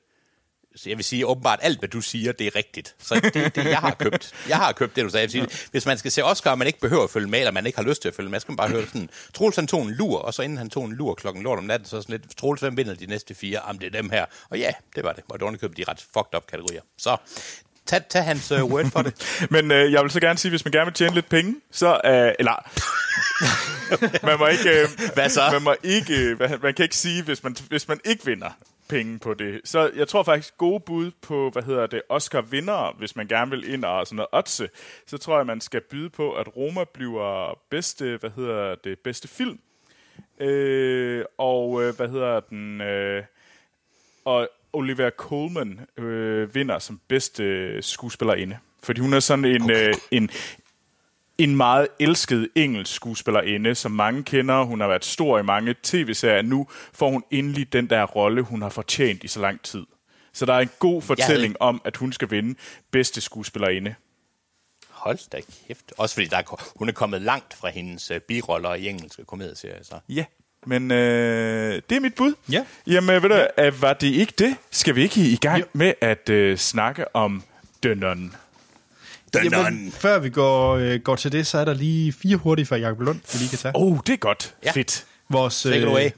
så 0.84 0.90
jeg 0.90 0.98
vil 0.98 1.06
sige, 1.06 1.28
åbenbart 1.28 1.60
alt, 1.62 1.80
hvad 1.80 1.90
du 1.90 2.02
siger, 2.02 2.32
det 2.32 2.48
er 2.48 2.56
rigtigt. 2.56 2.96
Så 3.00 3.16
det, 3.34 3.56
det 3.56 3.66
jeg 3.66 3.78
har 3.78 3.96
købt. 4.00 4.34
Jeg 4.50 4.58
har 4.58 4.72
købt 4.72 4.96
det, 4.96 5.04
du 5.04 5.10
sagde. 5.10 5.22
Jeg 5.22 5.42
vil 5.42 5.52
sige, 5.52 5.68
hvis 5.72 5.86
man 5.86 5.98
skal 5.98 6.12
se 6.12 6.24
Oscar, 6.24 6.52
og 6.52 6.58
man 6.58 6.68
ikke 6.68 6.80
behøver 6.80 7.04
at 7.04 7.10
følge 7.10 7.28
med, 7.28 7.40
eller 7.40 7.52
man 7.52 7.66
ikke 7.66 7.78
har 7.78 7.86
lyst 7.86 8.02
til 8.02 8.10
at 8.10 8.16
følge 8.16 8.30
med, 8.30 8.40
så 8.40 8.42
skal 8.42 8.52
man 8.52 8.58
bare 8.58 8.70
høre 8.70 8.86
sådan, 8.86 9.10
Troels 9.34 9.56
han 9.56 9.68
tog 9.68 9.82
en 9.82 9.92
lur, 9.92 10.20
og 10.20 10.34
så 10.34 10.42
inden 10.42 10.58
han 10.58 10.70
tog 10.70 10.86
en 10.86 10.94
lur 10.94 11.14
klokken 11.14 11.44
lort 11.44 11.58
om 11.58 11.64
natten, 11.64 11.88
så 11.88 12.02
sådan 12.02 12.20
lidt, 12.20 12.38
Troels, 12.38 12.62
hvem 12.62 12.78
vinder 12.78 12.96
de 12.96 13.06
næste 13.06 13.36
fire? 13.36 13.62
Jamen, 13.68 13.82
det 13.82 13.96
er 13.96 14.02
dem 14.02 14.10
her. 14.10 14.26
Og 14.50 14.60
ja, 14.60 14.72
det 14.96 15.04
var 15.04 15.14
det. 15.14 15.24
Og 15.30 15.40
det 15.40 15.46
var 15.46 15.52
købt 15.52 15.78
de 15.78 15.84
ret 15.88 16.06
fucked 16.14 16.36
up 16.36 16.48
kategorier. 16.48 16.82
Så 16.98 17.18
tag, 17.86 18.02
tag 18.10 18.24
hans 18.24 18.52
uh, 18.52 18.64
word 18.64 18.92
for 18.92 19.02
det. 19.02 19.14
Men 19.56 19.72
øh, 19.72 19.92
jeg 19.92 20.04
vil 20.04 20.12
så 20.12 20.20
gerne 20.20 20.40
sige, 20.40 20.50
hvis 20.50 20.66
man 20.66 20.72
gerne 20.72 20.86
vil 20.86 20.94
tjene 20.94 21.14
lidt 21.14 21.30
penge, 21.30 21.56
så... 21.72 22.02
Øh, 22.06 22.32
eller... 22.40 22.70
man 24.28 24.40
må 24.40 24.48
ikke... 24.48 24.82
Øh, 24.82 24.88
Hvad 25.14 25.30
så? 25.30 25.50
Man, 25.52 25.62
må 25.62 25.76
ikke, 25.84 26.14
øh, 26.14 26.40
man 26.64 26.74
kan 26.74 26.84
ikke 26.84 26.98
sige, 26.98 27.24
hvis 27.24 27.44
man, 27.44 27.56
hvis 27.70 27.88
man 27.88 28.00
ikke 28.06 28.26
vinder 28.26 28.50
penge 28.90 29.20
på 29.20 29.34
det. 29.34 29.62
Så 29.64 29.92
jeg 29.96 30.08
tror 30.08 30.24
faktisk, 30.24 30.58
gode 30.58 30.80
bud 30.80 31.12
på, 31.22 31.50
hvad 31.50 31.64
hedder 31.64 31.88
det, 31.88 32.02
Oscar-vindere, 32.10 32.94
hvis 32.98 33.16
man 33.16 33.28
gerne 33.28 33.52
vil 33.52 33.74
ind 33.74 33.86
og 33.86 34.08
sådan 34.08 34.16
noget 34.16 34.30
otse, 34.32 34.70
så 35.06 35.18
tror 35.18 35.38
jeg, 35.38 35.46
man 35.46 35.62
skal 35.62 35.82
byde 35.82 36.10
på, 36.10 36.34
at 36.34 36.58
Roma 36.58 36.84
bliver 36.94 37.60
bedste, 37.70 38.18
hvad 38.18 38.30
hedder 38.36 38.76
det, 38.76 39.00
bedste 39.00 39.28
film. 39.28 39.60
Øh, 40.40 41.26
og 41.38 41.84
øh, 41.84 41.96
hvad 41.96 42.10
hedder 42.10 42.40
den... 42.40 42.82
Øh, 42.82 43.24
og 44.26 44.50
Olivia 44.74 45.10
Colman 45.10 45.80
øh, 45.98 46.56
vinder 46.56 46.80
som 46.80 47.02
bedste 47.08 47.82
skuespillerinde. 47.82 48.58
Fordi 48.84 49.02
hun 49.02 49.14
er 49.14 49.20
sådan 49.20 49.46
en, 49.46 49.72
øh, 49.72 49.94
en, 50.12 50.30
en 51.40 51.56
meget 51.56 51.88
elsket 52.00 52.50
engelsk 52.56 52.94
skuespillerinde, 52.94 53.76
som 53.76 53.92
mange 53.92 54.24
kender. 54.24 54.64
Hun 54.64 54.80
har 54.80 54.88
været 54.88 55.06
stor 55.06 55.40
i 55.40 55.44
mange 55.44 55.76
tv-serier. 55.84 56.42
Nu 56.42 56.68
får 56.94 57.10
hun 57.10 57.24
endelig 57.32 57.74
den 57.74 57.90
der 57.90 58.04
rolle, 58.04 58.42
hun 58.42 58.62
har 58.62 58.70
fortjent 58.70 59.24
i 59.24 59.28
så 59.28 59.40
lang 59.40 59.62
tid. 59.62 59.86
Så 60.34 60.46
der 60.46 60.54
er 60.54 60.60
en 60.60 60.70
god 60.80 61.02
fortælling 61.02 61.56
om, 61.60 61.82
at 61.86 61.98
hun 61.98 62.14
skal 62.14 62.32
vinde 62.32 62.56
bedste 62.92 63.22
skuespillerinde. 63.22 63.96
Hold 64.90 65.30
da 65.32 65.42
kæft. 65.68 65.94
Også 65.98 66.16
fordi 66.16 66.28
der 66.28 66.38
er, 66.38 66.74
hun 66.76 66.90
er 66.90 66.94
kommet 66.94 67.22
langt 67.22 67.54
fra 67.54 67.70
hendes 67.70 68.12
uh, 68.12 68.18
biroller 68.18 68.74
i 68.74 68.90
engelske 68.90 69.26
komedieserier. 69.26 69.84
Så. 69.84 70.00
Ja, 70.10 70.26
men 70.66 70.92
øh, 70.92 71.82
det 71.90 71.96
er 71.96 72.00
mit 72.00 72.16
bud. 72.16 72.34
Ja. 72.52 72.66
Jamen, 72.88 73.24
ved 73.24 73.30
du, 73.30 73.48
ja. 73.58 73.72
var 73.80 73.94
det 73.94 74.08
ikke 74.08 74.34
det? 74.38 74.56
Skal 74.72 74.96
vi 74.96 75.02
ikke 75.02 75.22
i 75.22 75.36
gang 75.36 75.64
med 75.74 75.94
at 76.02 76.30
øh, 76.30 76.58
snakke 76.58 77.16
om 77.16 77.44
The 79.34 79.50
Nun? 79.50 79.54
Jamen, 79.64 79.92
før 79.92 80.20
vi 80.20 80.30
går, 80.30 80.76
øh, 80.76 81.00
går 81.00 81.16
til 81.16 81.32
det, 81.32 81.48
så 81.48 81.58
er 81.58 81.66
der 81.66 81.74
lige 81.74 82.14
fire 82.14 82.38
hurtige 82.38 82.66
fra 82.66 82.76
Jacob 82.76 83.00
Lund, 83.02 83.20
vi 83.34 83.38
lige 83.38 83.50
kan 83.50 83.60
tage. 83.60 83.72
Oh, 83.76 83.98
det 84.08 84.14
er 84.14 84.18
godt. 84.18 84.56
Ja. 84.66 84.72
Fedt. 84.72 85.06
Vores, 85.30 85.62
Take 85.64 85.78
it 85.78 85.84
away. 85.84 86.10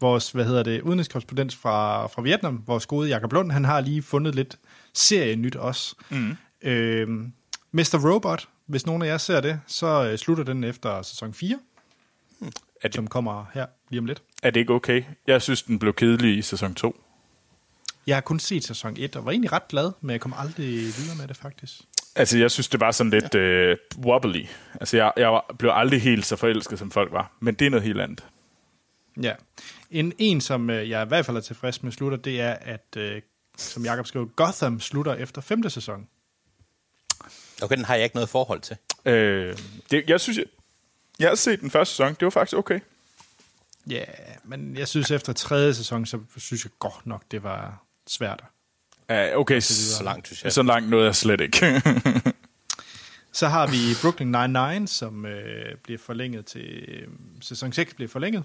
vores 0.00 0.30
hvad 0.30 0.44
hedder 0.44 0.62
det, 0.62 0.80
udenrigskorrespondent 0.80 1.54
fra, 1.54 2.06
fra 2.06 2.22
Vietnam, 2.22 2.62
vores 2.66 2.86
gode 2.86 3.08
Jacob 3.08 3.32
Lund, 3.32 3.52
han 3.52 3.64
har 3.64 3.80
lige 3.80 4.02
fundet 4.02 4.34
lidt 4.34 4.58
serienyt 4.94 5.56
også. 5.56 5.94
Mm. 6.10 6.36
Øhm, 6.62 7.32
Mr. 7.72 8.10
Robot, 8.12 8.48
hvis 8.66 8.86
nogen 8.86 9.02
af 9.02 9.06
jer 9.06 9.18
ser 9.18 9.40
det, 9.40 9.60
så 9.66 9.86
øh, 10.12 10.18
slutter 10.18 10.44
den 10.44 10.64
efter 10.64 11.02
sæson 11.02 11.34
4. 11.34 11.58
Er 12.82 12.88
det, 12.88 12.94
som 12.94 13.06
kommer 13.06 13.44
her 13.54 13.66
lige 13.90 14.00
om 14.00 14.06
lidt. 14.06 14.22
er 14.42 14.50
det 14.50 14.60
ikke 14.60 14.72
okay? 14.72 15.02
Jeg 15.26 15.42
synes, 15.42 15.62
den 15.62 15.78
blev 15.78 15.94
kedelig 15.94 16.38
i 16.38 16.42
sæson 16.42 16.74
2. 16.74 17.00
Jeg 18.06 18.16
har 18.16 18.20
kun 18.20 18.38
set 18.38 18.64
sæson 18.64 18.96
1, 18.98 19.16
og 19.16 19.24
var 19.24 19.30
egentlig 19.30 19.52
ret 19.52 19.68
glad, 19.68 19.92
men 20.00 20.10
jeg 20.10 20.20
kom 20.20 20.34
aldrig 20.38 20.66
videre 20.66 21.16
med 21.16 21.28
det, 21.28 21.36
faktisk. 21.36 21.80
Altså, 22.16 22.38
jeg 22.38 22.50
synes, 22.50 22.68
det 22.68 22.80
var 22.80 22.90
sådan 22.90 23.10
lidt 23.10 23.34
øh, 23.34 23.76
wobbly. 24.04 24.46
Altså, 24.80 24.96
jeg, 24.96 25.12
jeg 25.16 25.28
var- 25.32 25.54
blev 25.58 25.70
aldrig 25.74 26.02
helt 26.02 26.26
så 26.26 26.36
forelsket, 26.36 26.78
som 26.78 26.90
folk 26.90 27.12
var. 27.12 27.32
Men 27.40 27.54
det 27.54 27.66
er 27.66 27.70
noget 27.70 27.84
helt 27.84 28.00
andet. 28.00 28.24
Ja. 29.22 29.34
En, 29.90 30.12
en 30.18 30.40
som 30.40 30.70
øh, 30.70 30.90
jeg 30.90 31.04
i 31.04 31.08
hvert 31.08 31.26
fald 31.26 31.36
er 31.36 31.40
tilfreds 31.40 31.82
med 31.82 31.92
slutter, 31.92 32.18
det 32.18 32.40
er, 32.40 32.52
at, 32.52 32.86
øh, 32.96 33.22
som 33.56 33.84
Jacob 33.84 34.06
skrev, 34.06 34.28
Gotham 34.36 34.80
slutter 34.80 35.14
efter 35.14 35.40
femte 35.40 35.70
sæson. 35.70 36.08
Okay, 37.62 37.76
den 37.76 37.84
har 37.84 37.94
jeg 37.94 38.04
ikke 38.04 38.16
noget 38.16 38.28
forhold 38.28 38.60
til. 38.60 38.76
Øh, 39.04 39.56
det, 39.90 40.04
jeg 40.10 40.20
synes, 40.20 40.38
jeg, 40.38 40.46
jeg 41.18 41.28
har 41.28 41.34
set 41.34 41.60
den 41.60 41.70
første 41.70 41.92
sæson. 41.94 42.08
Det 42.14 42.22
var 42.22 42.30
faktisk 42.30 42.56
okay. 42.56 42.80
Ja, 43.90 44.04
men 44.44 44.76
jeg 44.76 44.88
synes 44.88 45.10
efter 45.10 45.32
tredje 45.32 45.74
sæson, 45.74 46.06
så 46.06 46.20
synes 46.36 46.64
jeg 46.64 46.70
godt 46.78 47.06
nok, 47.06 47.22
det 47.30 47.42
var 47.42 47.84
svært. 48.06 48.44
Uh, 49.12 49.40
okay, 49.40 49.60
Så 49.60 50.02
langt, 50.04 50.26
synes 50.26 50.44
jeg. 50.44 50.52
Så 50.52 50.62
langt 50.62 50.90
nåede 50.90 51.06
jeg 51.06 51.16
slet 51.16 51.40
ikke. 51.40 51.82
Så 53.32 53.48
har 53.48 53.66
vi 53.66 53.76
Brooklyn 54.02 54.34
Nine-Nine, 54.34 54.86
som 54.86 55.26
øh, 55.26 55.76
bliver 55.82 55.98
forlænget 55.98 56.46
til... 56.46 56.84
Øh, 56.88 57.08
sæson 57.40 57.72
6 57.72 57.94
bliver 57.94 58.08
forlænget. 58.08 58.44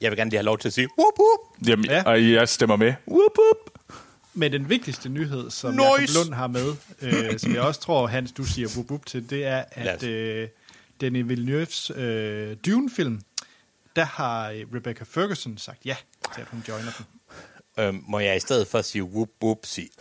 Jeg 0.00 0.10
vil 0.10 0.16
gerne 0.18 0.30
lige 0.30 0.38
have 0.38 0.44
lov 0.44 0.58
til 0.58 0.68
at 0.68 0.72
sige, 0.72 0.88
whoop, 0.98 1.12
whoop. 1.18 1.68
Jamen, 1.68 1.84
Ja. 1.84 2.02
Og 2.02 2.30
jeg 2.30 2.48
stemmer 2.48 2.76
med. 2.76 2.94
Whoop, 3.08 3.38
whoop. 3.38 3.96
Men 4.34 4.52
den 4.52 4.68
vigtigste 4.68 5.08
nyhed, 5.08 5.50
som 5.50 5.74
Nice. 5.74 5.84
Jacob 5.84 6.08
Lund 6.14 6.34
har 6.34 6.46
med, 6.46 6.74
øh, 7.02 7.38
som 7.38 7.54
jeg 7.54 7.62
også 7.62 7.80
tror, 7.80 8.06
Hans, 8.06 8.32
du 8.32 8.44
siger 8.44 8.68
bup, 8.74 8.86
bup 8.86 9.06
til, 9.06 9.30
det 9.30 9.44
er, 9.46 9.64
at 9.70 10.02
øh, 10.02 10.48
Denis 11.00 11.24
Villeneuve's 11.26 11.98
øh, 12.00 12.56
Dune-film, 12.66 13.20
der 13.96 14.04
har 14.04 14.50
øh, 14.50 14.64
Rebecca 14.74 15.04
Ferguson 15.08 15.58
sagt 15.58 15.78
ja 15.84 15.96
til, 16.34 16.40
at 16.40 16.46
hun 16.50 16.64
joiner 16.68 16.90
den. 16.98 17.06
Øhm, 17.78 18.04
må 18.08 18.18
jeg 18.18 18.36
i 18.36 18.40
stedet 18.40 18.68
for 18.68 18.78
at 18.78 18.84
sige 18.84 19.04
whoop, 19.04 19.28
whoop, 19.42 19.58
sige, 19.64 19.88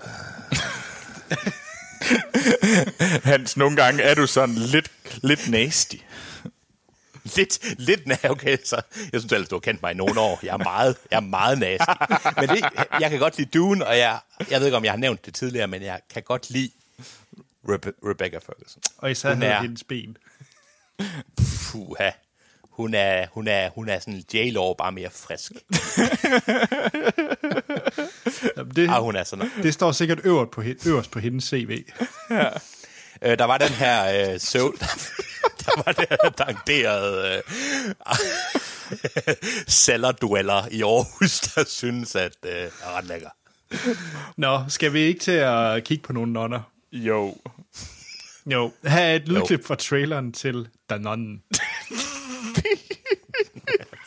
Hans, 3.23 3.57
nogle 3.57 3.75
gange 3.75 4.03
er 4.03 4.15
du 4.15 4.27
sådan 4.27 4.55
lidt, 4.55 4.91
lidt 5.23 5.49
nasty. 5.49 5.95
lidt, 7.23 7.79
lidt 7.79 7.99
na- 8.01 8.29
okay, 8.29 8.57
så 8.65 8.81
jeg 9.13 9.21
synes 9.21 9.33
ellers, 9.33 9.49
du 9.49 9.55
har 9.55 9.59
kendt 9.59 9.81
mig 9.81 9.91
i 9.91 9.95
nogle 9.95 10.19
år. 10.19 10.39
Jeg 10.43 10.53
er 10.53 10.57
meget, 10.57 10.97
jeg 11.11 11.17
er 11.17 11.21
meget 11.21 11.59
nasty. 11.59 11.91
Men 12.39 12.49
det, 12.49 12.65
jeg 12.99 13.09
kan 13.09 13.19
godt 13.19 13.37
lide 13.37 13.49
Dune, 13.53 13.87
og 13.87 13.97
jeg, 13.97 14.19
jeg 14.49 14.59
ved 14.59 14.67
ikke, 14.67 14.77
om 14.77 14.83
jeg 14.83 14.91
har 14.91 14.97
nævnt 14.97 15.25
det 15.25 15.33
tidligere, 15.33 15.67
men 15.67 15.81
jeg 15.81 15.99
kan 16.13 16.23
godt 16.23 16.49
lide 16.49 16.71
Rebe- 17.69 17.99
Rebecca 18.09 18.37
Ferguson. 18.37 18.81
Og 18.97 19.11
især 19.11 19.33
Hun 19.33 19.43
er- 19.43 19.61
hendes 19.61 19.83
ben. 19.83 20.17
Puha. 21.71 22.11
Hun 22.63 22.93
er, 22.93 23.27
hun 23.31 23.47
er, 23.47 23.69
hun 23.69 23.89
er 23.89 23.99
sådan 23.99 24.13
en 24.13 24.23
J-Law, 24.33 24.73
bare 24.73 24.91
mere 24.91 25.09
frisk. 25.09 25.51
Jamen, 28.57 28.75
Det, 28.75 28.89
Ah, 28.89 29.01
hun 29.03 29.15
er 29.15 29.23
sådan 29.23 29.51
det 29.63 29.73
står 29.73 29.91
sikkert 29.91 30.19
øverst 30.23 30.51
på, 30.51 30.63
øverst 30.85 31.11
på 31.11 31.19
hendes 31.19 31.43
CV. 31.43 31.83
Øh, 33.21 33.37
der 33.37 33.45
var 33.45 33.57
den 33.57 33.69
her 33.69 34.31
øh, 34.33 34.39
søvn, 34.39 34.75
der 35.65 35.83
var 35.85 35.91
den 35.91 36.05
her 36.09 36.29
danderede 36.29 37.35
øh, 37.37 37.41
cellerdueller 39.67 40.67
i 40.71 40.81
Aarhus, 40.81 41.39
der 41.39 41.63
synes, 41.67 42.15
at 42.15 42.35
øh, 42.45 42.51
er 42.51 42.97
ret 42.97 43.05
lækker. 43.05 43.29
Nå, 44.37 44.63
skal 44.69 44.93
vi 44.93 44.99
ikke 44.99 45.19
til 45.19 45.31
at 45.31 45.83
kigge 45.83 46.03
på 46.03 46.13
nogle 46.13 46.33
nonner? 46.33 46.61
Jo. 46.91 47.37
Jo. 48.45 48.71
Her 48.87 49.01
er 49.01 49.15
et 49.15 49.27
lydklip 49.27 49.65
fra 49.65 49.75
traileren 49.75 50.31
til 50.33 50.67
Nun. 50.99 51.41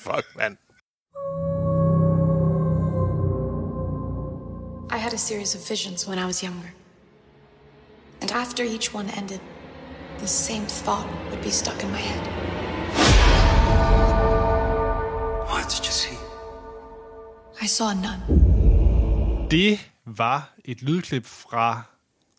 Fuck, 0.05 0.27
mand. 0.37 0.57
I 4.91 4.97
had 4.99 5.13
a 5.13 5.19
series 5.19 5.55
of 5.55 5.69
visions 5.69 6.09
when 6.09 6.19
I 6.19 6.25
was 6.25 6.43
younger. 6.43 6.71
And 8.23 8.31
after 8.33 8.65
each 8.65 8.95
one 8.95 9.11
ended, 9.19 9.41
the 10.19 10.27
same 10.27 10.67
thought 10.67 11.07
would 11.31 11.43
be 11.43 11.51
stuck 11.51 11.83
in 11.85 11.91
my 11.91 11.99
head. 11.99 12.25
What 15.51 15.65
did 15.71 15.85
you 15.87 15.93
see? 15.93 16.17
I 17.63 17.67
saw 17.67 17.89
a 17.91 17.95
nun. 17.95 18.21
Det 19.51 19.79
var 20.05 20.55
et 20.65 20.83
lydklip 20.83 21.27
fra 21.27 21.83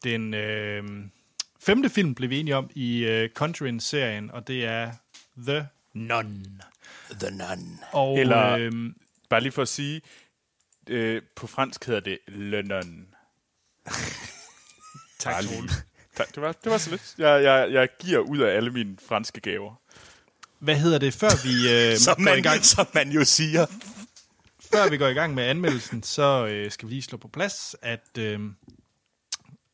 den 0.04 0.34
øh, 0.34 0.84
femte 1.60 1.90
film, 1.90 2.16
blev 2.16 2.30
vi 2.30 2.40
enige 2.40 2.56
om, 2.56 2.70
i 2.76 3.00
øh, 3.06 3.30
Conjuring-serien, 3.30 4.32
og 4.32 4.48
det 4.48 4.66
er 4.66 4.92
The 5.48 5.68
Nun. 5.94 6.62
The 7.20 7.32
Nun. 7.32 7.80
Og, 7.92 8.20
Eller- 8.20 8.58
øh, 8.58 8.72
Bare 9.30 9.42
lige 9.42 9.52
for 9.52 9.62
at 9.62 9.68
sige, 9.68 10.02
øh, 10.90 11.22
på 11.36 11.48
fransk 11.48 11.86
hedder 11.86 12.00
det 12.00 12.18
Le 12.28 12.64
Non. 12.64 13.08
tak. 15.20 15.44
Tak, 16.16 16.36
det 16.36 16.42
var, 16.42 16.52
det 16.52 16.72
var 16.72 16.78
så 16.78 16.90
lidt. 16.90 17.16
Jeg, 17.18 17.44
jeg, 17.44 17.72
jeg 17.72 17.90
giver 18.00 18.20
ud 18.20 18.38
af 18.38 18.56
alle 18.56 18.72
mine 18.72 18.98
franske 19.08 19.42
gaver. 19.42 19.76
Hvad 20.60 20.76
hedder 20.76 20.98
det, 21.00 21.14
før 21.14 21.44
vi, 21.44 21.92
øh, 21.92 21.98
Som 22.06 22.16
går 22.16 22.22
i 22.22 22.36
man, 22.36 22.44
gang, 22.44 22.66
som 22.66 22.88
man 22.94 23.12
jo 23.12 23.24
siger. 23.24 23.66
før 24.74 24.90
vi 24.90 24.98
går 24.98 25.08
i 25.08 25.14
gang 25.14 25.34
med 25.34 25.44
anmeldelsen, 25.44 26.04
så 26.04 26.48
øh, 26.48 26.72
skal 26.72 26.88
vi 26.88 26.94
lige 26.94 27.02
slå 27.02 27.18
på 27.18 27.28
plads, 27.28 27.76
at 27.82 28.18
øh, 28.18 28.40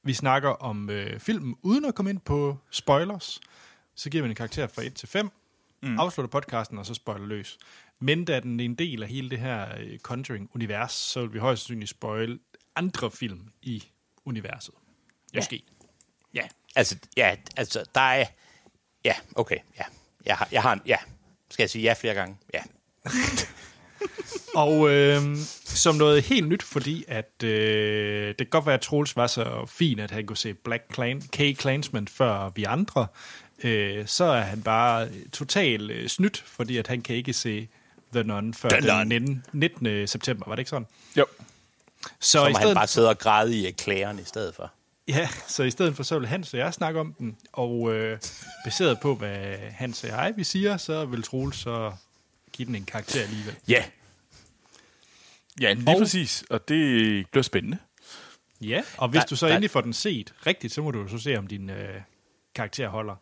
vi 0.04 0.14
snakker 0.14 0.50
om 0.50 0.90
øh, 0.90 1.20
filmen 1.20 1.56
uden 1.62 1.86
at 1.86 1.96
komme 1.96 2.10
ind 2.10 2.20
på 2.20 2.58
spoilers. 2.72 3.40
Så 3.96 4.10
giver 4.10 4.24
vi 4.24 4.30
en 4.30 4.36
karakter 4.36 4.68
fra 4.68 4.82
1 4.82 4.94
til 4.94 5.08
5, 5.08 5.30
mm. 5.82 6.00
afslutter 6.00 6.30
podcasten, 6.30 6.78
og 6.78 6.86
så 6.86 6.94
spoiler 6.94 7.26
løs. 7.26 7.58
Men 8.00 8.26
da 8.26 8.40
den 8.40 8.60
er 8.60 8.66
en 8.66 8.76
del 8.76 9.04
af 9.04 9.10
hele 9.10 9.30
det 9.30 9.40
her 9.40 9.68
øh, 9.80 10.00
Conjuring-univers, 10.00 10.92
så 10.92 11.22
vil 11.22 11.34
vi 11.34 11.40
højst 11.40 11.62
sandsynligt 11.62 11.90
spoil 11.90 12.40
andre 12.76 13.12
film 13.12 13.48
i 13.62 13.84
universet. 14.26 14.74
Måske. 15.36 15.64
Ja. 16.34 16.48
Altså, 16.76 16.98
ja, 17.18 17.36
altså, 17.58 17.86
der 17.96 18.02
er... 18.02 18.26
Ja, 19.06 19.14
okay, 19.36 19.58
ja. 19.78 19.84
Jeg 20.26 20.36
har, 20.36 20.48
jeg 20.52 20.62
har 20.62 20.74
en, 20.74 20.82
ja. 20.86 20.98
Skal 21.52 21.64
jeg 21.64 21.70
sige 21.70 21.84
ja 21.84 21.94
flere 21.94 22.14
gange? 22.14 22.38
Ja. 22.54 22.64
Og 24.56 24.90
øh, 24.90 25.38
som 25.66 25.96
noget 25.96 26.24
helt 26.24 26.48
nyt, 26.48 26.64
fordi 26.64 27.06
at 27.08 27.44
øh, 27.44 28.28
det 28.28 28.38
kan 28.38 28.48
godt 28.50 28.66
være, 28.66 28.76
at 28.76 28.82
Troels 28.82 29.16
var 29.16 29.28
så 29.28 29.66
fin, 29.68 30.00
at 30.00 30.12
han 30.12 30.26
kunne 30.26 30.38
se 30.38 30.54
Black 30.54 30.84
Clan, 30.94 31.22
K. 31.22 31.60
Clansman 31.60 32.08
før 32.08 32.52
vi 32.56 32.64
andre, 32.64 33.08
øh, 33.64 34.08
så 34.08 34.24
er 34.24 34.42
han 34.42 34.64
bare 34.64 35.10
total 35.34 35.92
øh, 35.92 36.08
snydt, 36.08 36.38
fordi 36.38 36.78
at 36.78 36.88
han 36.88 37.02
kan 37.02 37.16
ikke 37.16 37.34
se 37.34 37.68
The 38.16 38.24
Nun 38.24 38.54
før 38.54 38.70
The 38.70 38.82
den 38.82 38.88
Nun. 38.98 39.08
19, 39.08 39.44
19. 39.54 40.08
september, 40.08 40.46
var 40.48 40.56
det 40.56 40.60
ikke 40.60 40.70
sådan? 40.70 40.88
Jo. 41.18 41.26
Så, 42.04 42.10
Så 42.20 42.40
i 42.40 42.42
må 42.42 42.46
han 42.46 42.56
stedet, 42.56 42.76
bare 42.76 42.88
sidde 42.88 43.10
og 43.10 43.18
græde 43.20 43.68
i 43.68 43.72
klæren 43.72 44.20
i 44.20 44.24
stedet 44.24 44.56
for. 44.56 44.72
ja, 45.08 45.30
så 45.48 45.64
i 45.64 45.72
stedet 45.72 45.96
for, 45.96 46.04
så 46.04 46.20
vil 46.20 46.28
Hans 46.28 46.54
og 46.54 46.60
jeg 46.60 46.74
snakke 46.74 47.00
om 47.00 47.14
den, 47.14 47.38
og 47.54 47.94
øh, 47.94 48.20
baseret 48.66 49.00
på, 49.00 49.16
hvad 49.16 49.58
Hans 49.72 50.04
og 50.04 50.10
jeg 50.10 50.34
vi 50.36 50.44
siger, 50.44 50.78
så 50.78 51.06
vil 51.06 51.24
Troels 51.24 51.58
så 51.58 51.92
give 52.54 52.66
den 52.66 52.76
en 52.76 52.86
karakter 52.86 53.22
alligevel. 53.22 53.56
Ja. 53.68 53.84
Ja, 55.62 55.74
lige 55.74 55.90
Og- 55.90 56.00
præcis. 56.02 56.44
Og 56.50 56.68
det 56.70 57.28
bliver 57.32 57.44
spændende. 57.44 57.78
Ja, 58.62 58.82
og 58.98 59.08
hvis 59.10 59.20
Der- 59.20 59.26
du 59.26 59.36
så 59.36 59.48
der- 59.48 59.54
endelig 59.54 59.72
får 59.72 59.82
den 59.82 59.94
set 59.94 60.34
rigtigt, 60.46 60.74
så 60.74 60.82
må 60.82 60.92
du 60.92 61.02
jo 61.02 61.08
så 61.08 61.18
se, 61.18 61.38
om 61.38 61.48
din 61.48 61.70
øh, 61.70 62.02
karakter 62.56 62.88
holder. 62.88 63.16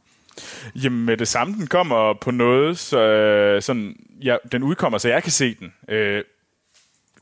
Jamen 0.76 1.06
med 1.06 1.18
det 1.18 1.28
samme, 1.28 1.54
den 1.54 1.68
kommer 1.68 2.14
på 2.14 2.32
noget, 2.32 2.80
så 2.80 3.00
øh, 3.00 3.62
sådan, 3.62 3.96
ja, 4.24 4.38
den 4.52 4.64
udkommer, 4.64 4.98
så 4.98 5.10
jeg 5.10 5.24
kan 5.24 5.32
se 5.32 5.56
den 5.56 5.74
øh, 5.90 6.24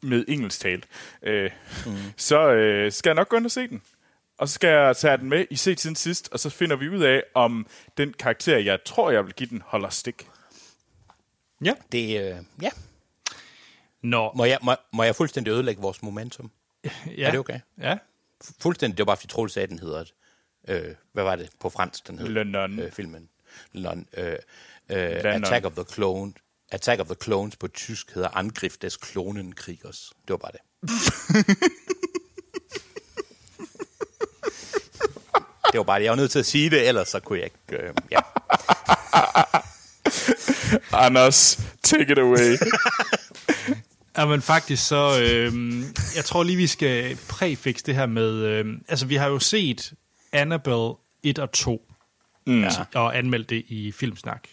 med 0.02 0.26
engelsk 0.28 0.60
talt. 0.60 0.88
Øh, 1.24 1.52
mm. 1.86 1.92
Så 2.18 2.52
øh, 2.52 2.92
skal 2.92 3.10
jeg 3.10 3.16
nok 3.16 3.30
gå 3.30 3.38
ind 3.38 3.46
og 3.46 3.52
se 3.52 3.68
den. 3.68 3.82
Og 4.38 4.48
så 4.50 4.54
skal 4.54 4.70
jeg 4.70 4.98
tage 4.98 5.18
den 5.18 5.30
med 5.30 5.46
i 5.50 5.56
set 5.56 5.80
siden 5.80 5.96
sidst, 5.96 6.30
og 6.32 6.40
så 6.40 6.50
finder 6.50 6.76
vi 6.76 6.90
ud 6.90 7.02
af, 7.02 7.24
om 7.34 7.68
den 7.98 8.14
karakter, 8.14 8.58
jeg 8.58 8.80
tror, 8.86 9.12
jeg 9.12 9.26
vil 9.26 9.34
give 9.34 9.50
den, 9.50 9.64
holder 9.66 9.90
stik. 9.90 10.28
Ja. 11.64 11.74
Det, 11.92 12.22
øh, 12.22 12.36
ja. 12.62 12.70
Nå, 14.04 14.32
Må 14.36 14.46
jeg, 14.46 14.58
må, 14.64 14.76
må 14.94 15.04
jeg 15.04 15.16
fuldstændig 15.16 15.52
ødelægge 15.52 15.82
vores 15.82 16.04
momentum? 16.04 16.52
ja. 17.18 17.28
er 17.28 17.32
det 17.32 17.40
okay? 17.40 17.60
Ja. 17.82 17.98
Fuldstændig, 18.60 18.98
det 18.98 19.02
var 19.02 19.06
bare, 19.06 19.18
fordi 19.18 19.28
Troels 19.28 19.54
sagde, 19.54 19.64
at 19.64 19.70
den 19.70 19.80
hedder... 19.80 20.04
Øh, 20.68 20.96
hvad 21.14 21.24
var 21.24 21.36
det 21.36 21.50
på 21.60 21.70
fransk, 21.70 22.08
den 22.08 22.20
hed? 22.20 22.28
Le 22.28 22.44
Nun. 22.44 22.80
Øh, 22.80 22.92
filmen. 22.92 23.30
Le 23.72 23.84
Nun. 23.84 24.06
Øh, 24.18 24.36
øh. 24.90 25.22
Attack 25.24 25.66
of 25.66 25.72
the 25.72 25.84
Clone. 25.94 26.34
Attack 26.72 27.02
of 27.02 27.06
the 27.06 27.16
Clones 27.24 27.56
på 27.56 27.68
tysk 27.68 28.12
hedder 28.14 28.30
Angriff 28.30 28.78
des 28.78 28.98
Klonenkriegers. 28.98 30.14
Det 30.28 30.30
var 30.30 30.38
bare 30.38 30.52
det. 30.52 30.62
det 35.72 35.78
var 35.78 35.84
bare 35.84 36.00
det. 36.00 36.04
Jeg 36.06 36.12
var 36.12 36.18
nødt 36.18 36.32
til 36.32 36.40
at 36.40 36.46
sige 36.46 36.70
det, 36.70 36.88
ellers 36.88 37.08
så 37.08 37.20
kunne 37.20 37.40
jeg 37.40 37.46
ikke... 37.46 37.84
Øh, 37.84 37.94
ja. 38.12 38.20
Anders, 41.06 41.60
take 41.84 42.12
it 42.12 42.20
away. 42.20 42.58
Ja, 44.18 44.26
men 44.26 44.42
faktisk 44.42 44.88
så, 44.88 45.20
øh, 45.22 45.84
jeg 46.16 46.26
tror 46.26 46.44
lige, 46.44 46.58
vi 46.58 46.68
skal 46.68 47.18
præfix 47.30 47.84
det 47.84 47.96
her 47.96 48.06
med, 48.06 48.34
øh, 48.34 48.66
altså 48.88 49.06
vi 49.06 49.16
har 49.16 49.28
jo 49.28 49.40
set 49.40 49.94
Annabelle 50.34 50.94
1 51.24 51.40
og 51.40 51.52
2, 51.52 51.88
Mm. 52.46 52.62
ja. 52.64 52.70
og 52.96 53.18
anmeldt 53.18 53.50
det 53.50 53.64
i 53.68 53.92
Filmsnak. 53.92 54.48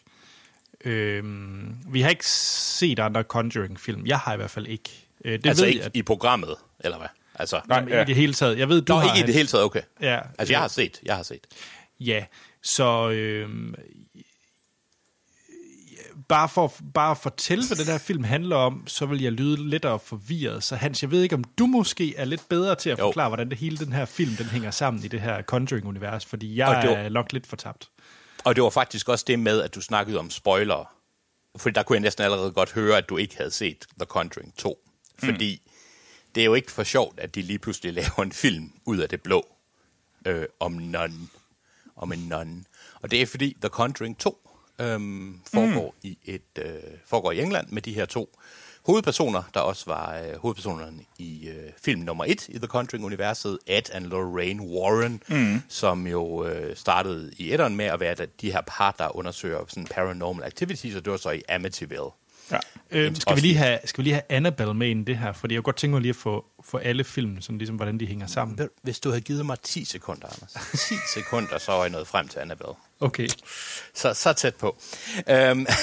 Øhm, 0.84 1.74
vi 1.92 2.00
har 2.00 2.10
ikke 2.10 2.26
set 2.26 2.98
andre 2.98 3.22
Conjuring-film. 3.22 4.06
Jeg 4.06 4.18
har 4.18 4.34
i 4.34 4.36
hvert 4.36 4.50
fald 4.50 4.66
ikke. 4.66 4.90
Øh, 5.24 5.32
det 5.32 5.46
altså 5.46 5.64
ved 5.64 5.70
ikke 5.72 5.82
jeg, 5.84 5.96
i 5.96 6.02
programmet, 6.02 6.54
eller 6.80 6.98
hvad? 6.98 7.08
Altså, 7.34 7.60
Nej, 7.68 7.84
ja. 7.88 8.02
i 8.02 8.04
det 8.04 8.14
hele 8.14 8.32
taget. 8.32 8.58
Jeg 8.58 8.68
ved, 8.68 8.82
du 8.82 8.92
Nå, 8.92 8.98
har 8.98 9.14
ikke 9.14 9.24
i 9.24 9.26
det 9.26 9.34
hele 9.34 9.48
taget, 9.48 9.64
okay. 9.64 9.82
Ja, 10.00 10.20
Altså, 10.38 10.52
jeg 10.52 10.60
har 10.60 10.68
set, 10.68 11.00
jeg 11.02 11.16
har 11.16 11.22
set. 11.22 11.46
Ja, 12.00 12.24
så 12.62 13.10
øhm, 13.10 13.74
bare, 16.28 16.48
for, 16.48 16.72
bare 16.94 17.10
at 17.10 17.18
fortælle, 17.18 17.66
hvad 17.66 17.76
den 17.76 17.86
her 17.86 17.98
film 17.98 18.24
handler 18.24 18.56
om, 18.56 18.86
så 18.86 19.06
vil 19.06 19.22
jeg 19.22 19.32
lyde 19.32 19.68
lidt 19.70 19.84
og 19.84 20.00
forvirret. 20.00 20.62
Så 20.64 20.76
Hans, 20.76 21.02
jeg 21.02 21.10
ved 21.10 21.22
ikke, 21.22 21.34
om 21.34 21.44
du 21.44 21.66
måske 21.66 22.16
er 22.16 22.24
lidt 22.24 22.48
bedre 22.48 22.74
til 22.74 22.90
at 22.90 22.98
Jo. 22.98 23.04
forklare, 23.04 23.28
hvordan 23.28 23.48
det 23.50 23.58
hele 23.58 23.76
den 23.76 23.92
her 23.92 24.04
film 24.04 24.30
den 24.36 24.46
hænger 24.46 24.70
sammen 24.70 25.04
i 25.04 25.08
det 25.08 25.20
her 25.20 25.42
Conjuring-univers, 25.42 26.26
fordi 26.26 26.56
jeg 26.56 26.68
Og 26.68 26.82
det 26.82 26.90
var- 26.90 26.96
er 26.96 27.08
nok 27.08 27.32
lidt 27.32 27.46
fortabt. 27.46 27.90
Og 28.44 28.56
det 28.56 28.62
var 28.64 28.70
faktisk 28.70 29.08
også 29.08 29.24
det 29.28 29.38
med, 29.38 29.62
at 29.62 29.74
du 29.74 29.80
snakkede 29.80 30.18
om 30.18 30.30
spoilere. 30.30 30.84
Fordi 31.56 31.72
der 31.74 31.82
kunne 31.82 31.94
jeg 31.96 32.00
næsten 32.02 32.24
allerede 32.24 32.52
godt 32.52 32.72
høre, 32.72 32.98
at 32.98 33.08
du 33.08 33.16
ikke 33.16 33.36
havde 33.36 33.50
set 33.50 33.84
The 33.98 34.04
Conjuring 34.06 34.56
2. 34.56 34.78
Fordi 35.24 35.62
det 36.34 36.40
er 36.40 36.44
jo 36.44 36.54
ikke 36.54 36.72
for 36.72 36.82
sjovt, 36.82 37.20
at 37.20 37.34
de 37.34 37.42
lige 37.42 37.58
pludselig 37.58 37.92
laver 38.00 38.22
en 38.22 38.32
film 38.32 38.72
ud 38.84 38.98
af 38.98 39.08
det 39.08 39.22
blå 39.22 39.46
øh, 40.26 40.44
om 40.60 40.72
non. 40.72 41.30
Om 41.96 42.12
en 42.12 42.18
non. 42.18 42.66
Og 43.02 43.10
det 43.10 43.22
er 43.22 43.26
fordi 43.26 43.56
The 43.60 43.68
Conjuring 43.68 44.18
2 44.18 44.47
øhm, 44.80 45.40
foregår, 45.52 45.94
mm. 46.02 46.08
i 46.08 46.18
et, 46.24 46.42
øh, 46.58 46.72
foregår 47.06 47.32
i 47.32 47.40
England 47.40 47.68
med 47.70 47.82
de 47.82 47.92
her 47.94 48.04
to 48.04 48.38
hovedpersoner, 48.86 49.42
der 49.54 49.60
også 49.60 49.84
var 49.86 50.18
øh, 50.18 50.36
hovedpersonerne 50.38 51.00
i 51.18 51.48
øh, 51.48 51.70
film 51.84 52.00
nummer 52.00 52.24
et 52.28 52.48
i 52.48 52.58
The 52.58 52.66
Conjuring-universet, 52.66 53.58
Ed 53.66 53.90
and 53.94 54.06
Lorraine 54.06 54.62
Warren, 54.62 55.22
mm. 55.28 55.62
som 55.68 56.06
jo 56.06 56.46
øh, 56.46 56.76
startede 56.76 57.32
i 57.38 57.52
etteren 57.52 57.76
med 57.76 57.84
at 57.84 58.00
være 58.00 58.14
de- 58.14 58.26
de 58.40 58.52
her 58.52 58.60
par, 58.66 58.94
der 58.98 59.16
undersøger 59.16 59.58
sådan 59.68 59.84
paranormal 59.84 60.44
activities, 60.46 60.94
og 60.96 61.04
det 61.04 61.10
var 61.10 61.16
så 61.16 61.30
i 61.30 61.42
Amityville. 61.48 62.10
Ja. 62.50 62.58
Øhm, 62.90 63.14
skal, 63.14 63.36
vi 63.36 63.40
lige 63.40 63.54
have, 63.56 63.78
skal 63.84 63.98
vi 63.98 64.02
lige 64.02 64.14
have 64.14 64.22
Annabelle 64.28 64.74
med 64.74 64.88
ind 64.88 65.00
i 65.00 65.04
det 65.04 65.18
her? 65.18 65.32
Fordi 65.32 65.54
jeg 65.54 65.58
kunne 65.58 65.64
godt 65.64 65.76
tænke 65.76 65.92
mig 65.92 66.00
lige 66.00 66.10
at 66.10 66.16
få, 66.16 66.44
få 66.64 66.78
alle 66.78 67.04
film, 67.04 67.40
sådan 67.40 67.58
ligesom, 67.58 67.76
hvordan 67.76 68.00
de 68.00 68.06
hænger 68.06 68.26
sammen. 68.26 68.68
Hvis 68.82 69.00
du 69.00 69.08
havde 69.08 69.20
givet 69.20 69.46
mig 69.46 69.60
10 69.60 69.84
sekunder, 69.84 70.26
Anders. 70.26 70.56
10 70.88 70.94
sekunder, 71.14 71.58
så 71.58 71.72
var 71.72 71.80
jeg 71.80 71.90
nået 71.90 72.06
frem 72.06 72.28
til 72.28 72.38
Annabelle. 72.38 72.74
Okay. 73.00 73.28
Så, 73.94 74.14
så 74.14 74.32
tæt 74.32 74.54
på. 74.54 74.76
Øhm, 75.30 75.66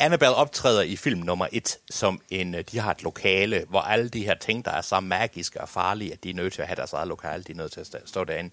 Annabelle 0.00 0.34
optræder 0.34 0.82
i 0.82 0.96
film 0.96 1.20
nummer 1.20 1.46
et 1.52 1.78
som 1.90 2.20
en, 2.30 2.54
øh, 2.54 2.64
de 2.72 2.78
har 2.78 2.90
et 2.90 3.02
lokale, 3.02 3.64
hvor 3.68 3.80
alle 3.80 4.08
de 4.08 4.24
her 4.24 4.34
ting, 4.34 4.64
der 4.64 4.70
er 4.70 4.80
så 4.80 5.00
magiske 5.00 5.60
og 5.60 5.68
farlige, 5.68 6.12
at 6.12 6.24
de 6.24 6.30
er 6.30 6.34
nødt 6.34 6.52
til 6.52 6.62
at 6.62 6.68
have 6.68 6.76
deres 6.76 6.92
eget 6.92 7.08
lokale, 7.08 7.42
de 7.42 7.52
er 7.52 7.56
nødt 7.56 7.72
til 7.72 7.80
at 7.80 7.86
stå 8.06 8.24
derinde. 8.24 8.50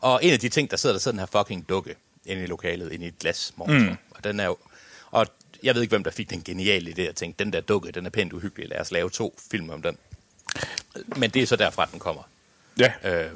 Og 0.00 0.24
en 0.24 0.32
af 0.32 0.40
de 0.40 0.48
ting, 0.48 0.70
der 0.70 0.76
sidder, 0.76 0.94
der 0.94 1.00
sidder 1.00 1.12
den 1.12 1.28
her 1.28 1.40
fucking 1.40 1.68
dukke 1.68 1.94
inde 2.26 2.42
i 2.42 2.46
lokalet, 2.46 2.92
inde 2.92 3.04
i 3.04 3.08
et 3.08 3.18
glas 3.18 3.52
mm. 3.56 3.96
Og 4.10 4.24
den 4.24 4.40
er 4.40 4.44
jo, 4.44 4.56
og 5.10 5.26
jeg 5.62 5.74
ved 5.74 5.82
ikke, 5.82 5.92
hvem 5.92 6.04
der 6.04 6.10
fik 6.10 6.30
den 6.30 6.42
geniale 6.42 6.90
idé 6.90 7.00
at 7.02 7.16
tænke, 7.16 7.38
den 7.38 7.52
der 7.52 7.60
dukke, 7.60 7.92
den 7.92 8.06
er 8.06 8.10
pænt 8.10 8.32
uhyggelig, 8.32 8.68
lad 8.68 8.80
os 8.80 8.90
lave 8.90 9.10
to 9.10 9.38
film 9.50 9.70
om 9.70 9.82
den. 9.82 9.98
Men 11.16 11.30
det 11.30 11.42
er 11.42 11.46
så 11.46 11.56
derfra, 11.56 11.86
den 11.92 11.98
kommer. 11.98 12.22
Ja. 12.78 12.92
Øh, 13.04 13.30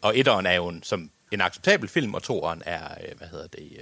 og 0.00 0.18
etteren 0.18 0.46
er 0.46 0.52
jo 0.52 0.68
en, 0.68 0.82
som 0.82 1.10
en 1.32 1.40
acceptabel 1.40 1.88
film, 1.88 2.14
og 2.14 2.22
toeren 2.22 2.62
er, 2.66 2.94
øh, 3.08 3.18
hvad 3.18 3.28
hedder 3.28 3.46
det, 3.46 3.72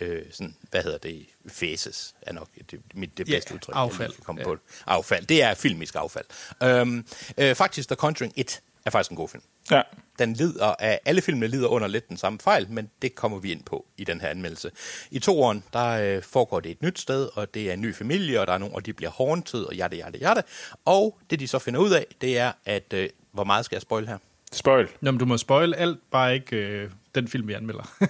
øh, 0.00 0.08
øh, 0.08 0.24
sådan, 0.32 0.56
hvad 0.70 0.82
hedder 0.82 0.98
det, 0.98 1.26
faces 1.48 2.14
er 2.22 2.32
nok 2.32 2.48
det, 2.70 2.80
mit, 2.94 3.18
det 3.18 3.28
Ja, 3.28 3.34
bedste 3.34 3.54
udtryk. 3.54 3.74
affald. 3.76 4.12
Jeg 4.16 4.24
komme 4.24 4.40
Ja. 4.40 4.44
på. 4.46 4.56
Affald, 4.86 5.26
det 5.26 5.42
er 5.42 5.54
filmisk 5.54 5.94
affald. 5.94 6.24
Øhm, 6.62 7.06
øh, 7.38 7.54
faktisk, 7.54 7.88
The 7.88 7.96
Conjuring 7.96 8.32
1 8.36 8.60
er 8.86 8.90
faktisk 8.90 9.10
en 9.10 9.16
god 9.16 9.28
film. 9.28 9.42
Ja. 9.70 9.82
Den 10.18 10.32
lider 10.32 10.74
af, 10.78 11.00
alle 11.04 11.20
filmene 11.20 11.46
lider 11.46 11.68
under 11.68 11.88
lidt 11.88 12.08
den 12.08 12.16
samme 12.16 12.38
fejl, 12.38 12.70
men 12.70 12.90
det 13.02 13.14
kommer 13.14 13.38
vi 13.38 13.52
ind 13.52 13.64
på 13.64 13.86
i 13.96 14.04
den 14.04 14.20
her 14.20 14.28
anmeldelse. 14.28 14.70
I 15.10 15.18
toeren, 15.18 15.64
der 15.72 15.86
øh, 15.88 16.22
foregår 16.22 16.60
det 16.60 16.70
et 16.70 16.82
nyt 16.82 16.98
sted, 16.98 17.28
og 17.34 17.54
det 17.54 17.68
er 17.68 17.72
en 17.72 17.80
ny 17.80 17.94
familie, 17.94 18.40
og 18.40 18.46
der 18.46 18.52
er 18.52 18.58
nogen, 18.58 18.74
og 18.74 18.86
de 18.86 18.92
bliver 18.92 19.10
haunted, 19.10 19.62
og 19.62 19.74
jatte, 19.74 19.96
jatte, 19.96 20.18
jatte. 20.18 20.42
Og 20.84 21.18
det, 21.30 21.40
de 21.40 21.48
så 21.48 21.58
finder 21.58 21.80
ud 21.80 21.90
af, 21.90 22.06
det 22.20 22.38
er, 22.38 22.52
at 22.64 22.92
øh, 22.92 23.08
hvor 23.32 23.44
meget 23.44 23.64
skal 23.64 23.76
jeg 23.76 23.82
spoil 23.82 24.08
her? 24.08 24.18
Spoil. 24.52 24.88
Nå, 25.00 25.10
men 25.10 25.18
du 25.18 25.24
må 25.24 25.36
spoil 25.36 25.74
alt, 25.74 25.98
bare 26.10 26.34
ikke 26.34 26.56
øh, 26.56 26.90
den 27.14 27.28
film, 27.28 27.48
vi 27.48 27.52
anmelder. 27.52 27.92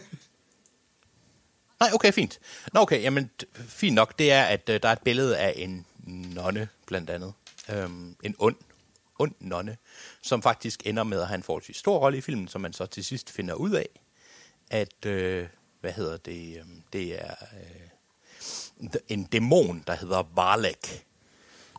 Nej, 1.81 1.91
okay, 1.95 2.13
fint. 2.13 2.41
Nå, 2.73 2.81
okay, 2.81 3.03
jamen, 3.03 3.31
fint 3.55 3.95
nok. 3.95 4.19
Det 4.19 4.33
er, 4.33 4.43
at 4.43 4.69
øh, 4.69 4.81
der 4.83 4.89
er 4.89 4.93
et 4.93 5.03
billede 5.05 5.39
af 5.39 5.55
en 5.57 5.87
nonne, 6.35 6.69
blandt 6.87 7.11
andet. 7.11 7.33
Øhm, 7.73 8.17
en 8.23 8.35
ond, 8.39 8.57
ond 9.21 9.35
nonne, 9.41 9.77
som 10.23 10.43
faktisk 10.43 10.83
ender 10.87 11.05
med 11.05 11.21
at 11.21 11.27
have 11.27 11.37
en 11.37 11.43
forholdsvis 11.43 11.77
stor 11.77 11.99
rolle 11.99 12.19
i 12.19 12.21
filmen, 12.21 12.49
som 12.49 12.61
man 12.61 12.73
så 12.73 12.87
til 12.87 13.05
sidst 13.05 13.31
finder 13.31 13.55
ud 13.55 13.71
af, 13.71 13.89
at, 14.71 15.07
øh, 15.07 15.47
hvad 15.81 15.93
hedder 15.93 16.17
det, 16.17 16.57
øh, 16.59 16.65
det 16.93 17.21
er 17.25 17.35
øh, 17.53 18.91
en 19.09 19.25
dæmon, 19.25 19.85
der 19.87 19.95
hedder 19.97 20.23
Varlek, 20.35 21.05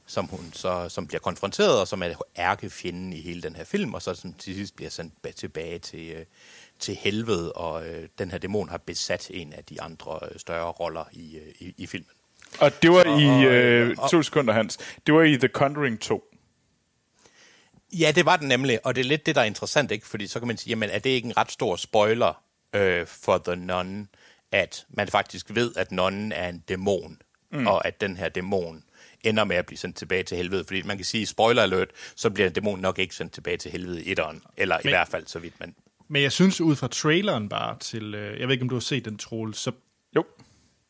som 0.06 0.26
hun 0.26 0.50
så 0.54 0.90
som 0.90 1.08
bliver 1.08 1.20
konfronteret, 1.22 1.80
og 1.80 1.88
som 1.88 2.04
er 2.04 2.14
ærkefjenden 2.38 3.14
i 3.14 3.22
hele 3.22 3.42
den 3.42 3.56
her 3.56 3.64
film, 3.64 3.94
og 3.94 4.02
så 4.02 4.14
som 4.14 4.34
til 4.34 4.56
sidst 4.56 4.76
bliver 4.76 4.90
sendt 4.90 5.14
ba- 5.28 5.32
tilbage 5.32 5.80
til, 5.80 6.12
øh, 6.12 6.26
til 6.80 6.96
helvede, 6.96 7.52
og 7.54 7.88
øh, 7.88 8.10
den 8.20 8.32
her 8.32 8.38
dæmon 8.38 8.70
har 8.70 8.78
besat 8.78 9.32
en 9.34 9.54
af 9.54 9.64
de 9.64 9.82
andre 9.82 10.20
øh, 10.32 10.40
større 10.40 10.72
roller 10.72 11.04
i, 11.12 11.38
øh, 11.38 11.54
i, 11.60 11.74
i 11.78 11.88
filmen. 11.88 12.10
Og 12.60 12.72
det 12.82 12.92
var 12.92 13.04
Og- 13.04 13.22
i... 13.22 13.46
Øh, 13.46 13.96
og- 13.98 14.10
to 14.12 14.22
sekunder, 14.22 14.54
Hans. 14.54 14.78
Det 15.08 15.14
var 15.14 15.22
i 15.24 15.38
The 15.38 15.48
Conjuring 15.48 16.00
2. 16.00 16.24
Ja, 17.92 18.12
det 18.16 18.26
var 18.26 18.38
den 18.38 18.48
nemlig, 18.48 18.86
og 18.86 18.96
det 18.96 19.02
er 19.02 19.06
lidt 19.06 19.26
det, 19.26 19.36
der 19.36 19.42
er 19.42 19.46
interessant, 19.46 19.92
ikke? 19.92 20.08
Fordi 20.08 20.28
så 20.28 20.40
kan 20.40 20.48
man 20.48 20.58
sige, 20.58 20.70
jamen 20.70 20.90
er 20.90 21.00
det 21.00 21.10
ikke 21.10 21.26
en 21.26 21.38
ret 21.38 21.52
stor 21.52 21.76
spoiler 21.76 22.44
øh, 22.74 23.08
for 23.08 23.38
The 23.46 23.56
Nun, 23.56 24.10
at 24.52 24.86
man 24.90 25.08
faktisk 25.08 25.56
ved, 25.56 25.76
at 25.76 25.92
nonnen 25.92 26.32
er 26.32 26.50
en 26.50 26.60
dæmon, 26.60 27.22
mm. 27.52 27.68
og 27.68 27.88
at 27.88 28.02
den 28.02 28.18
her 28.18 28.30
dæmon 28.30 28.84
ender 29.24 29.44
med 29.44 29.56
at 29.56 29.66
blive 29.66 29.78
sendt 29.78 29.98
tilbage 29.98 30.24
til 30.24 30.38
helvede. 30.38 30.64
Fordi 30.64 30.82
man 30.82 30.98
kan 30.98 31.06
sige, 31.06 31.26
spoiler 31.26 31.64
alert, 31.64 31.90
så 32.16 32.30
bliver 32.30 32.48
en 32.48 32.54
dæmon 32.54 32.80
nok 32.80 33.00
ikke 33.00 33.16
sendt 33.16 33.34
tilbage 33.34 33.58
til 33.58 33.72
helvede 33.72 34.04
i 34.04 34.12
etteren, 34.12 34.44
eller 34.58 34.78
Men... 34.84 34.90
i 34.90 34.92
hvert 34.92 35.08
fald 35.08 35.28
så 35.28 35.40
vidt 35.40 35.60
man... 35.60 35.76
Men 36.08 36.22
jeg 36.22 36.32
synes, 36.32 36.62
ud 36.62 36.76
fra 36.76 36.88
traileren 36.88 37.50
bare 37.50 37.80
til... 37.80 38.16
Øh, 38.16 38.40
jeg 38.40 38.48
ved 38.48 38.54
ikke, 38.54 38.64
om 38.64 38.70
du 38.70 38.76
har 38.76 38.80
set 38.80 39.06
den, 39.06 39.18
Troel, 39.18 39.54
så, 39.54 39.72
Jo. 40.16 40.26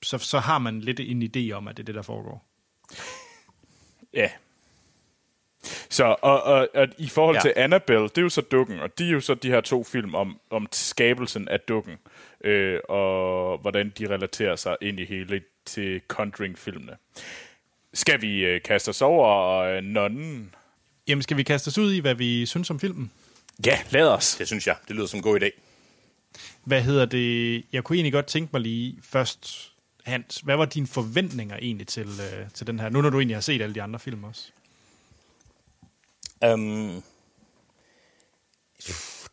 så, 0.03 0.17
så 0.17 0.39
har 0.39 0.59
man 0.59 0.81
lidt 0.81 0.99
en 0.99 1.23
idé 1.23 1.51
om, 1.51 1.67
at 1.67 1.77
det 1.77 1.83
er 1.83 1.85
det, 1.85 1.95
der 1.95 2.01
foregår. 2.01 2.45
Ja. 4.13 4.29
Så, 5.89 6.15
og, 6.21 6.43
og, 6.43 6.67
og 6.73 6.87
i 6.97 7.09
forhold 7.09 7.35
Ja. 7.35 7.41
til 7.41 7.53
Annabelle, 7.55 8.03
det 8.09 8.17
er 8.17 8.21
jo 8.21 8.29
så 8.29 8.41
dukken, 8.41 8.79
og 8.79 8.97
de 8.99 9.07
er 9.07 9.11
jo 9.11 9.21
så 9.21 9.33
de 9.33 9.47
her 9.49 9.61
to 9.61 9.83
film 9.83 10.15
om, 10.15 10.39
om 10.49 10.67
skabelsen 10.71 11.47
af 11.47 11.59
dukken, 11.59 11.93
øh, 12.43 12.79
og 12.89 13.57
hvordan 13.57 13.93
de 13.97 14.07
relaterer 14.09 14.55
sig 14.55 14.77
ind 14.81 14.99
i 14.99 15.05
hele 15.05 15.41
til 15.65 16.01
Conjuring-filmene. 16.07 16.97
Skal 17.93 18.21
vi 18.21 18.39
øh, 18.45 18.61
kaste 18.61 18.89
os 18.89 19.01
over 19.01 19.57
øh, 19.57 19.83
nonnen? 19.83 20.55
Jamen, 21.07 21.21
skal 21.21 21.37
vi 21.37 21.43
kaste 21.43 21.67
os 21.67 21.77
ud 21.77 21.93
i, 21.93 21.99
hvad 21.99 22.15
vi 22.15 22.45
synes 22.45 22.69
om 22.69 22.79
filmen? 22.79 23.11
Ja, 23.65 23.79
lad 23.89 24.07
os. 24.07 24.35
Det 24.35 24.47
synes 24.47 24.67
jeg, 24.67 24.75
det 24.87 24.95
lyder 24.95 25.07
som 25.07 25.17
en 25.17 25.23
god 25.23 25.39
idé. 25.41 25.49
Hvad 26.63 26.81
hedder 26.81 27.05
det? 27.05 27.63
Jeg 27.73 27.83
kunne 27.83 27.95
egentlig 27.95 28.13
godt 28.13 28.25
tænke 28.25 28.49
mig 28.53 28.61
lige 28.61 28.97
først, 29.03 29.71
Hans, 30.05 30.37
hvad 30.37 30.55
var 30.57 30.65
dine 30.65 30.87
forventninger 30.87 31.57
egentlig 31.61 31.87
til, 31.87 32.07
øh, 32.07 32.49
til 32.53 32.67
den 32.67 32.79
her? 32.79 32.89
Nu 32.89 33.01
når 33.01 33.09
du 33.09 33.19
egentlig 33.19 33.35
har 33.35 33.41
set 33.41 33.61
alle 33.61 33.75
de 33.75 33.81
andre 33.81 33.99
film 33.99 34.23
også. 34.23 34.51
Øhm, 36.43 37.03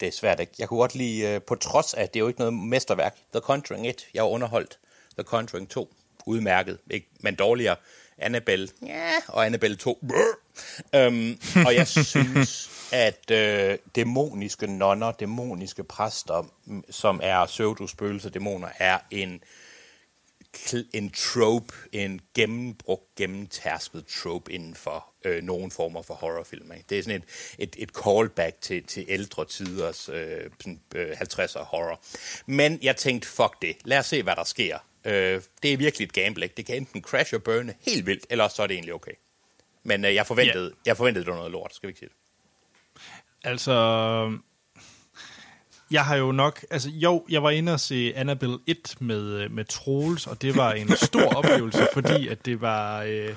det 0.01 0.09
er 0.09 0.12
svært, 0.12 0.40
ikke? 0.40 0.52
Jeg 0.59 0.68
kunne 0.68 0.80
godt 0.80 0.94
lide, 0.94 1.20
øh, 1.28 1.43
på 1.43 1.55
trods 1.55 1.94
af, 1.94 2.02
at 2.02 2.14
det 2.14 2.20
er 2.20 2.22
jo 2.22 2.28
ikke 2.28 2.40
noget 2.40 2.55
mesterværk, 2.55 3.16
The 3.32 3.40
Conjuring 3.40 3.89
1, 3.89 4.09
jeg 4.14 4.22
var 4.22 4.28
underholdt. 4.30 4.78
The 5.18 5.24
Conjuring 5.24 5.68
2, 5.68 5.94
udmærket, 6.26 6.78
ikke? 6.90 7.09
men 7.20 7.35
dårligere. 7.35 7.76
Annabelle, 8.18 8.68
ja, 8.86 9.10
og 9.28 9.47
Annabelle 9.47 9.76
2. 9.76 10.01
øhm, 10.94 11.40
og 11.66 11.74
jeg 11.74 11.89
synes, 11.89 12.70
at 12.93 13.30
øh, 13.30 13.78
dæmoniske 13.94 14.66
nonner, 14.66 15.12
dæmoniske 15.12 15.85
præster, 15.85 16.52
mm, 16.64 16.85
som 16.90 17.20
er 17.22 17.47
pseudospøgelser, 17.47 18.30
dæmoner, 18.30 18.68
er 18.78 18.98
en 19.10 19.43
en 20.93 21.10
trope, 21.10 21.74
en 21.93 22.20
gennembrugt, 22.35 23.14
gennemtærsket 23.16 24.06
trope 24.06 24.52
inden 24.52 24.74
for 24.74 25.07
øh, 25.29 25.43
nogle 25.43 25.71
former 25.71 26.03
for 26.03 26.15
horrorfilm. 26.15 26.73
Ikke? 26.73 26.85
Det 26.91 26.99
er 26.99 27.03
sådan 27.03 27.23
et, 27.23 27.25
et, 27.59 27.77
et 27.79 27.91
callback 28.05 28.61
til, 28.61 28.83
til 28.85 29.05
ældre 29.09 29.45
tiders 29.45 30.09
øh, 30.09 30.41
sådan, 30.61 30.81
øh, 30.95 31.11
50'er 31.11 31.63
horror. 31.65 32.01
Men 32.47 32.79
jeg 32.83 32.97
tænkte, 32.97 33.29
fuck 33.29 33.63
det, 33.63 33.77
lad 33.85 33.99
os 33.99 34.07
se, 34.07 34.23
hvad 34.23 34.37
der 34.37 34.45
sker. 34.45 34.79
Øh, 35.05 35.41
det 35.63 35.73
er 35.73 35.77
virkelig 35.77 36.07
et 36.07 36.13
gamble, 36.13 36.45
ikke? 36.45 36.55
Det 36.57 36.67
kan 36.67 36.77
enten 36.77 37.03
crash 37.03 37.35
og 37.35 37.43
burne 37.43 37.75
helt 37.81 38.07
vildt, 38.07 38.27
eller 38.31 38.49
så 38.49 38.63
er 38.63 38.67
det 38.67 38.75
egentlig 38.75 38.95
okay. 38.95 39.13
Men 39.85 40.05
øh, 40.05 40.15
jeg, 40.15 40.27
forventede, 40.27 40.65
Ja. 40.67 40.71
jeg 40.87 40.97
forventede, 40.97 41.25
det 41.25 41.31
var 41.31 41.37
noget 41.39 41.53
lort, 41.53 41.75
skal 41.75 41.87
vi 41.87 41.91
ikke 41.91 41.99
sige 41.99 42.09
det? 42.09 42.17
Altså, 43.45 44.39
jeg 45.91 46.05
har 46.05 46.17
jo 46.17 46.33
nok, 46.33 46.65
altså 46.71 46.89
jo, 46.91 47.25
jeg 47.31 47.43
var 47.43 47.51
inde 47.51 47.73
og 47.73 47.81
se 47.81 48.13
Annabelle 48.17 48.59
1 48.67 48.95
med, 49.01 49.23
øh, 49.23 49.51
med 49.51 49.65
Troels, 49.65 50.27
og 50.27 50.43
det 50.43 50.57
var 50.57 50.73
en 50.73 50.97
stor 50.97 51.35
oplevelse, 51.39 51.89
fordi 51.93 52.29
at 52.29 52.45
det 52.45 52.61
var, 52.61 53.03
øh, 53.03 53.29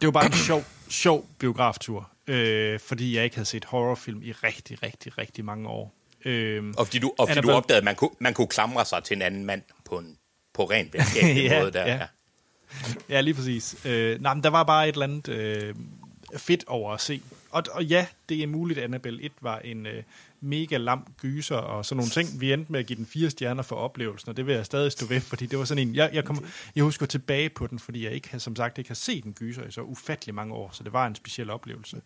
det 0.00 0.02
var 0.06 0.10
bare 0.10 0.26
en 0.26 0.32
sjov, 0.32 0.64
sjov 0.92 1.26
biograftur, 1.38 2.10
øh, 2.26 2.80
fordi 2.80 3.16
jeg 3.16 3.24
ikke 3.24 3.36
havde 3.36 3.46
set 3.48 3.64
horrorfilm 3.64 4.22
i 4.22 4.32
rigtig, 4.32 4.82
rigtig, 4.82 5.18
rigtig 5.18 5.44
mange 5.44 5.68
år. 5.68 5.94
Øh, 6.24 6.74
Og 6.76 6.86
fordi 6.86 6.98
du, 6.98 7.12
og 7.18 7.28
fordi 7.28 7.40
du 7.40 7.50
opdagede, 7.52 7.78
at 7.78 7.84
man 7.84 7.94
kunne, 7.96 8.10
man 8.18 8.34
kunne 8.34 8.46
klamre 8.46 8.84
sig 8.84 9.04
til 9.04 9.14
en 9.14 9.22
anden 9.22 9.44
mand 9.44 9.62
på 9.84 9.98
en 9.98 10.16
på 10.54 10.64
rent 10.64 10.92
videnskabelig 10.92 11.44
Ja, 11.50 11.60
måde 11.60 11.72
der. 11.72 11.86
ja. 11.86 11.94
Ja. 11.94 12.06
Ja, 13.08 13.20
lige 13.20 13.34
præcis. 13.34 13.76
Øh, 13.86 14.20
nej, 14.22 14.34
men 14.34 14.42
der 14.44 14.50
var 14.50 14.62
bare 14.64 14.88
et 14.88 14.92
eller 14.92 15.04
andet 15.06 15.28
øh, 15.28 15.74
fedt 16.36 16.64
over 16.66 16.92
at 16.92 17.00
se. 17.00 17.20
Og, 17.50 17.62
og 17.72 17.84
ja, 17.84 18.06
det 18.28 18.42
er 18.42 18.46
muligt, 18.46 18.78
at 18.78 18.84
Annabelle 18.84 19.22
1 19.22 19.32
var 19.40 19.58
en 19.58 19.86
øh, 19.86 20.02
mega 20.42 20.76
lam 20.76 21.06
gyser 21.20 21.56
og 21.56 21.84
sådan 21.84 21.96
nogle 21.96 22.10
ting. 22.10 22.40
Vi 22.40 22.52
endte 22.52 22.72
med 22.72 22.80
at 22.80 22.86
give 22.86 22.96
den 22.96 23.06
fire 23.06 23.30
stjerner 23.30 23.62
for 23.62 23.76
oplevelsen, 23.76 24.28
og 24.30 24.36
det 24.36 24.46
vil 24.46 24.54
jeg 24.54 24.66
stadig 24.66 24.92
stå 24.92 25.06
ved, 25.06 25.20
fordi 25.20 25.46
det 25.46 25.58
var 25.58 25.64
sådan 25.64 25.88
en... 25.88 25.94
Jeg, 25.94 26.10
jeg, 26.12 26.24
kom, 26.24 26.44
jeg 26.76 26.84
husker 26.84 27.06
tilbage 27.06 27.48
på 27.50 27.66
den, 27.66 27.78
fordi 27.78 28.04
jeg 28.04 28.12
ikke, 28.12 28.28
har- 28.30 28.38
som 28.38 28.56
sagt 28.56 28.78
ikke 28.78 28.90
har 28.90 28.94
set 28.94 29.24
en 29.24 29.32
gyser 29.32 29.64
i 29.66 29.70
så 29.70 29.80
ufattelig 29.80 30.34
mange 30.34 30.54
år, 30.54 30.70
så 30.72 30.84
det 30.84 30.92
var 30.92 31.06
en 31.06 31.14
speciel 31.14 31.50
oplevelse. 31.50 32.00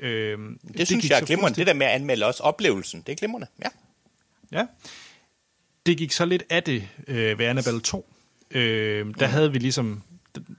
Øh, 0.00 0.38
Det, 0.38 0.78
det 0.78 0.86
synes 0.86 1.10
jeg 1.10 1.20
er 1.20 1.24
glimrende. 1.26 1.56
Det 1.56 1.66
der 1.66 1.72
med 1.74 1.86
at 1.86 1.92
anmelde 1.92 2.26
også 2.26 2.42
oplevelsen, 2.42 3.02
det 3.06 3.12
er 3.12 3.16
glimrende. 3.16 3.46
Ja. 3.64 3.68
Ja. 4.52 4.66
Det 5.86 5.98
gik 5.98 6.12
så 6.12 6.24
lidt 6.24 6.42
af 6.50 6.62
det 6.62 6.88
øh, 7.06 7.38
ved 7.38 7.46
Annabelle 7.46 7.80
2. 7.80 8.12
Øh, 8.50 9.14
der 9.20 9.26
havde 9.26 9.52
vi 9.52 9.58
ligesom 9.58 10.02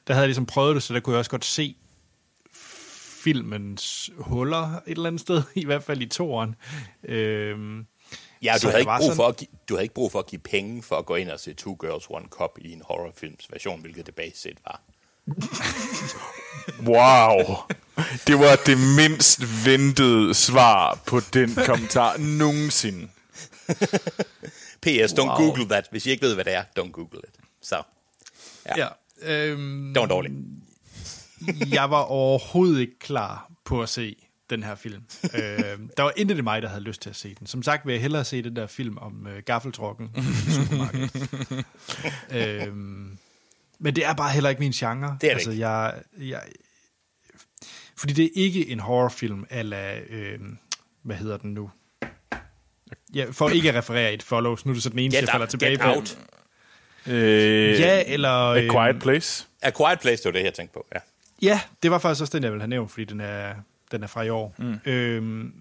der 0.07 0.13
havde 0.13 0.19
jeg 0.23 0.27
ligesom 0.27 0.45
prøvet 0.45 0.75
det, 0.75 0.83
så 0.83 0.93
der 0.93 0.99
kunne 0.99 1.13
jeg 1.13 1.19
også 1.19 1.31
godt 1.31 1.45
se 1.45 1.75
filmens 3.23 4.09
huller 4.17 4.75
et 4.75 4.81
eller 4.87 5.07
andet 5.07 5.21
sted, 5.21 5.43
i 5.55 5.65
hvert 5.65 5.83
fald 5.83 6.01
i 6.01 6.05
toeren. 6.05 6.55
Øh, 7.03 7.57
Ja, 8.41 8.53
du 8.61 8.67
havde, 8.67 8.79
ikke 8.79 8.91
brug 8.97 9.01
sådan- 9.01 9.15
for 9.15 9.27
at 9.27 9.37
give, 9.37 9.47
du 9.69 9.73
havde 9.73 9.83
ikke 9.83 9.93
brug 9.95 10.11
for 10.11 10.19
at 10.19 10.27
give 10.27 10.39
penge 10.39 10.83
for 10.83 10.95
at 10.95 11.05
gå 11.05 11.15
ind 11.15 11.29
og 11.29 11.39
se 11.39 11.53
Two 11.53 11.77
Girls, 11.81 12.05
One 12.09 12.25
Cup 12.29 12.49
i 12.61 12.71
en 12.73 12.81
horrorfilms 12.85 13.47
version, 13.51 13.81
hvilket 13.81 14.05
det 14.05 14.15
base 14.15 14.37
set 14.41 14.57
var. 14.65 14.81
Wow. 16.87 17.55
Det 18.27 18.39
var 18.39 18.55
det 18.65 18.77
mindst 18.95 19.65
ventede 19.65 20.33
svar 20.33 20.99
på 21.05 21.19
den 21.33 21.55
kommentar 21.65 22.17
nogensinde. 22.17 23.07
P.S. 24.83 25.13
Don't 25.13 25.19
Wow. 25.27 25.35
Google 25.37 25.65
that. 25.69 25.87
Hvis 25.91 26.05
I 26.05 26.09
ikke 26.11 26.21
ved, 26.25 26.33
hvad 26.35 26.45
det 26.45 26.53
er, 26.53 26.63
don't 26.79 26.91
Google 26.91 27.19
it. 27.27 27.35
Så, 27.61 27.83
Ja. 28.65 28.77
ja. 28.77 28.87
Øhm, 29.21 29.93
det 29.93 30.01
var 30.01 30.07
dårligt. 30.07 30.33
Jeg 31.71 31.89
var 31.91 32.01
overhovedet 32.01 32.79
ikke 32.81 32.99
klar 32.99 33.51
på 33.65 33.81
at 33.81 33.89
se 33.89 34.15
den 34.49 34.63
her 34.63 34.75
film. 34.75 35.03
øh, 35.23 35.41
der 35.97 36.03
var 36.03 36.13
intet 36.17 36.37
i 36.37 36.41
mig, 36.41 36.61
der 36.61 36.67
havde 36.69 36.81
lyst 36.83 37.01
til 37.01 37.09
at 37.09 37.15
se 37.15 37.35
den. 37.39 37.47
Som 37.47 37.63
sagt 37.63 37.85
vil 37.85 37.93
jeg 37.93 38.01
hellere 38.01 38.25
se 38.25 38.41
den 38.41 38.55
der 38.55 38.67
film 38.67 38.97
om 38.97 39.27
øh, 39.27 39.43
gaffeltrukken 39.45 40.09
i 40.17 40.51
supermarkedet. 40.51 41.65
øhm, 42.67 43.17
men 43.79 43.95
det 43.95 44.05
er 44.05 44.13
bare 44.13 44.31
heller 44.31 44.49
ikke 44.49 44.59
min 44.59 44.71
genre. 44.71 45.17
Det 45.21 45.27
er 45.27 45.33
det 45.33 45.35
altså, 45.35 45.51
ikke. 45.51 45.67
Jeg, 45.69 45.93
jeg, 46.17 46.41
fordi 47.97 48.13
det 48.13 48.25
er 48.25 48.29
ikke 48.35 48.69
en 48.69 48.79
horrorfilm, 48.79 49.45
eller 49.49 49.99
øh, 50.09 50.39
hvad 51.03 51.15
hedder 51.15 51.37
den 51.37 51.53
nu? 51.53 51.69
Ja, 53.13 53.25
for 53.31 53.49
ikke 53.49 53.69
at 53.69 53.75
referere 53.75 54.13
et 54.13 54.23
follows, 54.23 54.65
nu 54.65 54.69
er 54.71 54.73
det 54.73 54.83
så 54.83 54.89
den 54.89 54.99
eneste, 54.99 55.17
Get, 55.17 55.21
jeg 55.27 55.31
falder 55.31 55.45
out, 55.45 55.49
tilbage 55.49 55.71
get 55.71 55.79
på. 55.81 55.87
out. 55.89 56.17
Øh, 57.07 57.79
Ja, 57.79 58.03
eller... 58.07 58.29
A 58.29 58.61
Quiet 58.71 59.01
Place. 59.01 59.45
A 59.61 59.71
Quiet 59.71 59.99
Place, 59.99 60.23
det 60.23 60.25
var 60.25 60.31
det, 60.39 60.43
jeg 60.45 60.53
tænkte 60.53 60.73
på. 60.73 60.85
Ja. 60.95 60.99
Ja, 61.41 61.61
det 61.83 61.91
var 61.91 61.99
faktisk 61.99 62.21
også 62.21 62.37
den, 62.37 62.43
jeg 62.43 62.51
ville 62.51 62.61
have 62.61 62.69
nævnt, 62.69 62.91
fordi 62.91 63.05
den 63.05 63.21
er, 63.21 63.55
den 63.91 64.03
er 64.03 64.07
fra 64.07 64.21
i 64.23 64.29
år. 64.29 64.55
Mm. 64.57 64.79
Øhm, 64.85 65.53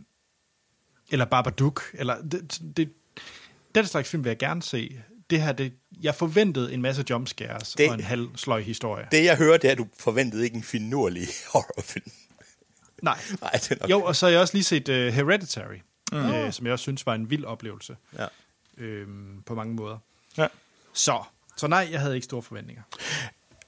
eller 1.10 1.24
Babadook. 1.24 1.82
Eller 1.94 2.22
det, 2.22 2.60
det, 2.76 2.92
den 3.74 3.86
slags 3.86 4.08
film 4.10 4.24
vil 4.24 4.30
jeg 4.30 4.38
gerne 4.38 4.62
se. 4.62 5.00
Det 5.30 5.42
her, 5.42 5.52
det, 5.52 5.72
jeg 6.02 6.14
forventede 6.14 6.74
en 6.74 6.82
masse 6.82 7.04
jumpscares 7.10 7.72
Det- 7.72 7.88
og 7.88 7.94
en 7.94 8.00
halv 8.00 8.28
sløj 8.36 8.60
historie. 8.60 9.06
Det, 9.12 9.24
jeg 9.24 9.36
hører, 9.36 9.56
det 9.58 9.68
er, 9.68 9.72
at 9.72 9.78
du 9.78 9.86
forventede 9.98 10.44
ikke 10.44 10.56
en 10.56 10.62
finurlig 10.62 11.26
horrorfilm. 11.52 12.10
Nej. 13.02 13.18
Nej, 13.42 13.50
det 13.50 13.70
er 13.70 13.76
nok. 13.80 13.90
Jo, 13.90 14.02
og 14.02 14.16
så 14.16 14.26
har 14.26 14.30
jeg 14.30 14.40
også 14.40 14.54
lige 14.54 14.64
set 14.64 14.88
uh, 14.88 14.94
Hereditary, 14.94 15.76
mm. 16.12 16.18
uh, 16.18 16.50
som 16.52 16.66
jeg 16.66 16.72
også 16.72 16.82
synes 16.82 17.06
var 17.06 17.14
en 17.14 17.30
vild 17.30 17.44
oplevelse. 17.44 17.96
Ja. 18.18 18.26
Øhm, 18.78 19.42
på 19.46 19.54
mange 19.54 19.74
måder. 19.74 19.98
Ja. 20.36 20.46
Så, 20.92 21.22
så 21.56 21.66
nej, 21.66 21.88
jeg 21.90 22.00
havde 22.00 22.14
ikke 22.14 22.24
store 22.24 22.42
forventninger. 22.42 22.82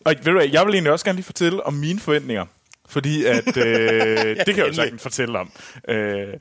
Og 0.04 0.14
ved 0.18 0.24
du 0.24 0.32
hvad, 0.32 0.48
jeg 0.48 0.66
vil 0.66 0.74
egentlig 0.74 0.92
også 0.92 1.04
gerne 1.04 1.16
lige 1.16 1.24
fortælle 1.24 1.66
om 1.66 1.74
mine 1.74 2.00
forventninger. 2.00 2.46
Fordi 2.90 3.24
at, 3.24 3.56
øh, 3.56 4.36
det 4.46 4.54
kan 4.54 4.56
jeg 4.56 4.68
jo 4.68 4.72
sagtens 4.72 5.02
fortælle 5.02 5.38
om. 5.38 5.52
Øh, 5.88 6.34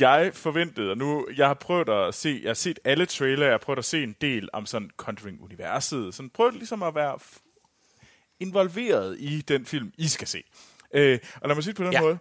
jeg 0.00 0.30
forventede, 0.34 0.90
og 0.90 0.98
nu, 0.98 1.26
jeg 1.36 1.46
har 1.46 1.54
prøvet 1.54 1.88
at 1.88 2.14
se, 2.14 2.40
jeg 2.42 2.48
har 2.48 2.54
set 2.54 2.78
alle 2.84 3.06
trailer, 3.06 3.44
jeg 3.44 3.52
har 3.52 3.58
prøvet 3.58 3.78
at 3.78 3.84
se 3.84 4.02
en 4.02 4.16
del 4.20 4.48
om 4.52 4.66
sådan 4.66 4.90
Conjuring-universet, 4.96 6.14
sådan 6.14 6.30
prøvet 6.30 6.54
ligesom 6.54 6.82
at 6.82 6.94
være 6.94 7.18
involveret 8.40 9.16
i 9.18 9.40
den 9.40 9.66
film, 9.66 9.92
I 9.98 10.08
skal 10.08 10.28
se. 10.28 10.42
Øh, 10.94 11.18
og 11.40 11.48
lad 11.48 11.56
mig 11.56 11.64
sige 11.64 11.72
det 11.72 11.76
på 11.76 11.84
den 11.84 11.92
ja. 11.92 12.00
måde. 12.00 12.18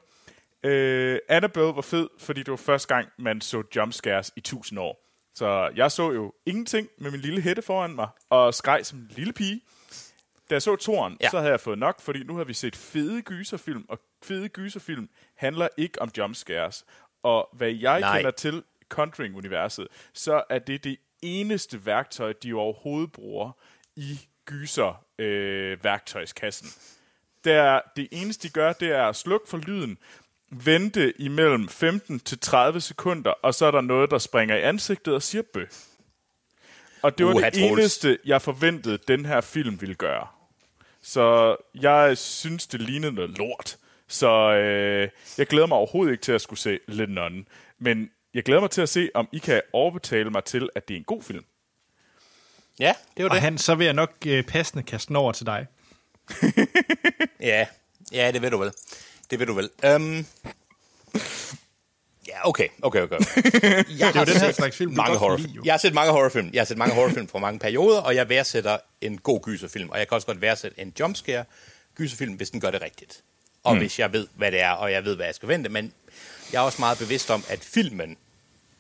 Øh, 0.64 1.20
Annabelle 1.30 1.76
var 1.76 1.82
fed, 1.82 2.10
fordi 2.20 2.40
det 2.40 2.52
var 2.52 2.58
første 2.58 2.96
gang, 2.96 3.08
man 3.20 3.42
så 3.42 3.64
jumpscares 3.76 4.32
i 4.36 4.40
tusind 4.40 4.80
år. 4.80 5.02
Så 5.36 5.70
jeg 5.76 5.92
så 5.92 6.12
jo 6.12 6.34
ingenting 6.46 6.88
med 6.98 7.12
min 7.12 7.20
lille 7.20 7.42
hætte 7.42 7.62
foran 7.62 7.96
mig, 7.96 8.08
og 8.30 8.54
skreg 8.54 8.86
som 8.86 9.00
en 9.00 9.12
lille 9.16 9.34
pige. 9.34 9.62
Da 10.50 10.56
jeg 10.56 10.62
så 10.62 10.76
toren, 10.76 11.18
Ja. 11.22 11.30
så 11.30 11.38
havde 11.40 11.52
jeg 11.52 11.60
fået 11.60 11.78
nok, 11.78 12.02
fordi 12.02 12.24
nu 12.24 12.38
har 12.38 12.44
vi 12.44 12.54
set 12.54 12.76
fede 12.76 13.22
gyserfilm, 13.22 13.86
og 13.90 14.00
fede 14.24 14.50
gyserfilm 14.50 15.10
handler 15.36 15.68
ikke 15.78 16.02
om 16.02 16.12
jumpscares. 16.18 16.86
Og 17.24 17.50
hvad 17.54 17.72
jeg 17.72 18.00
Nej. 18.00 18.18
Kender 18.18 18.32
til 18.32 18.64
Conjuring-universet, 18.90 19.88
så 20.14 20.44
er 20.50 20.60
det 20.60 20.84
det 20.84 20.98
eneste 21.22 21.86
værktøj, 21.86 22.34
de 22.44 22.54
overhovedet 22.54 23.12
bruger 23.12 23.52
i 23.96 24.20
gyser-værktøjskassen. 24.46 26.68
Det, 27.44 27.54
er, 27.54 27.82
det 27.96 28.08
eneste, 28.12 28.48
de 28.48 28.54
gør, 28.54 28.74
det 28.74 28.92
er 28.92 29.04
at 29.04 29.16
slukke 29.16 29.50
for 29.50 29.58
lyden, 29.58 29.98
vente 30.52 31.22
imellem 31.22 31.68
15 31.70 32.20
til 32.20 32.40
30 32.40 32.82
sekunder, 32.82 33.32
og 33.32 33.54
så 33.54 33.66
er 33.66 33.72
der 33.72 33.82
noget, 33.82 34.12
der 34.12 34.18
springer 34.18 34.56
i 34.56 34.62
ansigtet 34.62 35.14
og 35.14 35.22
siger 35.22 35.42
bø. 35.54 35.66
Og 37.02 37.18
det 37.18 37.26
var 37.26 37.34
det 37.34 37.72
eneste, 37.72 38.18
jeg 38.26 38.42
forventede, 38.42 38.98
den 38.98 39.26
her 39.26 39.42
film 39.42 39.82
ville 39.82 39.96
gøre. 39.96 40.28
Så 41.08 41.56
jeg 41.82 42.18
synes, 42.18 42.68
det 42.68 42.82
lignede 42.82 43.12
noget 43.12 43.38
lort. 43.38 43.78
Så 44.08 44.30
øh, 44.54 45.10
jeg 45.38 45.48
glæder 45.48 45.68
mig 45.68 45.78
overhovedet 45.78 46.12
ikke 46.12 46.22
til 46.24 46.32
at 46.32 46.42
skulle 46.42 46.60
se 46.60 46.80
Little 46.88 47.16
Nun. 47.16 47.48
Men 47.80 48.10
jeg 48.34 48.44
glæder 48.44 48.62
mig 48.62 48.70
til 48.72 48.82
at 48.82 48.90
se, 48.90 49.10
om 49.14 49.28
I 49.32 49.38
kan 49.38 49.62
overbetale 49.74 50.30
mig 50.30 50.44
til, 50.44 50.70
at 50.76 50.88
det 50.88 50.94
er 50.94 50.98
en 50.98 51.04
god 51.04 51.22
film. 51.24 51.46
Ja, 52.80 52.94
det 53.18 53.24
var 53.24 53.30
Og 53.30 53.36
det. 53.36 53.42
han, 53.42 53.58
så 53.58 53.76
vil 53.76 53.86
jeg 53.86 53.94
nok 53.94 54.12
øh, 54.28 54.44
passende 54.44 54.84
kaste 54.84 55.08
den 55.08 55.16
over 55.16 55.32
til 55.32 55.46
dig. 55.46 55.68
Ja, 57.40 57.68
ja, 58.12 58.32
det 58.32 58.42
ved 58.42 58.52
du 58.52 58.58
vel. 58.58 58.72
Det 59.30 59.40
ved 59.40 59.46
du 59.46 59.54
vel. 59.54 59.70
Um, 59.96 60.26
ja, 62.36 62.50
okay, 62.50 62.68
okay, 62.82 63.02
okay. 63.02 63.18
Jeg 63.24 63.34
Det 63.54 64.02
er 64.02 64.20
jo 64.20 64.26
den 64.26 64.42
her 64.42 64.52
slags 64.52 64.78
film, 64.78 64.94
mange 64.94 65.18
horrorfilm. 65.18 65.52
lide. 65.54 65.62
Jeg 65.66 65.74
har 65.74 65.78
set 65.78 65.94
mange 65.94 66.12
horrorfilm. 66.12 66.50
Jeg 66.54 66.60
har 66.60 66.66
set 66.66 66.78
mange 66.78 66.96
horrorfilm 66.96 67.28
fra 67.28 67.40
mange 67.40 67.60
perioder, 67.60 68.00
og 68.00 68.16
jeg 68.16 68.30
værdsætter 68.30 68.78
en 69.02 69.18
god 69.18 69.42
gyserfilm. 69.42 69.90
Og 69.90 70.00
jeg 70.00 70.08
kan 70.08 70.16
også 70.16 70.28
godt 70.28 70.42
værdsætte 70.42 70.80
en 70.80 70.94
jumpscare 71.00 71.46
gyserfilm, 71.96 72.34
hvis 72.34 72.50
den 72.50 72.60
gør 72.60 72.72
det 72.72 72.82
rigtigt. 72.82 73.24
Og 73.64 73.74
mm. 73.74 73.80
hvis 73.80 74.00
jeg 74.00 74.14
ved, 74.14 74.28
hvad 74.36 74.52
det 74.52 74.62
er, 74.62 74.72
og 74.72 74.92
jeg 74.92 75.06
ved, 75.06 75.16
hvad 75.16 75.26
jeg 75.26 75.36
skal 75.36 75.50
vente. 75.50 75.70
Men 75.70 75.94
jeg 76.54 76.60
er 76.60 76.66
også 76.66 76.82
meget 76.82 76.98
bevidst 76.98 77.30
om, 77.30 77.44
at 77.50 77.60
filmen 77.60 78.18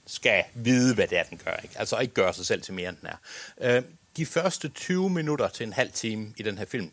skal 0.07 0.43
vide, 0.53 0.95
hvad 0.95 1.07
det 1.07 1.17
er, 1.17 1.23
den 1.23 1.41
gør. 1.45 1.55
Ikke? 1.63 1.79
Altså 1.79 1.99
ikke 1.99 2.13
gøre 2.13 2.33
sig 2.33 2.45
selv 2.45 2.61
til 2.61 2.73
mere, 2.73 2.89
end 2.89 2.97
den 3.01 3.09
er. 3.09 3.77
Øh, 3.77 3.83
de 4.17 4.25
første 4.25 4.67
20 4.69 5.09
minutter 5.09 5.47
til 5.47 5.65
en 5.65 5.73
halv 5.73 5.91
time 5.91 6.33
i 6.37 6.43
den 6.43 6.57
her 6.57 6.65
film, 6.65 6.91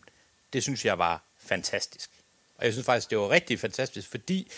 det 0.53 0.63
synes 0.63 0.85
jeg 0.85 0.99
var 0.99 1.23
fantastisk. 1.45 2.11
Og 2.63 2.67
jeg 2.67 2.73
synes 2.73 2.87
faktisk, 2.87 3.11
det 3.11 3.19
var 3.19 3.31
rigtig 3.31 3.61
fantastisk, 3.61 4.11
fordi, 4.11 4.51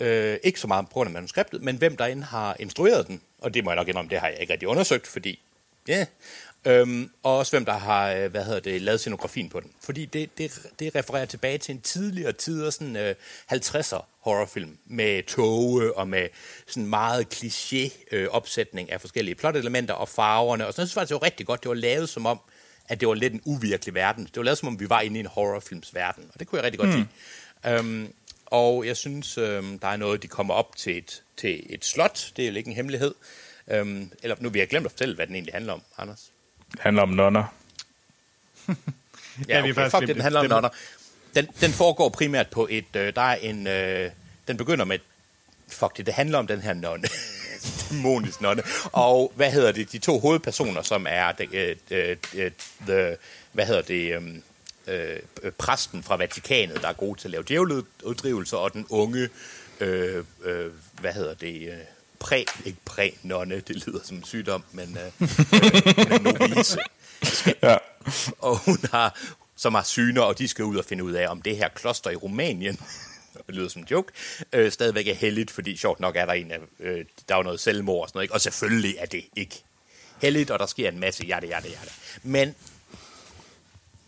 øh, 0.00 0.38
ikke 0.42 0.60
så 0.60 0.66
meget 0.66 0.86
på 0.86 0.92
grund 0.92 1.08
af 1.08 1.12
manuskriptet, 1.12 1.62
men 1.62 1.76
hvem 1.76 1.96
derinde 1.96 2.22
har 2.22 2.56
instrueret 2.58 3.06
den. 3.06 3.20
Og 3.38 3.54
det 3.54 3.64
må 3.64 3.70
jeg 3.70 3.76
nok 3.76 3.88
indrømme, 3.88 4.10
det 4.10 4.18
har 4.18 4.28
jeg 4.28 4.40
ikke 4.40 4.52
rigtig 4.52 4.68
undersøgt, 4.68 5.06
fordi, 5.06 5.40
ja. 5.88 6.06
Øhm, 6.64 7.10
og 7.22 7.38
også 7.38 7.52
hvem 7.52 7.64
der 7.64 7.72
har, 7.72 8.12
øh, 8.12 8.30
hvad 8.30 8.44
hedder 8.44 8.60
det, 8.60 8.82
lavet 8.82 9.00
scenografien 9.00 9.48
på 9.48 9.60
den. 9.60 9.70
Fordi 9.84 10.04
det, 10.04 10.38
det, 10.38 10.66
det 10.78 10.94
refererer 10.94 11.24
tilbage 11.24 11.58
til 11.58 11.74
en 11.74 11.80
tidligere 11.80 12.32
tider, 12.32 12.70
sådan 12.70 12.96
øh, 12.96 13.14
50'er 13.52 14.04
horrorfilm, 14.20 14.78
med 14.86 15.22
toge 15.22 15.96
og 15.96 16.08
med 16.08 16.28
sådan 16.66 16.86
meget 16.86 17.26
kliché 17.34 17.90
øh, 18.12 18.28
opsætning 18.28 18.92
af 18.92 19.00
forskellige 19.00 19.34
plotelementer 19.34 19.94
og 19.94 20.08
farverne. 20.08 20.66
Og 20.66 20.74
så 20.74 20.82
jeg 20.82 20.88
synes 20.88 20.94
faktisk, 20.94 21.08
det 21.08 21.20
var 21.20 21.26
rigtig 21.26 21.46
godt. 21.46 21.62
Det 21.62 21.68
var 21.68 21.74
lavet 21.74 22.08
som 22.08 22.26
om, 22.26 22.40
at 22.88 23.00
det 23.00 23.08
var 23.08 23.14
lidt 23.14 23.32
en 23.32 23.40
uvirkelig 23.44 23.94
verden. 23.94 24.24
Det 24.24 24.36
var 24.36 24.42
lavet 24.42 24.58
som 24.58 24.68
om, 24.68 24.80
vi 24.80 24.88
var 24.88 25.00
inde 25.00 25.16
i 25.16 25.20
en 25.20 25.26
horrorfilms 25.26 25.94
verden, 25.94 26.24
og 26.34 26.40
det 26.40 26.48
kunne 26.48 26.56
jeg 26.56 26.64
rigtig 26.64 26.78
godt 26.78 26.90
lide. 26.90 27.06
Øhm, 27.66 28.12
og 28.46 28.86
jeg 28.86 28.96
synes, 28.96 29.38
øhm, 29.38 29.78
der 29.78 29.88
er 29.88 29.96
noget, 29.96 30.22
de 30.22 30.28
kommer 30.28 30.54
op 30.54 30.76
til 30.76 30.98
et, 30.98 31.22
til 31.36 31.62
et 31.68 31.84
slot. 31.84 32.32
Det 32.36 32.44
er 32.44 32.50
jo 32.50 32.56
ikke 32.56 32.68
en 32.70 32.76
hemmelighed. 32.76 33.14
Øhm, 33.68 34.10
eller 34.22 34.36
nu 34.40 34.48
vil 34.48 34.58
jeg 34.58 34.68
glemt 34.68 34.86
at 34.86 34.92
fortælle, 34.92 35.14
hvad 35.14 35.26
den 35.26 35.34
egentlig 35.34 35.54
handler 35.54 35.72
om, 35.72 35.82
Anders. 35.98 36.30
Det 36.72 36.80
handler 36.80 37.02
om 37.02 37.08
nonner. 37.08 37.44
Ja, 39.48 39.60
vi 39.60 39.68
har 39.68 39.72
okay, 39.72 39.74
faktisk 39.74 39.90
fuck 39.90 39.98
glemt 39.98 40.08
det, 40.08 40.14
den 40.14 40.22
handler 40.22 40.40
om 40.40 40.46
nonner. 40.46 40.68
Den, 41.34 41.48
den 41.60 41.72
foregår 41.72 42.08
primært 42.08 42.48
på 42.48 42.68
et, 42.70 42.96
øh, 42.96 43.14
der 43.14 43.22
er 43.22 43.34
en, 43.34 43.66
øh, 43.66 44.10
den 44.48 44.56
begynder 44.56 44.84
med, 44.84 44.98
fuck 45.68 45.96
det, 45.96 46.06
det 46.06 46.14
handler 46.14 46.38
om 46.38 46.46
den 46.46 46.60
her 46.60 46.74
nonne. 46.74 47.08
Dæmonisk 47.90 48.40
nonne. 48.40 48.62
Og 48.92 49.32
hvad 49.36 49.50
hedder 49.50 49.72
det, 49.72 49.92
de 49.92 49.98
to 49.98 50.18
hovedpersoner, 50.18 50.82
som 50.82 51.06
er, 51.08 51.32
the, 51.32 51.48
øh, 51.52 51.76
øh, 51.90 52.16
øh, 52.34 52.50
the, 52.86 53.16
hvad 53.52 53.66
hedder 53.66 53.82
det, 53.82 54.14
øh, 54.14 54.34
øh, 54.86 55.52
præsten 55.58 56.02
fra 56.02 56.16
Vatikanet, 56.16 56.82
der 56.82 56.88
er 56.88 56.92
god 56.92 57.16
til 57.16 57.28
at 57.28 57.32
lave 57.32 57.44
djævleuddrivelser, 57.48 58.56
og 58.56 58.72
den 58.72 58.86
unge, 58.90 59.28
øh, 59.80 60.24
øh, 60.44 60.70
hvad 61.00 61.12
hedder 61.12 61.34
det, 61.34 61.68
øh, 61.68 61.78
præ, 62.18 62.44
ikke 62.64 62.78
præ-nonne, 62.84 63.60
det 63.60 63.86
lyder 63.86 64.00
som 64.04 64.16
en 64.16 64.24
sygdom, 64.24 64.64
men 64.72 64.98
øh, 64.98 65.28
øh, 65.28 66.40
hun. 66.40 66.64
Ja. 67.62 67.76
Og 68.38 68.58
hun 68.58 68.78
har, 68.90 69.18
som 69.56 69.74
har 69.74 69.82
syner, 69.82 70.22
og 70.22 70.38
de 70.38 70.48
skal 70.48 70.64
ud 70.64 70.76
og 70.76 70.84
finde 70.84 71.04
ud 71.04 71.12
af, 71.12 71.28
om 71.28 71.42
det 71.42 71.56
her 71.56 71.68
kloster 71.68 72.10
i 72.10 72.16
Rumænien, 72.16 72.80
det 73.46 73.54
lyder 73.54 73.68
som 73.68 73.82
en 73.82 73.88
joke, 73.90 74.12
øh, 74.52 74.72
stadigvæk 74.72 75.06
er 75.06 75.14
heldigt, 75.14 75.50
fordi 75.50 75.76
sjovt 75.76 76.00
nok 76.00 76.16
er 76.16 76.26
der 76.26 76.32
en 76.32 76.50
af, 76.50 76.58
øh, 76.80 77.04
der 77.28 77.36
er 77.36 77.42
noget 77.42 77.60
selvmord 77.60 78.02
og 78.02 78.08
sådan 78.08 78.16
noget, 78.16 78.24
ikke? 78.24 78.34
og 78.34 78.40
selvfølgelig 78.40 78.96
er 78.98 79.06
det 79.06 79.24
ikke 79.36 79.64
heldigt, 80.22 80.50
og 80.50 80.58
der 80.58 80.66
sker 80.66 80.88
en 80.88 81.00
masse 81.00 81.24
jatte, 81.24 81.48
jatte, 81.48 81.68
jatte. 81.68 81.92
Men 82.22 82.54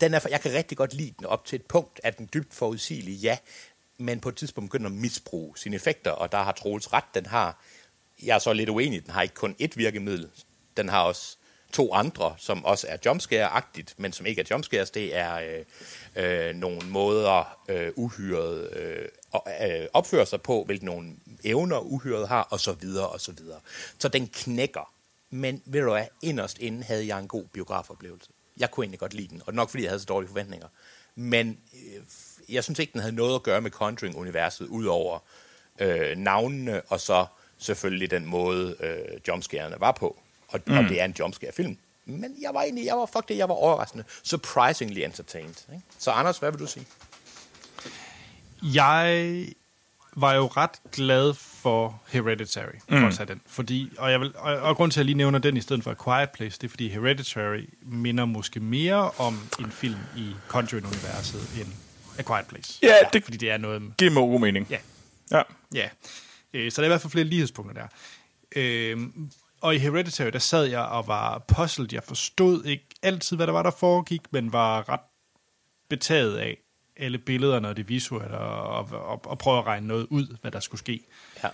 den 0.01 0.13
er, 0.13 0.19
jeg 0.29 0.41
kan 0.41 0.53
rigtig 0.53 0.77
godt 0.77 0.93
lide 0.93 1.13
den 1.19 1.25
op 1.25 1.45
til 1.45 1.55
et 1.55 1.65
punkt, 1.65 2.01
at 2.03 2.17
den 2.17 2.29
dybt 2.33 2.53
forudsigelig, 2.53 3.13
ja, 3.13 3.37
men 3.97 4.19
på 4.19 4.29
et 4.29 4.35
tidspunkt 4.35 4.71
begynder 4.71 4.89
at 4.89 4.95
misbruge 4.95 5.57
sine 5.57 5.75
effekter, 5.75 6.11
og 6.11 6.31
der 6.31 6.37
har 6.37 6.51
Troels 6.51 6.93
ret, 6.93 7.03
den 7.13 7.25
har, 7.25 7.63
jeg 8.23 8.35
er 8.35 8.39
så 8.39 8.53
lidt 8.53 8.69
uenig, 8.69 9.03
den 9.03 9.11
har 9.11 9.21
ikke 9.21 9.35
kun 9.35 9.55
ét 9.61 9.75
virkemiddel, 9.75 10.29
den 10.77 10.89
har 10.89 11.03
også 11.03 11.37
to 11.73 11.93
andre, 11.93 12.35
som 12.37 12.65
også 12.65 12.87
er 12.87 12.97
jumpscare-agtigt, 13.05 13.93
men 13.97 14.13
som 14.13 14.25
ikke 14.25 14.41
er 14.41 14.45
jumpscares, 14.51 14.91
det 14.91 15.15
er 15.15 15.63
øh, 16.15 16.49
øh, 16.49 16.55
nogle 16.55 16.81
måder, 16.89 17.57
øh, 17.69 17.91
uhyret 17.95 18.73
øh, 18.73 19.05
øh, 19.61 19.87
opfører 19.93 20.25
sig 20.25 20.41
på, 20.41 20.63
hvilke 20.63 20.85
nogle 20.85 21.15
evner 21.43 21.79
uhyret 21.79 22.27
har, 22.27 22.41
og 22.41 22.59
så 22.59 22.73
videre, 22.73 23.07
og 23.07 23.21
så 23.21 23.31
videre. 23.31 23.59
Så 23.99 24.07
den 24.07 24.27
knækker. 24.27 24.93
Men 25.29 25.61
ved 25.65 25.81
du 25.81 25.91
hvad, 25.91 26.05
inderst 26.21 26.59
inden 26.59 26.83
havde 26.83 27.07
jeg 27.07 27.19
en 27.19 27.27
god 27.27 27.43
biografoplevelse. 27.43 28.29
Jeg 28.59 28.71
kunne 28.71 28.83
egentlig 28.83 28.99
godt 28.99 29.13
lide 29.13 29.27
den, 29.27 29.41
og 29.45 29.53
nok 29.53 29.69
fordi 29.69 29.83
jeg 29.83 29.91
havde 29.91 29.99
så 29.99 30.05
dårlige 30.05 30.27
forventninger. 30.27 30.67
Men 31.15 31.57
øh, 31.73 32.01
jeg 32.49 32.63
synes 32.63 32.79
ikke, 32.79 32.93
den 32.93 33.01
havde 33.01 33.15
noget 33.15 33.35
at 33.35 33.43
gøre 33.43 33.61
med 33.61 33.71
Conjuring-universet, 33.71 34.67
udover 34.67 35.19
øh, 35.79 36.17
navnene, 36.17 36.81
og 36.81 36.99
så 36.99 37.25
selvfølgelig 37.57 38.11
den 38.11 38.25
måde, 38.25 38.75
øh, 38.79 39.19
jumpscarerne 39.27 39.75
var 39.79 39.91
på. 39.91 40.19
Og, 40.47 40.59
mm. 40.67 40.77
og 40.77 40.83
det 40.83 41.01
er 41.01 41.05
en 41.05 41.15
jumpscare-film. 41.19 41.77
Men 42.05 42.35
jeg 42.41 42.53
var 42.53 42.61
egentlig, 42.61 42.85
jeg 42.85 42.97
var, 42.97 43.05
fuck 43.05 43.27
det, 43.27 43.37
jeg 43.37 43.49
var 43.49 43.55
overraskende. 43.55 44.03
Surprisingly 44.23 44.99
entertained. 44.99 45.55
Ikke? 45.73 45.83
Så 45.99 46.11
Anders, 46.11 46.37
hvad 46.37 46.51
vil 46.51 46.59
du 46.59 46.67
sige? 46.67 46.85
Jeg 48.63 49.45
var 50.19 50.33
jo 50.33 50.45
ret 50.45 50.71
glad 50.91 51.33
for 51.33 52.01
Hereditary, 52.07 52.75
mm. 52.89 52.99
for 52.99 53.07
at 53.07 53.13
tage 53.13 53.27
den. 53.27 53.41
Fordi, 53.45 53.89
og, 53.97 54.11
jeg 54.11 54.19
vil, 54.19 54.33
og, 54.35 54.55
og 54.55 54.75
grund 54.75 54.91
til, 54.91 54.99
at 54.99 55.01
jeg 55.01 55.05
lige 55.05 55.17
nævner 55.17 55.39
den 55.39 55.57
i 55.57 55.61
stedet 55.61 55.83
for 55.83 55.91
A 55.91 55.95
Quiet 56.03 56.29
Place, 56.29 56.59
det 56.59 56.67
er, 56.67 56.69
fordi 56.69 56.89
Hereditary 56.89 57.63
minder 57.81 58.25
måske 58.25 58.59
mere 58.59 59.11
om 59.11 59.39
en 59.59 59.71
film 59.71 59.99
i 60.17 60.33
Conjuring-universet 60.47 61.59
end 61.61 61.67
A 62.17 62.23
Quiet 62.23 62.45
Place. 62.47 62.79
Ja, 62.83 62.93
det 63.13 63.23
Fordi 63.23 63.37
det 63.37 63.51
er 63.51 63.57
noget... 63.57 63.97
giver 63.97 64.11
mig 64.11 64.21
god 64.21 64.39
mening. 64.39 64.67
Ja, 64.69 64.77
Ja. 65.31 65.41
Ja, 65.73 65.89
øh, 66.53 66.71
så 66.71 66.81
der 66.81 66.85
er 66.85 66.89
i 66.89 66.91
hvert 66.91 67.01
fald 67.01 67.11
flere 67.11 67.25
lighedspunkter 67.25 67.73
der. 67.73 67.87
Øh, 68.55 68.97
og 69.61 69.75
i 69.75 69.77
Hereditary, 69.77 70.29
der 70.29 70.39
sad 70.39 70.65
jeg 70.65 70.81
og 70.81 71.07
var 71.07 71.43
puzzled. 71.47 71.87
Jeg 71.91 72.03
forstod 72.03 72.65
ikke 72.65 72.85
altid, 73.03 73.35
hvad 73.35 73.47
der 73.47 73.53
var, 73.53 73.63
der 73.63 73.71
foregik, 73.71 74.21
men 74.31 74.53
var 74.53 74.89
ret 74.89 74.99
betaget 75.89 76.37
af 76.37 76.57
alle 76.99 77.17
billederne 77.17 77.67
og 77.67 77.77
det 77.77 77.89
visuelle, 77.89 78.37
og, 78.37 78.89
og, 78.91 79.21
og, 79.25 79.37
prøve 79.37 79.57
at 79.57 79.65
regne 79.65 79.87
noget 79.87 80.07
ud, 80.09 80.37
hvad 80.41 80.51
der 80.51 80.59
skulle 80.59 80.79
ske. 80.79 81.01
Ja. 81.43 81.49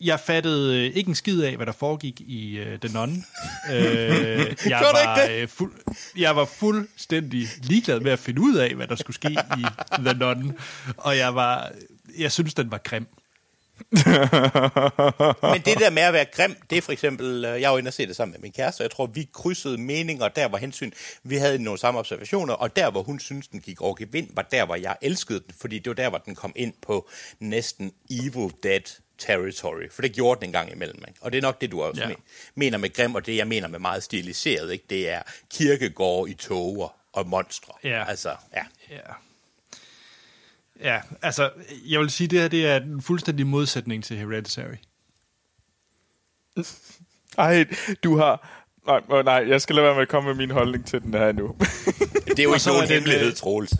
Jeg 0.00 0.20
fattede 0.20 0.78
øh, 0.78 0.96
ikke 0.96 1.08
en 1.08 1.14
skid 1.14 1.42
af, 1.42 1.56
hvad 1.56 1.66
der 1.66 1.72
foregik 1.72 2.20
i 2.20 2.60
uh, 2.60 2.78
The 2.80 2.92
Nun. 2.94 3.10
øh, 3.72 4.56
jeg, 4.66 4.80
var, 4.80 5.28
øh, 5.30 5.48
fuld, 5.48 5.72
jeg 6.16 6.36
var 6.36 6.44
fuldstændig 6.44 7.48
ligeglad 7.62 8.00
med 8.00 8.12
at 8.12 8.18
finde 8.18 8.40
ud 8.40 8.54
af, 8.54 8.74
hvad 8.74 8.86
der 8.86 8.96
skulle 8.96 9.14
ske 9.14 9.30
i 9.32 9.64
The 9.98 10.14
Nun. 10.14 10.58
Og 10.96 11.16
jeg 11.16 11.34
var, 11.34 11.72
jeg 12.18 12.32
synes, 12.32 12.54
den 12.54 12.70
var 12.70 12.78
grim. 12.78 13.06
Men 15.52 15.60
det 15.64 15.78
der 15.78 15.90
med 15.90 16.02
at 16.02 16.12
være 16.12 16.24
grim, 16.24 16.56
det 16.70 16.78
er 16.78 16.82
for 16.82 16.92
eksempel, 16.92 17.44
øh, 17.44 17.60
jeg 17.60 17.70
var 17.70 17.78
inde 17.78 17.88
og 17.88 17.92
se 17.92 18.06
det 18.06 18.16
sammen 18.16 18.32
med 18.32 18.40
min 18.40 18.52
kæreste, 18.52 18.80
og 18.80 18.82
jeg 18.82 18.90
tror, 18.90 19.06
vi 19.06 19.28
krydsede 19.32 19.78
meninger 19.78 20.28
der 20.28 20.48
var 20.48 20.58
hensyn. 20.58 20.90
Vi 21.22 21.36
havde 21.36 21.58
nogle 21.58 21.78
samme 21.78 22.00
observationer, 22.00 22.54
og 22.54 22.76
der, 22.76 22.90
hvor 22.90 23.02
hun 23.02 23.20
synes 23.20 23.48
den 23.48 23.60
gik 23.60 23.80
over 23.80 23.94
gevind, 23.94 24.28
var 24.34 24.42
der, 24.42 24.66
hvor 24.66 24.74
jeg 24.74 24.96
elskede 25.02 25.40
den, 25.40 25.54
fordi 25.60 25.78
det 25.78 25.88
var 25.90 25.94
der, 25.94 26.08
hvor 26.08 26.18
den 26.18 26.34
kom 26.34 26.52
ind 26.56 26.72
på 26.82 27.08
næsten 27.40 27.92
Evil 28.10 28.52
Dead 28.62 29.00
territory, 29.18 29.90
for 29.90 30.02
det 30.02 30.12
gjorde 30.12 30.40
den 30.40 30.48
en 30.48 30.52
gang 30.52 30.72
imellem. 30.72 31.02
Ikke? 31.08 31.20
Og 31.20 31.32
det 31.32 31.38
er 31.38 31.42
nok 31.42 31.60
det, 31.60 31.70
du 31.70 31.82
også 31.82 32.02
ja. 32.02 32.14
mener 32.54 32.78
med 32.78 32.92
grim, 32.92 33.14
og 33.14 33.26
det, 33.26 33.36
jeg 33.36 33.48
mener 33.48 33.68
med 33.68 33.78
meget 33.78 34.02
stiliseret, 34.02 34.72
ikke? 34.72 34.84
det 34.90 35.10
er 35.10 35.22
kirkegård 35.50 36.28
i 36.28 36.34
toger 36.34 36.88
og 37.12 37.26
monstre. 37.26 37.72
Ja. 37.84 38.04
Altså, 38.08 38.36
ja. 38.54 38.62
Ja. 38.90 39.12
Ja, 40.82 41.00
altså, 41.22 41.50
jeg 41.86 42.00
vil 42.00 42.10
sige, 42.10 42.28
det 42.28 42.40
her 42.40 42.48
det 42.48 42.66
er 42.66 42.76
en 42.76 43.02
fuldstændig 43.02 43.46
modsætning 43.46 44.04
til 44.04 44.16
Hereditary. 44.16 44.76
Ej, 47.38 47.64
du 48.04 48.16
har... 48.16 48.64
Nej, 48.86 49.22
nej, 49.22 49.44
jeg 49.48 49.60
skal 49.60 49.76
lade 49.76 49.86
være 49.86 49.94
med 49.94 50.02
at 50.02 50.08
komme 50.08 50.26
med 50.26 50.36
min 50.36 50.50
holdning 50.50 50.86
til 50.86 51.02
den 51.02 51.14
her 51.14 51.32
nu. 51.32 51.48
Det 52.26 52.38
er 52.38 52.42
jo 52.42 52.48
ikke 52.48 52.62
så 52.62 52.70
nogen 52.70 52.88
hemmelighed, 52.88 53.26
øh, 53.26 53.34
Troels. 53.34 53.72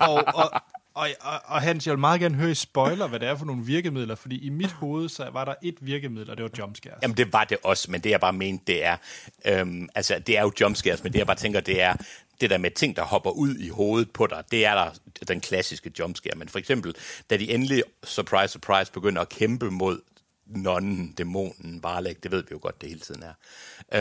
Og, 0.00 0.14
og, 0.14 0.50
og, 0.94 1.08
og, 1.20 1.40
og 1.44 1.60
Hans, 1.62 1.86
jeg 1.86 1.92
vil 1.92 2.00
meget 2.00 2.20
gerne 2.20 2.34
høre 2.34 2.50
i 2.50 2.54
spoiler, 2.54 3.08
hvad 3.08 3.20
det 3.20 3.28
er 3.28 3.36
for 3.36 3.46
nogle 3.46 3.64
virkemidler, 3.64 4.14
fordi 4.14 4.46
i 4.46 4.48
mit 4.48 4.72
hoved, 4.72 5.08
så 5.08 5.30
var 5.32 5.44
der 5.44 5.54
et 5.62 5.74
virkemiddel, 5.80 6.30
og 6.30 6.36
det 6.36 6.42
var 6.42 6.50
jumpscares. 6.58 6.98
Jamen, 7.02 7.16
det 7.16 7.32
var 7.32 7.44
det 7.44 7.58
også, 7.62 7.90
men 7.90 8.00
det 8.00 8.10
jeg 8.10 8.20
bare 8.20 8.32
mente, 8.32 8.64
det 8.66 8.84
er, 8.84 8.96
øhm, 9.44 9.88
altså, 9.94 10.18
det 10.26 10.38
er 10.38 10.42
jo 10.42 10.52
jumpscares, 10.60 11.02
men 11.02 11.12
det 11.12 11.18
jeg 11.18 11.26
bare 11.26 11.36
tænker, 11.36 11.60
det 11.60 11.82
er, 11.82 11.94
det 12.40 12.50
der 12.50 12.58
med 12.58 12.70
ting, 12.70 12.96
der 12.96 13.02
hopper 13.02 13.30
ud 13.30 13.54
i 13.54 13.68
hovedet 13.68 14.10
på 14.10 14.26
dig, 14.26 14.44
det 14.50 14.66
er 14.66 14.74
der 14.74 14.92
den 15.28 15.40
klassiske 15.40 15.92
jumpscare. 15.98 16.36
Men 16.36 16.48
for 16.48 16.58
eksempel, 16.58 16.96
da 17.30 17.36
de 17.36 17.50
endelig, 17.50 17.82
surprise, 18.04 18.52
surprise, 18.52 18.92
begynder 18.92 19.22
at 19.22 19.28
kæmpe 19.28 19.70
mod 19.70 20.00
nonnen, 20.46 21.12
dæmonen, 21.12 21.82
Varlæg, 21.82 22.22
det 22.22 22.30
ved 22.30 22.42
vi 22.42 22.48
jo 22.50 22.58
godt, 22.62 22.80
det 22.80 22.88
hele 22.88 23.00
tiden 23.00 23.22
er. 23.22 23.34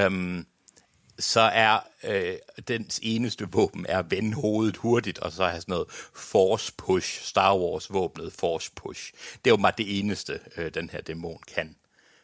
Øhm, 0.05 0.45
så 1.19 1.41
er 1.41 1.79
øh, 2.03 2.35
dens 2.67 2.99
eneste 3.03 3.51
våben 3.51 3.85
er 3.89 3.99
at 3.99 4.11
vende 4.11 4.33
hovedet 4.33 4.77
hurtigt, 4.77 5.19
og 5.19 5.31
så 5.31 5.45
have 5.45 5.61
sådan 5.61 5.71
noget 5.71 5.87
force 6.15 6.73
push, 6.77 7.21
Star 7.21 7.57
Wars-våbnet 7.57 8.33
force 8.33 8.71
push. 8.75 9.13
Det 9.45 9.51
er 9.51 9.53
jo 9.53 9.57
bare 9.57 9.73
det 9.77 9.99
eneste, 9.99 10.39
øh, 10.57 10.73
den 10.73 10.89
her 10.89 11.01
dæmon 11.01 11.39
kan. 11.55 11.75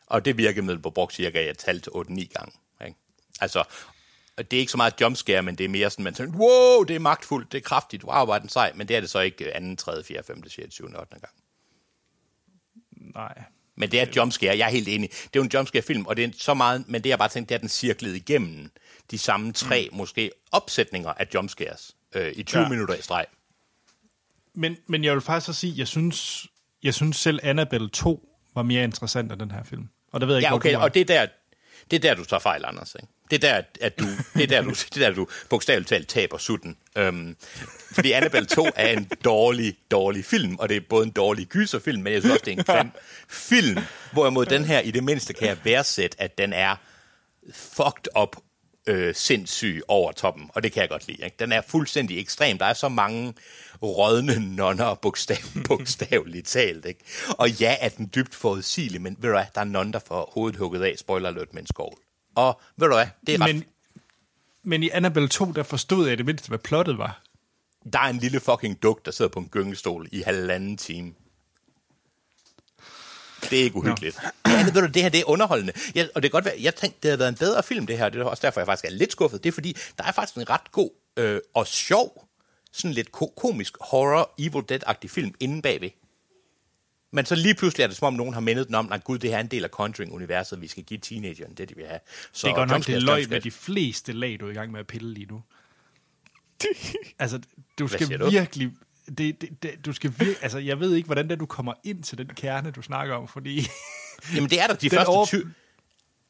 Og 0.08 0.26
det 0.26 0.38
virkemiddel 0.38 0.82
på 0.82 0.90
brugt 0.90 1.14
cirka 1.14 1.46
jeg 1.46 1.58
talte 1.58 1.92
8-9 1.96 2.26
gange. 2.26 2.52
Ikke? 2.86 2.98
Altså, 3.42 3.64
og 4.38 4.52
det 4.52 4.58
er 4.58 4.60
ikke 4.60 4.72
så 4.72 4.78
meget 4.78 4.94
jumpscare, 5.02 5.42
men 5.44 5.56
det 5.56 5.64
er 5.64 5.70
mere 5.70 5.90
sådan, 5.90 6.04
man 6.04 6.14
tænker, 6.14 6.40
wow, 6.40 6.84
det 6.84 6.96
er 6.96 7.00
magtfuldt, 7.00 7.52
det 7.52 7.58
er 7.58 7.62
kraftigt, 7.62 8.04
wow, 8.04 8.26
var 8.26 8.40
den 8.40 8.50
sej, 8.50 8.72
men 8.76 8.88
det 8.88 8.96
er 8.96 9.00
det 9.00 9.10
så 9.10 9.20
ikke 9.20 9.46
øh, 9.46 9.52
anden, 9.56 9.78
tredje, 9.78 10.04
fjerde, 10.04 10.24
femte, 10.28 10.50
sjette, 10.50 10.72
syvende, 10.72 11.00
8. 11.00 11.20
gang. 11.20 11.34
Nej. 13.16 13.44
Men 13.78 13.92
det 13.92 14.00
er 14.00 14.04
et 14.04 14.16
jumpscare, 14.16 14.58
jeg 14.58 14.66
er 14.66 14.72
helt 14.72 14.88
enig. 14.88 15.10
Det 15.12 15.26
er 15.26 15.30
jo 15.36 15.44
en 15.44 15.52
jumpscare-film, 15.54 16.06
og 16.06 16.18
det 16.18 16.26
er 16.26 16.30
så 16.38 16.54
meget, 16.54 16.84
men 16.88 17.04
det 17.04 17.10
jeg 17.10 17.18
bare 17.18 17.30
tænkte, 17.30 17.50
det 17.50 17.56
er, 17.56 17.60
den 17.60 17.70
cirklede 17.70 18.18
igennem 18.18 18.72
de 19.12 19.18
samme 19.18 19.54
tre, 19.54 19.90
mm. 19.92 19.98
måske, 19.98 20.32
opsætninger 20.52 21.10
af 21.10 21.28
jumpscares 21.34 21.96
øh, 22.16 22.34
i 22.36 22.44
20 22.44 22.62
Ja. 22.62 22.70
minutter 22.70 22.96
i 22.96 23.02
streg. 23.02 23.26
Men, 24.54 24.78
men 24.88 25.04
jeg 25.04 25.14
vil 25.14 25.22
faktisk 25.22 25.46
så 25.46 25.54
sige, 25.54 25.74
jeg 25.78 25.88
synes, 25.88 26.48
jeg 26.84 26.94
synes 26.94 27.18
selv 27.18 27.40
Annabelle 27.44 27.90
2 27.90 28.30
var 28.56 28.64
mere 28.64 28.84
interessant 28.84 29.32
end 29.32 29.40
den 29.40 29.52
her 29.52 29.64
film. 29.64 29.90
Og 30.12 30.20
det 30.22 30.28
ved 30.28 30.36
jeg 30.36 30.40
ikke, 30.42 30.48
Ja, 30.48 30.56
okay, 30.56 30.76
og 30.76 30.94
det 30.94 31.02
er 31.02 31.06
der, 31.06 31.28
det 31.92 31.98
er 31.98 32.10
der, 32.10 32.16
du 32.16 32.26
tager 32.26 32.40
fejl, 32.40 32.66
Anders. 32.66 32.96
Ikke? 32.96 33.08
Det 33.32 33.44
er 33.44 33.48
der, 33.52 33.62
at 33.82 34.00
du, 34.00 34.06
det 34.34 34.44
er 34.44 34.48
der, 34.48 34.62
du, 34.62 34.70
det 34.70 34.98
er 34.98 35.08
der, 35.08 35.16
du 35.16 35.28
bogstaveligt 35.50 35.90
talt 35.90 36.08
taber 36.08 36.38
sutten. 36.38 36.78
Øhm, 36.98 37.38
fordi 37.92 38.12
Annabelle 38.12 38.48
2 38.48 38.66
er 38.76 38.88
en 38.88 39.12
dårlig, 39.24 39.78
dårlig 39.92 40.26
film, 40.26 40.56
og 40.56 40.70
det 40.70 40.78
er 40.78 40.82
både 40.90 41.06
en 41.06 41.12
dårlig 41.12 41.48
gyserfilm, 41.48 42.04
men 42.04 42.14
jeg 42.14 42.22
synes 42.22 42.34
også, 42.34 42.46
det 42.46 42.54
er 42.54 42.58
en 42.58 42.64
grim 42.64 42.92
film. 43.30 43.78
Hvorimod 44.12 44.46
den 44.46 44.66
her, 44.66 44.80
i 44.80 44.92
det 44.92 45.04
mindste, 45.04 45.34
kan 45.34 45.48
jeg 45.48 45.58
værdsætte, 45.64 46.22
at 46.22 46.38
den 46.38 46.54
er 46.54 46.76
fucked 47.54 48.08
up 48.22 48.36
øh, 48.88 49.16
sindssyg 49.16 49.82
over 49.88 50.12
toppen, 50.12 50.50
og 50.54 50.64
det 50.64 50.72
kan 50.72 50.82
jeg 50.82 50.90
godt 50.90 51.08
lide. 51.08 51.26
Ikke? 51.26 51.36
Den 51.40 51.52
er 51.52 51.62
fuldstændig 51.68 52.20
ekstrem. 52.20 52.58
Der 52.58 52.66
er 52.66 52.74
så 52.74 52.90
mange 52.90 53.34
rådne 53.84 54.56
nonner, 54.56 54.96
bogstav, 54.96 55.38
bogstaveligt 55.68 56.48
talt. 56.48 56.86
Ikke? 56.86 57.00
Og 57.30 57.50
ja, 57.50 57.76
er 57.82 57.90
den 57.90 58.12
dybt 58.16 58.36
forudsigelig, 58.36 59.02
men 59.02 59.18
ved 59.20 59.30
du 59.30 59.36
hvad, 59.36 59.46
der 59.56 59.62
er 59.62 59.66
nogen, 59.66 59.94
der 59.94 60.00
får 60.00 60.32
hovedet 60.34 60.60
hugget 60.60 60.84
af, 60.84 60.96
spoiler 60.98 61.30
alert, 61.30 61.54
med 61.54 61.62
en 61.62 61.68
skovl. 61.68 61.98
Og 62.36 62.62
ved 62.78 62.88
du 62.88 62.94
hvad, 62.94 63.08
det 63.28 63.36
er 63.36 63.42
ret... 63.42 63.56
men, 63.56 63.64
men 64.64 64.84
i 64.84 64.90
Annabelle 64.90 65.30
2, 65.30 65.52
der 65.52 65.64
forstod 65.64 66.08
jeg 66.08 66.18
det 66.18 66.26
mindste, 66.26 66.48
hvad 66.50 66.60
plottet 66.60 66.98
var. 66.98 67.22
Der 67.94 68.00
er 68.00 68.10
en 68.10 68.18
lille 68.18 68.40
fucking 68.40 68.84
duk, 68.84 69.06
der 69.06 69.12
sidder 69.12 69.32
på 69.32 69.40
en 69.40 69.48
gyngestol 69.48 70.08
i 70.12 70.22
halvanden 70.22 70.78
time. 70.78 71.14
Det 73.50 73.60
er 73.60 73.64
ikke 73.64 73.76
uhyggeligt. 73.76 74.18
Ja, 74.48 74.64
det, 74.66 74.76
ved 74.76 74.82
du, 74.82 74.88
det 74.88 75.02
her 75.02 75.10
det 75.10 75.20
er 75.20 75.30
underholdende. 75.30 75.74
Ja, 75.96 76.08
og 76.16 76.24
det 76.24 76.32
kan 76.32 76.36
godt 76.38 76.46
være, 76.46 76.56
jeg 76.62 76.76
tænkte, 76.76 77.00
det 77.04 77.10
havde 77.10 77.20
været 77.20 77.30
en 77.30 77.36
bedre 77.36 77.64
film, 77.64 77.88
det 77.88 77.98
her. 77.98 78.10
Det 78.10 78.22
er 78.22 78.26
også 78.26 78.42
derfor, 78.42 78.60
jeg 78.60 78.68
faktisk 78.68 78.86
er 78.94 78.98
lidt 78.98 79.12
skuffet. 79.12 79.44
Det 79.44 79.50
er 79.50 79.54
fordi, 79.54 79.78
der 79.98 80.04
er 80.04 80.12
faktisk 80.12 80.38
en 80.38 80.50
ret 80.50 80.72
god 80.72 80.90
øh, 81.18 81.40
og 81.54 81.68
sjov, 81.68 82.28
sådan 82.74 82.94
lidt 82.94 83.12
ko- 83.12 83.34
komisk 83.38 83.78
horror, 83.82 84.34
Evil 84.40 84.64
Dead-agtig 84.72 85.08
film 85.10 85.34
inde 85.40 85.62
bagved. 85.62 85.90
Men 87.12 87.26
så 87.26 87.36
lige 87.36 87.56
pludselig 87.56 87.84
er 87.84 87.88
det 87.88 87.98
som 87.98 88.06
om, 88.06 88.14
nogen 88.14 88.34
har 88.34 88.42
mindet 88.42 88.68
den 88.68 88.76
om, 88.76 88.92
at 88.92 89.04
gud, 89.04 89.18
det 89.20 89.30
her 89.30 89.38
er 89.38 89.42
en 89.42 89.48
del 89.48 89.64
af 89.64 89.70
Conjuring-universet, 89.70 90.62
vi 90.62 90.68
skal 90.68 90.84
give 90.84 91.00
teenageren 91.00 91.54
det, 91.54 91.70
de 91.70 91.76
vil 91.76 91.86
have. 91.88 92.00
Så 92.32 92.48
Det 92.48 92.52
er 92.52 92.56
godt 92.56 92.70
nok, 92.70 92.88
det 92.88 93.04
løg 93.04 93.30
med 93.30 93.42
de 93.42 93.52
fleste 93.52 94.14
lag, 94.14 94.38
du 94.40 94.48
er 94.48 94.52
i 94.52 94.54
gang 94.54 94.72
med 94.72 94.80
at 94.80 94.88
pille 94.88 95.14
lige 95.14 95.26
nu. 95.26 95.44
altså, 97.20 97.40
du 97.80 97.88
skal 97.88 98.20
du? 98.20 98.30
virkelig... 98.30 98.72
det, 99.18 99.42
det, 99.42 99.64
det, 99.64 99.86
du 99.86 99.94
skal 99.94 100.10
vir- 100.10 100.40
altså, 100.42 100.58
jeg 100.58 100.80
ved 100.80 100.96
ikke, 100.96 101.06
hvordan 101.06 101.26
det 101.26 101.32
er, 101.32 101.36
du 101.38 101.46
kommer 101.46 101.74
ind 101.84 102.04
til 102.04 102.18
den 102.18 102.28
kerne, 102.28 102.72
du 102.72 102.82
snakker 102.82 103.16
om, 103.16 103.28
fordi... 103.28 103.68
Jamen, 104.36 104.50
det 104.50 104.62
er 104.62 104.68
der 104.68 104.74
de 104.76 104.90
første 104.90 105.08
over- 105.10 105.26
20... 105.26 105.54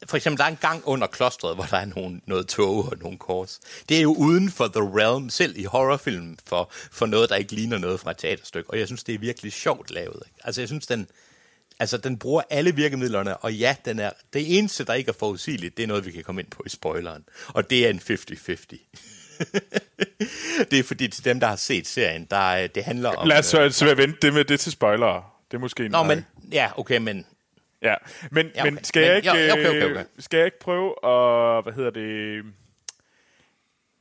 For 0.06 0.16
eksempel, 0.16 0.38
der 0.38 0.44
er 0.44 0.48
en 0.48 0.58
gang 0.60 0.82
under 0.84 1.06
klostret, 1.06 1.54
hvor 1.54 1.64
der 1.64 1.76
er 1.76 1.84
nogen, 1.84 2.22
noget 2.26 2.46
tog 2.48 2.76
og 2.84 2.98
nogle 3.00 3.18
kors. 3.18 3.60
Det 3.88 3.96
er 3.96 4.00
jo 4.02 4.14
uden 4.14 4.50
for 4.50 4.66
the 4.68 4.80
realm, 4.98 5.30
selv 5.30 5.58
i 5.58 5.64
horrorfilm, 5.64 6.36
for, 6.46 6.70
for 6.72 7.06
noget, 7.06 7.30
der 7.30 7.36
ikke 7.36 7.52
ligner 7.52 7.78
noget 7.78 8.00
fra 8.00 8.10
et 8.10 8.16
teaterstykke. 8.16 8.70
Og 8.70 8.78
jeg 8.78 8.86
synes, 8.86 9.04
det 9.04 9.14
er 9.14 9.18
virkelig 9.18 9.52
sjovt 9.52 9.90
lavet. 9.90 10.22
Ikke? 10.26 10.40
Altså, 10.44 10.60
jeg 10.60 10.68
synes, 10.68 10.86
den, 10.86 11.06
altså, 11.78 11.96
den 11.96 12.18
bruger 12.18 12.42
alle 12.50 12.74
virkemidlerne, 12.74 13.36
og 13.36 13.54
ja, 13.54 13.76
den 13.84 13.98
er, 13.98 14.10
det 14.32 14.58
eneste, 14.58 14.84
der 14.84 14.94
ikke 14.94 15.08
er 15.08 15.14
forudsigeligt, 15.18 15.76
det 15.76 15.82
er 15.82 15.86
noget, 15.86 16.06
vi 16.06 16.10
kan 16.10 16.24
komme 16.24 16.40
ind 16.40 16.50
på 16.50 16.62
i 16.66 16.68
spoileren. 16.68 17.24
Og 17.48 17.70
det 17.70 17.86
er 17.86 17.90
en 17.90 17.98
50-50. 17.98 18.76
det 20.70 20.78
er 20.78 20.82
fordi, 20.82 21.08
til 21.08 21.24
dem, 21.24 21.40
der 21.40 21.46
har 21.46 21.56
set 21.56 21.86
serien, 21.86 22.24
der, 22.30 22.36
er- 22.36 22.66
det 22.66 22.84
handler 22.84 23.10
om... 23.10 23.28
Lad 23.28 23.38
os 23.38 23.54
øh, 23.54 23.70
så, 23.72 23.78
så 23.86 23.94
vente 23.94 24.18
det 24.22 24.34
med 24.34 24.44
det 24.44 24.60
til 24.60 24.72
spoilere. 24.72 25.24
Det 25.50 25.56
er 25.56 25.60
måske 25.60 25.88
Nå, 25.88 26.02
meget- 26.02 26.24
men... 26.42 26.50
Ja, 26.52 26.70
okay, 26.76 26.98
men... 26.98 27.26
Ja, 27.82 27.94
men, 28.30 28.50
Ja, 28.54 28.60
okay. 28.62 28.70
men 28.72 28.84
skal 28.84 29.00
Men- 29.00 29.08
jeg 29.08 29.16
ikke, 29.16 29.28
ja, 29.28 29.52
okay, 29.52 29.68
okay, 29.68 29.82
øh, 29.84 29.90
okay. 29.90 30.04
skal 30.18 30.36
jeg 30.38 30.44
ikke 30.46 30.58
prøve 30.60 30.88
at, 31.04 31.62
hvad 31.64 31.72
hedder 31.72 31.90
det, 31.90 32.44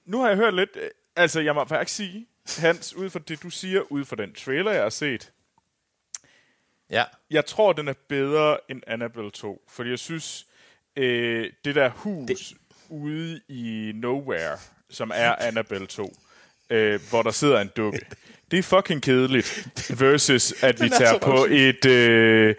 nu 0.05 0.19
har 0.21 0.27
jeg 0.27 0.37
hørt 0.37 0.53
lidt, 0.53 0.69
øh, 0.75 0.89
altså 1.15 1.39
jeg 1.41 1.55
må 1.55 1.65
faktisk 1.65 1.95
sige, 1.95 2.27
Hans, 2.57 2.93
ud 2.95 3.09
fra 3.09 3.19
det 3.27 3.43
du 3.43 3.49
siger, 3.49 3.81
ud 3.91 4.05
fra 4.05 4.15
den 4.15 4.33
trailer, 4.33 4.71
jeg 4.71 4.81
har 4.81 4.89
set, 4.89 5.31
Ja, 6.89 7.03
jeg 7.31 7.45
tror, 7.45 7.73
den 7.73 7.87
er 7.87 7.93
bedre 8.09 8.57
end 8.69 8.81
Annabelle 8.87 9.31
2, 9.31 9.61
fordi 9.69 9.89
jeg 9.89 9.99
synes, 9.99 10.45
øh, 10.95 11.51
det 11.65 11.75
der 11.75 11.89
hus 11.89 12.27
det... 12.27 12.53
ude 12.89 13.41
i 13.47 13.91
Nowhere, 13.95 14.57
som 14.89 15.11
er 15.15 15.35
Annabelle 15.35 15.87
2, 15.87 16.13
øh, 16.69 16.99
hvor 17.09 17.21
der 17.21 17.31
sidder 17.31 17.61
en 17.61 17.69
dukke, 17.77 17.99
det 18.51 18.59
er 18.59 18.63
fucking 18.63 19.01
kedeligt, 19.01 19.67
versus 19.99 20.63
at 20.63 20.81
vi 20.81 20.85
er 20.85 20.97
tager 20.97 21.17
på 21.17 21.47
et, 21.49 21.85
øh, 21.85 22.55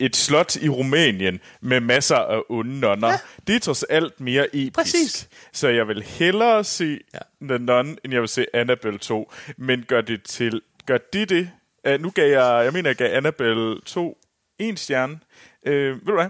et 0.00 0.16
slot 0.16 0.56
i 0.56 0.68
Rumænien 0.68 1.40
med 1.60 1.80
masser 1.80 2.16
af 2.16 2.42
onde 2.48 2.80
nonner. 2.80 3.08
Ja. 3.08 3.18
Det 3.46 3.54
er 3.54 3.60
trods 3.60 3.82
alt 3.82 4.20
mere 4.20 4.46
episk. 4.46 4.74
Præcis. 4.74 5.28
Så 5.52 5.68
jeg 5.68 5.88
vil 5.88 6.02
hellere 6.02 6.64
se 6.64 7.00
ja. 7.14 7.18
The 7.42 7.58
Nun, 7.58 7.98
end 8.04 8.12
jeg 8.12 8.20
vil 8.20 8.28
se 8.28 8.46
Annabelle 8.54 8.98
2. 8.98 9.32
Men 9.56 9.84
gør 9.88 10.00
det 10.00 10.22
til... 10.22 10.62
Gør 10.86 10.98
de 11.12 11.24
det? 11.24 11.50
Uh, 11.88 12.00
nu 12.00 12.10
gav 12.10 12.30
jeg... 12.30 12.64
Jeg 12.64 12.72
mener, 12.72 12.90
jeg 12.90 12.96
gav 12.96 13.16
Annabelle 13.16 13.80
2 13.80 14.18
en 14.58 14.76
stjerne. 14.76 15.20
Uh, 15.66 15.72
ved 15.72 16.06
du 16.06 16.14
hvad? 16.14 16.28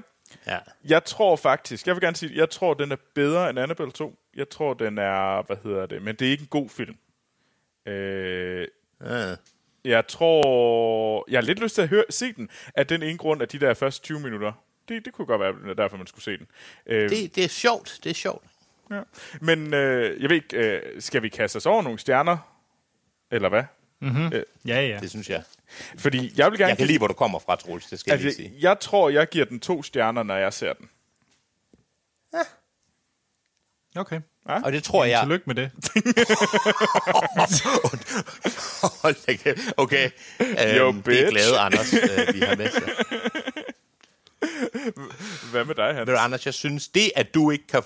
Ja. 0.50 0.58
Jeg 0.84 1.04
tror 1.04 1.36
faktisk... 1.36 1.86
Jeg 1.86 1.94
vil 1.94 2.02
gerne 2.02 2.16
sige, 2.16 2.36
jeg 2.36 2.50
tror, 2.50 2.74
den 2.74 2.92
er 2.92 2.96
bedre 3.14 3.50
end 3.50 3.58
Annabelle 3.58 3.92
2. 3.92 4.18
Jeg 4.36 4.48
tror, 4.48 4.74
den 4.74 4.98
er... 4.98 5.46
Hvad 5.46 5.56
hedder 5.62 5.86
det? 5.86 6.02
Men 6.02 6.14
det 6.16 6.26
er 6.26 6.30
ikke 6.30 6.42
en 6.42 6.46
god 6.48 6.68
film. 6.68 6.96
Uh, 7.86 8.64
Uh. 9.00 9.36
jeg 9.84 10.06
tror... 10.06 11.24
Jeg 11.30 11.36
har 11.36 11.42
lidt 11.42 11.60
lyst 11.60 11.74
til 11.74 11.82
at 11.82 11.88
høre, 11.88 12.04
se 12.10 12.32
den, 12.32 12.48
af 12.74 12.86
den 12.86 13.02
ene 13.02 13.18
grund, 13.18 13.42
at 13.42 13.52
de 13.52 13.58
der 13.60 13.74
første 13.74 14.02
20 14.02 14.20
minutter, 14.20 14.52
det, 14.88 15.04
det 15.04 15.12
kunne 15.12 15.26
godt 15.26 15.40
være 15.40 15.74
derfor, 15.74 15.96
man 15.96 16.06
skulle 16.06 16.24
se 16.24 16.36
den. 16.38 16.46
Øh, 16.86 17.10
Det, 17.10 17.34
det 17.36 17.44
er 17.44 17.48
sjovt, 17.48 17.98
det 18.04 18.10
er 18.10 18.14
sjovt. 18.14 18.44
ja. 18.90 19.00
Men 19.40 19.74
øh, 19.74 20.22
jeg 20.22 20.30
ved 20.30 20.36
ikke, 20.36 20.56
øh, 20.76 21.02
skal 21.02 21.22
vi 21.22 21.28
kaste 21.28 21.56
os 21.56 21.66
over 21.66 21.82
nogle 21.82 21.98
stjerner? 21.98 22.38
Eller 23.30 23.48
hvad? 23.48 23.64
Ja, 24.66 24.86
ja. 24.86 24.98
Det 25.00 25.10
synes 25.10 25.30
jeg. 25.30 25.42
Fordi 25.98 26.32
jeg 26.36 26.50
vil 26.50 26.58
gerne 26.58 26.68
Jeg 26.68 26.78
kan 26.78 26.86
lide, 26.86 26.98
hvor 26.98 27.06
du 27.06 27.14
kommer 27.14 27.38
fra, 27.38 27.56
Troels, 27.56 27.86
det 27.86 28.00
skal 28.00 28.10
jeg 28.10 28.18
lige 28.18 28.26
altså, 28.26 28.42
sige. 28.42 28.54
jeg 28.60 28.80
tror, 28.80 29.10
jeg 29.10 29.28
giver 29.28 29.44
den 29.44 29.60
to 29.60 29.82
stjerner, 29.82 30.22
når 30.22 30.36
jeg 30.36 30.52
ser 30.52 30.72
den. 30.72 30.88
Okay. 33.96 34.20
Og 34.64 34.72
det 34.72 34.84
tror 34.84 35.04
jeg... 35.04 35.20
Tillykke 35.22 35.44
med 35.46 35.54
det. 35.54 35.70
Okay, 39.76 40.10
Yo, 40.40 40.88
øhm, 40.88 41.02
det 41.02 41.20
er 41.20 41.22
bitch. 41.24 41.28
glade 41.30 41.58
Anders, 41.58 41.92
øh, 41.94 42.34
vi 42.34 42.40
har 42.40 42.56
med 42.56 42.70
sig. 42.70 42.82
Hvad 45.50 45.64
med 45.64 45.74
dig, 45.74 45.94
Hans? 45.94 46.06
Ved 46.06 46.14
du, 46.14 46.20
Anders, 46.20 46.46
jeg 46.46 46.54
synes, 46.54 46.88
det 46.88 47.12
at 47.16 47.34
du 47.34 47.50
ikke 47.50 47.66
kan... 47.66 47.82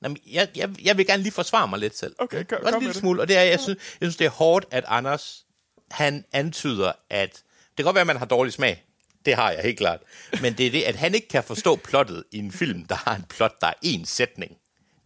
Nå, 0.00 0.08
men 0.08 0.18
jeg, 0.26 0.48
jeg, 0.56 0.70
jeg 0.84 0.96
vil 0.96 1.06
gerne 1.06 1.22
lige 1.22 1.32
forsvare 1.32 1.68
mig 1.68 1.78
lidt 1.78 1.98
selv. 1.98 2.14
Okay, 2.18 2.44
kom- 2.44 2.58
Godt 2.58 2.68
en 2.68 2.72
kom 2.72 2.80
lille 2.80 2.88
med 2.88 2.94
det. 2.94 3.00
smule, 3.00 3.20
og 3.20 3.28
det 3.28 3.36
er, 3.36 3.42
jeg 3.42 3.60
synes, 3.60 3.78
jeg 4.00 4.06
synes, 4.06 4.16
det 4.16 4.24
er 4.24 4.30
hårdt, 4.30 4.66
at 4.70 4.84
Anders, 4.88 5.44
han 5.92 6.24
antyder, 6.32 6.92
at... 7.10 7.30
Det 7.32 7.76
kan 7.76 7.84
godt 7.84 7.94
være, 7.94 8.00
at 8.00 8.06
man 8.06 8.16
har 8.16 8.26
dårlig 8.26 8.52
smag. 8.52 8.84
Det 9.26 9.34
har 9.34 9.50
jeg 9.50 9.60
helt 9.62 9.78
klart. 9.78 10.00
Men 10.40 10.52
det 10.52 10.66
er 10.66 10.70
det, 10.70 10.82
at 10.82 10.96
han 10.96 11.14
ikke 11.14 11.28
kan 11.28 11.44
forstå 11.44 11.76
plottet 11.76 12.24
i 12.32 12.38
en 12.38 12.52
film, 12.52 12.84
der 12.84 12.94
har 12.94 13.14
en 13.16 13.24
plot, 13.28 13.60
der 13.60 13.66
er 13.66 13.72
én 13.84 14.04
sætning. 14.04 14.52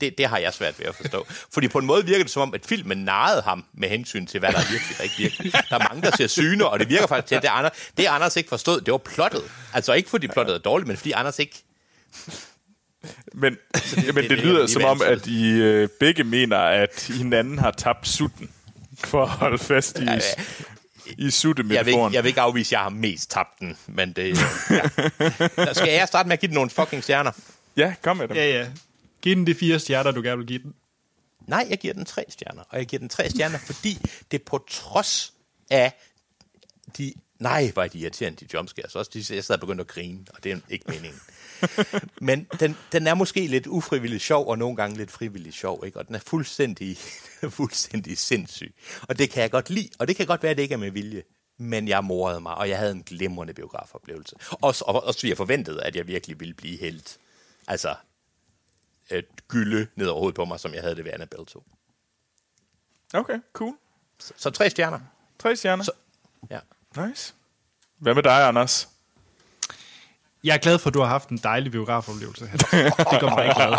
Det, 0.00 0.18
det 0.18 0.26
har 0.26 0.38
jeg 0.38 0.54
svært 0.54 0.78
ved 0.78 0.86
at 0.86 0.94
forstå. 0.94 1.26
Fordi 1.52 1.68
på 1.68 1.78
en 1.78 1.86
måde 1.86 2.04
virker 2.06 2.24
det 2.24 2.30
som 2.32 2.42
om, 2.42 2.54
at 2.54 2.66
filmen 2.66 2.98
narrede 2.98 3.42
ham 3.42 3.64
med 3.74 3.88
hensyn 3.88 4.26
til, 4.26 4.40
hvad 4.40 4.52
der 4.52 4.58
er 4.58 4.70
virkelig 4.70 4.96
og 4.98 5.04
ikke 5.04 5.14
virkelig. 5.18 5.52
Der 5.52 5.78
er 5.78 5.88
mange, 5.88 6.02
der 6.10 6.16
ser 6.16 6.26
syne, 6.26 6.68
og 6.68 6.78
det 6.78 6.88
virker 6.88 7.06
faktisk 7.06 7.28
til, 7.28 7.34
at 7.34 7.42
det, 7.42 7.48
Anders, 7.48 7.72
det 7.96 8.06
Anders 8.06 8.36
ikke 8.36 8.48
forstod, 8.48 8.80
det 8.80 8.92
var 8.92 8.98
plottet. 8.98 9.42
Altså 9.74 9.92
ikke 9.92 10.10
fordi 10.10 10.26
plottet 10.28 10.54
er 10.54 10.58
dårligt, 10.58 10.88
men 10.88 10.96
fordi 10.96 11.12
Anders 11.12 11.38
ikke... 11.38 11.62
Men, 13.32 13.42
men 13.42 13.56
det- 13.74 14.06
det, 14.06 14.14
det 14.14 14.30
det 14.30 14.38
er 14.38 14.42
lyder 14.44 14.66
som 14.66 14.84
om, 14.84 15.02
at 15.02 15.26
I 15.26 15.52
øh, 15.52 15.88
begge 16.00 16.24
mener, 16.24 16.58
at 16.58 17.10
hinanden 17.18 17.58
har 17.58 17.70
tabt 17.70 18.08
sutten 18.08 18.50
for 19.04 19.22
at 19.22 19.28
holde 19.28 19.58
fast 19.58 19.98
i, 19.98 20.04
Ja, 20.04 20.12
ja. 20.14 20.20
I 21.06 21.10
Jeg 21.10 21.16
vil, 21.16 21.24
ikke, 21.24 21.30
suttemetaforen. 21.36 22.14
jeg 22.14 22.22
vil 22.24 22.28
ikke 22.28 22.40
afvise, 22.40 22.68
at 22.68 22.72
jeg 22.72 22.80
har 22.80 22.88
mest 22.88 23.30
tabt 23.30 23.60
den, 23.60 23.76
men 23.86 24.12
det... 24.12 24.24
Ja. 24.70 24.82
Nå, 25.64 25.72
Skal 25.74 25.92
jeg 25.92 26.08
starte 26.08 26.28
med 26.28 26.32
at 26.32 26.40
give 26.40 26.48
den 26.48 26.54
nogle 26.54 26.70
fucking 26.70 27.02
stjerner? 27.02 27.32
Ja, 27.76 27.94
kom 28.02 28.16
med 28.16 28.28
dem. 28.28 28.36
Ja, 28.36 28.58
ja. 28.58 28.68
Giv 29.22 29.36
den 29.36 29.46
de 29.46 29.54
fire 29.54 29.78
stjerner, 29.78 30.10
du 30.10 30.22
gerne 30.22 30.38
vil 30.38 30.46
give 30.46 30.62
den. 30.62 30.74
Nej, 31.46 31.66
jeg 31.70 31.78
giver 31.78 31.94
den 31.94 32.04
tre 32.04 32.24
stjerner. 32.28 32.62
Og 32.68 32.78
jeg 32.78 32.86
giver 32.86 33.00
den 33.00 33.08
tre 33.08 33.30
stjerner, 33.30 33.58
fordi 33.58 33.98
det 34.30 34.42
på 34.42 34.64
trods 34.70 35.32
af 35.70 35.92
de... 36.98 37.12
Nej, 37.38 37.72
er 37.76 37.86
de 37.86 37.98
irriterende, 37.98 38.44
de 38.44 38.48
jumpscares. 38.54 38.94
Også 38.94 39.10
de, 39.14 39.34
jeg 39.34 39.44
sad 39.44 39.54
og 39.54 39.60
begyndte 39.60 39.80
at 39.82 39.88
grine, 39.88 40.20
og 40.34 40.44
det 40.44 40.52
er 40.52 40.58
ikke 40.68 40.84
meningen. 40.88 41.20
Men 42.20 42.44
den, 42.60 42.76
den 42.92 43.06
er 43.06 43.14
måske 43.14 43.46
lidt 43.46 43.66
ufrivilligt 43.66 44.22
sjov, 44.22 44.48
og 44.48 44.58
nogle 44.58 44.76
gange 44.76 44.96
lidt 44.96 45.10
frivilligt 45.10 45.54
sjov, 45.54 45.82
ikke? 45.86 45.98
Og 45.98 46.06
den 46.06 46.14
er 46.14 46.18
fuldstændig, 46.18 46.96
fuldstændig 47.58 48.18
sindssyg. 48.18 48.74
Og 49.08 49.18
det 49.18 49.30
kan 49.30 49.42
jeg 49.42 49.50
godt 49.50 49.70
lide, 49.70 49.88
og 49.98 50.08
det 50.08 50.16
kan 50.16 50.26
godt 50.26 50.42
være, 50.42 50.50
at 50.50 50.56
det 50.56 50.62
ikke 50.62 50.72
er 50.72 50.78
med 50.78 50.90
vilje. 50.90 51.22
Men 51.58 51.88
jeg 51.88 52.04
morede 52.04 52.40
mig, 52.40 52.54
og 52.54 52.68
jeg 52.68 52.78
havde 52.78 52.92
en 52.92 53.02
glimrende 53.02 53.54
biografoplevelse. 53.54 54.36
Også, 54.50 54.84
og, 54.84 55.04
også 55.04 55.26
jeg 55.28 55.36
forventede, 55.36 55.82
at 55.82 55.96
jeg 55.96 56.06
virkelig 56.06 56.40
ville 56.40 56.54
blive 56.54 56.78
helt... 56.78 57.18
Altså, 57.68 57.94
et 59.10 59.48
gylde 59.48 59.86
ned 59.96 60.06
over 60.06 60.18
hovedet 60.18 60.34
på 60.36 60.44
mig, 60.44 60.60
som 60.60 60.74
jeg 60.74 60.82
havde 60.82 60.96
det 60.96 61.04
ved 61.04 61.12
Annabelle 61.12 61.46
2. 61.46 61.64
Okay, 63.14 63.38
cool. 63.52 63.74
Så, 64.18 64.32
så 64.36 64.50
tre 64.50 64.70
stjerner. 64.70 65.00
Tre 65.38 65.56
stjerner. 65.56 65.84
Så- 65.84 65.92
Ja. 66.50 66.60
Nice. 67.06 67.34
Hvad 67.98 68.14
med 68.14 68.22
dig, 68.22 68.48
Anders? 68.48 68.88
Jeg 70.47 70.55
er 70.55 70.59
glad 70.59 70.78
for, 70.78 70.89
at 70.90 70.94
du 70.94 71.01
har 71.01 71.06
haft 71.09 71.28
en 71.28 71.39
dejlig 71.39 71.73
biografoplevelse. 71.73 72.44
Det 73.12 73.20
gør 73.20 73.28
mig 73.36 73.44
ikke 73.44 73.55
glad. 73.56 73.73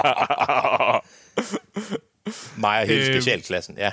Mig 2.57 2.81
og 2.81 2.87
hele 2.87 3.05
Øhm. 3.05 3.13
specialklassen, 3.13 3.77
ja. 3.77 3.91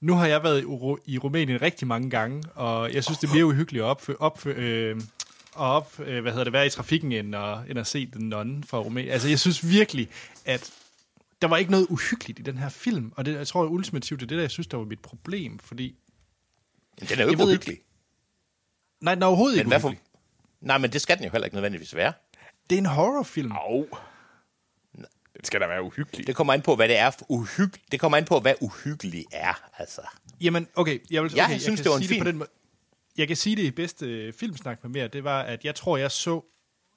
Nu 0.00 0.14
har 0.14 0.26
jeg 0.26 0.42
været 0.42 0.60
i, 0.62 0.64
Ru- 0.64 1.02
i 1.06 1.18
Rumænien 1.18 1.62
rigtig 1.62 1.86
mange 1.88 2.10
gange, 2.10 2.42
og 2.54 2.92
jeg 2.94 3.04
synes, 3.04 3.18
det 3.18 3.28
er 3.30 3.34
mere 3.34 3.46
uhyggeligt 3.46 3.82
at 3.84 3.88
opfø, 3.88 4.14
opfø, 4.18 4.50
øh, 4.52 4.96
at 4.96 5.02
op, 5.56 6.00
øh, 6.00 6.22
hvad 6.22 6.32
hedder 6.32 6.44
det, 6.44 6.52
være 6.52 6.66
i 6.66 6.70
trafikken, 6.70 7.12
end 7.12 7.36
at, 7.36 7.58
end 7.70 7.78
at 7.78 7.86
se 7.86 8.06
den 8.06 8.28
nonne 8.28 8.64
fra 8.64 8.78
Rumænien. 8.78 9.12
Altså, 9.12 9.28
jeg 9.28 9.38
synes 9.40 9.68
virkelig, 9.68 10.08
at 10.44 10.70
der 11.42 11.48
var 11.48 11.56
ikke 11.56 11.70
noget 11.70 11.86
uhyggeligt 11.90 12.38
i 12.38 12.42
den 12.42 12.58
her 12.58 12.68
film, 12.68 13.12
og 13.16 13.24
det, 13.24 13.34
jeg 13.34 13.46
tror 13.46 13.64
ultimativt, 13.66 14.20
det 14.20 14.26
er 14.26 14.28
det, 14.28 14.36
der 14.36 14.42
jeg 14.42 14.50
synes, 14.50 14.66
der 14.66 14.76
var 14.76 14.84
mit 14.84 15.00
problem, 15.00 15.58
fordi... 15.58 15.94
Men 17.00 17.08
den 17.08 17.18
er 17.18 17.22
jo 17.22 17.28
ikke 17.28 17.42
ved 17.42 17.50
ikke- 17.50 17.58
uhyggelig. 17.58 17.78
Nej, 19.00 19.14
den 19.14 19.22
er 19.22 19.26
overhovedet 19.26 19.56
Men 19.56 19.60
ikke 19.60 19.68
hvad 19.68 19.80
for... 19.80 19.94
Nej, 20.60 20.78
men 20.78 20.92
det 20.92 21.00
skal 21.00 21.16
den 21.16 21.24
jo 21.24 21.30
heller 21.30 21.44
ikke 21.44 21.56
nødvendigvis 21.56 21.94
være. 21.94 22.12
Det 22.70 22.76
er 22.76 22.80
en 22.80 22.86
horrorfilm. 22.86 23.52
Au. 23.52 23.86
Den 25.36 25.44
skal 25.44 25.60
da 25.60 25.66
være 25.66 25.82
uhyggelig. 25.82 26.26
Det 26.26 26.36
kommer 26.36 26.52
an 26.52 26.62
på, 26.62 26.76
hvad 26.76 26.88
det 26.88 26.98
er 26.98 27.10
for 27.10 27.26
uhyg... 27.28 27.72
Det 27.92 28.00
kommer 28.00 28.18
an 28.18 28.24
på, 28.24 28.40
hvad 28.40 28.54
uhyggelig 28.60 29.24
er, 29.32 29.70
altså. 29.78 30.00
Jamen, 30.40 30.68
okay, 30.74 30.98
jeg 31.10 31.22
vil 31.22 31.32
Jeg 31.34 31.44
okay, 31.44 31.58
synes, 31.58 31.80
det 31.80 31.90
var 31.90 31.96
en 31.96 32.02
det 32.02 32.18
på 32.18 32.24
den 32.24 32.36
måde. 32.36 32.48
Jeg 33.16 33.28
kan 33.28 33.36
sige 33.36 33.56
det 33.56 33.62
i 33.62 33.70
bedste 33.70 34.06
øh, 34.06 34.32
filmsnak 34.32 34.78
med 34.82 34.90
mere, 34.90 35.08
det 35.08 35.24
var, 35.24 35.42
at 35.42 35.64
jeg 35.64 35.74
tror, 35.74 35.96
jeg 35.96 36.10
så 36.10 36.40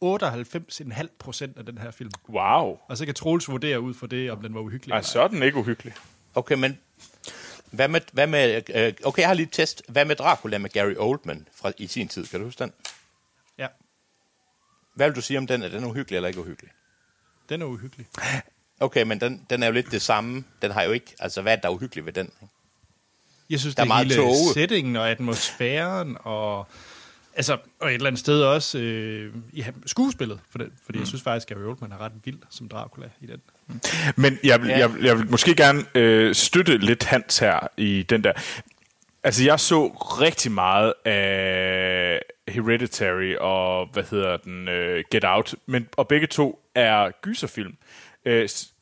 98,5 0.06 1.08
procent 1.20 1.58
af 1.58 1.66
den 1.66 1.78
her 1.78 1.92
film. 1.92 2.12
Wow. 2.30 2.78
Og 2.88 2.98
så 2.98 3.06
kan 3.06 3.16
Troels 3.16 3.48
vurdere 3.48 3.82
ud 3.82 3.94
for 3.94 4.08
det, 4.08 4.32
om 4.32 4.42
den 4.42 4.54
var 4.54 4.62
uhyggelig. 4.62 4.92
Ej, 4.92 4.98
eller 4.98 5.08
så 5.08 5.22
er 5.22 5.28
den 5.28 5.44
ikke 5.44 5.58
uhyggelig. 5.58 5.94
Okay, 6.36 6.56
men... 6.56 6.80
Hvad 7.72 7.88
med, 7.88 8.02
hvad 8.12 8.28
med, 8.28 8.62
øh, 8.76 8.94
okay, 9.04 9.22
jeg 9.22 9.30
har 9.30 9.34
lige 9.34 9.46
et 9.46 9.52
test. 9.52 9.84
Hvad 9.88 10.06
med 10.06 10.16
Dracula 10.16 10.58
med 10.58 10.70
Gary 10.70 10.94
Oldman 10.98 11.48
fra, 11.56 11.72
i 11.78 11.88
sin 11.88 12.08
tid? 12.08 12.26
Kan 12.26 12.40
du 12.40 12.46
huske 12.46 12.64
den? 12.64 12.72
Ja, 15.00 15.04
Hvad 15.04 15.08
vil 15.10 15.16
du 15.16 15.22
sige 15.22 15.38
om 15.38 15.48
den? 15.48 15.64
Er 15.64 15.70
den 15.70 15.84
uhyggelig 15.86 16.16
eller 16.16 16.28
ikke 16.28 16.40
uhyggelig? 16.42 16.72
den 17.50 17.62
er 17.62 17.66
uhyggelig. 17.66 18.08
Okay, 18.80 19.04
men 19.04 19.22
den, 19.22 19.46
den 19.50 19.64
er 19.64 19.68
jo 19.68 19.74
lidt 19.74 19.92
det 19.92 20.02
samme. 20.02 20.44
Den 20.62 20.72
har 20.72 20.84
jo 20.84 20.92
ikke... 20.92 21.16
Altså, 21.20 21.42
hvad 21.42 21.54
er 21.54 21.62
der 21.62 21.70
uhyggeligt 21.70 22.06
ved 22.06 22.14
den? 22.14 22.26
ikke? 22.42 22.54
Jeg 23.50 23.60
synes, 23.60 23.76
Der 23.76 23.82
er 23.82 23.86
det 23.86 23.90
er 23.92 23.94
meget 23.96 24.08
hele 24.08 24.22
tåge. 24.22 24.54
settingen 24.54 24.96
og 24.96 25.10
atmosfæren 25.10 26.18
og... 26.20 26.68
Altså, 27.36 27.58
og 27.80 27.88
et 27.90 27.94
eller 27.94 28.08
andet 28.08 28.20
sted 28.20 28.42
også 28.44 28.78
øh, 28.78 29.34
i 29.54 29.62
ham- 29.62 29.84
skuespillet, 29.88 30.40
for 30.50 30.58
det, 30.58 30.72
fordi 30.86 30.98
mm. 30.98 31.02
jeg 31.02 31.08
synes 31.08 31.22
faktisk, 31.24 31.52
at 31.52 31.58
Gary 31.58 31.66
Oldman 31.66 31.92
er 31.92 31.98
ret 32.02 32.12
vild 32.26 32.38
som 32.50 32.70
Dracula 32.70 33.10
i 33.22 33.26
den. 33.26 33.42
Men 34.16 34.40
jeg 34.44 34.62
vil, 34.62 34.68
Ja. 34.68 34.74
ja. 34.74 34.80
jeg, 34.80 34.94
vil- 34.94 35.04
jeg 35.04 35.18
vil 35.18 35.30
måske 35.32 35.56
gerne 35.56 35.86
øh, 35.96 36.36
støtte 36.36 36.78
lidt 36.78 37.04
Hans 37.04 37.40
her 37.40 37.68
i 37.78 38.04
den 38.10 38.24
der. 38.24 38.34
Altså, 39.24 39.44
jeg 39.44 39.60
så 39.60 39.88
rigtig 40.22 40.52
meget 40.52 40.94
af 41.06 42.22
Hereditary 42.48 43.36
og, 43.40 43.88
hvad 43.94 44.04
hedder 44.12 44.38
den, 44.38 44.68
uh, 44.68 45.04
Get 45.12 45.24
Out, 45.26 45.56
men, 45.66 45.88
og 45.98 46.08
begge 46.08 46.28
to 46.28 46.60
er 46.76 47.12
gyserfilm. 47.22 47.78
Uh, 48.26 48.34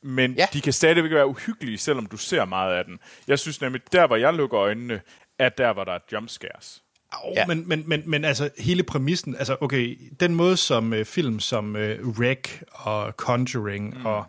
men 0.02 0.34
ja. 0.34 0.46
De 0.54 0.62
kan 0.62 0.74
stadigvæk 0.74 1.12
være 1.12 1.28
uhyggelige, 1.28 1.78
selvom 1.78 2.06
du 2.06 2.18
ser 2.18 2.46
meget 2.46 2.76
af 2.76 2.86
den. 2.86 3.00
Jeg 3.28 3.40
synes 3.40 3.62
nemlig, 3.62 3.82
der 3.92 4.08
hvor 4.08 4.16
jeg 4.16 4.34
lukker 4.34 4.60
øjnene, 4.60 5.02
er 5.40 5.50
der, 5.50 5.74
hvor 5.74 5.84
der 5.84 5.92
er 5.92 6.00
jumpscares. 6.12 6.84
Oh, 7.14 7.34
Ja. 7.36 7.40
ja. 7.40 7.46
men, 7.48 7.68
men, 7.68 7.84
men, 7.88 8.04
men 8.06 8.26
altså 8.26 8.50
hele 8.58 8.84
præmissen, 8.84 9.36
altså 9.36 9.58
okay, 9.62 10.00
den 10.20 10.36
måde 10.36 10.58
som 10.58 10.94
øh, 10.94 11.06
film 11.06 11.40
som 11.40 11.76
øh, 11.76 12.00
Rec 12.08 12.62
og 12.72 13.12
Conjuring 13.12 13.98
mm. 14.00 14.06
og 14.06 14.26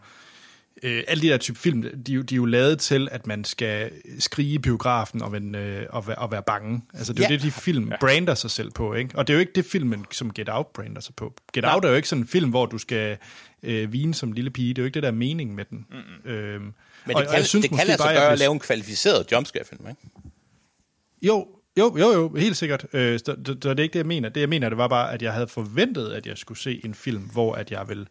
øh, 0.82 1.02
alle 1.08 1.22
de 1.22 1.28
der 1.28 1.36
type 1.36 1.58
film, 1.58 2.02
de, 2.02 2.12
jo- 2.12 2.22
de 2.22 2.34
er 2.34 2.36
jo 2.36 2.44
lavet 2.44 2.78
til, 2.78 3.08
at 3.12 3.26
man 3.26 3.44
skal 3.44 3.90
skrige 4.18 4.52
i 4.54 4.58
biografen 4.58 5.22
og, 5.22 5.36
en, 5.36 5.54
øh, 5.54 5.86
og, 5.90 6.06
være, 6.06 6.16
og 6.16 6.32
være 6.32 6.42
bange. 6.42 6.82
Altså 6.94 7.12
det 7.12 7.20
er 7.20 7.24
jo 7.28 7.32
Ja. 7.32 7.36
det, 7.36 7.42
de 7.42 7.50
film 7.50 7.92
brander 8.00 8.34
sig 8.34 8.50
selv 8.50 8.70
på, 8.70 8.94
ikke? 8.94 9.10
Og 9.18 9.26
det 9.26 9.32
er 9.32 9.36
jo 9.36 9.40
ikke 9.40 9.52
det 9.54 9.64
filmen, 9.64 10.04
som 10.10 10.32
Get 10.32 10.48
Out 10.50 10.66
brander 10.66 11.00
sig 11.00 11.14
på. 11.14 11.34
Get 11.52 11.64
Out 11.66 11.84
er 11.84 11.88
jo 11.88 11.94
ikke 11.94 12.08
sådan 12.08 12.22
en 12.22 12.28
film, 12.28 12.50
hvor 12.50 12.66
du 12.66 12.78
skal 12.78 13.16
øh, 13.62 13.92
vine 13.92 14.14
som 14.14 14.32
lille 14.32 14.50
pige. 14.50 14.68
Det 14.68 14.78
er 14.78 14.82
jo 14.82 14.86
ikke 14.86 14.94
det, 14.94 15.02
der 15.02 15.08
er 15.08 15.12
meningen 15.12 15.56
med 15.56 15.64
den. 15.64 15.86
Mm-hmm. 15.90 16.30
Øhm, 16.30 16.62
Men 17.06 17.16
det 17.16 17.28
kan, 17.28 17.42
det 17.62 17.70
kan 17.70 17.86
lade 17.86 17.98
sig 18.02 18.14
gøre 18.14 18.32
at 18.32 18.38
lave 18.38 18.52
en 18.52 18.58
kvalificeret 18.60 19.32
jumpscare-film, 19.32 19.86
ikke? 19.88 20.00
Jo, 21.22 21.46
jo, 21.78 21.96
jo, 21.98 22.12
jo, 22.12 22.34
helt 22.34 22.56
sikkert. 22.56 22.86
Øh, 22.92 23.18
så, 23.18 23.24
så, 23.46 23.56
så 23.62 23.70
det 23.70 23.78
er 23.78 23.82
ikke 23.82 23.92
det, 23.92 23.98
jeg 23.98 24.06
mener. 24.06 24.28
Det, 24.28 24.40
jeg 24.40 24.48
mener, 24.48 24.68
det 24.68 24.78
var 24.78 24.88
bare, 24.88 25.12
at 25.12 25.22
jeg 25.22 25.32
havde 25.32 25.46
forventet, 25.48 26.08
at 26.12 26.26
jeg 26.26 26.38
skulle 26.38 26.58
se 26.58 26.80
en 26.84 26.94
film, 26.94 27.22
hvor 27.22 27.54
at 27.54 27.70
jeg 27.70 27.88
ville 27.88 28.06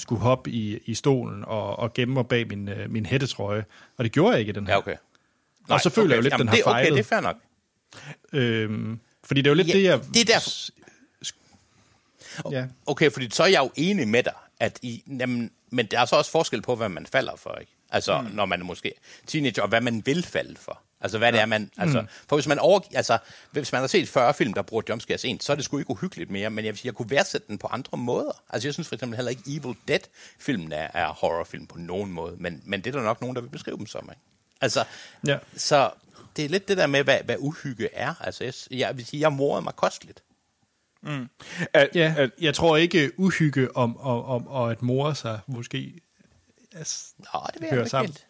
skulle 0.00 0.20
hoppe 0.22 0.50
i, 0.50 0.78
i 0.86 0.94
stolen 0.94 1.44
og, 1.44 1.78
og 1.78 1.94
gemme 1.94 2.14
mig 2.14 2.26
bag 2.26 2.48
min, 2.48 2.68
øh, 2.68 2.90
min 2.90 3.06
hættetrøje. 3.06 3.64
Og 3.96 4.04
det 4.04 4.12
gjorde 4.12 4.30
jeg 4.32 4.40
ikke 4.40 4.50
i 4.50 4.52
den 4.52 4.66
her. 4.66 4.72
Ja, 4.74 4.78
okay. 4.78 4.96
og 5.68 5.80
så 5.80 5.90
føler 5.90 6.06
okay. 6.06 6.10
jeg 6.10 6.16
jo 6.16 6.22
lidt, 6.22 6.32
Jamen, 6.32 6.46
den 6.46 6.48
har 6.48 6.56
det, 6.56 6.66
okay, 6.66 6.72
fejlet. 6.72 6.92
det 6.92 6.98
er 6.98 7.04
fair 7.04 7.20
nok. 7.20 7.36
øhm, 8.32 9.00
fordi 9.24 9.40
det 9.42 9.46
er 9.46 9.50
jo 9.50 9.54
lidt 9.54 9.68
Ja, 9.68 9.72
det, 9.72 9.82
jeg... 9.82 10.00
det 10.14 10.20
er 10.20 10.24
derfor. 10.24 10.50
Ja. 12.50 12.66
Okay, 12.86 13.10
fordi 13.10 13.30
så 13.30 13.42
er 13.42 13.46
jeg 13.46 13.60
jo 13.60 13.70
enig 13.76 14.08
med 14.08 14.22
dig, 14.22 14.32
at 14.60 14.78
I, 14.82 15.02
jamen, 15.06 15.50
men 15.70 15.86
der 15.86 16.00
er 16.00 16.04
så 16.04 16.16
også 16.16 16.30
forskel 16.30 16.62
på, 16.62 16.74
hvad 16.74 16.88
man 16.88 17.06
falder 17.06 17.36
for, 17.36 17.54
ikke? 17.54 17.72
Altså, 17.90 18.20
mm. 18.20 18.26
når 18.34 18.46
man 18.46 18.60
er 18.60 18.64
måske 18.64 18.92
teenager, 19.26 19.62
og 19.62 19.68
hvad 19.68 19.80
man 19.80 20.02
vil 20.06 20.22
falde 20.22 20.56
for. 20.56 20.82
Altså, 21.00 21.18
hvad 21.18 21.28
ja. 21.28 21.32
det 21.32 21.40
er, 21.40 21.46
man... 21.46 21.70
Altså, 21.78 22.04
for 22.28 22.36
hvis 22.36 22.46
man, 22.46 22.58
over, 22.58 22.80
altså, 22.94 23.18
hvis 23.50 23.72
man 23.72 23.80
har 23.80 23.88
set 23.88 24.08
40 24.08 24.34
film, 24.34 24.54
der 24.54 24.62
bruger 24.62 24.82
jumpscares 24.88 25.24
en, 25.24 25.40
så 25.40 25.52
er 25.52 25.56
det 25.56 25.64
sgu 25.64 25.78
ikke 25.78 25.90
uhyggeligt 25.90 26.30
mere, 26.30 26.50
men 26.50 26.64
jeg 26.64 26.72
vil 26.72 26.78
sige, 26.78 26.86
jeg 26.86 26.94
kunne 26.94 27.10
værdsætte 27.10 27.46
den 27.48 27.58
på 27.58 27.66
andre 27.66 27.98
måder. 27.98 28.42
Altså, 28.50 28.68
jeg 28.68 28.74
synes 28.74 28.88
for 28.88 28.94
eksempel 28.94 29.16
heller 29.16 29.30
ikke 29.30 29.42
Evil 29.46 29.76
Dead-filmen 29.88 30.72
er, 30.72 30.88
er 30.94 31.06
horrorfilm 31.08 31.66
på 31.66 31.78
nogen 31.78 32.12
måde, 32.12 32.36
men, 32.38 32.62
men 32.64 32.80
det 32.80 32.94
er 32.94 32.98
der 32.98 33.04
nok 33.04 33.20
nogen, 33.20 33.36
der 33.36 33.42
vil 33.42 33.48
beskrive 33.48 33.76
dem 33.76 33.86
som, 33.86 34.08
ikke? 34.10 34.22
Altså, 34.60 34.84
Ja. 35.26 35.38
så 35.56 35.90
det 36.36 36.44
er 36.44 36.48
lidt 36.48 36.68
det 36.68 36.76
der 36.76 36.86
med, 36.86 37.04
hvad, 37.04 37.18
hvad 37.24 37.36
uhygge 37.38 37.88
er. 37.94 38.14
Altså, 38.20 38.44
jeg, 38.44 38.54
jeg 38.70 38.96
vil 38.96 39.06
sige, 39.06 39.20
jeg 39.20 39.32
morede 39.32 39.62
mig 39.62 39.74
kosteligt. 39.76 40.22
At, 41.72 41.88
Ja, 41.94 42.14
at, 42.18 42.30
jeg 42.40 42.54
tror 42.54 42.76
ikke 42.76 43.10
uhygge 43.16 43.76
om, 43.76 44.00
om, 44.00 44.24
om 44.24 44.46
og 44.46 44.70
at 44.70 44.82
more 44.82 45.14
sig 45.14 45.40
måske 45.46 46.00
altså, 46.74 47.04
Nå, 47.18 47.40
det 47.54 47.60
vil 47.60 47.66
jeg 47.66 47.70
hører 47.70 47.80
ikke 47.82 47.90
sammen. 47.90 48.12
helt 48.12 48.26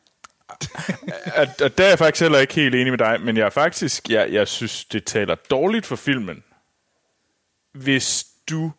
og, 1.36 1.78
der 1.78 1.84
er 1.84 1.88
jeg 1.88 1.98
faktisk 1.98 2.22
heller 2.22 2.38
ikke 2.38 2.54
helt 2.54 2.74
enig 2.74 2.92
med 2.92 2.98
dig, 2.98 3.20
men 3.20 3.36
jeg 3.36 3.46
er 3.46 3.50
faktisk, 3.50 4.10
jeg, 4.10 4.32
jeg 4.32 4.48
synes, 4.48 4.84
det 4.84 5.04
taler 5.04 5.34
dårligt 5.34 5.86
for 5.86 5.96
filmen, 5.96 6.44
hvis 7.72 8.26
du, 8.50 8.72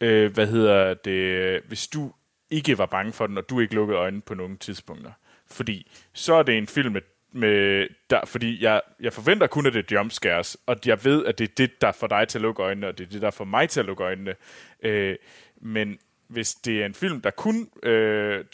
øh, 0.00 0.34
hvad 0.34 0.46
hedder 0.46 0.94
det, 0.94 1.60
hvis 1.68 1.86
du 1.86 2.12
ikke 2.50 2.78
var 2.78 2.86
bange 2.86 3.12
for 3.12 3.26
den, 3.26 3.38
og 3.38 3.50
du 3.50 3.60
ikke 3.60 3.74
lukkede 3.74 3.98
øjnene 3.98 4.22
på 4.22 4.34
nogle 4.34 4.56
tidspunkter. 4.56 5.12
Fordi 5.50 5.92
så 6.12 6.34
er 6.34 6.42
det 6.42 6.58
en 6.58 6.66
film 6.66 6.92
med, 6.92 7.00
med 7.32 7.88
der, 8.10 8.20
fordi 8.24 8.62
jeg, 8.64 8.80
jeg 9.00 9.12
forventer 9.12 9.46
kun, 9.46 9.66
at 9.66 9.72
det 9.72 9.92
er 9.92 9.96
jumpscares, 9.96 10.56
og 10.66 10.76
jeg 10.86 11.04
ved, 11.04 11.24
at 11.26 11.38
det 11.38 11.50
er 11.50 11.54
det, 11.56 11.80
der 11.80 11.92
får 11.92 12.06
dig 12.06 12.28
til 12.28 12.38
at 12.38 12.42
lukke 12.42 12.62
øjnene, 12.62 12.88
og 12.88 12.98
det 12.98 13.06
er 13.06 13.10
det, 13.10 13.22
der 13.22 13.30
får 13.30 13.44
mig 13.44 13.68
til 13.68 13.80
at 13.80 13.86
lukke 13.86 14.04
øjnene. 14.04 14.34
Øh, 14.82 15.16
men 15.60 15.98
hvis 16.28 16.54
det 16.54 16.82
er 16.82 16.86
en 16.86 16.94
film, 16.94 17.20
der 17.20 17.30
kun 17.30 17.68
øh, 17.82 18.44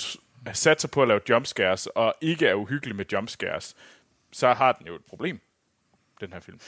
satser 0.52 0.88
på 0.88 1.02
at 1.02 1.08
lave 1.08 1.20
jumpscares, 1.28 1.86
og 1.86 2.14
ikke 2.20 2.46
er 2.46 2.54
uhyggelig 2.54 2.96
med 2.96 3.04
jumpscares, 3.12 3.76
så 4.32 4.52
har 4.52 4.72
den 4.72 4.86
jo 4.86 4.94
et 4.94 5.04
problem, 5.08 5.40
den 6.20 6.32
her 6.32 6.40
film. 6.40 6.60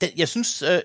Den, 0.00 0.10
jeg 0.16 0.28
synes, 0.28 0.62
øh, 0.62 0.82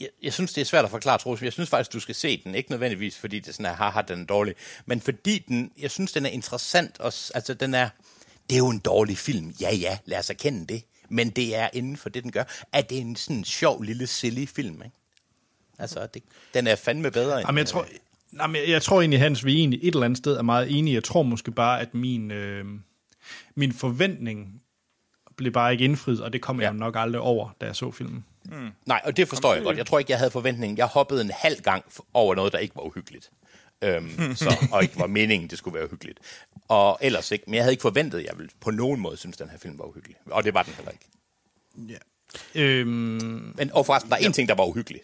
jeg, 0.00 0.08
jeg 0.22 0.32
synes, 0.32 0.52
det 0.52 0.60
er 0.60 0.64
svært 0.64 0.84
at 0.84 0.90
forklare, 0.90 1.18
Troels. 1.18 1.42
Jeg 1.42 1.52
synes 1.52 1.70
faktisk, 1.70 1.92
du 1.92 2.00
skal 2.00 2.14
se 2.14 2.42
den. 2.44 2.54
Ikke 2.54 2.70
nødvendigvis, 2.70 3.18
fordi 3.18 3.40
det 3.40 3.48
er 3.48 3.52
sådan 3.52 3.66
er, 3.66 3.72
haha, 3.72 4.02
den 4.02 4.20
er 4.20 4.26
dårlig. 4.26 4.54
Men 4.86 5.00
fordi 5.00 5.38
den, 5.38 5.72
jeg 5.78 5.90
synes, 5.90 6.12
den 6.12 6.26
er 6.26 6.30
interessant. 6.30 7.00
Og, 7.00 7.12
altså, 7.34 7.54
den 7.54 7.74
er, 7.74 7.88
det 8.50 8.54
er 8.54 8.58
jo 8.58 8.68
en 8.68 8.78
dårlig 8.78 9.18
film. 9.18 9.54
Ja, 9.60 9.74
ja, 9.74 9.98
lad 10.04 10.18
os 10.18 10.30
erkende 10.30 10.66
det. 10.66 10.82
Men 11.08 11.30
det 11.30 11.56
er 11.56 11.68
inden 11.72 11.96
for 11.96 12.08
det, 12.08 12.22
den 12.22 12.32
gør, 12.32 12.44
at 12.72 12.90
det 12.90 12.98
er 12.98 13.02
en 13.02 13.16
sådan 13.16 13.44
sjov, 13.44 13.82
lille, 13.82 14.06
silly 14.06 14.46
film. 14.46 14.82
Ikke? 14.82 14.96
Altså, 15.78 16.06
det, 16.06 16.22
den 16.54 16.66
er 16.66 16.76
fandme 16.76 17.10
bedre 17.10 17.38
end... 17.38 17.48
Jamen, 17.48 17.58
jeg 17.58 17.66
tror, 17.66 17.86
jamen, 18.40 18.56
jeg, 18.56 18.68
jeg 18.68 18.82
tror 18.82 19.00
egentlig, 19.00 19.20
Hans, 19.20 19.44
vi 19.44 19.54
egentlig 19.56 19.80
et 19.82 19.94
eller 19.94 20.04
andet 20.04 20.18
sted 20.18 20.36
er 20.36 20.42
meget 20.42 20.78
enige. 20.78 20.94
Jeg 20.94 21.04
tror 21.04 21.22
måske 21.22 21.50
bare, 21.50 21.80
at 21.80 21.94
min, 21.94 22.30
øh, 22.30 22.64
min 23.54 23.72
forventning 23.72 24.62
blev 25.36 25.52
bare 25.52 25.72
ikke 25.72 25.84
indfriet, 25.84 26.20
og 26.20 26.32
det 26.32 26.40
kom 26.40 26.60
ja. 26.60 26.66
jeg 26.66 26.74
nok 26.74 26.96
aldrig 26.98 27.20
over, 27.20 27.50
da 27.60 27.66
jeg 27.66 27.76
så 27.76 27.90
filmen. 27.90 28.24
Nej, 28.86 29.00
og 29.04 29.16
det 29.16 29.28
forstår 29.28 29.54
jeg 29.54 29.62
godt. 29.62 29.76
Jeg 29.76 29.86
tror 29.86 29.98
ikke, 29.98 30.10
jeg 30.10 30.18
havde 30.18 30.30
forventningen. 30.30 30.78
Jeg 30.78 30.86
hoppede 30.86 31.20
en 31.20 31.30
halv 31.34 31.60
gang 31.60 31.84
over 32.14 32.34
noget, 32.34 32.52
der 32.52 32.58
ikke 32.58 32.76
var 32.76 32.82
uhyggeligt. 32.82 33.30
Øhm, 33.82 34.34
så, 34.36 34.68
og 34.72 34.82
ikke 34.82 34.98
var 34.98 35.06
meningen, 35.06 35.50
det 35.50 35.58
skulle 35.58 35.74
være 35.74 35.84
uhyggeligt. 35.84 36.18
Og 36.68 36.98
ellers 37.00 37.30
ikke. 37.30 37.44
Men 37.46 37.54
jeg 37.54 37.62
havde 37.62 37.72
ikke 37.72 37.82
forventet, 37.82 38.18
at 38.18 38.24
jeg 38.24 38.38
ville 38.38 38.50
på 38.60 38.70
nogen 38.70 39.00
måde 39.00 39.16
synes, 39.16 39.36
den 39.36 39.48
her 39.48 39.58
film 39.58 39.78
var 39.78 39.84
uhyggelig. 39.84 40.16
Og 40.30 40.44
det 40.44 40.54
var 40.54 40.62
den 40.62 40.74
heller 40.74 40.92
ikke. 40.92 41.06
Ja. 41.88 41.98
Øhm, 42.54 43.54
Men, 43.56 43.72
og 43.72 43.86
forresten, 43.86 44.10
der 44.10 44.16
er 44.16 44.20
en 44.20 44.32
ting, 44.32 44.48
der 44.48 44.54
var 44.54 44.64
uhyggelig. 44.64 45.00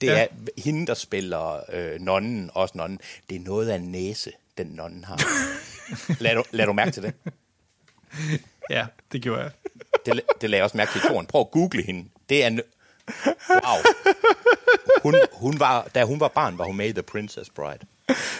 Det 0.00 0.06
Ja. 0.06 0.22
er 0.22 0.26
hende, 0.58 0.86
der 0.86 0.94
spiller 0.94 1.60
øh, 1.72 2.00
nonnen, 2.00 2.50
også 2.54 2.72
nonnen. 2.78 3.00
Det 3.30 3.36
er 3.36 3.40
noget 3.40 3.68
af 3.68 3.76
en 3.76 3.92
næse, 3.92 4.32
den 4.58 4.66
nonnen 4.66 5.04
har. 5.04 5.22
lad, 6.22 6.34
du, 6.34 6.44
lad 6.50 6.66
du 6.66 6.72
mærke 6.72 6.90
til 6.90 7.02
det? 7.02 7.14
ja, 8.70 8.86
det 9.12 9.22
gjorde 9.22 9.42
jeg. 9.42 9.50
Det, 10.06 10.20
det 10.40 10.50
lagde 10.50 10.56
jeg 10.56 10.64
også 10.64 10.76
mærke 10.76 10.92
til 10.92 11.00
i 11.04 11.08
toren. 11.08 11.26
Prøv 11.26 11.40
at 11.40 11.50
google 11.50 11.82
hende. 11.82 12.08
Det 12.28 12.44
er... 12.44 12.50
Wow. 13.50 13.82
Hun, 15.02 15.14
hun 15.32 15.60
var, 15.60 15.88
da 15.94 16.04
hun 16.04 16.20
var 16.20 16.28
barn, 16.28 16.58
var 16.58 16.64
hun 16.64 16.76
med 16.76 16.88
i 16.88 16.92
The 16.92 17.02
Princess 17.02 17.50
Bride. 17.50 17.78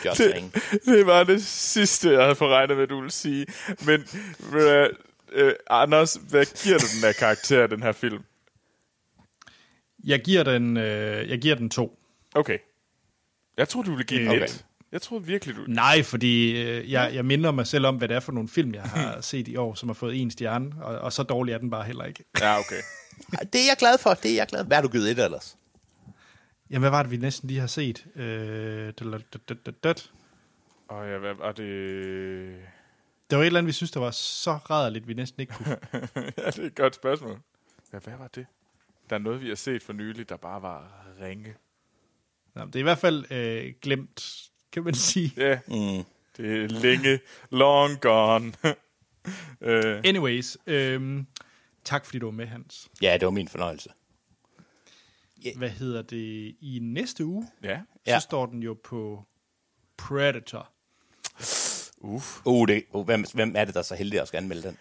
Just 0.04 0.16
saying. 0.16 0.54
Det 0.84 1.06
var 1.06 1.24
det 1.24 1.44
sidste, 1.46 2.10
jeg 2.12 2.22
havde 2.22 2.34
forregnet 2.34 2.76
med, 2.76 2.86
du 2.86 2.96
ville 2.96 3.10
sige. 3.10 3.46
Men 3.80 4.04
øh, 4.52 4.88
øh, 5.32 5.52
Anders, 5.70 6.18
hvad 6.28 6.46
giver 6.62 6.78
du 6.78 6.84
den 6.94 7.02
der 7.02 7.12
karakter 7.12 7.66
den 7.66 7.82
her 7.82 7.92
film? 7.92 8.22
Jeg 10.08 10.20
giver 10.20 10.42
den, 10.42 10.76
øh, 10.76 11.30
jeg 11.30 11.38
giver 11.38 11.54
den 11.54 11.70
to. 11.70 11.98
Okay. 12.34 12.58
Jeg 13.56 13.68
tror 13.68 13.82
du 13.82 13.90
ville 13.90 14.04
give 14.04 14.20
den 14.20 14.28
Okay. 14.28 14.44
et. 14.44 14.64
Jeg 14.92 15.02
troede 15.02 15.26
virkelig, 15.26 15.56
du... 15.56 15.64
Nej, 15.68 16.02
fordi 16.02 16.62
øh, 16.62 16.92
jeg, 16.92 17.10
jeg 17.14 17.24
minder 17.24 17.50
mig 17.50 17.66
selv 17.66 17.86
om, 17.86 17.96
hvad 17.96 18.08
det 18.08 18.14
er 18.14 18.20
for 18.20 18.32
nogle 18.32 18.48
film, 18.48 18.74
jeg 18.74 18.82
har 18.82 19.20
set 19.30 19.48
i 19.48 19.56
år, 19.56 19.74
som 19.74 19.88
har 19.88 19.94
fået 19.94 20.22
en 20.22 20.30
stjerne, 20.30 20.72
og, 20.80 20.98
og 20.98 21.12
så 21.12 21.22
dårlig 21.22 21.52
er 21.52 21.58
den 21.58 21.70
bare 21.70 21.84
heller 21.84 22.04
ikke. 22.04 22.24
Ja, 22.40 22.58
okay. 22.58 22.80
Det 23.52 23.60
er 23.60 23.66
jeg 23.68 23.76
glad 23.78 23.98
for. 23.98 24.14
Det 24.14 24.30
er 24.30 24.34
jeg 24.34 24.46
glad 24.46 24.60
for. 24.60 24.66
Hvad 24.66 24.76
har 24.76 24.82
du 24.82 24.88
givet 24.88 25.10
et 25.10 25.24
ellers? 25.24 25.56
Jamen, 26.70 26.80
hvad 26.80 26.90
var 26.90 27.02
det, 27.02 27.10
vi 27.10 27.16
næsten 27.16 27.48
lige 27.48 27.60
har 27.60 27.66
set? 27.66 28.06
Øh. 28.16 28.92
Og 30.88 31.08
ja, 31.08 31.18
hvad 31.18 31.34
var 31.34 31.52
det... 31.52 31.66
Det 33.30 33.38
var 33.38 33.42
et 33.42 33.46
eller 33.46 33.58
andet, 33.58 33.66
vi 33.66 33.72
synes, 33.72 33.90
der 33.90 34.00
var 34.00 34.10
så 34.10 34.52
rædderligt, 34.52 35.08
vi 35.08 35.14
næsten 35.14 35.40
ikke 35.40 35.54
kunne. 35.54 35.76
ja, 36.38 36.46
det 36.46 36.58
er 36.58 36.66
et 36.66 36.74
godt 36.74 36.94
spørgsmål. 36.94 37.38
Ja, 37.92 37.98
hvad 37.98 38.14
var 38.18 38.28
det? 38.28 38.46
Der 39.10 39.16
er 39.16 39.20
noget, 39.20 39.40
vi 39.42 39.48
har 39.48 39.54
set 39.54 39.82
for 39.82 39.92
nylig, 39.92 40.28
der 40.28 40.36
bare 40.36 40.62
var 40.62 41.06
ringe. 41.20 41.54
Nå, 42.54 42.64
det 42.66 42.74
er 42.76 42.80
i 42.80 42.82
hvert 42.82 42.98
fald 42.98 43.32
øh, 43.32 43.74
glemt, 43.82 44.48
kan 44.72 44.84
man 44.84 44.94
sige. 44.94 45.32
Ja, 45.36 45.58
mm. 45.66 46.04
det 46.36 46.62
er 46.64 46.66
længe, 46.68 47.20
long 47.50 48.00
gone. 48.00 48.52
øh, 49.60 50.00
Anyways, 50.04 50.56
øh, 50.66 51.24
tak 51.84 52.04
fordi 52.06 52.18
du 52.18 52.26
var 52.26 52.32
med, 52.32 52.46
Hans. 52.46 52.88
Ja, 53.02 53.14
det 53.20 53.24
var 53.24 53.30
min 53.30 53.48
fornøjelse. 53.48 53.90
Hvad 55.56 55.70
hedder 55.70 56.02
det? 56.02 56.56
I 56.60 56.78
næste 56.82 57.24
uge, 57.24 57.48
ja. 57.62 57.80
så 58.04 58.10
Ja. 58.12 58.18
står 58.18 58.46
den 58.46 58.62
jo 58.62 58.78
på 58.84 59.24
Predator. 59.96 60.72
Uff. 62.00 62.40
Uh, 62.44 62.68
det, 62.68 62.84
uh, 62.92 63.04
hvem, 63.04 63.24
hvem 63.34 63.52
er 63.56 63.64
det, 63.64 63.74
der 63.74 63.80
er 63.80 63.84
så 63.84 63.94
heldig 63.94 64.20
at 64.20 64.28
skal 64.28 64.38
anmelde 64.38 64.62
den? 64.68 64.78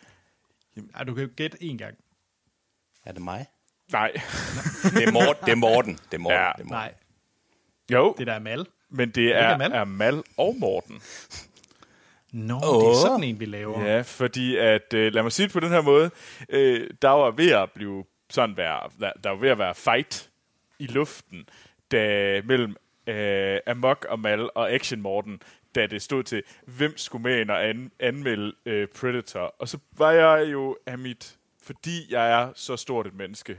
Ej, 0.95 1.03
du 1.03 1.13
kan 1.13 1.23
jo 1.23 1.29
gætte 1.35 1.63
en 1.63 1.77
gang. 1.77 1.97
Er 3.05 3.11
det 3.11 3.21
mig? 3.21 3.45
Nej. 3.91 4.11
Det 4.83 5.03
er, 5.03 5.11
Morten. 5.11 5.45
det 5.45 5.51
er 5.51 5.55
Morten. 5.55 5.93
Det 5.93 6.13
er 6.13 6.17
Morten. 6.17 6.37
Ja. 6.37 6.51
Det 6.57 6.61
er 6.61 6.63
Morten. 6.63 6.67
Nej, 6.67 6.93
Jo, 7.91 8.15
det 8.17 8.27
der 8.27 8.33
er 8.33 8.39
Mal. 8.39 8.65
men 8.89 9.09
det 9.09 9.35
er, 9.35 9.53
Amal? 9.53 9.71
er 9.71 9.83
Mal 9.83 10.23
og 10.37 10.55
Morten. 10.59 11.01
Nå, 12.31 12.59
oh. 12.63 12.81
det 12.81 12.89
er 12.89 13.01
sådan 13.01 13.23
en, 13.23 13.39
vi 13.39 13.45
laver. 13.45 13.85
Ja, 13.85 14.01
fordi 14.01 14.57
at, 14.57 14.93
øh, 14.93 15.13
lad 15.13 15.23
mig 15.23 15.31
sige 15.31 15.45
det 15.45 15.53
på 15.53 15.59
den 15.59 15.69
her 15.69 15.81
måde, 15.81 16.11
øh, 16.49 16.89
der 17.01 17.09
var 17.09 17.31
ved 17.31 17.51
at 17.51 17.71
blive 17.71 18.05
sådan 18.29 18.57
være, 18.57 18.89
der, 18.99 19.11
der 19.23 19.29
var 19.29 19.37
ved 19.37 19.49
at 19.49 19.59
være 19.59 19.75
fight 19.75 20.29
i 20.79 20.87
luften, 20.87 21.49
da 21.91 22.41
mellem 22.45 22.75
øh, 23.07 23.59
Amok 23.67 24.05
og 24.09 24.19
Mal 24.19 24.49
og 24.55 24.71
Action 24.71 25.01
Morten, 25.01 25.41
da 25.75 25.87
det 25.87 26.01
stod 26.01 26.23
til, 26.23 26.43
hvem 26.65 26.97
skulle 26.97 27.23
med 27.23 27.39
ind 27.41 27.51
og 27.51 27.65
an, 27.65 27.91
anmelde 27.99 28.53
øh, 28.65 28.87
Predator. 28.87 29.55
Og 29.59 29.69
så 29.69 29.77
var 29.97 30.11
jeg 30.11 30.51
jo 30.51 30.77
af 30.85 30.97
mit 30.97 31.37
fordi 31.67 32.13
jeg 32.13 32.31
er 32.31 32.51
så 32.55 32.77
stort 32.77 33.07
et 33.07 33.13
menneske. 33.13 33.57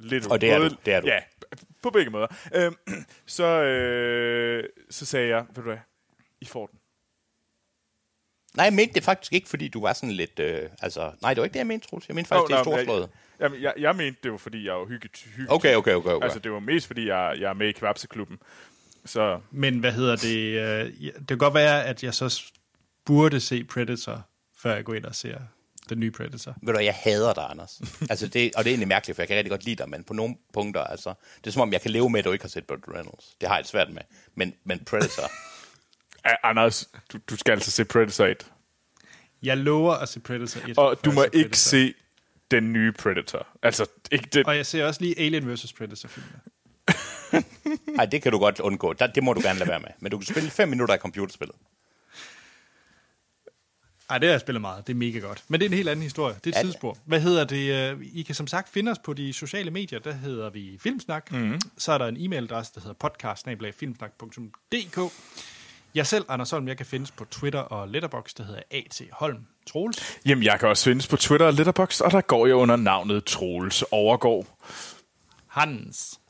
Lidt 0.00 0.26
Og 0.26 0.40
det 0.40 0.50
er 0.50 0.58
du, 0.58 0.76
det 0.86 0.94
er 0.94 1.00
du. 1.00 1.06
Ja, 1.06 1.18
på 1.82 1.90
begge 1.90 2.10
måder. 2.10 2.26
Øhm, 2.54 2.76
så, 3.26 3.44
øh, 3.44 4.64
så 4.90 5.06
sagde 5.06 5.28
jeg, 5.28 5.44
ved 5.48 5.54
du 5.54 5.68
hvad, 5.68 5.78
I 6.40 6.44
får 6.44 6.66
den. 6.66 6.78
Nej, 8.56 8.64
jeg 8.64 8.72
mente 8.72 8.94
det 8.94 9.04
faktisk 9.04 9.32
ikke, 9.32 9.48
fordi 9.48 9.68
du 9.68 9.80
var 9.80 9.92
sådan 9.92 10.10
lidt... 10.10 10.38
Øh, 10.38 10.68
altså, 10.82 11.12
nej, 11.22 11.34
det 11.34 11.40
var 11.40 11.44
ikke 11.44 11.52
det, 11.54 11.58
jeg 11.58 11.66
mente, 11.66 11.86
Troels. 11.88 12.08
Jeg 12.08 12.14
mente 12.14 12.28
faktisk, 12.28 12.44
Åh, 12.44 12.48
det 12.48 12.58
er 12.58 12.62
storslået. 12.62 13.00
Jeg, 13.00 13.08
jamen, 13.40 13.62
jeg, 13.62 13.74
jeg 13.78 13.96
mente 13.96 14.18
det 14.22 14.32
var, 14.32 14.38
fordi 14.38 14.66
jeg 14.66 14.74
var 14.74 14.86
hygge, 14.86 15.08
hygge 15.36 15.52
Okay, 15.52 15.74
okay, 15.74 15.94
okay, 15.94 16.10
okay. 16.10 16.24
Altså, 16.24 16.38
det 16.38 16.52
var 16.52 16.58
mest, 16.60 16.86
fordi 16.86 17.08
jeg, 17.08 17.36
jeg 17.40 17.50
er 17.50 17.54
med 17.54 17.68
i 17.68 17.72
Kvapseklubben. 17.72 18.38
Så 19.04 19.40
Men 19.50 19.78
hvad 19.78 19.92
hedder 19.92 20.16
det? 20.16 20.36
øh, 20.36 21.12
Det 21.18 21.28
kan 21.28 21.38
godt 21.38 21.54
være, 21.54 21.84
at 21.84 22.04
jeg 22.04 22.14
så 22.14 22.42
burde 23.04 23.40
se 23.40 23.64
Predator, 23.64 24.26
før 24.56 24.74
jeg 24.74 24.84
går 24.84 24.94
ind 24.94 25.04
og 25.04 25.14
ser 25.14 25.38
den 25.90 26.00
nye 26.00 26.10
Predator. 26.10 26.56
Ved 26.62 26.74
du, 26.74 26.80
jeg 26.80 26.94
hader 26.94 27.32
dig, 27.32 27.44
Anders. 27.50 27.80
altså 28.10 28.28
det, 28.28 28.50
og 28.56 28.64
det 28.64 28.70
er 28.70 28.74
egentlig 28.74 28.88
mærkeligt, 28.88 29.16
for 29.16 29.22
jeg 29.22 29.28
kan 29.28 29.36
rigtig 29.36 29.50
godt 29.50 29.64
lide 29.64 29.76
dig, 29.76 29.88
men 29.88 30.04
på 30.04 30.14
nogle 30.14 30.36
punkter, 30.54 30.84
altså, 30.84 31.14
det 31.38 31.46
er 31.46 31.50
som 31.50 31.62
om, 31.62 31.72
jeg 31.72 31.80
kan 31.80 31.90
leve 31.90 32.10
med, 32.10 32.18
at 32.18 32.24
du 32.24 32.32
ikke 32.32 32.44
har 32.44 32.48
set 32.48 32.66
Burt 32.66 32.78
Reynolds. 32.94 33.36
Det 33.40 33.48
har 33.48 33.56
jeg 33.56 33.64
det 33.64 33.70
svært 33.70 33.92
med. 33.92 34.02
Men, 34.34 34.54
men 34.64 34.78
Predator, 34.84 35.30
Anders, 36.48 36.88
du, 37.12 37.18
du 37.30 37.36
skal 37.36 37.52
altså 37.52 37.70
se 37.70 37.84
Predator 37.84 38.26
1. 38.26 38.46
Jeg 39.42 39.56
lover 39.56 39.94
at 39.94 40.08
se 40.08 40.20
Predator 40.20 40.68
1. 40.68 40.78
Og 40.78 41.04
du 41.04 41.12
må 41.12 41.22
ikke 41.22 41.32
Predator. 41.32 41.54
se 41.54 41.94
den 42.50 42.72
nye 42.72 42.92
Predator. 42.92 43.46
Altså, 43.62 43.86
ikke 44.12 44.28
den. 44.32 44.46
Og 44.46 44.56
jeg 44.56 44.66
ser 44.66 44.84
også 44.84 45.00
lige 45.00 45.20
Alien 45.20 45.54
vs. 45.54 45.72
Predator-filmen. 45.72 46.32
nej, 47.96 48.06
det 48.12 48.22
kan 48.22 48.32
du 48.32 48.38
godt 48.38 48.60
undgå. 48.60 48.92
Der, 48.92 49.06
det 49.06 49.22
må 49.22 49.32
du 49.32 49.40
gerne 49.40 49.58
lade 49.58 49.70
være 49.70 49.80
med. 49.80 49.88
Men 49.98 50.10
du 50.10 50.18
kan 50.18 50.26
spille 50.26 50.50
fem 50.50 50.68
minutter 50.68 50.94
af 50.94 51.00
computerspillet. 51.00 51.56
Ej, 54.10 54.18
det 54.18 54.28
har 54.28 54.32
jeg 54.32 54.40
spillet 54.40 54.60
meget. 54.60 54.86
Det 54.86 54.92
er 54.92 54.96
mega 54.96 55.18
godt. 55.18 55.44
Men 55.48 55.60
det 55.60 55.66
er 55.66 55.70
en 55.70 55.76
helt 55.76 55.88
anden 55.88 56.02
historie. 56.02 56.34
Det 56.44 56.46
er 56.46 56.50
et 56.50 56.62
Ja, 56.62 56.62
tidsspor. 56.66 56.96
Hvad 57.04 57.20
hedder 57.20 57.44
det? 57.44 57.92
øh, 57.92 58.06
I 58.12 58.22
kan 58.22 58.34
som 58.34 58.46
sagt 58.46 58.68
finde 58.68 58.90
os 58.90 58.98
på 58.98 59.12
de 59.12 59.32
sociale 59.32 59.70
medier. 59.70 59.98
Der 59.98 60.12
hedder 60.12 60.50
vi 60.50 60.78
Filmsnak. 60.80 61.32
Mm. 61.32 61.60
Så 61.78 61.92
er 61.92 61.98
der 61.98 62.06
en 62.06 62.16
e-mailadresse, 62.16 62.72
der 62.74 62.80
hedder 62.80 62.92
podcast 62.92 63.46
Jeg 65.94 66.06
selv, 66.06 66.24
Anders 66.28 66.50
Holm, 66.50 66.68
jeg 66.68 66.76
kan 66.76 66.86
findes 66.86 67.10
på 67.10 67.24
Twitter 67.24 67.60
og 67.60 67.88
Letterboxd, 67.88 68.38
der 68.38 68.44
hedder 68.44 68.62
A.T. 68.70 69.02
Holm 69.12 69.38
Troels. 69.66 69.98
Jamen, 70.26 70.44
jeg 70.44 70.60
kan 70.60 70.68
også 70.68 70.84
findes 70.84 71.06
på 71.08 71.16
Twitter 71.16 71.46
og 71.46 71.54
Letterboxd, 71.54 72.00
og 72.02 72.10
der 72.10 72.20
går 72.20 72.46
jeg 72.46 72.54
under 72.54 72.76
navnet 72.76 73.24
Troels 73.24 73.84
Overgaard. 73.90 74.46
Hans. 75.46 76.20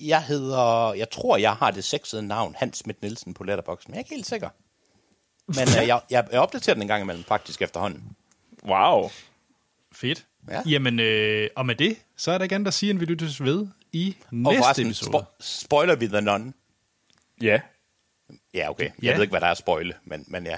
Jeg 0.00 0.22
hedder, 0.22 0.92
jeg 0.94 1.10
tror, 1.10 1.36
jeg 1.36 1.52
har 1.52 1.70
det 1.70 1.84
sexede 1.84 2.22
navn, 2.22 2.54
Hans 2.58 2.76
Schmidt 2.76 3.02
Nielsen 3.02 3.34
på 3.34 3.44
Letterboxd, 3.44 3.88
men 3.88 3.94
jeg 3.94 3.98
er 3.98 4.04
ikke 4.04 4.14
helt 4.14 4.26
sikker. 4.26 4.48
Men 5.58 5.68
øh, 5.82 5.88
jeg, 5.88 6.00
jeg, 6.10 6.24
jeg 6.32 6.40
opdaterer 6.40 6.74
den 6.74 6.82
en 6.82 6.88
gang 6.88 7.02
imellem, 7.02 7.24
faktisk 7.24 7.62
efterhånden. 7.62 8.02
Wow. 8.64 9.10
Fedt. 9.92 10.24
Ja. 10.48 10.54
Ja. 10.54 10.62
Jamen, 10.66 11.00
øh, 11.00 11.48
og 11.56 11.66
med 11.66 11.74
det, 11.74 11.96
så 12.16 12.32
er 12.32 12.38
der 12.38 12.42
ikke 12.42 12.54
andet 12.54 12.66
at 12.68 12.74
sige, 12.74 12.90
end 12.90 12.98
vi 12.98 13.04
lyttes 13.04 13.42
ved 13.44 13.66
i 13.92 14.16
Og 14.30 14.34
næste 14.36 14.82
episode. 14.82 15.16
spo- 15.18 15.36
spoiler 15.40 15.94
vi 15.96 16.06
The 16.06 16.20
Nun? 16.20 16.54
Ja. 17.42 17.60
Ja, 18.54 18.70
okay. 18.70 18.84
Jeg 18.84 18.92
Ja. 19.02 19.14
ved 19.14 19.22
ikke, 19.22 19.30
hvad 19.32 19.40
der 19.40 19.46
er 19.46 19.50
at 19.50 19.58
spoile, 19.58 19.94
men, 20.04 20.24
men 20.28 20.44
ja. 20.46 20.56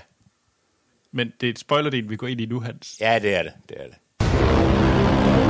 Men 1.13 1.33
det 1.41 1.47
er 1.47 1.51
et 1.51 1.59
spoilerdel, 1.59 2.11
vi 2.11 2.17
går 2.17 2.27
ind 2.27 2.41
i 2.41 2.47
nu, 2.47 2.61
Hans. 2.61 2.97
Ja, 3.01 3.19
det 3.19 3.35
er 3.35 3.43
det. 3.43 3.53
Det 3.69 3.77
er 3.81 3.87
det. 3.87 3.97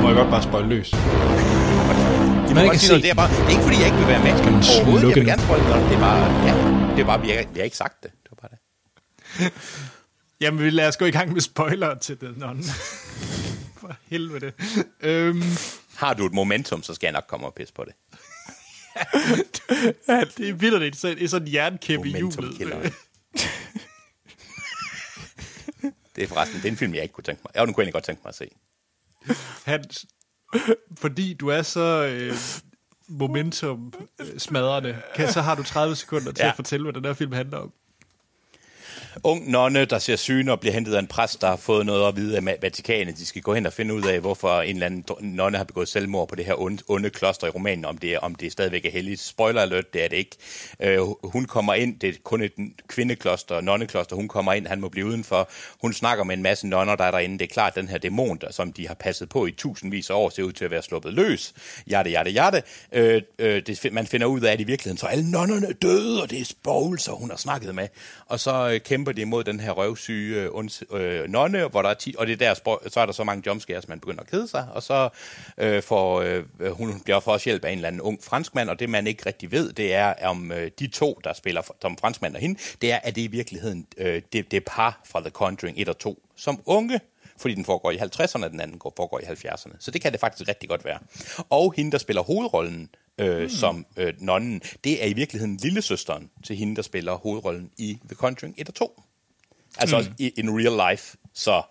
Må 0.01 0.07
jeg 0.07 0.15
godt 0.17 0.29
bare 0.29 0.43
spoil 0.43 0.65
løs? 0.65 0.89
De 0.91 0.97
Man 0.97 2.55
kan 2.55 2.65
godt 2.65 2.79
sige 2.79 2.87
se- 2.87 2.91
noget. 2.93 3.03
Det 3.03 3.11
er, 3.11 3.15
bare, 3.15 3.29
det 3.29 3.45
er 3.45 3.49
ikke, 3.49 3.63
fordi 3.67 3.77
jeg 3.81 3.85
ikke 3.85 3.97
vil 3.97 4.07
være 4.07 4.23
med. 4.23 4.33
man 4.43 4.53
Overhovedet, 4.53 5.07
jeg 5.09 5.15
vil 5.15 5.25
gerne 5.25 5.41
spoile 5.41 5.63
noget. 5.69 5.83
Det 5.89 5.95
er 5.95 6.03
bare, 6.09 6.19
ja, 6.47 6.53
det 6.95 7.01
er 7.01 7.05
bare, 7.11 7.21
vi 7.21 7.29
har, 7.29 7.37
vi 7.53 7.59
har 7.59 7.63
ikke 7.69 7.77
sagt 7.77 8.03
det. 8.03 8.11
Det 8.23 8.29
var 8.31 8.37
bare 8.41 8.51
det. 8.53 8.59
Jamen, 10.41 10.63
vi 10.63 10.69
lader 10.69 10.87
os 10.89 10.97
gå 10.97 11.05
i 11.05 11.11
gang 11.11 11.33
med 11.33 11.41
spoiler 11.41 11.95
til 11.99 12.21
den 12.21 12.33
non. 12.37 12.63
For 13.77 13.95
helvede. 14.07 14.51
Øhm, 15.01 15.43
Har 15.95 16.13
du 16.13 16.25
et 16.25 16.33
momentum, 16.33 16.83
så 16.83 16.93
skal 16.93 17.07
jeg 17.07 17.13
nok 17.13 17.25
komme 17.27 17.45
og 17.45 17.53
pisse 17.53 17.73
på 17.73 17.85
det. 17.85 17.93
det 20.37 20.49
er 20.49 20.53
vildt, 20.53 21.01
det 21.01 21.23
er 21.23 21.27
sådan 21.27 21.47
en 21.47 21.53
jernkæppe 21.53 22.09
i 22.09 22.13
Momentum 22.13 22.55
hjulet. 22.57 22.93
Det 26.15 26.23
er 26.23 26.27
forresten, 26.27 26.57
det 26.57 26.65
er 26.65 26.71
en 26.71 26.77
film, 26.77 26.93
jeg 26.93 27.03
ikke 27.03 27.13
kunne 27.13 27.23
tænke 27.23 27.41
mig. 27.45 27.51
Jeg 27.55 27.65
kunne 27.65 27.71
egentlig 27.81 27.93
godt 27.93 28.03
tænke 28.03 28.21
mig 28.25 28.29
at 28.29 28.35
se. 28.35 28.49
Hans, 29.65 30.05
fordi 30.97 31.33
du 31.33 31.47
er 31.47 31.61
så 31.61 32.05
øh, 32.05 32.33
momentum 33.07 33.93
smadrende, 34.37 35.01
kan, 35.15 35.31
så 35.31 35.41
har 35.41 35.55
du 35.55 35.63
30 35.63 35.95
sekunder 35.95 36.31
til 36.31 36.41
Ja. 36.41 36.45
ja. 36.45 36.51
at 36.51 36.55
fortælle, 36.55 36.83
hvad 36.83 36.93
den 36.93 37.05
her 37.05 37.13
film 37.13 37.31
handler 37.31 37.57
om. 37.57 37.71
Ung 39.23 39.51
nonne, 39.51 39.85
der 39.85 39.99
ser 39.99 40.15
syne 40.15 40.51
og 40.51 40.59
bliver 40.59 40.73
hentet 40.73 40.95
af 40.95 40.99
en 40.99 41.07
præst, 41.07 41.41
der 41.41 41.47
har 41.47 41.55
fået 41.55 41.85
noget 41.85 42.07
at 42.07 42.15
vide 42.15 42.37
af 42.37 42.57
Vatikanet. 42.61 43.17
De 43.17 43.25
skal 43.25 43.41
gå 43.41 43.53
hen 43.53 43.65
og 43.65 43.73
finde 43.73 43.93
ud 43.93 44.03
af, 44.03 44.19
hvorfor 44.19 44.61
en 44.61 44.75
eller 44.75 44.85
anden 44.85 45.05
nonne 45.21 45.57
har 45.57 45.63
begået 45.63 45.87
selvmord 45.87 46.27
på 46.27 46.35
det 46.35 46.45
her 46.45 46.61
onde, 46.61 46.83
onde 46.87 47.09
kloster 47.09 47.47
i 47.47 47.49
Rumænien, 47.49 47.85
om 47.85 47.97
det, 47.97 48.13
er, 48.13 48.19
om 48.19 48.35
det 48.35 48.51
stadigvæk 48.51 48.85
er 48.85 48.91
heldigt. 48.91 49.21
Spoiler 49.21 49.61
alert, 49.61 49.93
det 49.93 50.03
er 50.03 50.07
det 50.07 50.17
ikke. 50.17 50.35
Øh, 50.79 50.99
hun 51.23 51.45
kommer 51.45 51.73
ind, 51.73 51.99
det 51.99 52.09
er 52.09 52.13
kun 52.23 52.41
et 52.41 52.51
kvindekloster, 52.87 53.61
nonnekloster, 53.61 54.15
hun 54.15 54.27
kommer 54.27 54.53
ind, 54.53 54.67
han 54.67 54.81
må 54.81 54.89
blive 54.89 55.05
udenfor. 55.05 55.49
Hun 55.81 55.93
snakker 55.93 56.23
med 56.23 56.37
en 56.37 56.43
masse 56.43 56.67
nonner, 56.67 56.95
der 56.95 57.03
er 57.03 57.11
derinde. 57.11 57.39
Det 57.39 57.45
er 57.45 57.53
klart, 57.53 57.75
den 57.75 57.87
her 57.87 57.97
dæmon, 57.97 58.37
der, 58.37 58.51
som 58.51 58.73
de 58.73 58.87
har 58.87 58.93
passet 58.95 59.29
på 59.29 59.45
i 59.45 59.51
tusindvis 59.51 60.09
af 60.09 60.13
år, 60.13 60.29
ser 60.29 60.43
ud 60.43 60.51
til 60.51 60.65
at 60.65 60.71
være 60.71 60.83
sluppet 60.83 61.13
løs. 61.13 61.53
Jatte, 61.89 62.11
jatte, 62.11 62.31
jatte. 62.31 62.63
Øh, 62.91 63.21
øh, 63.39 63.61
det, 63.67 63.93
man 63.93 64.07
finder 64.07 64.27
ud 64.27 64.41
af, 64.41 64.53
at 64.53 64.59
i 64.59 64.63
virkeligheden, 64.63 64.97
så 64.97 65.05
er 65.05 65.09
alle 65.09 65.31
nonnerne 65.31 65.73
døde, 65.73 66.21
og 66.21 66.29
det 66.29 66.41
er 66.41 66.45
spøgelser, 66.45 67.11
hun 67.11 67.29
har 67.29 67.37
snakket 67.37 67.75
med. 67.75 67.87
Og 68.25 68.39
så 68.39 68.69
øh, 68.69 68.79
kæmper 68.79 69.04
de 69.11 69.21
imod 69.21 69.43
den 69.43 69.59
her 69.59 69.71
røvsyge 69.71 70.41
øh, 70.41 70.49
onds, 70.51 70.83
øh, 70.91 71.29
nonne, 71.29 71.67
hvor 71.67 71.81
der 71.81 71.89
er 71.89 71.93
ti, 71.93 72.15
og 72.17 72.27
det 72.27 72.41
er 72.41 72.47
der, 72.47 72.79
så 72.89 72.99
er 72.99 73.05
der 73.05 73.13
så 73.13 73.23
mange 73.23 73.43
jumpscares, 73.45 73.87
man 73.87 73.99
begynder 73.99 74.21
at 74.21 74.29
kede 74.29 74.47
sig, 74.47 74.67
og 74.73 74.83
så 74.83 75.09
øh, 75.57 75.83
får 75.83 76.21
øh, 76.21 76.71
hun 76.71 76.99
bliver 76.99 77.19
for 77.19 77.31
også 77.31 77.49
hjælp 77.49 77.65
af 77.65 77.71
en 77.71 77.77
eller 77.77 77.87
anden 77.87 78.01
ung 78.01 78.23
franskmand, 78.23 78.69
og 78.69 78.79
det 78.79 78.89
man 78.89 79.07
ikke 79.07 79.25
rigtig 79.25 79.51
ved, 79.51 79.73
det 79.73 79.93
er 79.93 80.13
om 80.21 80.51
øh, 80.51 80.71
de 80.79 80.87
to, 80.87 81.19
der 81.23 81.33
spiller 81.33 81.61
som 81.81 81.97
franskmand 81.97 82.35
og 82.35 82.41
hende, 82.41 82.59
det 82.81 82.91
er, 82.91 82.99
at 83.03 83.15
det 83.15 83.21
i 83.21 83.27
virkeligheden 83.27 83.87
øh, 83.97 84.21
det, 84.33 84.51
det 84.51 84.57
er 84.57 84.61
par 84.67 85.01
fra 85.05 85.19
The 85.19 85.29
Conjuring 85.29 85.81
1 85.81 85.89
og 85.89 85.97
2, 85.97 86.23
som 86.35 86.61
unge, 86.65 86.99
fordi 87.37 87.53
den 87.55 87.65
foregår 87.65 87.91
i 87.91 87.97
50'erne, 87.97 88.43
og 88.43 88.51
den 88.51 88.59
anden 88.59 88.79
går- 88.79 88.93
foregår 88.97 89.19
i 89.19 89.23
70'erne. 89.23 89.75
Så 89.79 89.91
det 89.91 90.01
kan 90.01 90.11
det 90.11 90.19
faktisk 90.19 90.49
rigtig 90.49 90.69
godt 90.69 90.85
være. 90.85 90.99
Og 91.49 91.73
hende, 91.77 91.91
der 91.91 91.97
spiller 91.97 92.21
hovedrollen 92.23 92.89
øh, 93.17 93.41
mm. 93.41 93.49
som 93.49 93.85
øh, 93.97 94.13
nonnen, 94.19 94.61
det 94.83 95.03
er 95.03 95.07
i 95.07 95.13
virkeligheden 95.13 95.57
lillesøsteren 95.57 96.29
til 96.45 96.55
hende, 96.55 96.75
der 96.75 96.81
spiller 96.81 97.13
hovedrollen 97.13 97.71
i 97.77 97.99
The 98.07 98.15
Conjuring 98.15 98.55
1 98.57 98.67
og 98.69 98.75
2. 98.75 99.01
Altså 99.77 99.99
mm. 99.99 100.15
i 100.19 100.27
in 100.37 100.49
real 100.59 100.91
life. 100.91 101.17
Så, 101.33 101.61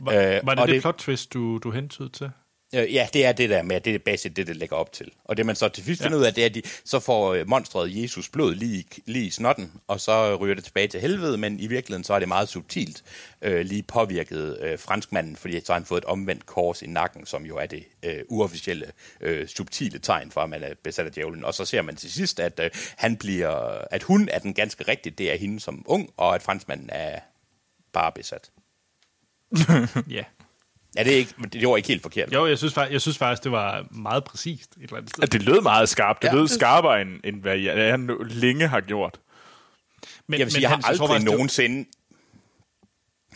Var, 0.00 0.12
øh, 0.12 0.40
var 0.46 0.54
det 0.54 0.62
og 0.62 0.68
det 0.68 0.80
plot 0.80 0.94
twist, 0.98 1.32
du, 1.32 1.58
du 1.58 1.70
hentede 1.70 2.08
til? 2.08 2.30
Øh, 2.74 2.94
ja, 2.94 3.08
det 3.12 3.24
er 3.24 3.32
det 3.32 3.50
der 3.50 3.62
med, 3.62 3.76
at 3.76 3.84
det 3.84 3.94
er 3.94 3.98
basic 3.98 4.34
det, 4.34 4.46
det 4.46 4.56
lægger 4.56 4.76
op 4.76 4.92
til. 4.92 5.10
Og 5.24 5.36
det 5.36 5.46
man 5.46 5.56
så 5.56 5.68
til 5.68 5.84
sidst 5.84 6.02
finder 6.02 6.18
ud 6.18 6.24
af, 6.24 6.34
det 6.34 6.42
er, 6.42 6.46
at 6.46 6.54
de, 6.54 6.62
så 6.84 7.00
får 7.00 7.34
øh, 7.34 7.48
monstret 7.48 8.02
Jesus 8.02 8.28
blod 8.28 8.54
lige, 8.54 8.84
lige 9.06 9.26
i 9.26 9.30
snotten, 9.30 9.72
og 9.88 10.00
så 10.00 10.36
ryger 10.36 10.54
det 10.54 10.64
tilbage 10.64 10.88
til 10.88 11.00
helvede, 11.00 11.38
men 11.38 11.60
i 11.60 11.66
virkeligheden 11.66 12.04
så 12.04 12.14
er 12.14 12.18
det 12.18 12.28
meget 12.28 12.48
subtilt 12.48 13.04
øh, 13.42 13.66
lige 13.66 13.82
påvirket 13.82 14.58
øh, 14.60 14.78
franskmanden, 14.78 15.36
fordi 15.36 15.60
så 15.60 15.72
har 15.72 15.80
han 15.80 15.86
fået 15.86 16.00
et 16.00 16.04
omvendt 16.04 16.46
kors 16.46 16.82
i 16.82 16.86
nakken, 16.86 17.26
som 17.26 17.46
jo 17.46 17.56
er 17.56 17.66
det 17.66 17.84
øh, 18.02 18.20
uofficielle, 18.28 18.92
øh, 19.20 19.48
subtile 19.48 19.98
tegn 19.98 20.30
for, 20.30 20.40
at 20.40 20.50
man 20.50 20.62
er 20.62 20.74
besat 20.82 21.06
af 21.06 21.12
djævlen. 21.12 21.44
Og 21.44 21.54
så 21.54 21.64
ser 21.64 21.82
man 21.82 21.96
til 21.96 22.12
sidst, 22.12 22.40
at, 22.40 22.60
øh, 22.62 22.70
han 22.96 23.16
bliver, 23.16 23.50
at 23.90 24.02
hun 24.02 24.28
er 24.28 24.38
den 24.38 24.54
ganske 24.54 24.84
rigtige, 24.88 25.14
det 25.18 25.32
er 25.32 25.36
hende 25.36 25.60
som 25.60 25.82
ung, 25.86 26.10
og 26.16 26.34
at 26.34 26.42
franskmanden 26.42 26.90
er 26.92 27.20
bare 27.92 28.12
besat. 28.12 28.50
Ja. 30.10 30.24
Ja, 30.96 31.04
det, 31.04 31.12
er 31.12 31.16
ikke, 31.16 31.34
det 31.52 31.68
var 31.68 31.76
ikke 31.76 31.88
helt 31.88 32.02
forkert. 32.02 32.32
Jo, 32.32 32.46
jeg 32.46 32.58
synes, 32.58 32.74
faktisk, 32.74 32.92
jeg 32.92 33.00
synes 33.00 33.18
faktisk, 33.18 33.44
det 33.44 33.52
var 33.52 33.86
meget 33.90 34.24
præcist 34.24 34.76
et 34.76 34.82
eller 34.82 34.96
andet 34.96 35.10
sted. 35.10 35.26
Det 35.26 35.42
lød 35.42 35.60
meget 35.60 35.88
skarpt. 35.88 36.22
Det 36.22 36.28
Ja, 36.28 36.32
lød 36.34 36.42
det- 36.42 36.50
skarpere, 36.50 37.00
end, 37.02 37.20
end 37.24 37.40
hvad 37.42 37.58
jeg, 37.58 37.76
jeg 37.78 37.98
længe 38.30 38.68
har 38.68 38.80
gjort. 38.80 39.18
Men, 40.26 40.38
Jeg 40.38 40.46
vil 40.46 40.52
sige, 40.52 40.62
jeg 40.62 40.70
har 40.70 40.80
Hans, 40.84 40.98
tror 40.98 41.06
aldrig 41.06 41.20
det 41.20 41.26
var- 41.30 41.32
nogensinde... 41.34 41.88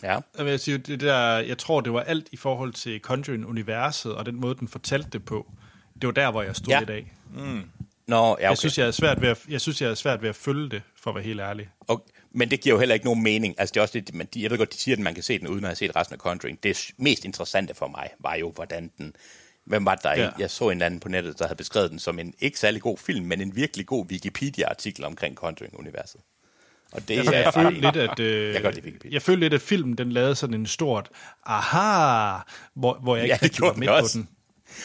Ja. 0.03 0.19
Jeg 0.37 0.45
vil 0.45 0.59
sige, 0.59 0.77
det 0.77 0.99
der, 0.99 1.17
jeg 1.37 1.57
tror, 1.57 1.81
det 1.81 1.93
var 1.93 1.99
alt 2.01 2.27
i 2.31 2.37
forhold 2.37 2.73
til 2.73 2.99
Conjuring-universet, 3.01 4.15
og 4.15 4.25
den 4.25 4.35
måde, 4.35 4.55
den 4.55 4.67
fortalte 4.67 5.09
det 5.09 5.25
på. 5.25 5.51
Det 6.01 6.07
var 6.07 6.13
der, 6.13 6.31
hvor 6.31 6.41
jeg 6.41 6.55
stod 6.55 6.67
Ja. 6.67 6.73
ja. 6.73 6.79
lidt 6.79 6.89
af. 6.89 7.13
Nå, 8.07 8.17
ja, 8.17 8.31
okay. 8.31 8.43
Jeg 8.49 8.57
synes, 8.57 8.77
jeg 8.77 8.87
er 8.87 8.91
svært 8.91 9.21
ved 9.21 9.29
at, 9.29 9.39
jeg 9.49 9.61
synes, 9.61 9.81
jeg 9.81 9.89
er 9.89 9.95
svært 9.95 10.21
ved 10.21 10.29
at 10.29 10.35
følge 10.35 10.69
det, 10.69 10.81
for 11.01 11.11
at 11.11 11.15
være 11.15 11.23
helt 11.23 11.39
ærlig. 11.39 11.69
Og, 11.79 12.05
men 12.31 12.51
det 12.51 12.61
giver 12.61 12.75
jo 12.75 12.79
heller 12.79 12.93
ikke 12.95 13.05
nogen 13.05 13.23
mening. 13.23 13.55
Altså, 13.57 13.73
det 13.73 13.77
er 13.79 13.81
også 13.81 13.99
det, 13.99 14.13
man, 14.15 14.27
jeg 14.35 14.51
ved 14.51 14.57
godt, 14.57 14.73
de 14.73 14.77
siger, 14.77 14.95
at 14.95 14.99
man 15.03 15.13
kan 15.13 15.23
se 15.23 15.39
den, 15.39 15.47
uden 15.47 15.63
at 15.63 15.67
have 15.69 15.75
set 15.75 15.95
resten 15.95 16.13
af 16.13 16.19
Conjuring. 16.19 16.63
Det 16.63 16.91
mest 16.97 17.25
interessante 17.25 17.73
for 17.73 17.87
mig 17.87 18.09
var 18.19 18.35
jo, 18.35 18.51
hvordan 18.51 18.91
den... 18.97 19.15
Hvem 19.65 19.85
var 19.85 19.95
det, 19.95 20.03
der? 20.03 20.13
Ja. 20.13 20.29
Jeg 20.39 20.51
så 20.51 20.65
en 20.65 20.71
eller 20.71 20.85
anden 20.85 20.99
på 20.99 21.09
nettet, 21.09 21.39
der 21.39 21.45
havde 21.45 21.57
beskrevet 21.57 21.91
den 21.91 21.99
som 21.99 22.19
en 22.19 22.33
ikke 22.39 22.59
særlig 22.59 22.81
god 22.81 22.97
film, 22.97 23.25
men 23.25 23.41
en 23.41 23.55
virkelig 23.55 23.85
god 23.85 24.05
Wikipedia-artikel 24.11 25.05
omkring 25.05 25.35
Conjuring-universet. 25.35 26.21
Og 26.91 27.07
det 27.07 27.15
Jeg, 27.15 27.25
jeg 27.25 27.41
er... 27.43 27.51
følte 27.51 27.81
lidt, 27.81 27.95
at, 27.95 28.19
øh, 28.19 28.53
Jeg 28.53 28.65
Wikipedia. 28.65 29.11
jeg 29.13 29.21
følte 29.21 29.39
lidt, 29.39 29.53
at 29.53 29.61
filmen 29.61 29.97
den 29.97 30.11
lavede 30.11 30.35
sådan 30.35 30.53
en 30.53 30.65
stort 30.65 31.09
aha, 31.45 32.39
hvor, 32.73 32.93
hvor 33.03 33.15
jeg 33.15 33.23
ikke 33.25 33.37
Ja, 33.41 33.47
det 33.47 33.61
var 33.61 33.73
med 33.73 33.87
på 33.87 34.07
den. 34.13 34.29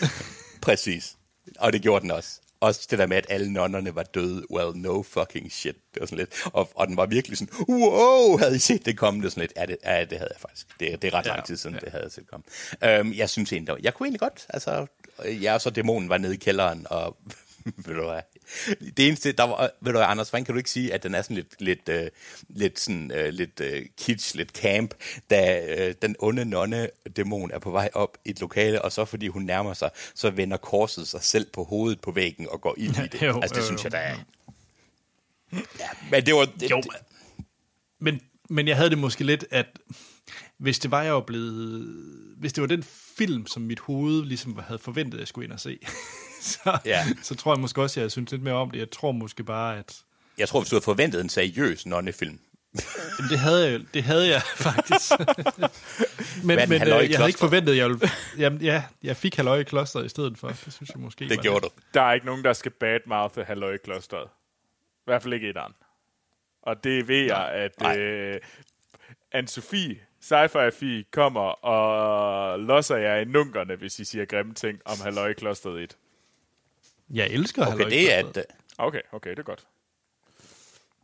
Præcis. 0.67 1.17
Og 1.59 1.73
det 1.73 1.83
gjorde 1.83 2.03
den 2.03 2.11
også. 2.11 2.41
Også 2.63 2.87
det 2.91 2.99
der 2.99 3.07
med, 3.07 3.17
at 3.17 3.27
alle 3.29 3.53
nonnerne 3.53 3.95
var 3.95 4.03
døde. 4.03 4.53
Well, 4.53 4.77
no 4.77 5.03
fucking 5.03 5.53
shit. 5.53 5.77
Det 5.95 6.01
var 6.01 6.07
sådan 6.07 6.19
lidt. 6.19 6.31
Og, 6.53 6.71
og 6.75 6.87
den 6.87 6.97
var 6.97 7.07
virkelig 7.07 7.39
sådan, 7.39 7.55
wow, 7.69 8.39
havde 8.39 8.57
I 8.57 8.59
set 8.59 8.87
det 8.87 8.99
komme? 8.99 9.19
Det 9.19 9.25
var 9.25 9.31
sådan 9.31 9.41
lidt, 9.41 9.53
ja, 9.57 9.67
det, 9.67 9.77
ja, 9.85 10.05
det 10.05 10.19
havde 10.19 10.31
jeg 10.33 10.41
faktisk. 10.41 10.67
Det, 10.81 11.03
det 11.03 11.09
er 11.09 11.15
ret 11.15 11.27
lang 11.27 11.45
tid 11.45 11.57
siden, 11.57 11.75
ja. 11.75 11.81
det 11.81 11.91
havde 11.91 12.05
jeg 12.05 12.13
set 12.13 12.27
komme. 12.27 12.45
Øhm, 12.85 13.13
jeg 13.13 13.31
synes 13.31 13.53
egentlig, 13.53 13.77
jeg 13.83 13.95
kunne 13.95 14.07
egentlig 14.07 14.21
godt, 14.21 14.47
altså, 14.49 14.87
jeg 15.25 15.55
og 15.55 15.61
så 15.61 15.71
dæmonen 15.71 16.09
var 16.09 16.19
nede 16.19 16.35
i 16.35 16.37
kælderen, 16.37 16.87
og 16.91 17.17
ved 17.87 17.95
du 17.95 18.05
hvad, 18.05 18.21
det 18.97 19.09
eneste, 19.09 19.33
der 19.33 19.45
var, 19.45 19.71
ved 19.81 19.93
du 19.93 19.99
hvad, 19.99 20.09
Anders, 20.09 20.31
hvordan 20.31 20.45
kan 20.45 20.55
du 20.55 20.59
ikke 20.59 20.71
sige, 20.71 20.95
at 20.95 21.03
den 21.03 21.15
er 21.15 21.23
sådan 21.23 21.37
lidt, 21.37 21.61
lidt, 21.61 21.89
uh, 21.89 22.07
lidt, 22.49 22.81
sådan, 22.81 23.13
uh, 23.13 23.29
lidt 23.29 23.61
uh, 23.61 23.87
kitsch, 23.99 24.35
lidt 24.37 24.51
camp, 24.51 24.95
da 25.31 25.61
uh, 25.89 25.95
den 26.03 26.17
onde 26.19 26.45
nonne-dæmon 26.45 27.51
er 27.51 27.59
på 27.59 27.71
vej 27.71 27.91
op 27.93 28.19
i 28.25 28.31
et 28.31 28.41
lokale, 28.41 28.83
og 28.83 28.93
så 28.93 29.05
fordi 29.05 29.29
hun 29.29 29.43
nærmer 29.43 29.75
sig, 29.75 29.91
så 30.15 30.31
vender 30.31 30.57
korset 30.57 31.09
sig 31.09 31.23
selv 31.23 31.47
på 31.53 31.65
hovedet 31.65 32.01
på 32.01 32.11
væggen 32.13 32.49
og 32.51 32.61
går 32.61 32.75
ind 32.79 32.97
i 32.97 33.09
det. 33.13 33.23
Jo, 33.23 33.41
altså, 33.41 33.55
det 33.55 33.61
jo, 33.61 33.67
synes 33.67 33.85
jeg, 33.85 33.93
der 33.93 33.99
er... 33.99 34.17
Ja, 35.53 35.89
men 36.11 36.27
det 36.27 36.35
var... 36.35 36.45
Det, 36.45 36.71
Jo, 36.71 36.83
men, 38.01 38.21
men 38.51 38.69
jeg 38.69 38.77
havde 38.77 38.91
det 38.91 38.99
måske 38.99 39.25
lidt, 39.25 39.45
at 39.51 39.67
hvis 40.59 40.79
det 40.79 40.91
var 40.91 41.03
jeg 41.03 41.15
var 41.15 41.21
blevet... 41.21 41.87
Hvis 42.39 42.53
det 42.53 42.63
var 42.63 42.69
den 42.69 42.83
film, 43.17 43.47
som 43.47 43.63
mit 43.63 43.81
hoved 43.81 44.25
ligesom 44.25 44.59
havde 44.59 44.79
forventet, 44.79 45.15
at 45.15 45.21
jeg 45.21 45.29
skulle 45.29 45.45
ind 45.45 45.53
og 45.53 45.61
se, 45.61 45.79
så, 46.51 46.79
Ja. 46.85 47.05
så 47.23 47.35
tror 47.35 47.55
jeg 47.55 47.61
måske 47.61 47.83
også, 47.83 48.01
at 48.01 48.03
jeg 48.03 48.11
synes 48.11 48.31
lidt 48.31 48.43
mere 48.43 48.55
om 48.55 48.71
det. 48.71 48.79
Jeg 48.79 48.91
tror 48.91 49.13
måske 49.13 49.45
bare, 49.45 49.79
at... 49.79 50.03
jeg 50.39 50.49
tror, 50.49 50.61
hvis 50.61 50.71
du 50.71 50.75
havde 50.77 50.85
forventet 50.85 51.21
en 51.21 51.29
seriøs 51.29 51.87
nonnefilm, 51.87 52.39
Jamen, 53.19 53.31
det 53.31 53.39
havde 53.39 53.71
jeg, 53.71 53.81
det 53.95 54.03
havde 54.03 54.29
jeg 54.29 54.43
faktisk. 54.69 55.13
men 56.45 56.59
men 56.69 56.73
øh, 56.73 56.89
i 56.89 57.11
jeg 57.11 57.19
havde 57.19 57.29
ikke 57.29 57.39
forventet, 57.39 57.77
jeg 57.77 57.89
ville... 57.89 58.09
Jamen, 58.39 58.61
ja, 58.61 58.85
jeg 59.03 59.17
fik 59.17 59.37
halløj 59.37 59.59
i 59.59 59.63
klosteret 59.63 60.05
i 60.05 60.09
stedet 60.09 60.39
for. 60.39 60.49
Det 60.49 60.73
synes 60.73 60.91
jeg 60.91 61.01
måske 61.01 61.29
det 61.29 61.41
gjorde 61.41 61.61
du. 61.61 61.71
Der 61.95 62.03
er 62.03 62.13
ikke 62.13 62.27
nogen, 62.27 62.45
der 62.45 62.53
skal 62.53 62.71
badmouthe 62.71 63.45
Halløj 63.45 63.77
klosteret. 63.79 64.29
I 64.97 65.05
hvert 65.05 65.23
fald 65.23 65.35
ikke 65.35 65.49
etteren. 65.49 65.73
Og 66.63 66.85
det 66.85 67.09
ved 67.09 67.25
jeg, 67.25 67.49
at 67.49 67.81
Nej. 67.81 67.99
øh, 67.99 68.41
Anne-Sophie, 69.35 69.97
sci-fi 70.21 70.71
fi 70.71 71.07
kommer 71.13 71.65
og 71.65 72.59
losser 72.59 72.97
jer 72.97 73.17
i 73.17 73.25
nunkerne, 73.25 73.77
hvis 73.77 73.99
I 73.99 74.05
siger 74.05 74.25
grimme 74.25 74.55
ting 74.55 74.79
om 74.85 74.97
Halløj 75.05 75.35
klosteret 75.35 75.83
1. 75.83 75.97
Jeg 77.13 77.27
elsker 77.27 77.65
halløj 77.65 77.85
Okay, 77.87 77.97
i 77.97 77.99
det 77.99 78.13
er, 78.15 78.19
at, 78.19 78.47
Okay, 78.79 79.01
okay, 79.13 79.31
det 79.31 79.39
er 79.39 79.43
godt. 79.43 79.67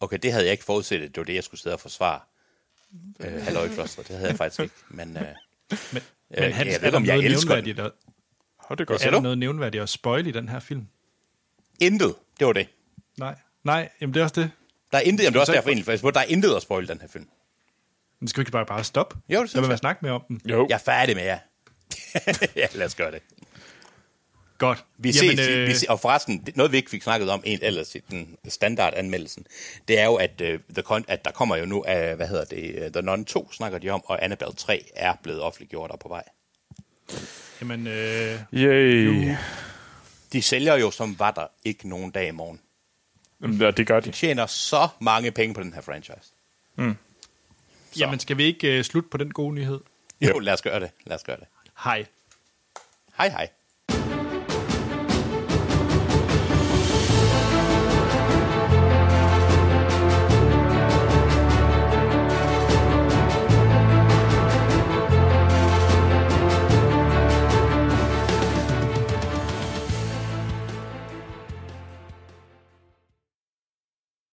okay, 0.01 0.19
det 0.23 0.33
havde 0.33 0.45
jeg 0.45 0.53
ikke 0.53 0.65
forudset, 0.65 0.97
at 0.97 1.09
det 1.09 1.17
var 1.17 1.25
det, 1.25 1.35
jeg 1.35 1.45
skulle 1.45 1.61
sidde 1.61 1.75
og 1.75 1.81
forsvare. 1.81 2.21
Øh, 3.21 3.43
Halløj 3.43 3.69
Kloster, 3.69 4.03
det 4.03 4.17
havde 4.17 4.29
jeg 4.29 4.37
faktisk 4.37 4.61
ikke, 4.61 4.75
men... 4.89 5.17
Øh, 5.17 5.23
Men, 5.93 6.03
Øh, 6.31 6.43
men 6.43 6.53
Hans, 6.53 6.67
jeg 6.69 6.75
er 6.75 6.79
ved 6.81 6.87
ikke, 6.87 6.91
der 6.91 6.97
om 6.97 7.07
jeg 7.07 7.15
noget 7.17 7.31
elsker 7.33 7.55
den. 7.55 7.65
nævnværdigt, 7.65 7.79
at, 7.87 7.93
Oh, 8.71 8.77
det 8.77 8.81
er 8.81 8.85
godt. 8.85 9.03
er 9.05 9.11
der 9.11 9.17
du? 9.17 9.23
noget 9.23 9.39
nævnværdigt 9.39 9.83
at 9.83 9.89
spoil 9.89 10.27
i 10.27 10.31
den 10.31 10.49
her 10.49 10.61
film? 10.61 10.87
intet, 11.81 12.15
det 12.39 12.47
var 12.47 12.53
det. 12.53 12.69
Nej, 13.17 13.35
nej, 13.65 13.89
jamen 14.01 14.15
det 14.15 14.21
er 14.21 14.25
også 14.25 14.41
det. 14.41 14.51
Der 14.93 14.99
er 14.99 15.03
intet, 15.03 15.25
jamen 15.25 15.33
det 15.33 15.37
er 15.37 15.41
også 15.41 15.51
Så- 15.53 15.55
derfor 15.57 15.69
egentlig, 15.69 15.85
for 15.85 15.93
jeg 15.93 15.99
spurgte, 15.99 16.19
der 16.19 16.25
er 16.25 16.29
intet 16.29 16.57
at 16.57 16.63
spoil 16.63 16.89
den 16.89 17.01
her 17.01 17.09
film. 17.09 17.29
Men 18.21 18.29
skal 18.29 18.39
vi 18.39 18.43
ikke 18.43 18.53
bare, 18.53 18.67
bare 18.67 18.85
stoppe? 18.85 19.17
Jo, 19.29 19.41
det 19.41 19.49
synes 19.51 19.55
Lad 19.55 19.63
mig 19.63 19.71
jeg. 19.71 19.79
snakke 19.79 19.99
mere 20.03 20.13
om 20.13 20.23
den. 20.29 20.41
Jo, 20.45 20.67
Jeg 20.69 20.75
er 20.75 20.79
færdig 20.79 21.17
med 21.17 21.25
jer. 21.25 21.39
ja, 22.57 22.67
lad 22.75 22.87
os 22.87 22.95
gøre 22.95 23.11
det. 23.13 23.23
Godt. 24.59 24.85
Vi 24.97 25.13
ses, 25.13 25.49
øh... 25.49 25.69
vi 25.69 25.75
ses, 25.75 25.89
og 25.89 26.01
forresten, 26.01 26.47
noget 26.55 26.73
vi 26.73 26.77
ikke 26.77 26.91
fik 26.91 27.03
snakket 27.03 27.31
om 27.31 27.43
en, 27.45 27.59
ellers 27.63 27.95
i 27.95 27.99
den 27.99 28.37
standardanmeldelsen, 28.49 29.47
det 29.89 29.99
er 29.99 30.05
jo, 30.05 30.15
at, 30.15 30.41
uh, 30.41 30.47
the 30.49 30.83
con- 30.91 31.05
at 31.09 31.25
der 31.25 31.31
kommer 31.31 31.57
jo 31.57 31.67
nu, 31.67 31.77
uh, 31.77 31.85
hvad 32.17 32.29
hedder 32.29 32.45
det, 32.45 32.83
uh, 32.87 32.93
The 32.93 33.03
Nun 33.03 33.25
2 33.25 33.53
snakker 33.53 33.79
de 33.79 33.91
om, 33.91 34.03
og 34.05 34.25
Annabelle 34.25 34.55
3 34.55 34.85
er 34.95 35.15
blevet 35.23 35.41
offentliggjort 35.41 35.91
og 35.91 35.99
på 35.99 36.09
vej. 36.09 36.25
Jamen, 37.61 37.87
øh, 37.87 38.41
Yay. 38.55 39.35
De 40.33 40.43
sælger 40.43 40.75
jo 40.75 40.91
som 40.91 41.19
var 41.19 41.31
der 41.31 41.47
ikke 41.65 41.89
nogen 41.89 42.11
dag 42.11 42.29
i 42.29 42.31
morgen. 42.31 42.61
Jamen, 43.43 43.61
ja, 43.61 43.71
det 43.71 43.87
gør 43.87 44.01
de. 44.01 44.07
De 44.07 44.13
tjener 44.13 44.47
så 44.47 44.89
mange 45.01 45.31
penge 45.31 45.55
på 45.55 45.63
den 45.63 45.73
her 45.73 45.81
franchise. 45.81 46.33
jamen, 47.99 48.19
skal 48.21 48.37
vi 48.37 48.45
ikke 48.45 48.79
øh, 48.79 48.85
slutte 48.85 49.09
på 49.09 49.17
den 49.17 49.33
gode 49.33 49.55
nyhed? 49.55 49.81
Jo, 50.21 50.39
lad 50.39 50.53
os 50.53 50.63
gøre 50.63 50.81
det. 50.81 50.91
Lad 51.05 51.17
os 51.17 51.25
gøre 51.25 51.37
det. 51.37 51.47
Hej. 51.85 52.07
Hej 53.19 53.29
hej. 53.29 53.49